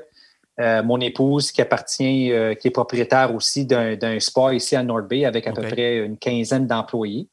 mon 0.58 1.00
épouse 1.00 1.52
qui 1.52 1.60
appartient, 1.60 2.32
qui 2.60 2.68
est 2.68 2.72
propriétaire 2.72 3.34
aussi 3.34 3.66
d'un 3.66 4.20
spa 4.20 4.54
ici 4.54 4.74
à 4.74 4.82
North 4.82 5.06
Bay 5.06 5.26
avec 5.26 5.46
à 5.46 5.52
peu 5.52 5.62
près 5.62 5.98
une 5.98 6.16
quinzaine 6.16 6.66
d'employés 6.66 7.28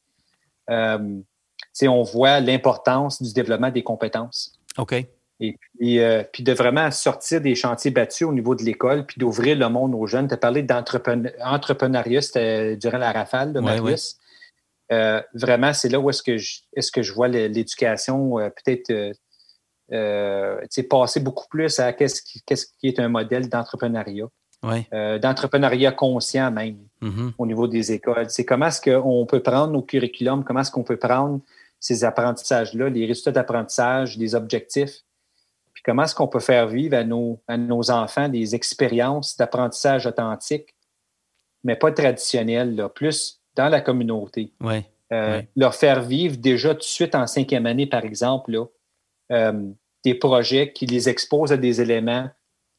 on 1.84 2.04
voit 2.04 2.40
l'importance 2.40 3.22
du 3.22 3.34
développement 3.34 3.72
des 3.72 3.84
compétences. 3.84 4.60
OK. 4.78 5.06
Et 5.80 6.00
euh, 6.00 6.24
puis, 6.32 6.44
de 6.44 6.54
vraiment 6.54 6.90
sortir 6.92 7.42
des 7.42 7.56
chantiers 7.56 7.92
battus 7.92 8.28
au 8.28 8.34
niveau 8.34 8.56
de 8.56 8.64
l'école, 8.64 9.06
puis 9.06 9.18
d'ouvrir 9.20 9.58
le 9.58 9.68
monde 9.68 9.94
aux 9.96 10.08
jeunes. 10.08 10.28
Tu 10.28 10.34
as 10.34 10.38
parlé 10.38 10.64
d'entrepreneuriat, 10.64 12.22
c'était 12.22 12.78
durant 12.78 12.98
la 12.98 13.12
rafale 13.12 13.52
de 13.54 13.60
Marius. 13.60 14.18
Euh, 14.92 15.22
vraiment, 15.34 15.74
c'est 15.74 15.90
là 15.90 16.00
où 16.00 16.10
est-ce 16.10 16.24
que 16.24 16.38
je, 16.38 16.60
est-ce 16.76 16.92
que 16.92 17.02
je 17.02 17.14
vois 17.14 17.28
l'éducation 17.28 18.40
euh, 18.40 18.50
peut-être 18.50 19.14
passer 20.90 21.20
beaucoup 21.20 21.48
plus 21.50 21.80
à 21.80 21.94
qu'est-ce 21.94 22.22
qui, 22.22 22.42
qui, 22.80 22.88
est 22.88 23.00
un 23.00 23.10
modèle 23.10 23.50
d'entrepreneuriat. 23.50 24.28
d'entrepreneuriat 25.22 25.92
conscient 25.92 26.52
même 26.52 26.78
mm-hmm. 27.02 27.32
au 27.38 27.46
niveau 27.46 27.68
des 27.68 27.92
écoles. 27.92 28.30
C'est 28.30 28.46
comment 28.46 28.68
est-ce 28.68 28.82
qu'on 28.82 29.26
peut 29.26 29.42
prendre 29.42 29.74
nos 29.74 29.82
curriculums, 29.82 30.44
comment 30.44 30.62
est-ce 30.62 30.72
qu'on 30.72 30.84
peut 30.84 30.98
prendre 30.98 31.42
ces 31.84 32.06
apprentissages-là, 32.06 32.88
les 32.88 33.06
résultats 33.06 33.34
d'apprentissage, 33.34 34.18
les 34.18 34.36
objectifs, 34.36 35.02
puis 35.74 35.84
comment 35.84 36.04
est-ce 36.04 36.16
qu'on 36.16 36.30
peut 36.30 36.40
faire 36.40 36.68
vivre 36.68 36.96
à 36.96 37.04
nos, 37.04 37.42
à 37.46 37.58
nos 37.58 37.92
enfants 37.92 38.30
des 38.30 38.56
expériences 38.56 39.36
d'apprentissage 39.36 40.08
authentique, 40.08 40.76
mais 41.66 41.76
pas 41.76 41.92
traditionnelles, 41.92 42.76
là, 42.76 42.88
plus 42.88 43.42
dans 43.56 43.68
la 43.68 43.82
communauté? 43.82 44.54
Euh, 45.12 45.42
leur 45.58 45.76
faire 45.76 46.02
vivre 46.02 46.38
déjà 46.38 46.70
tout 46.70 46.80
de 46.80 46.84
suite 46.84 47.16
en 47.16 47.28
cinquième 47.28 47.66
année, 47.66 47.86
par 47.86 48.06
exemple, 48.06 48.52
là, 48.52 48.66
euh, 49.34 49.70
des 50.06 50.16
projets 50.16 50.72
qui 50.72 50.86
les 50.86 51.10
exposent 51.10 51.52
à 51.52 51.58
des 51.58 51.82
éléments 51.82 52.30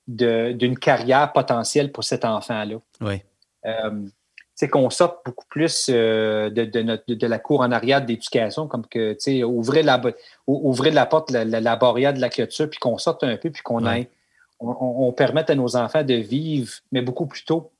d'une 0.07 0.79
carrière 0.79 1.31
potentielle 1.33 1.93
pour 1.93 2.05
cet 2.05 2.25
enfant-là. 2.25 2.79
Oui. 3.03 3.23
Euh, 3.67 4.07
c'est 4.55 4.69
qu'on 4.69 4.89
sorte 4.91 5.25
beaucoup 5.27 5.47
plus 5.49 5.87
euh, 5.91 6.49
de, 6.49 6.65
de, 6.65 7.27
la 7.27 7.39
cour 7.39 7.61
en 7.61 7.73
arrière 7.73 8.05
d'éducation, 8.05 8.69
comme 8.69 8.87
que, 8.87 9.15
tu 9.15 9.21
sais, 9.21 9.45
ouvrez 9.45 9.83
la, 9.83 10.01
la 10.47 11.07
porte, 11.07 11.31
la, 11.31 11.45
la, 11.45 11.77
barrière 11.77 12.15
de 12.15 12.21
la 12.21 12.29
clôture, 12.29 12.71
puis 12.71 12.79
qu'on 12.79 12.99
sorte 12.99 13.25
un 13.25 13.37
peu, 13.37 13.51
puis 13.51 13.63
qu'on 13.63 13.85
on, 13.85 14.07
on, 14.61 15.13
permette 15.13 15.51
à 15.51 15.57
nos 15.57 15.77
enfants 15.77 16.05
de 16.05 16.15
vivre, 16.15 16.73
mais 16.93 17.03
beaucoup 17.03 17.27
plus 17.27 17.45
tôt, 17.45 17.73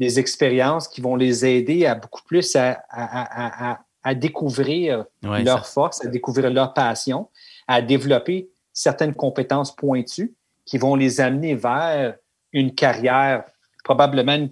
des 0.00 0.18
expériences 0.18 0.88
qui 0.88 1.00
vont 1.00 1.16
les 1.16 1.46
aider 1.46 1.86
à 1.86 1.94
beaucoup 1.94 2.22
plus 2.24 2.56
à, 2.56 2.82
à, 2.90 4.14
découvrir 4.14 5.04
leur 5.22 5.66
force, 5.66 6.04
à 6.04 6.08
découvrir 6.08 6.50
leur 6.50 6.72
passion, 6.72 7.28
à 7.66 7.82
développer 7.82 8.48
certaines 8.72 9.14
compétences 9.14 9.74
pointues 9.74 10.34
qui 10.64 10.78
vont 10.78 10.94
les 10.94 11.20
amener 11.20 11.54
vers 11.54 12.14
une 12.52 12.74
carrière, 12.74 13.44
probablement 13.84 14.48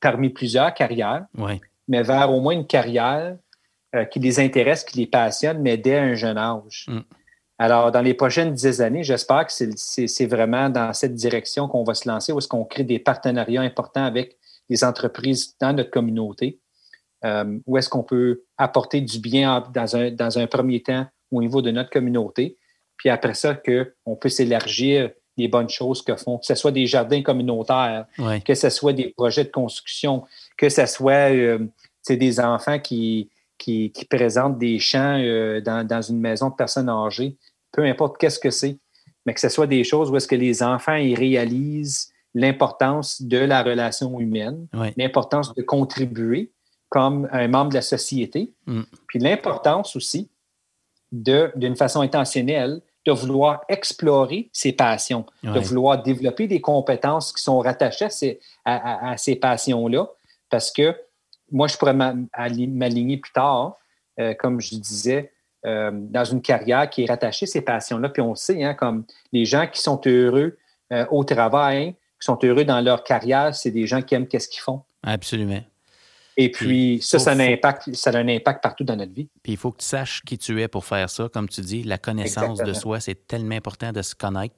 parmi 0.00 0.30
plusieurs 0.30 0.72
carrières, 0.74 1.26
mais 1.88 2.02
vers 2.02 2.32
au 2.32 2.40
moins 2.40 2.54
une 2.54 2.66
carrière 2.66 3.36
euh, 3.94 4.04
qui 4.04 4.18
les 4.20 4.40
intéresse, 4.40 4.84
qui 4.84 4.98
les 4.98 5.06
passionne, 5.06 5.60
mais 5.60 5.76
dès 5.76 5.98
un 5.98 6.14
jeune 6.14 6.38
âge. 6.38 6.86
Mm. 6.88 7.00
Alors, 7.58 7.90
dans 7.90 8.02
les 8.02 8.14
prochaines 8.14 8.52
dix 8.52 8.80
années, 8.80 9.02
j'espère 9.02 9.46
que 9.46 9.52
c'est 9.52 10.26
vraiment 10.26 10.70
dans 10.70 10.92
cette 10.92 11.14
direction 11.14 11.66
qu'on 11.66 11.82
va 11.82 11.94
se 11.94 12.08
lancer, 12.08 12.32
où 12.32 12.38
est-ce 12.38 12.46
qu'on 12.46 12.64
crée 12.64 12.84
des 12.84 13.00
partenariats 13.00 13.62
importants 13.62 14.04
avec 14.04 14.36
des 14.70 14.84
entreprises 14.84 15.56
dans 15.60 15.72
notre 15.72 15.90
communauté, 15.90 16.60
euh, 17.24 17.58
où 17.66 17.76
est-ce 17.76 17.88
qu'on 17.88 18.04
peut 18.04 18.44
apporter 18.58 19.00
du 19.00 19.18
bien 19.18 19.64
dans 19.74 19.96
un, 19.96 20.10
dans 20.12 20.38
un 20.38 20.46
premier 20.46 20.82
temps 20.82 21.06
au 21.32 21.40
niveau 21.40 21.62
de 21.62 21.72
notre 21.72 21.90
communauté, 21.90 22.58
puis 22.96 23.08
après 23.08 23.34
ça, 23.34 23.54
qu'on 23.54 24.16
peut 24.16 24.28
s'élargir 24.28 25.10
les 25.38 25.48
bonnes 25.48 25.68
choses 25.68 26.02
que 26.02 26.16
font, 26.16 26.38
que 26.38 26.46
ce 26.46 26.54
soit 26.54 26.72
des 26.72 26.86
jardins 26.86 27.22
communautaires, 27.22 28.06
que 28.44 28.54
ce 28.54 28.68
soit 28.68 28.92
des 28.92 29.14
projets 29.16 29.44
de 29.44 29.50
construction, 29.50 30.24
que 30.56 30.68
ce 30.68 30.84
soit 30.84 31.30
euh, 31.32 31.66
des 32.08 32.40
enfants 32.40 32.78
qui, 32.78 33.30
qui, 33.56 33.92
présentent 34.10 34.58
des 34.58 34.78
champs 34.78 35.18
euh, 35.18 35.60
dans, 35.60 35.86
dans, 35.86 36.02
une 36.02 36.20
maison 36.20 36.50
de 36.50 36.54
personnes 36.54 36.88
âgées. 36.88 37.36
Peu 37.72 37.84
importe 37.84 38.18
qu'est-ce 38.18 38.38
que 38.38 38.50
c'est, 38.50 38.78
mais 39.24 39.34
que 39.34 39.40
ce 39.40 39.48
soit 39.48 39.66
des 39.66 39.84
choses 39.84 40.10
où 40.10 40.16
est-ce 40.16 40.28
que 40.28 40.34
les 40.34 40.62
enfants 40.62 40.96
y 40.96 41.14
réalisent 41.14 42.12
l'importance 42.34 43.22
de 43.22 43.38
la 43.38 43.62
relation 43.62 44.18
humaine, 44.20 44.66
l'importance 44.96 45.54
de 45.54 45.62
contribuer 45.62 46.52
comme 46.88 47.28
un 47.32 47.48
membre 47.48 47.70
de 47.70 47.74
la 47.74 47.82
société, 47.82 48.52
mm. 48.66 48.82
puis 49.06 49.18
l'importance 49.18 49.96
aussi 49.96 50.30
de, 51.12 51.52
d'une 51.56 51.76
façon 51.76 52.00
intentionnelle, 52.00 52.80
de 53.08 53.12
vouloir 53.12 53.62
explorer 53.70 54.50
ses 54.52 54.72
passions, 54.72 55.24
de 55.42 55.58
vouloir 55.58 56.02
développer 56.02 56.46
des 56.46 56.60
compétences 56.60 57.32
qui 57.32 57.42
sont 57.42 57.58
rattachées 57.58 58.38
à 58.66 59.16
ces, 59.16 59.36
passions-là, 59.36 60.10
parce 60.50 60.70
que 60.70 60.94
moi, 61.50 61.68
je 61.68 61.78
pourrais 61.78 61.94
m'aligner 61.94 63.16
plus 63.16 63.32
tard, 63.32 63.78
euh, 64.20 64.34
comme 64.34 64.60
je 64.60 64.74
disais, 64.74 65.32
euh, 65.64 65.90
dans 65.94 66.24
une 66.24 66.42
carrière 66.42 66.90
qui 66.90 67.04
est 67.04 67.06
rattachée 67.06 67.44
à 67.44 67.46
ces 67.46 67.62
passions-là. 67.62 68.10
Puis 68.10 68.20
on 68.20 68.34
sait, 68.34 68.62
hein, 68.62 68.74
comme 68.74 69.04
les 69.32 69.46
gens 69.46 69.66
qui 69.66 69.80
sont 69.80 69.98
heureux 70.04 70.58
euh, 70.92 71.06
au 71.10 71.24
travail, 71.24 71.92
qui 72.20 72.26
sont 72.26 72.38
heureux 72.42 72.64
dans 72.64 72.82
leur 72.82 73.04
carrière, 73.04 73.54
c'est 73.54 73.70
des 73.70 73.86
gens 73.86 74.02
qui 74.02 74.14
aiment 74.14 74.28
qu'est-ce 74.28 74.48
qu'ils 74.48 74.60
font. 74.60 74.82
Absolument. 75.02 75.62
Et 76.40 76.52
puis, 76.52 77.00
ça, 77.02 77.18
ça 77.18 77.32
a, 77.32 77.34
un 77.34 77.40
impact, 77.40 77.92
ça 77.96 78.10
a 78.10 78.18
un 78.18 78.28
impact 78.28 78.62
partout 78.62 78.84
dans 78.84 78.94
notre 78.94 79.12
vie. 79.12 79.28
Puis 79.42 79.54
il 79.54 79.58
faut 79.58 79.72
que 79.72 79.78
tu 79.78 79.86
saches 79.86 80.22
qui 80.22 80.38
tu 80.38 80.62
es 80.62 80.68
pour 80.68 80.84
faire 80.84 81.10
ça. 81.10 81.28
Comme 81.28 81.48
tu 81.48 81.60
dis, 81.62 81.82
la 81.82 81.98
connaissance 81.98 82.58
de 82.58 82.72
soi, 82.72 83.00
c'est 83.00 83.26
tellement 83.26 83.56
important 83.56 83.90
de 83.90 84.00
se 84.02 84.14
connaître, 84.14 84.54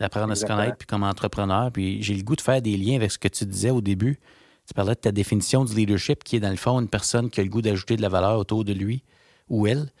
d'apprendre 0.00 0.32
à 0.32 0.34
se 0.34 0.44
connaître, 0.44 0.76
puis 0.76 0.88
comme 0.88 1.04
entrepreneur. 1.04 1.70
Puis 1.70 2.02
j'ai 2.02 2.14
le 2.14 2.24
goût 2.24 2.34
de 2.34 2.40
faire 2.40 2.60
des 2.60 2.76
liens 2.76 2.96
avec 2.96 3.12
ce 3.12 3.18
que 3.18 3.28
tu 3.28 3.46
disais 3.46 3.70
au 3.70 3.80
début. 3.80 4.18
Tu 4.66 4.74
parlais 4.74 4.94
de 4.94 5.00
ta 5.00 5.12
définition 5.12 5.64
du 5.64 5.76
leadership, 5.76 6.24
qui 6.24 6.34
est 6.34 6.40
dans 6.40 6.50
le 6.50 6.56
fond 6.56 6.80
une 6.80 6.88
personne 6.88 7.30
qui 7.30 7.38
a 7.38 7.44
le 7.44 7.48
goût 7.48 7.62
d'ajouter 7.62 7.94
de 7.94 8.02
la 8.02 8.08
valeur 8.08 8.36
autour 8.36 8.64
de 8.64 8.72
lui 8.72 9.04
ou 9.48 9.68
elle 9.68 9.92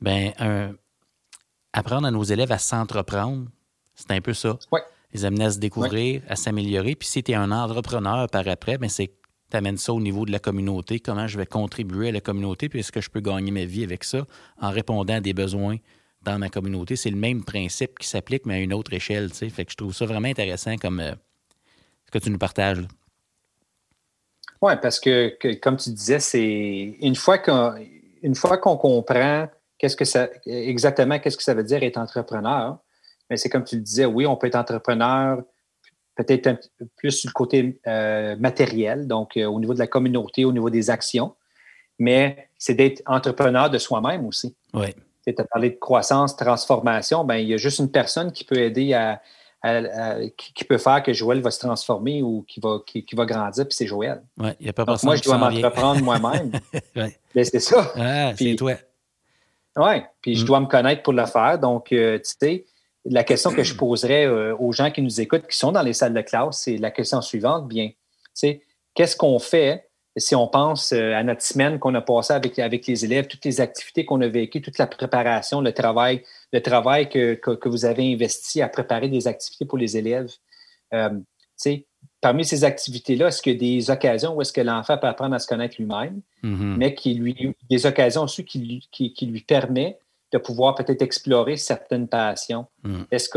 ben 0.00 0.32
apprendre 1.74 2.06
à 2.06 2.10
nos 2.10 2.22
élèves 2.22 2.52
à 2.52 2.58
s'entreprendre, 2.58 3.48
c'est 3.94 4.12
un 4.12 4.22
peu 4.22 4.32
ça. 4.32 4.58
Les 5.12 5.26
amener 5.26 5.44
à 5.44 5.50
se 5.50 5.58
découvrir, 5.58 6.22
à 6.28 6.36
s'améliorer. 6.36 6.94
Puis 6.94 7.08
si 7.08 7.22
tu 7.22 7.32
es 7.32 7.34
un 7.34 7.50
entrepreneur 7.50 8.28
par 8.28 8.48
après, 8.48 8.78
ben 8.78 8.88
c'est 8.88 9.12
tu 9.50 9.56
amènes 9.56 9.78
ça 9.78 9.92
au 9.92 10.00
niveau 10.00 10.26
de 10.26 10.32
la 10.32 10.38
communauté, 10.38 11.00
comment 11.00 11.26
je 11.26 11.38
vais 11.38 11.46
contribuer 11.46 12.08
à 12.08 12.12
la 12.12 12.20
communauté, 12.20 12.68
puis 12.68 12.80
est-ce 12.80 12.92
que 12.92 13.00
je 13.00 13.10
peux 13.10 13.20
gagner 13.20 13.50
ma 13.50 13.64
vie 13.64 13.84
avec 13.84 14.04
ça 14.04 14.26
en 14.60 14.70
répondant 14.70 15.14
à 15.14 15.20
des 15.20 15.32
besoins 15.32 15.76
dans 16.22 16.38
ma 16.38 16.48
communauté. 16.48 16.96
C'est 16.96 17.10
le 17.10 17.16
même 17.16 17.44
principe 17.44 17.98
qui 17.98 18.08
s'applique, 18.08 18.46
mais 18.46 18.54
à 18.54 18.58
une 18.58 18.72
autre 18.72 18.92
échelle. 18.92 19.32
Fait 19.32 19.64
que 19.64 19.70
je 19.70 19.76
trouve 19.76 19.94
ça 19.94 20.06
vraiment 20.06 20.28
intéressant 20.28 20.76
comme 20.76 21.00
euh, 21.00 21.12
ce 22.06 22.10
que 22.10 22.18
tu 22.18 22.30
nous 22.30 22.38
partages. 22.38 22.82
Oui, 24.60 24.72
parce 24.82 24.98
que, 24.98 25.36
comme 25.60 25.76
tu 25.76 25.90
disais, 25.90 26.18
c'est 26.18 26.96
une 27.00 27.14
fois 27.14 27.38
qu'on 27.38 28.76
comprend 28.76 29.48
qu'est-ce 29.78 29.96
que 29.96 30.04
ça 30.04 30.28
exactement 30.44 31.20
qu'est-ce 31.20 31.36
que 31.36 31.44
ça 31.44 31.54
veut 31.54 31.62
dire 31.62 31.82
être 31.84 31.96
entrepreneur. 31.96 32.78
Mais 33.30 33.36
c'est 33.36 33.48
comme 33.48 33.62
tu 33.62 33.76
le 33.76 33.82
disais, 33.82 34.06
oui, 34.06 34.26
on 34.26 34.36
peut 34.36 34.48
être 34.48 34.56
entrepreneur 34.56 35.42
peut-être 36.18 36.70
plus 36.96 37.12
sur 37.12 37.30
le 37.30 37.32
côté 37.32 37.80
euh, 37.86 38.36
matériel, 38.36 39.06
donc 39.06 39.36
euh, 39.36 39.46
au 39.46 39.60
niveau 39.60 39.72
de 39.72 39.78
la 39.78 39.86
communauté, 39.86 40.44
au 40.44 40.52
niveau 40.52 40.68
des 40.68 40.90
actions, 40.90 41.34
mais 41.98 42.48
c'est 42.58 42.74
d'être 42.74 43.02
entrepreneur 43.06 43.70
de 43.70 43.78
soi-même 43.78 44.26
aussi. 44.26 44.54
Oui. 44.74 44.88
Tu 45.26 45.34
as 45.36 45.44
parlé 45.44 45.70
de 45.70 45.76
croissance, 45.76 46.36
transformation, 46.36 47.24
ben, 47.24 47.36
il 47.36 47.48
y 47.48 47.54
a 47.54 47.56
juste 47.56 47.78
une 47.78 47.90
personne 47.90 48.32
qui 48.32 48.44
peut 48.44 48.58
aider 48.58 48.94
à, 48.94 49.20
qui, 50.36 50.64
peut 50.64 50.78
faire 50.78 51.02
que 51.02 51.12
Joël 51.12 51.40
va 51.40 51.50
se 51.50 51.58
transformer 51.58 52.22
ou 52.22 52.44
qui 52.48 52.60
va, 52.60 52.78
qui, 52.86 53.04
va 53.14 53.26
grandir, 53.26 53.66
puis 53.66 53.74
c'est 53.74 53.86
Joël. 53.86 54.22
Oui, 54.38 54.50
il 54.60 54.64
n'y 54.64 54.70
a 54.70 54.72
pas 54.72 54.84
Donc, 54.84 55.02
moi, 55.02 55.16
je 55.16 55.22
dois 55.22 55.36
m'entreprendre 55.36 56.02
moi-même. 56.02 56.52
ouais. 56.96 57.16
Ben, 57.34 57.44
c'est 57.44 57.60
ça. 57.60 57.92
Ah, 57.96 58.32
c'est 58.36 58.54
toi. 58.56 58.74
Oui, 59.76 60.02
puis 60.20 60.34
je 60.34 60.42
mm. 60.42 60.46
dois 60.46 60.60
me 60.60 60.66
connaître 60.66 61.02
pour 61.02 61.12
le 61.12 61.26
faire. 61.26 61.58
Donc, 61.58 61.92
euh, 61.92 62.18
tu 62.18 62.34
sais, 62.40 62.64
la 63.04 63.24
question 63.24 63.52
que 63.52 63.62
je 63.62 63.74
poserais 63.76 64.26
euh, 64.26 64.56
aux 64.58 64.72
gens 64.72 64.90
qui 64.90 65.02
nous 65.02 65.20
écoutent, 65.20 65.46
qui 65.46 65.56
sont 65.56 65.72
dans 65.72 65.82
les 65.82 65.92
salles 65.92 66.14
de 66.14 66.20
classe, 66.20 66.62
c'est 66.62 66.76
la 66.76 66.90
question 66.90 67.20
suivante. 67.20 67.68
Bien, 67.68 67.90
qu'est-ce 68.94 69.16
qu'on 69.16 69.38
fait 69.38 69.84
si 70.16 70.34
on 70.34 70.48
pense 70.48 70.92
euh, 70.92 71.12
à 71.14 71.22
notre 71.22 71.42
semaine 71.42 71.78
qu'on 71.78 71.94
a 71.94 72.00
passée 72.00 72.32
avec, 72.32 72.58
avec 72.58 72.88
les 72.88 73.04
élèves, 73.04 73.28
toutes 73.28 73.44
les 73.44 73.60
activités 73.60 74.04
qu'on 74.04 74.20
a 74.20 74.26
vécues, 74.26 74.60
toute 74.60 74.78
la 74.78 74.88
préparation, 74.88 75.60
le 75.60 75.72
travail, 75.72 76.24
le 76.52 76.60
travail 76.60 77.08
que, 77.08 77.34
que, 77.34 77.68
vous 77.68 77.84
avez 77.84 78.12
investi 78.12 78.60
à 78.60 78.68
préparer 78.68 79.08
des 79.08 79.28
activités 79.28 79.64
pour 79.64 79.78
les 79.78 79.96
élèves? 79.96 80.32
sais, 81.58 81.86
parmi 82.20 82.44
ces 82.44 82.64
activités-là, 82.64 83.28
est-ce 83.28 83.42
qu'il 83.42 83.52
y 83.52 83.56
a 83.56 83.58
des 83.58 83.90
occasions 83.90 84.34
où 84.34 84.40
est-ce 84.40 84.52
que 84.52 84.60
l'enfant 84.60 84.96
peut 84.96 85.06
apprendre 85.06 85.34
à 85.34 85.38
se 85.38 85.46
connaître 85.46 85.76
lui-même, 85.78 86.22
mm-hmm. 86.42 86.76
mais 86.76 86.94
qui 86.94 87.14
lui, 87.14 87.54
des 87.68 87.86
occasions 87.86 88.22
aussi 88.22 88.44
qui 88.44 88.58
lui, 88.58 88.88
qui, 88.90 89.26
lui 89.26 89.40
permet 89.42 89.98
de 90.32 90.38
pouvoir 90.38 90.74
peut-être 90.74 91.02
explorer 91.02 91.56
certaines 91.56 92.08
passions. 92.08 92.66
Mm. 92.82 93.02
Est-ce 93.10 93.28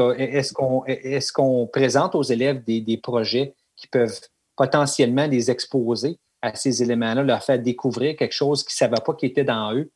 qu'on 0.53 0.85
est 0.85 1.31
qu'on 1.31 1.67
présente 1.67 2.15
aux 2.15 2.23
élèves 2.23 2.63
des, 2.63 2.81
des, 2.81 2.97
projets 2.97 3.55
qui 3.75 3.87
peuvent 3.87 4.19
potentiellement 4.55 5.27
les 5.27 5.49
exposer 5.49 6.19
à 6.41 6.55
ces 6.55 6.81
éléments-là, 6.81 7.23
leur 7.23 7.43
faire 7.43 7.59
découvrir 7.59 8.15
quelque 8.15 8.33
chose 8.33 8.63
qu'ils 8.63 8.73
ne 8.73 8.89
savaient 8.89 9.03
pas 9.05 9.13
qui 9.13 9.27
était 9.27 9.43
dans 9.43 9.73
eux, 9.73 9.91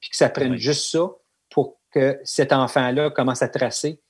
puis 0.00 0.10
que 0.10 0.16
ça 0.16 0.28
prenne 0.28 0.56
juste 0.56 0.90
ça 0.90 1.10
pour 1.50 1.78
que 1.92 2.20
cet 2.24 2.52
enfant-là 2.52 3.10
commence 3.10 3.42
à 3.42 3.48
tracer 3.48 4.00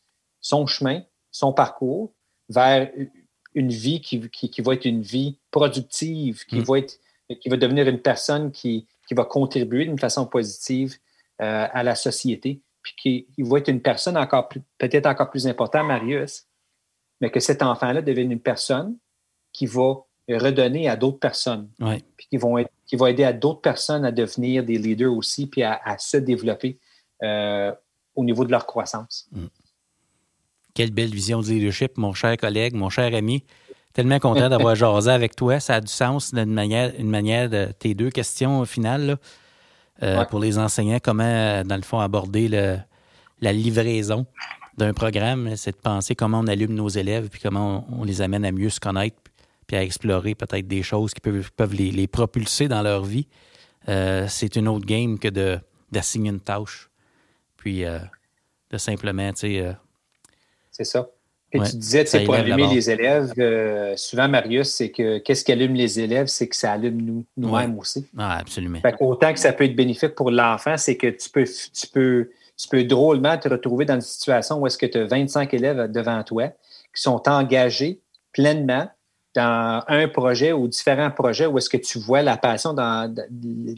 son 0.41 0.67
chemin, 0.67 1.03
son 1.31 1.53
parcours 1.53 2.13
vers 2.49 2.91
une 3.55 3.71
vie 3.71 4.01
qui, 4.01 4.19
va 4.61 4.75
être 4.75 4.85
une 4.85 5.03
vie 5.03 5.39
productive, 5.51 6.45
qui, 6.47 6.57
mm. 6.57 6.63
va, 6.65 6.79
être, 6.79 6.99
qui 7.41 7.49
va 7.49 7.57
devenir 7.57 7.87
une 7.87 8.01
personne 8.01 8.51
qui, 8.51 8.87
qui 9.07 9.15
va 9.15 9.25
contribuer 9.25 9.85
d'une 9.85 9.99
façon 9.99 10.27
positive 10.27 10.97
euh, 11.43 11.67
à 11.73 11.83
la 11.83 11.95
société, 11.95 12.61
puis 12.83 12.95
qui, 12.97 13.43
va 13.43 13.59
être 13.59 13.69
une 13.69 13.83
personne 13.83 14.17
encore 14.17 14.49
plus, 14.49 14.61
peut-être 14.79 15.07
encore 15.07 15.31
plus 15.31 15.47
importante, 15.47 15.87
Marius, 15.87 16.47
mais 17.21 17.31
que 17.31 17.41
cet 17.41 17.63
enfant-là 17.63 18.03
devienne 18.03 18.31
une 18.33 18.41
personne 18.41 18.97
qui 19.53 19.67
va 19.67 19.97
redonner 20.29 20.89
à 20.89 20.97
d'autres 20.97 21.19
personnes, 21.19 21.69
puis 22.17 22.27
qui, 22.31 22.37
vont 22.37 22.65
qui 22.87 22.97
va 22.97 23.11
aider 23.11 23.25
à 23.25 23.33
d'autres 23.33 23.61
personnes 23.61 24.05
à 24.05 24.13
devenir 24.13 24.65
des 24.65 24.79
leaders 24.79 25.13
aussi, 25.13 25.47
puis 25.47 25.63
à, 25.63 25.81
se 25.99 26.17
développer 26.17 26.79
euh, 27.23 27.73
au 28.15 28.25
niveau 28.25 28.45
de 28.45 28.51
leur 28.51 28.67
croissance. 28.67 29.29
Mm. 29.33 29.47
Quelle 30.75 30.91
belle 30.91 31.11
vision 31.11 31.41
de 31.41 31.47
leadership, 31.47 31.97
mon 31.99 32.15
cher 32.15 32.37
collègue, 32.37 32.75
mon 32.75 32.91
cher 32.91 33.15
ami. 33.15 33.45
Tellement 33.93 34.19
content 34.19 34.49
d'avoir 34.49 34.75
jasé 34.77 35.11
avec 35.11 35.37
toi. 35.37 35.61
Ça 35.61 35.77
a 35.77 35.81
du 35.81 35.93
sens 35.93 36.35
d'une 36.35 36.53
manière, 36.53 36.93
une 36.99 37.11
manière 37.11 37.49
de 37.49 37.69
tes 37.79 37.95
deux 37.95 38.11
questions 38.11 38.61
au 38.61 38.65
final. 38.65 39.19
Euh, 40.03 40.25
pour 40.25 40.41
les 40.41 40.59
enseignants, 40.59 40.99
comment, 41.03 41.63
dans 41.63 41.77
le 41.77 41.83
fond, 41.83 42.01
aborder 42.01 42.49
la 42.49 43.53
livraison 43.53 44.27
d'un 44.77 44.93
programme, 44.93 45.55
c'est 45.57 45.73
de 45.73 45.77
penser 45.77 46.15
comment 46.15 46.41
on 46.41 46.47
allume 46.49 46.75
nos 46.75 46.89
élèves, 46.89 47.29
puis 47.29 47.41
comment 47.41 47.87
on, 47.93 48.03
les 48.03 48.21
amène 48.23 48.45
à 48.45 48.51
mieux 48.51 48.71
se 48.71 48.81
connaître, 48.81 49.17
puis 49.67 49.77
à 49.77 49.83
explorer 49.83 50.35
peut-être 50.35 50.67
des 50.67 50.83
choses 50.83 51.15
qui 51.15 51.21
peuvent, 51.21 51.53
peuvent 51.53 51.75
les, 51.75 52.07
propulser 52.09 52.67
dans 52.67 52.83
leur 52.83 53.05
vie. 53.05 53.29
Euh, 53.89 54.27
c'est 54.29 54.57
une 54.57 54.67
autre 54.67 54.85
game 54.85 55.19
que 55.19 55.29
d'assigner 55.93 56.31
une 56.31 56.41
tâche, 56.41 56.91
puis 57.57 57.85
euh, 57.85 58.01
de 58.71 58.79
simplement, 58.79 59.33
tu 59.33 59.41
sais, 59.41 59.77
c'est 60.73 60.85
ça. 60.85 61.09
Et 61.55 61.61
tu 61.61 61.77
disais, 61.77 62.05
c'est 62.05 62.25
pour 62.25 62.35
allumer 62.35 62.67
les 62.67 62.91
élèves, 62.91 63.33
euh, 63.39 63.95
souvent, 63.97 64.29
Marius, 64.29 64.71
c'est 64.71 64.91
que 64.91 65.19
qu'est-ce 65.19 65.45
qui 65.45 65.53
allume 65.53 65.75
les 65.75 66.01
élèves, 66.01 66.27
c'est 66.27 66.49
que 66.49 66.57
ça 66.57 66.73
allume 66.73 67.01
nous, 67.01 67.25
nous-mêmes 67.37 67.79
aussi. 67.79 68.07
Ah, 68.19 68.39
absolument. 68.39 68.81
autant 69.01 69.33
que 69.33 69.39
ça 69.39 69.53
peut 69.53 69.65
être 69.65 69.77
bénéfique 69.77 70.17
pour 70.17 70.33
l'enfant, 70.33 70.77
c'est 70.77 70.97
que 70.97 71.07
tu 71.07 71.31
peux, 71.31 71.45
tu, 71.45 71.87
peux, 71.87 72.31
tu 72.57 72.69
peux 72.69 72.83
drôlement 72.85 73.39
te 73.39 73.49
retrouver 73.49 73.85
dans 73.85 73.95
une 73.95 74.01
situation 74.01 74.59
où 74.59 74.67
est-ce 74.67 74.77
que 74.77 74.87
tu 74.87 74.99
as 74.99 75.05
25 75.05 75.55
élèves 75.55 75.93
devant 75.93 76.23
toi 76.25 76.49
qui 76.95 77.03
sont 77.03 77.23
engagés 77.29 78.01
pleinement 78.33 78.89
dans 79.37 79.83
un 79.87 80.09
projet 80.09 80.53
ou 80.53 80.67
différents 80.67 81.11
projets 81.11 81.47
où 81.47 81.59
est-ce 81.59 81.69
que 81.69 81.77
tu 81.77 81.99
vois 81.99 82.23
la 82.23 82.37
passion 82.37 82.73
dans 82.73 83.13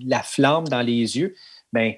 la 0.07 0.23
flamme 0.23 0.69
dans 0.69 0.82
les 0.82 1.19
yeux, 1.19 1.35
bien, 1.73 1.94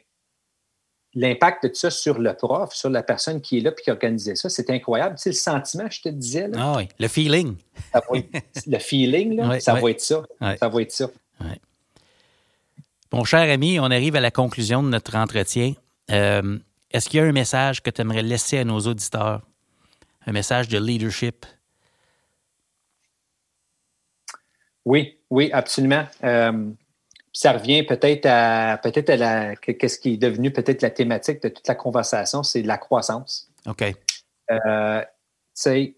l'impact 1.19 1.67
de 1.67 1.75
ça 1.75 1.91
sur 1.91 2.19
le 2.19 2.33
prof, 2.35 2.73
sur 2.75 2.91
la 2.91 3.03
personne 3.03 3.41
qui 3.41 3.59
est 3.59 3.61
là 3.61 3.73
et 3.77 3.83
qui 3.83 3.91
organisait 3.91 4.37
ça, 4.37 4.49
c'est 4.49 4.71
incroyable. 4.71 5.17
Tu 5.17 5.23
sais, 5.23 5.31
le 5.31 5.35
sentiment, 5.35 5.91
je 5.91 6.03
te 6.03 6.09
disais. 6.09 6.49
ah 6.57 6.75
oui, 6.77 6.89
le 6.99 7.09
feeling. 7.09 7.57
le 8.67 8.79
feeling, 8.79 9.37
là, 9.37 9.61
ça 9.61 9.75
va 9.75 9.91
être 9.91 10.01
ça. 10.01 10.23
Ça 10.59 10.69
va 10.69 10.83
être 10.83 10.93
ça. 10.93 11.11
Mon 13.13 13.25
cher 13.25 13.51
ami, 13.51 13.81
on 13.81 13.85
arrive 13.85 14.17
à 14.17 14.21
la 14.21 14.31
conclusion 14.31 14.83
de 14.83 14.89
notre 14.89 15.17
entretien. 15.17 15.73
Euh, 16.11 16.59
est-ce 16.91 17.09
qu'il 17.09 17.21
y 17.21 17.23
a 17.23 17.27
un 17.27 17.33
message 17.33 17.83
que 17.83 17.89
tu 17.89 18.03
aimerais 18.03 18.23
laisser 18.23 18.59
à 18.59 18.65
nos 18.65 18.81
auditeurs? 18.81 19.41
Un 20.27 20.33
message 20.33 20.69
de 20.69 20.79
leadership? 20.79 21.47
Oui, 24.85 25.19
oui, 25.31 25.51
absolument. 25.53 26.07
Euh, 26.23 26.71
ça 27.39 27.53
revient 27.53 27.85
peut-être 27.85 28.27
à 28.27 28.81
peut-être 28.83 29.11
à 29.11 29.17
la 29.17 29.55
qu'est-ce 29.55 30.01
qui 30.01 30.15
est 30.15 30.17
devenu 30.17 30.53
peut-être 30.53 30.83
la 30.83 30.91
thématique 30.91 31.41
de 31.41 31.49
toute 31.49 31.69
la 31.69 31.77
conversation, 31.77 32.43
c'est 32.43 32.63
la 32.63 32.79
croissance. 32.79 33.49
OK. 33.65 33.95
Euh, 34.51 35.05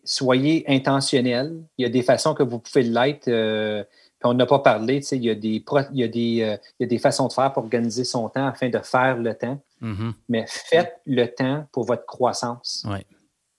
soyez 0.04 0.64
intentionnel. 0.68 1.64
Il 1.78 1.84
y 1.84 1.86
a 1.86 1.88
des 1.88 2.02
façons 2.02 2.34
que 2.34 2.42
vous 2.42 2.58
pouvez 2.58 2.82
l'être. 2.82 3.28
Euh, 3.28 3.82
on 4.22 4.34
n'a 4.34 4.44
pas 4.44 4.58
parlé, 4.58 4.98
il 5.12 5.24
y, 5.24 5.30
a 5.30 5.34
des, 5.34 5.64
il, 5.92 5.98
y 5.98 6.04
a 6.04 6.08
des, 6.08 6.42
euh, 6.42 6.56
il 6.78 6.82
y 6.82 6.84
a 6.84 6.86
des 6.86 6.98
façons 6.98 7.26
de 7.28 7.32
faire 7.32 7.50
pour 7.54 7.62
organiser 7.62 8.04
son 8.04 8.28
temps 8.28 8.46
afin 8.46 8.68
de 8.68 8.78
faire 8.80 9.16
le 9.16 9.32
temps. 9.32 9.58
Mm-hmm. 9.80 10.12
Mais 10.28 10.44
faites 10.46 11.00
le 11.06 11.24
temps 11.24 11.66
pour 11.72 11.84
votre 11.84 12.04
croissance. 12.04 12.86
Ouais. 12.86 13.06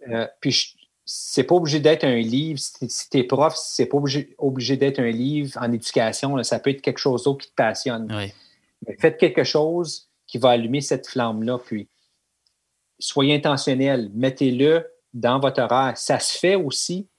Euh, 0.08 0.28
puis 0.40 0.76
c'est 1.14 1.44
pas 1.44 1.56
obligé 1.56 1.82
d'être 1.82 2.06
un 2.06 2.16
livre. 2.16 2.58
Si 2.58 3.10
tu 3.10 3.18
es 3.18 3.24
prof, 3.24 3.54
c'est 3.58 3.86
pas 3.86 3.98
obligé, 3.98 4.34
obligé 4.38 4.78
d'être 4.78 5.00
un 5.00 5.12
livre 5.12 5.60
en 5.62 5.70
éducation. 5.74 6.42
ça 6.44 6.58
peut 6.58 6.70
être 6.70 6.82
quelque 6.82 7.00
chose 7.00 7.24
d'autre 7.24 7.44
qui 7.44 7.50
te 7.50 7.56
passionne. 7.56 8.08
Mais 8.10 8.96
faites 8.98 9.18
quelque 9.18 9.44
chose 9.44 10.08
qui 10.26 10.38
va 10.38 10.52
allumer 10.52 10.80
cette 10.80 11.08
flamme-là. 11.08 11.58
Puis 11.58 11.90
soyez 12.98 13.36
intentionnel. 13.36 14.10
Mettez-le 14.14 14.88
dans 15.14 15.38
votre 15.40 15.62
horaire. 15.62 15.98
Ça 15.98 16.18
se 16.20 16.38
fait 16.38 16.56
aussi 16.56 17.10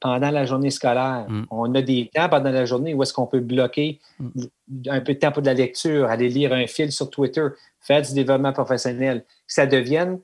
pendant 0.00 0.30
la 0.30 0.46
journée 0.46 0.70
scolaire. 0.70 1.26
Mm. 1.28 1.44
On 1.50 1.74
a 1.74 1.82
des 1.82 2.10
temps 2.12 2.30
pendant 2.30 2.50
la 2.50 2.64
journée 2.64 2.94
où 2.94 3.02
est-ce 3.02 3.12
qu'on 3.12 3.26
peut 3.26 3.40
bloquer 3.40 4.00
mm. 4.18 4.44
un 4.88 5.00
peu 5.02 5.12
de 5.12 5.18
temps 5.18 5.30
pour 5.30 5.42
de 5.42 5.46
la 5.46 5.54
lecture, 5.54 6.08
aller 6.08 6.30
lire 6.30 6.54
un 6.54 6.66
fil 6.66 6.90
sur 6.90 7.10
Twitter, 7.10 7.48
faire 7.80 8.00
du 8.00 8.14
développement 8.14 8.54
professionnel. 8.54 9.24
Que 9.46 9.52
ça 9.52 9.66
devienne 9.66 10.20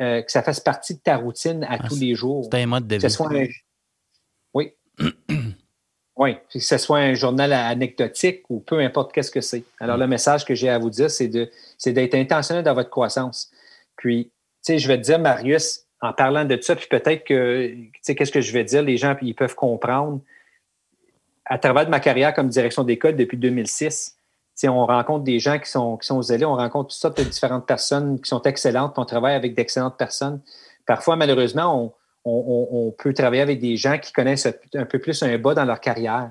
euh, 0.00 0.22
que 0.22 0.32
ça 0.32 0.42
fasse 0.42 0.60
partie 0.60 0.94
de 0.94 1.00
ta 1.00 1.16
routine 1.16 1.64
à 1.64 1.78
ah, 1.78 1.88
tous 1.88 2.00
les 2.00 2.14
jours. 2.14 2.48
C'est 2.50 2.62
un 2.62 2.66
mode 2.66 2.88
de 2.88 2.96
vie. 2.96 3.48
Oui. 4.52 4.72
oui. 6.16 6.36
Que 6.52 6.58
ce 6.58 6.78
soit 6.78 6.98
un 6.98 7.14
journal 7.14 7.52
anecdotique 7.52 8.42
ou 8.48 8.60
peu 8.60 8.80
importe 8.80 9.12
qu'est-ce 9.12 9.30
que 9.30 9.40
c'est. 9.40 9.62
Alors, 9.78 9.96
le 9.96 10.06
message 10.06 10.44
que 10.44 10.54
j'ai 10.54 10.68
à 10.68 10.78
vous 10.78 10.90
dire, 10.90 11.10
c'est 11.10 11.28
d'être 11.28 12.14
intentionnel 12.14 12.64
dans 12.64 12.74
votre 12.74 12.90
croissance. 12.90 13.50
Puis, 13.96 14.24
tu 14.64 14.72
sais, 14.72 14.78
je 14.78 14.88
vais 14.88 14.96
te 14.96 15.02
dire, 15.02 15.18
Marius, 15.18 15.84
en 16.00 16.12
parlant 16.12 16.44
de 16.44 16.58
ça, 16.60 16.74
puis 16.74 16.88
peut-être 16.90 17.24
que, 17.24 17.68
tu 17.68 17.90
sais, 18.02 18.14
qu'est-ce 18.14 18.32
que 18.32 18.40
je 18.40 18.52
vais 18.52 18.64
dire, 18.64 18.82
les 18.82 18.96
gens, 18.96 19.16
ils 19.22 19.34
peuvent 19.34 19.54
comprendre. 19.54 20.20
À 21.46 21.58
travers 21.58 21.84
de 21.84 21.90
ma 21.90 22.00
carrière 22.00 22.34
comme 22.34 22.48
direction 22.48 22.84
d'école 22.84 23.16
depuis 23.16 23.36
2006, 23.36 24.13
on 24.64 24.86
rencontre 24.86 25.24
des 25.24 25.38
gens 25.38 25.58
qui 25.58 25.70
sont, 25.70 25.96
qui 25.96 26.06
sont 26.06 26.22
zélés, 26.22 26.44
on 26.44 26.56
rencontre 26.56 26.88
toutes 26.88 27.00
sortes 27.00 27.18
de 27.18 27.24
différentes 27.24 27.66
personnes 27.66 28.20
qui 28.20 28.28
sont 28.28 28.42
excellentes, 28.42 28.94
on 28.98 29.04
travaille 29.04 29.34
avec 29.34 29.54
d'excellentes 29.54 29.96
personnes. 29.96 30.40
Parfois, 30.86 31.16
malheureusement, 31.16 31.94
on, 32.24 32.94
peut 32.96 33.12
travailler 33.12 33.42
avec 33.42 33.60
des 33.60 33.76
gens 33.76 33.98
qui 33.98 34.12
connaissent 34.12 34.48
un 34.74 34.84
peu 34.86 34.98
plus 34.98 35.22
un 35.22 35.36
bas 35.38 35.54
dans 35.54 35.64
leur 35.64 35.80
carrière. 35.80 36.30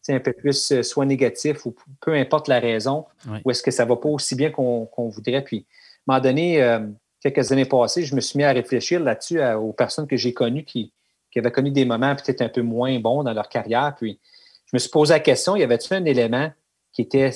C'est 0.00 0.14
un 0.14 0.20
peu 0.20 0.32
plus 0.32 0.72
euh, 0.72 0.82
soit 0.82 1.04
négatif 1.04 1.66
ou 1.66 1.74
peu 2.00 2.14
importe 2.14 2.48
la 2.48 2.60
raison, 2.60 3.04
ou 3.44 3.50
est-ce 3.50 3.62
que 3.62 3.70
ça 3.70 3.84
ne 3.84 3.90
va 3.90 3.96
pas 3.96 4.08
aussi 4.08 4.34
bien 4.34 4.50
qu'on 4.50 5.08
voudrait. 5.08 5.42
Puis, 5.42 5.66
à 6.06 6.12
un 6.12 6.14
moment 6.14 6.22
donné, 6.22 6.62
euh, 6.62 6.80
quelques 7.20 7.52
années 7.52 7.66
passées, 7.66 8.04
je 8.04 8.14
me 8.14 8.20
suis 8.20 8.38
mis 8.38 8.44
à 8.44 8.52
réfléchir 8.52 9.00
là-dessus 9.00 9.42
aux 9.42 9.72
personnes 9.72 10.06
que 10.06 10.16
j'ai 10.16 10.32
connues 10.32 10.64
qui, 10.64 10.92
qui 11.30 11.38
avaient 11.38 11.50
connu 11.50 11.70
des 11.70 11.84
moments 11.84 12.14
peut-être 12.16 12.40
un 12.40 12.48
peu 12.48 12.62
moins 12.62 12.98
bons 13.00 13.22
dans 13.22 13.34
leur 13.34 13.48
carrière. 13.48 13.94
Puis, 13.98 14.18
je 14.66 14.70
me 14.72 14.78
suis 14.78 14.90
posé 14.90 15.12
la 15.12 15.20
question, 15.20 15.56
y 15.56 15.62
avait-il 15.62 15.94
un 15.94 16.04
élément 16.04 16.50
qui 16.92 17.02
était 17.02 17.30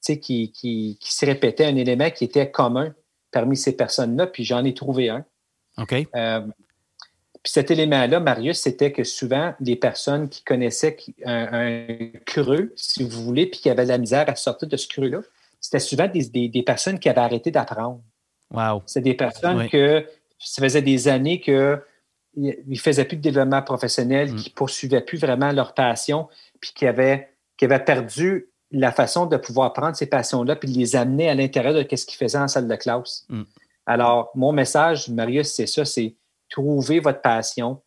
qui, 0.00 0.50
qui, 0.52 0.98
qui, 1.00 1.14
se 1.14 1.26
répétait, 1.26 1.64
un 1.64 1.76
élément 1.76 2.10
qui 2.10 2.24
était 2.24 2.50
commun 2.50 2.94
parmi 3.30 3.56
ces 3.56 3.76
personnes-là, 3.76 4.26
puis 4.26 4.44
j'en 4.44 4.64
ai 4.64 4.74
trouvé 4.74 5.10
un. 5.10 5.24
OK. 5.76 5.94
Euh, 6.14 6.40
puis 7.42 7.52
cet 7.52 7.70
élément-là, 7.70 8.20
Marius, 8.20 8.58
c'était 8.58 8.92
que 8.92 9.04
souvent, 9.04 9.54
les 9.60 9.76
personnes 9.76 10.28
qui 10.28 10.42
connaissaient 10.42 10.96
un, 11.24 12.10
creux, 12.26 12.72
si 12.76 13.04
vous 13.04 13.22
voulez, 13.22 13.46
puis 13.46 13.60
qui 13.60 13.70
avaient 13.70 13.84
de 13.84 13.88
la 13.88 13.98
misère 13.98 14.28
à 14.28 14.34
sortir 14.34 14.68
de 14.68 14.76
ce 14.76 14.88
creux-là, 14.88 15.20
c'était 15.60 15.78
souvent 15.78 16.08
des, 16.08 16.48
des, 16.48 16.62
personnes 16.62 16.98
qui 16.98 17.08
avaient 17.08 17.20
arrêté 17.20 17.50
d'apprendre. 17.50 18.00
Wow. 18.50 18.82
C'est 18.86 19.00
des 19.00 19.14
personnes 19.14 19.68
que 19.68 20.06
ça 20.38 20.62
faisait 20.62 20.82
des 20.82 21.08
années 21.08 21.40
qu'ils 21.40 21.80
ne 22.36 22.76
faisaient 22.76 23.04
plus 23.04 23.16
de 23.16 23.22
développement 23.22 23.62
professionnel, 23.62 24.32
mm. 24.32 24.36
qui 24.36 24.50
ne 24.50 24.54
poursuivaient 24.54 25.00
plus 25.00 25.18
vraiment 25.18 25.52
leur 25.52 25.74
passion, 25.74 26.28
puis 26.60 26.72
qui 26.74 26.86
avaient, 26.86 27.28
qui 27.56 27.64
avaient 27.64 27.84
perdu 27.84 28.47
la 28.70 28.92
façon 28.92 29.26
de 29.26 29.36
pouvoir 29.36 29.72
prendre 29.72 29.96
ces 29.96 30.06
passions-là 30.06 30.56
puis 30.56 30.68
les 30.68 30.96
amener 30.96 31.28
à 31.28 31.34
l'intérieur 31.34 31.74
de 31.74 31.96
ce 31.96 32.04
qu'ils 32.04 32.18
faisaient 32.18 32.38
en 32.38 32.48
salle 32.48 32.68
de 32.68 32.76
classe. 32.76 33.24
Mm. 33.28 33.42
Alors, 33.86 34.30
mon 34.34 34.52
message, 34.52 35.08
Marius, 35.08 35.52
c'est 35.54 35.66
ça, 35.66 35.84
c'est 35.84 36.14
trouver 36.50 37.00
votre 37.00 37.22
passion, 37.22 37.80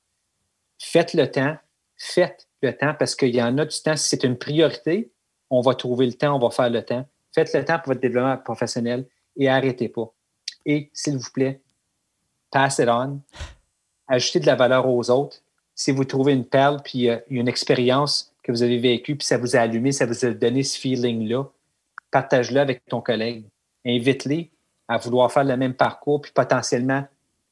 faites 0.79 1.13
le 1.13 1.29
temps, 1.29 1.55
faites 1.97 2.47
le 2.61 2.75
temps 2.75 2.95
parce 2.97 3.15
qu'il 3.15 3.35
y 3.35 3.41
en 3.41 3.57
a 3.57 3.65
du 3.65 3.79
temps. 3.79 3.95
Si 3.95 4.09
c'est 4.09 4.23
une 4.23 4.37
priorité, 4.37 5.11
on 5.49 5.61
va 5.61 5.75
trouver 5.75 6.07
le 6.07 6.13
temps, 6.13 6.35
on 6.35 6.39
va 6.39 6.49
faire 6.49 6.69
le 6.69 6.83
temps. 6.83 7.05
Faites 7.33 7.53
le 7.53 7.63
temps 7.63 7.77
pour 7.77 7.89
votre 7.89 8.01
développement 8.01 8.37
professionnel 8.37 9.05
et 9.37 9.47
arrêtez 9.47 9.89
pas. 9.89 10.11
Et 10.65 10.89
s'il 10.93 11.17
vous 11.17 11.31
plaît, 11.31 11.61
pass 12.51 12.79
it 12.79 12.89
on. 12.89 13.19
Ajoutez 14.07 14.39
de 14.39 14.45
la 14.45 14.55
valeur 14.55 14.87
aux 14.87 15.09
autres. 15.09 15.37
Si 15.73 15.91
vous 15.91 16.03
trouvez 16.03 16.33
une 16.33 16.45
perle 16.45 16.81
puis 16.83 17.09
euh, 17.09 17.17
une 17.29 17.47
expérience 17.47 18.30
que 18.43 18.51
vous 18.51 18.63
avez 18.63 18.77
vécu, 18.77 19.15
puis 19.15 19.25
ça 19.25 19.37
vous 19.37 19.55
a 19.55 19.59
allumé, 19.59 19.91
ça 19.91 20.05
vous 20.05 20.25
a 20.25 20.31
donné 20.31 20.63
ce 20.63 20.77
feeling-là, 20.79 21.45
partage-le 22.09 22.59
avec 22.59 22.85
ton 22.85 23.01
collègue. 23.01 23.45
Invite-les 23.85 24.51
à 24.87 24.97
vouloir 24.97 25.31
faire 25.31 25.43
le 25.43 25.55
même 25.57 25.73
parcours, 25.73 26.21
puis 26.21 26.31
potentiellement 26.33 27.05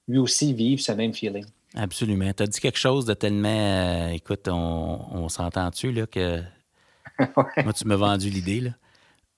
lui 0.07 0.17
aussi 0.17 0.53
vivre 0.53 0.81
ce 0.81 0.91
même 0.91 1.13
feeling. 1.13 1.45
Absolument. 1.75 2.31
Tu 2.33 2.43
as 2.43 2.47
dit 2.47 2.59
quelque 2.59 2.79
chose 2.79 3.05
de 3.05 3.13
tellement. 3.13 3.49
Euh, 3.49 4.09
écoute, 4.09 4.47
on, 4.47 5.29
s'entend-tu, 5.29 5.91
là, 5.91 6.07
que. 6.07 6.41
Moi, 7.63 7.73
tu 7.73 7.85
m'as 7.85 7.95
vendu 7.95 8.29
l'idée, 8.29 8.61
là. 8.61 8.71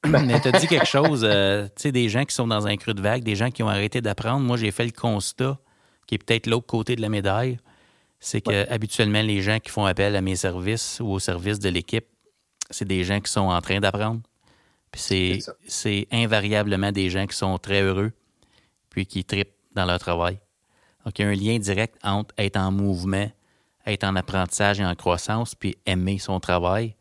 Mais 0.08 0.40
tu 0.40 0.48
as 0.48 0.52
dit 0.54 0.68
quelque 0.68 0.88
chose, 0.88 1.24
euh, 1.24 1.66
tu 1.68 1.84
sais, 1.84 1.92
des 1.92 2.10
gens 2.10 2.26
qui 2.26 2.34
sont 2.34 2.48
dans 2.48 2.66
un 2.66 2.76
creux 2.76 2.96
de 2.96 3.02
vague, 3.02 3.24
des 3.24 3.36
gens 3.36 3.52
qui 3.52 3.62
ont 3.62 3.70
arrêté 3.70 4.02
d'apprendre. 4.02 4.40
Moi, 4.40 4.58
j'ai 4.58 4.72
fait 4.72 4.86
le 4.86 4.92
constat, 4.92 5.60
qui 6.08 6.16
est 6.16 6.18
peut-être 6.18 6.48
l'autre 6.48 6.66
côté 6.66 6.96
de 6.96 7.02
la 7.02 7.10
médaille 7.10 7.60
c'est 8.24 8.40
que 8.40 8.72
habituellement 8.72 9.24
les 9.24 9.42
gens 9.42 9.60
qui 9.60 9.72
font 9.72 9.86
appel 9.86 10.16
à 10.16 10.22
mes 10.22 10.36
services 10.36 11.00
ou 11.02 11.08
au 11.08 11.20
service 11.20 11.60
de 11.60 11.70
l'équipe, 11.70 12.06
c'est 12.70 12.88
des 12.88 13.04
gens 13.04 13.20
qui 13.20 13.32
sont 13.32 13.42
en 13.42 13.60
train 13.62 13.80
d'apprendre. 13.80 14.22
Puis 14.92 15.44
c'est 15.68 16.08
invariablement 16.12 16.92
des 16.92 17.10
gens 17.10 17.26
qui 17.26 17.36
sont 17.36 17.58
très 17.58 17.82
heureux, 17.82 18.12
puis 18.92 19.08
qui 19.08 19.26
tripent 19.26 19.56
dans 19.74 19.86
leur 19.86 19.98
travail. 19.98 20.40
Donc 21.04 21.18
il 21.18 21.24
y 21.24 21.26
a 21.26 21.30
un 21.30 21.36
lien 21.36 21.58
direct 21.58 21.98
entre 22.04 22.34
être 22.38 22.58
en 22.58 22.72
mouvement, 22.72 23.30
être 23.88 24.04
en 24.04 24.16
apprentissage 24.16 24.80
et 24.80 24.86
en 24.86 24.94
croissance, 24.94 25.56
puis 25.56 25.76
aimer 25.88 26.20
son 26.20 26.40
travail. 26.40 26.96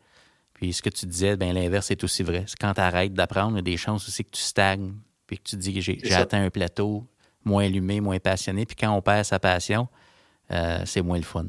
Puis 0.54 0.72
ce 0.72 0.80
que 0.80 0.88
tu 0.88 1.04
disais, 1.04 1.36
ben 1.36 1.52
l'inverse 1.52 1.90
est 1.90 2.02
aussi 2.02 2.22
vrai. 2.22 2.46
Quand 2.58 2.72
tu 2.72 2.80
arrêtes 2.80 3.12
d'apprendre, 3.12 3.52
il 3.52 3.56
y 3.56 3.58
a 3.58 3.62
des 3.62 3.76
chances 3.76 4.08
aussi 4.08 4.24
que 4.24 4.30
tu 4.30 4.40
stagnes, 4.40 4.94
puis 5.26 5.36
que 5.36 5.42
tu 5.42 5.56
dis 5.56 5.74
que 5.74 5.80
j'ai 5.82 6.14
atteint 6.14 6.42
un 6.42 6.50
plateau 6.50 7.06
moins 7.44 7.64
allumé, 7.64 8.00
moins 8.00 8.18
passionné. 8.18 8.64
Puis 8.64 8.76
quand 8.76 8.90
on 8.94 9.02
perd 9.02 9.26
sa 9.26 9.38
passion, 9.38 9.86
c'est 10.84 11.02
moins 11.02 11.18
le 11.18 11.24
fun. 11.24 11.46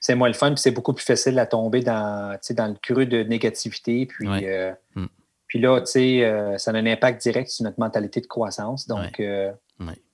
C'est 0.00 0.14
moins 0.14 0.28
le 0.28 0.34
fun, 0.34 0.50
puis 0.50 0.60
c'est 0.60 0.70
beaucoup 0.70 0.92
plus 0.92 1.04
facile 1.04 1.38
à 1.38 1.46
tomber 1.46 1.80
dans, 1.80 2.38
dans 2.50 2.66
le 2.66 2.76
creux 2.80 3.06
de 3.06 3.22
négativité. 3.22 4.06
Puis, 4.06 4.28
euh, 4.28 4.72
mm. 4.94 5.06
puis 5.46 5.58
là, 5.58 5.82
euh, 5.96 6.58
ça 6.58 6.70
a 6.70 6.74
un 6.74 6.86
impact 6.86 7.22
direct 7.22 7.48
sur 7.50 7.64
notre 7.64 7.80
mentalité 7.80 8.20
de 8.20 8.26
croissance. 8.26 8.86
Donc, 8.86 9.20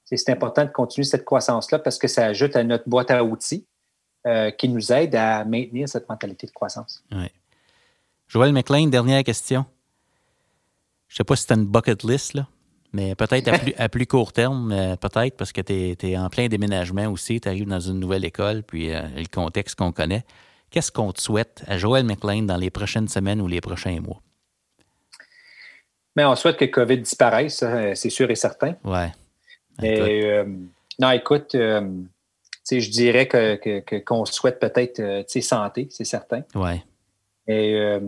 c'est 0.05 0.31
important 0.31 0.65
de 0.65 0.71
continuer 0.71 1.05
cette 1.05 1.25
croissance-là 1.25 1.79
parce 1.79 1.99
que 1.99 2.09
ça 2.09 2.27
ajoute 2.27 2.55
à 2.55 2.65
notre 2.65 2.89
boîte 2.89 3.11
à 3.11 3.25
outils 3.25 3.67
qui 4.59 4.69
nous 4.69 4.93
aide 4.93 5.17
à 5.17 5.45
maintenir 5.45 5.89
cette 5.89 6.09
mentalité 6.09 6.47
de 6.47 6.53
croissance. 6.53 7.05
Joël 8.29 8.53
McLean, 8.53 8.87
dernière 8.87 9.25
question. 9.25 9.67
Je 11.09 11.15
ne 11.15 11.17
sais 11.19 11.25
pas 11.25 11.37
si 11.37 11.45
c'est 11.47 11.55
une 11.55 11.67
bucket 11.67 12.03
list, 12.05 12.35
là. 12.35 12.47
Mais 12.93 13.15
peut-être 13.15 13.49
à 13.79 13.89
plus, 13.89 14.07
court 14.07 14.33
terme, 14.33 14.71
euh, 14.71 14.97
peut-être 14.97 15.37
parce 15.37 15.53
que 15.53 15.63
tu 15.63 15.97
es, 16.07 16.19
en 16.19 16.29
plein 16.29 16.49
déménagement 16.49 17.07
aussi, 17.11 17.41
tu 17.41 17.49
arrives 17.49 17.67
dans 17.69 17.81
une 17.81 17.99
nouvelle 17.99 18.25
école, 18.25 18.63
puis 18.63 18.93
euh, 18.93 19.01
le 19.17 19.27
contexte 19.33 19.77
qu'on 19.77 19.93
connaît. 19.93 20.25
Qu'est-ce 20.71 20.93
qu'on 20.93 21.13
te 21.13 21.21
souhaite 21.21 21.63
à 21.67 21.79
Joël 21.79 22.05
McLean 22.05 22.43
dans 22.43 22.57
les 22.57 22.71
prochaines 22.71 23.09
semaines 23.09 23.41
ou 23.41 23.47
les 23.47 23.61
prochains 23.61 24.01
mois? 24.01 24.21
Mais 26.17 26.25
on 26.25 26.37
souhaite 26.37 26.59
que 26.59 26.67
COVID 26.67 26.99
disparaisse, 26.99 27.65
c'est 27.95 28.11
sûr 28.11 28.31
et 28.31 28.35
certain. 28.35 28.75
Oui. 28.85 29.07
non, 30.99 31.11
écoute, 31.11 31.53
je 31.55 32.91
dirais 32.91 33.29
qu'on 33.29 33.57
que, 33.59 33.99
qu'on 33.99 34.25
souhaite 34.27 34.61
peut-être 34.61 35.25
santé, 35.41 35.89
c'est 35.91 36.05
certain. 36.05 36.43
Ouais. 36.55 36.83
Et 37.47 37.99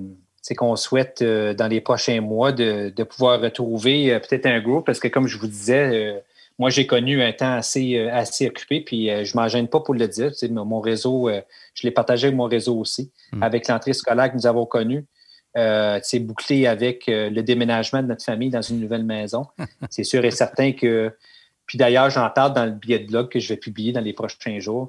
c'est 0.46 0.54
qu'on 0.54 0.76
souhaite 0.76 1.22
dans 1.22 1.68
les 1.68 1.80
prochains 1.80 2.20
mois 2.20 2.52
de, 2.52 2.92
de 2.94 3.02
pouvoir 3.02 3.40
retrouver 3.40 4.20
peut-être 4.20 4.44
un 4.44 4.60
groupe, 4.60 4.84
parce 4.84 5.00
que 5.00 5.08
comme 5.08 5.26
je 5.26 5.38
vous 5.38 5.46
disais, 5.46 6.22
moi, 6.58 6.70
j'ai 6.70 6.86
connu 6.86 7.22
un 7.22 7.32
temps 7.32 7.54
assez, 7.54 7.96
euh, 7.96 8.12
assez 8.12 8.46
occupé, 8.46 8.80
puis 8.80 9.10
euh, 9.10 9.24
je 9.24 9.36
ne 9.36 9.42
m'en 9.42 9.48
gêne 9.48 9.68
pas 9.68 9.80
pour 9.80 9.94
le 9.94 10.06
dire. 10.06 10.30
mon 10.50 10.80
réseau, 10.80 11.28
euh, 11.28 11.40
je 11.74 11.82
l'ai 11.82 11.90
partagé 11.90 12.28
avec 12.28 12.36
mon 12.36 12.44
réseau 12.44 12.78
aussi. 12.78 13.10
Hmm. 13.32 13.42
Avec 13.42 13.66
l'entrée 13.66 13.92
scolaire 13.92 14.30
que 14.30 14.36
nous 14.36 14.46
avons 14.46 14.66
connue, 14.66 15.04
c'est 16.02 16.18
bouclé 16.18 16.66
avec 16.66 17.04
le 17.06 17.40
déménagement 17.40 18.02
de 18.02 18.08
notre 18.08 18.24
famille 18.24 18.50
dans 18.50 18.62
une 18.62 18.80
nouvelle 18.80 19.04
maison. 19.04 19.46
c'est 19.90 20.02
sûr 20.02 20.24
et 20.24 20.32
certain 20.32 20.72
que. 20.72 21.12
Puis 21.66 21.78
d'ailleurs, 21.78 22.10
j'en 22.10 22.28
parle 22.28 22.52
dans 22.52 22.66
le 22.66 22.72
billet 22.72 22.98
de 22.98 23.06
blog 23.06 23.30
que 23.30 23.38
je 23.38 23.48
vais 23.48 23.56
publier 23.56 23.92
dans 23.92 24.00
les 24.00 24.12
prochains 24.12 24.58
jours. 24.58 24.88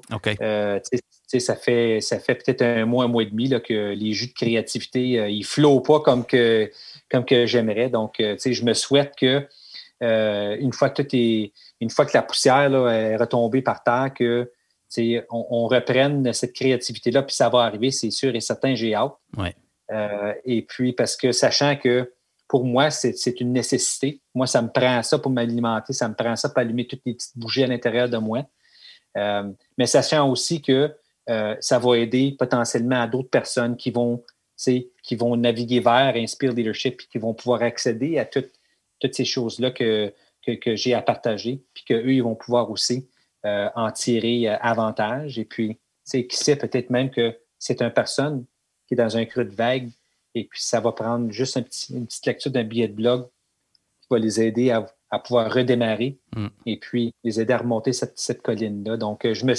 Ça 1.26 1.56
fait, 1.56 2.00
ça 2.00 2.18
fait 2.18 2.34
peut-être 2.34 2.62
un 2.62 2.86
mois, 2.86 3.04
un 3.04 3.08
mois 3.08 3.22
et 3.22 3.26
demi 3.26 3.48
là, 3.48 3.60
que 3.60 3.92
les 3.92 4.12
jus 4.12 4.28
de 4.28 4.32
créativité, 4.32 5.30
ils 5.30 5.40
ne 5.40 5.44
flottent 5.44 5.86
pas 5.86 6.00
comme 6.00 6.24
que, 6.24 6.70
comme 7.10 7.24
que 7.24 7.46
j'aimerais. 7.46 7.88
Donc, 7.90 8.14
je 8.18 8.64
me 8.64 8.74
souhaite 8.74 9.14
que 9.16 9.46
euh, 10.02 10.56
une 10.58 10.72
fois 10.72 10.90
que 10.90 11.02
une 11.80 11.90
fois 11.90 12.04
que 12.06 12.12
la 12.14 12.22
poussière 12.22 12.74
est 12.88 13.16
retombée 13.16 13.62
par 13.62 13.82
terre, 13.82 14.10
que 14.14 14.50
on, 15.30 15.66
reprenne 15.66 16.32
cette 16.32 16.52
créativité-là, 16.52 17.22
puis 17.22 17.34
ça 17.34 17.48
va 17.48 17.60
arriver, 17.60 17.90
c'est 17.90 18.10
sûr 18.10 18.34
et 18.34 18.40
certain, 18.40 18.74
j'ai 18.74 18.94
hâte. 18.94 19.14
Euh, 19.92 20.32
et 20.44 20.62
puis, 20.62 20.92
parce 20.92 21.16
que 21.16 21.32
sachant 21.32 21.76
que 21.76 22.12
pour 22.48 22.64
moi, 22.64 22.90
c'est 22.90 23.40
une 23.40 23.52
nécessité. 23.52 24.20
Moi, 24.34 24.46
ça 24.46 24.62
me 24.62 24.68
prend 24.68 25.02
ça 25.02 25.18
pour 25.18 25.32
m'alimenter, 25.32 25.92
ça 25.92 26.08
me 26.08 26.14
prend 26.14 26.36
ça 26.36 26.48
pour 26.48 26.58
allumer 26.58 26.86
toutes 26.86 27.02
les 27.04 27.14
petites 27.14 27.36
bougies 27.36 27.64
à 27.64 27.66
l'intérieur 27.66 28.08
de 28.08 28.18
moi. 28.18 28.44
Euh, 29.16 29.50
mais 29.76 29.86
sachant 29.86 30.30
aussi 30.30 30.62
que 30.62 30.94
ça 31.26 31.78
va 31.78 31.98
aider 31.98 32.36
potentiellement 32.38 33.02
à 33.02 33.06
d'autres 33.06 33.30
personnes 33.30 33.76
qui 33.76 33.90
vont, 33.90 34.24
qui 34.56 35.16
vont 35.16 35.36
naviguer 35.36 35.80
vers 35.80 36.14
Inspire 36.14 36.52
Leadership 36.52 37.00
et 37.02 37.06
qui 37.10 37.18
vont 37.18 37.34
pouvoir 37.34 37.62
accéder 37.62 38.18
à 38.18 38.24
toutes 38.24 38.52
toutes 39.00 39.14
ces 39.14 39.24
choses-là 39.24 39.70
que, 39.70 40.12
que, 40.44 40.76
j'ai 40.76 40.94
à 40.94 41.02
partager, 41.02 41.62
puis 41.74 41.84
qu'eux, 41.84 42.12
ils 42.12 42.22
vont 42.22 42.34
pouvoir 42.34 42.70
aussi 42.70 43.08
euh, 43.44 43.68
en 43.74 43.90
tirer 43.90 44.48
euh, 44.48 44.56
avantage. 44.60 45.38
Et 45.38 45.44
puis, 45.44 45.78
qui 46.04 46.36
sait 46.36 46.56
peut-être 46.56 46.90
même 46.90 47.10
que 47.10 47.36
c'est 47.58 47.82
une 47.82 47.90
personne 47.90 48.44
qui 48.86 48.94
est 48.94 48.96
dans 48.96 49.16
un 49.16 49.24
creux 49.24 49.44
de 49.44 49.54
vague, 49.54 49.90
et 50.34 50.44
puis 50.44 50.62
ça 50.62 50.80
va 50.80 50.92
prendre 50.92 51.30
juste 51.30 51.56
un 51.56 51.62
petit, 51.62 51.94
une 51.94 52.06
petite 52.06 52.26
lecture 52.26 52.50
d'un 52.50 52.64
billet 52.64 52.88
de 52.88 52.94
blog 52.94 53.28
qui 54.02 54.08
va 54.10 54.18
les 54.18 54.40
aider 54.40 54.70
à, 54.70 54.86
pouvoir 55.24 55.52
redémarrer 55.52 56.18
mm. 56.36 56.48
et 56.66 56.78
puis 56.78 57.14
les 57.24 57.40
aider 57.40 57.54
à 57.54 57.58
remonter 57.58 57.94
cette, 57.94 58.18
cette 58.18 58.42
colline-là. 58.42 58.98
Donc, 58.98 59.24
euh, 59.24 59.32
je, 59.32 59.46
me, 59.46 59.54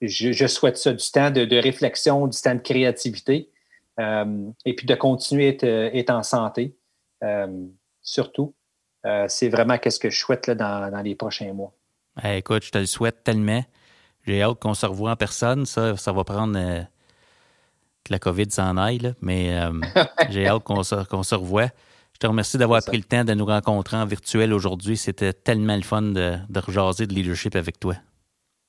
je, 0.00 0.46
souhaite 0.46 0.76
ça, 0.76 0.92
du 0.92 1.10
temps 1.10 1.30
de, 1.30 1.56
réflexion, 1.56 2.26
du 2.26 2.40
temps 2.40 2.54
de 2.54 2.60
créativité, 2.60 3.50
et 3.98 4.74
puis 4.76 4.86
de 4.86 4.94
continuer 4.94 5.58
à 5.62 5.96
être, 5.96 6.10
en 6.10 6.22
santé, 6.22 6.76
surtout. 8.02 8.54
Euh, 9.06 9.26
c'est 9.28 9.48
vraiment 9.48 9.78
ce 9.88 9.98
que 9.98 10.10
je 10.10 10.18
souhaite 10.18 10.50
dans, 10.50 11.02
les 11.02 11.14
prochains 11.14 11.52
mois. 11.52 11.72
écoute, 12.24 12.64
je 12.64 12.70
te 12.70 12.78
le 12.78 12.86
souhaite 12.86 13.22
tellement. 13.24 13.64
J'ai 14.26 14.42
hâte 14.42 14.58
qu'on 14.58 14.74
se 14.74 14.86
revoie 14.86 15.12
en 15.12 15.16
personne. 15.16 15.66
Ça, 15.66 15.96
ça 15.96 16.12
va 16.12 16.24
prendre 16.24 16.58
euh, 16.58 16.82
que 18.04 18.12
la 18.12 18.18
COVID 18.18 18.50
s'en 18.50 18.76
aille, 18.76 19.14
mais 19.20 19.58
euh, 19.58 19.72
j'ai 20.30 20.46
hâte 20.46 20.64
qu'on 20.64 20.82
se, 20.82 20.96
se 21.22 21.34
revoie. 21.34 21.68
Je 22.12 22.18
te 22.18 22.26
remercie 22.26 22.58
d'avoir 22.58 22.82
pris 22.82 22.96
le 22.96 23.04
temps 23.04 23.24
de 23.24 23.32
nous 23.32 23.46
rencontrer 23.46 23.96
en 23.96 24.04
virtuel 24.04 24.52
aujourd'hui. 24.52 24.96
C'était 24.96 25.32
tellement 25.32 25.76
le 25.76 25.82
fun 25.82 26.02
de, 26.02 26.36
de 26.48 26.60
rejaser 26.60 27.06
de 27.06 27.14
leadership 27.14 27.54
avec 27.54 27.78
toi. 27.78 27.94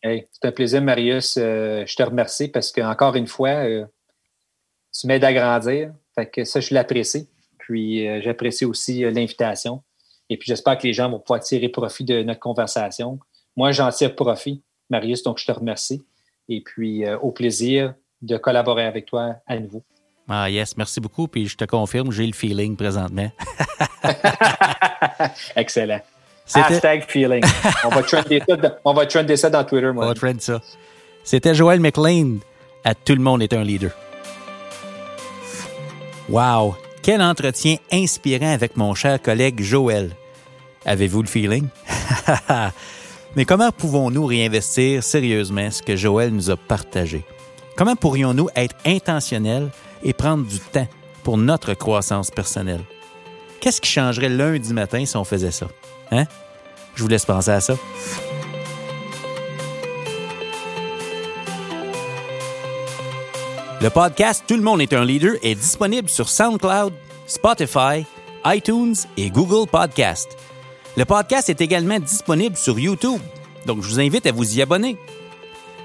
C'est 0.03 0.45
un 0.45 0.51
plaisir, 0.51 0.81
Marius. 0.81 1.35
je 1.35 1.95
te 1.95 2.03
remercie 2.03 2.47
parce 2.47 2.71
qu'encore 2.71 3.15
une 3.15 3.27
fois, 3.27 3.65
tu 3.65 5.07
m'aides 5.07 5.23
à 5.23 5.33
grandir. 5.33 5.93
Fait 6.15 6.29
que 6.29 6.43
ça, 6.43 6.59
je 6.59 6.73
l'apprécie. 6.73 7.29
Puis 7.57 8.21
j'apprécie 8.21 8.65
aussi 8.65 9.01
l'invitation. 9.01 9.83
Et 10.29 10.37
puis, 10.37 10.47
j'espère 10.47 10.77
que 10.77 10.85
les 10.85 10.93
gens 10.93 11.09
vont 11.09 11.19
pouvoir 11.19 11.39
tirer 11.39 11.69
profit 11.69 12.03
de 12.03 12.21
notre 12.21 12.39
conversation. 12.39 13.19
Moi, 13.55 13.71
j'en 13.71 13.89
tire 13.89 14.15
profit, 14.15 14.63
Marius, 14.89 15.23
donc 15.23 15.39
je 15.39 15.45
te 15.45 15.51
remercie. 15.51 16.03
Et 16.47 16.61
puis, 16.61 17.05
euh, 17.05 17.17
au 17.19 17.31
plaisir 17.31 17.95
de 18.21 18.37
collaborer 18.37 18.85
avec 18.85 19.05
toi 19.05 19.35
à 19.47 19.57
nouveau. 19.59 19.83
Ah, 20.27 20.49
yes, 20.49 20.77
merci 20.77 20.99
beaucoup. 20.99 21.27
Puis, 21.27 21.47
je 21.47 21.57
te 21.57 21.65
confirme, 21.65 22.11
j'ai 22.11 22.27
le 22.27 22.33
feeling 22.33 22.77
présentement. 22.77 23.31
Excellent. 25.55 26.01
Hashtag 26.55 27.05
feeling. 27.07 27.43
on, 27.83 27.89
va 27.89 28.03
trender 28.03 28.41
ça, 28.47 28.55
on 28.83 28.93
va 28.93 29.05
trender 29.05 29.37
ça 29.37 29.49
dans 29.49 29.63
Twitter, 29.63 29.91
moi. 29.91 30.05
On 30.05 30.07
va 30.07 30.13
trender 30.13 30.41
ça. 30.41 30.61
C'était 31.23 31.53
Joël 31.53 31.79
McLean 31.79 32.37
à 32.83 32.95
Tout 32.95 33.13
le 33.13 33.21
monde 33.21 33.43
est 33.43 33.53
un 33.53 33.63
leader. 33.63 33.91
Wow! 36.29 36.75
Quel 37.01 37.21
entretien 37.21 37.77
inspirant 37.91 38.51
avec 38.51 38.77
mon 38.77 38.93
cher 38.93 39.21
collègue 39.21 39.61
Joël. 39.61 40.11
Avez-vous 40.85 41.21
le 41.21 41.27
feeling? 41.27 41.67
Mais 43.35 43.45
comment 43.45 43.71
pouvons-nous 43.71 44.25
réinvestir 44.25 45.03
sérieusement 45.03 45.69
ce 45.71 45.81
que 45.81 45.95
Joël 45.95 46.31
nous 46.31 46.49
a 46.49 46.57
partagé? 46.57 47.23
Comment 47.75 47.95
pourrions-nous 47.95 48.49
être 48.55 48.75
intentionnels 48.85 49.69
et 50.03 50.13
prendre 50.13 50.45
du 50.45 50.59
temps 50.59 50.87
pour 51.23 51.37
notre 51.37 51.73
croissance 51.73 52.31
personnelle? 52.31 52.83
Qu'est-ce 53.59 53.81
qui 53.81 53.89
changerait 53.89 54.29
lundi 54.29 54.73
matin 54.73 55.05
si 55.05 55.15
on 55.15 55.23
faisait 55.23 55.51
ça? 55.51 55.67
Hein? 56.11 56.25
Je 56.95 57.03
vous 57.03 57.09
laisse 57.09 57.25
penser 57.25 57.51
à 57.51 57.61
ça. 57.61 57.75
Le 63.81 63.89
podcast 63.89 64.43
Tout 64.45 64.57
le 64.57 64.61
monde 64.61 64.81
est 64.81 64.91
un 64.93 65.05
leader 65.05 65.35
est 65.41 65.55
disponible 65.55 66.09
sur 66.09 66.27
SoundCloud, 66.27 66.93
Spotify, 67.27 68.05
iTunes 68.45 68.95
et 69.15 69.29
Google 69.29 69.69
Podcast. 69.69 70.37
Le 70.97 71.05
podcast 71.05 71.49
est 71.49 71.61
également 71.61 71.99
disponible 71.99 72.57
sur 72.57 72.77
YouTube, 72.77 73.21
donc 73.65 73.81
je 73.81 73.87
vous 73.87 73.99
invite 74.01 74.25
à 74.25 74.33
vous 74.33 74.57
y 74.57 74.61
abonner. 74.61 74.97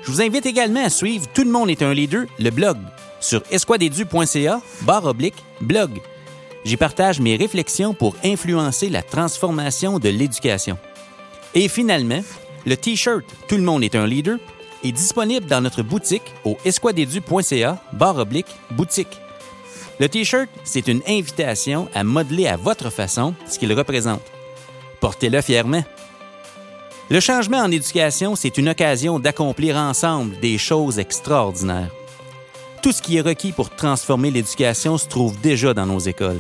Je 0.03 0.11
vous 0.11 0.21
invite 0.21 0.45
également 0.47 0.85
à 0.85 0.91
suivre 0.91 1.27
Tout 1.33 1.45
le 1.45 1.51
monde 1.51 1.71
est 1.71 1.83
un 1.83 1.95
leader, 1.95 2.25
le 2.39 2.51
blog, 2.51 2.79
sur 3.21 3.43
esquadedu.ca, 3.51 4.61
barre 4.83 5.05
oblique, 5.05 5.37
blog. 5.61 6.01
J'y 6.65 6.77
partage 6.77 7.21
mes 7.21 7.37
réflexions 7.37 7.93
pour 7.93 8.17
influencer 8.25 8.89
la 8.89 9.03
transformation 9.03 9.99
de 9.99 10.09
l'éducation. 10.09 10.79
Et 11.55 11.69
finalement, 11.69 12.23
le 12.67 12.77
T-shirt 12.77 13.25
Tout 13.49 13.57
le 13.57 13.63
monde 13.63 13.85
est 13.85 13.95
un 13.95 14.07
leader 14.07 14.39
est 14.83 14.93
disponible 14.93 15.47
dans 15.47 15.61
notre 15.61 15.83
boutique 15.83 16.35
au 16.45 16.59
esquadedu.ca, 16.65 17.79
barre 17.93 18.19
oblique, 18.19 18.55
boutique. 18.71 19.19
Le 19.99 20.09
T-shirt, 20.09 20.49
c'est 20.65 20.89
une 20.89 21.03
invitation 21.09 21.89
à 21.95 22.05
modeler 22.05 22.47
à 22.47 22.57
votre 22.57 22.91
façon 22.91 23.35
ce 23.47 23.59
qu'il 23.59 23.73
représente. 23.73 24.23
Portez-le 25.01 25.41
fièrement. 25.41 25.85
Le 27.11 27.21
changement 27.21 27.59
en 27.59 27.71
éducation, 27.71 28.35
c'est 28.35 28.59
une 28.59 28.71
occasion 28.71 29.19
d'accomplir 29.19 29.77
ensemble 29.77 30.39
des 30.41 30.59
choses 30.59 30.99
extraordinaires. 30.99 31.91
Tout 32.85 32.93
ce 32.93 33.01
qui 33.01 33.17
est 33.17 33.23
requis 33.23 33.53
pour 33.53 33.71
transformer 33.71 34.31
l'éducation 34.31 34.99
se 34.99 35.09
trouve 35.09 35.41
déjà 35.41 35.73
dans 35.73 35.87
nos 35.87 36.01
écoles. 36.01 36.39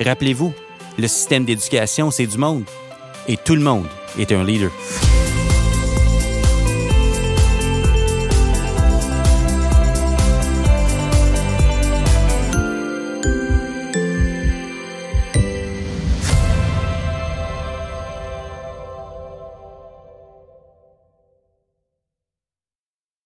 Rappelez-vous, 0.00 0.52
le 0.98 1.06
système 1.06 1.44
d'éducation, 1.44 2.10
c'est 2.10 2.26
du 2.26 2.36
monde. 2.36 2.64
Et 3.28 3.36
tout 3.36 3.54
le 3.54 3.62
monde 3.62 3.86
est 4.18 4.32
un 4.32 4.42
leader. 4.42 4.72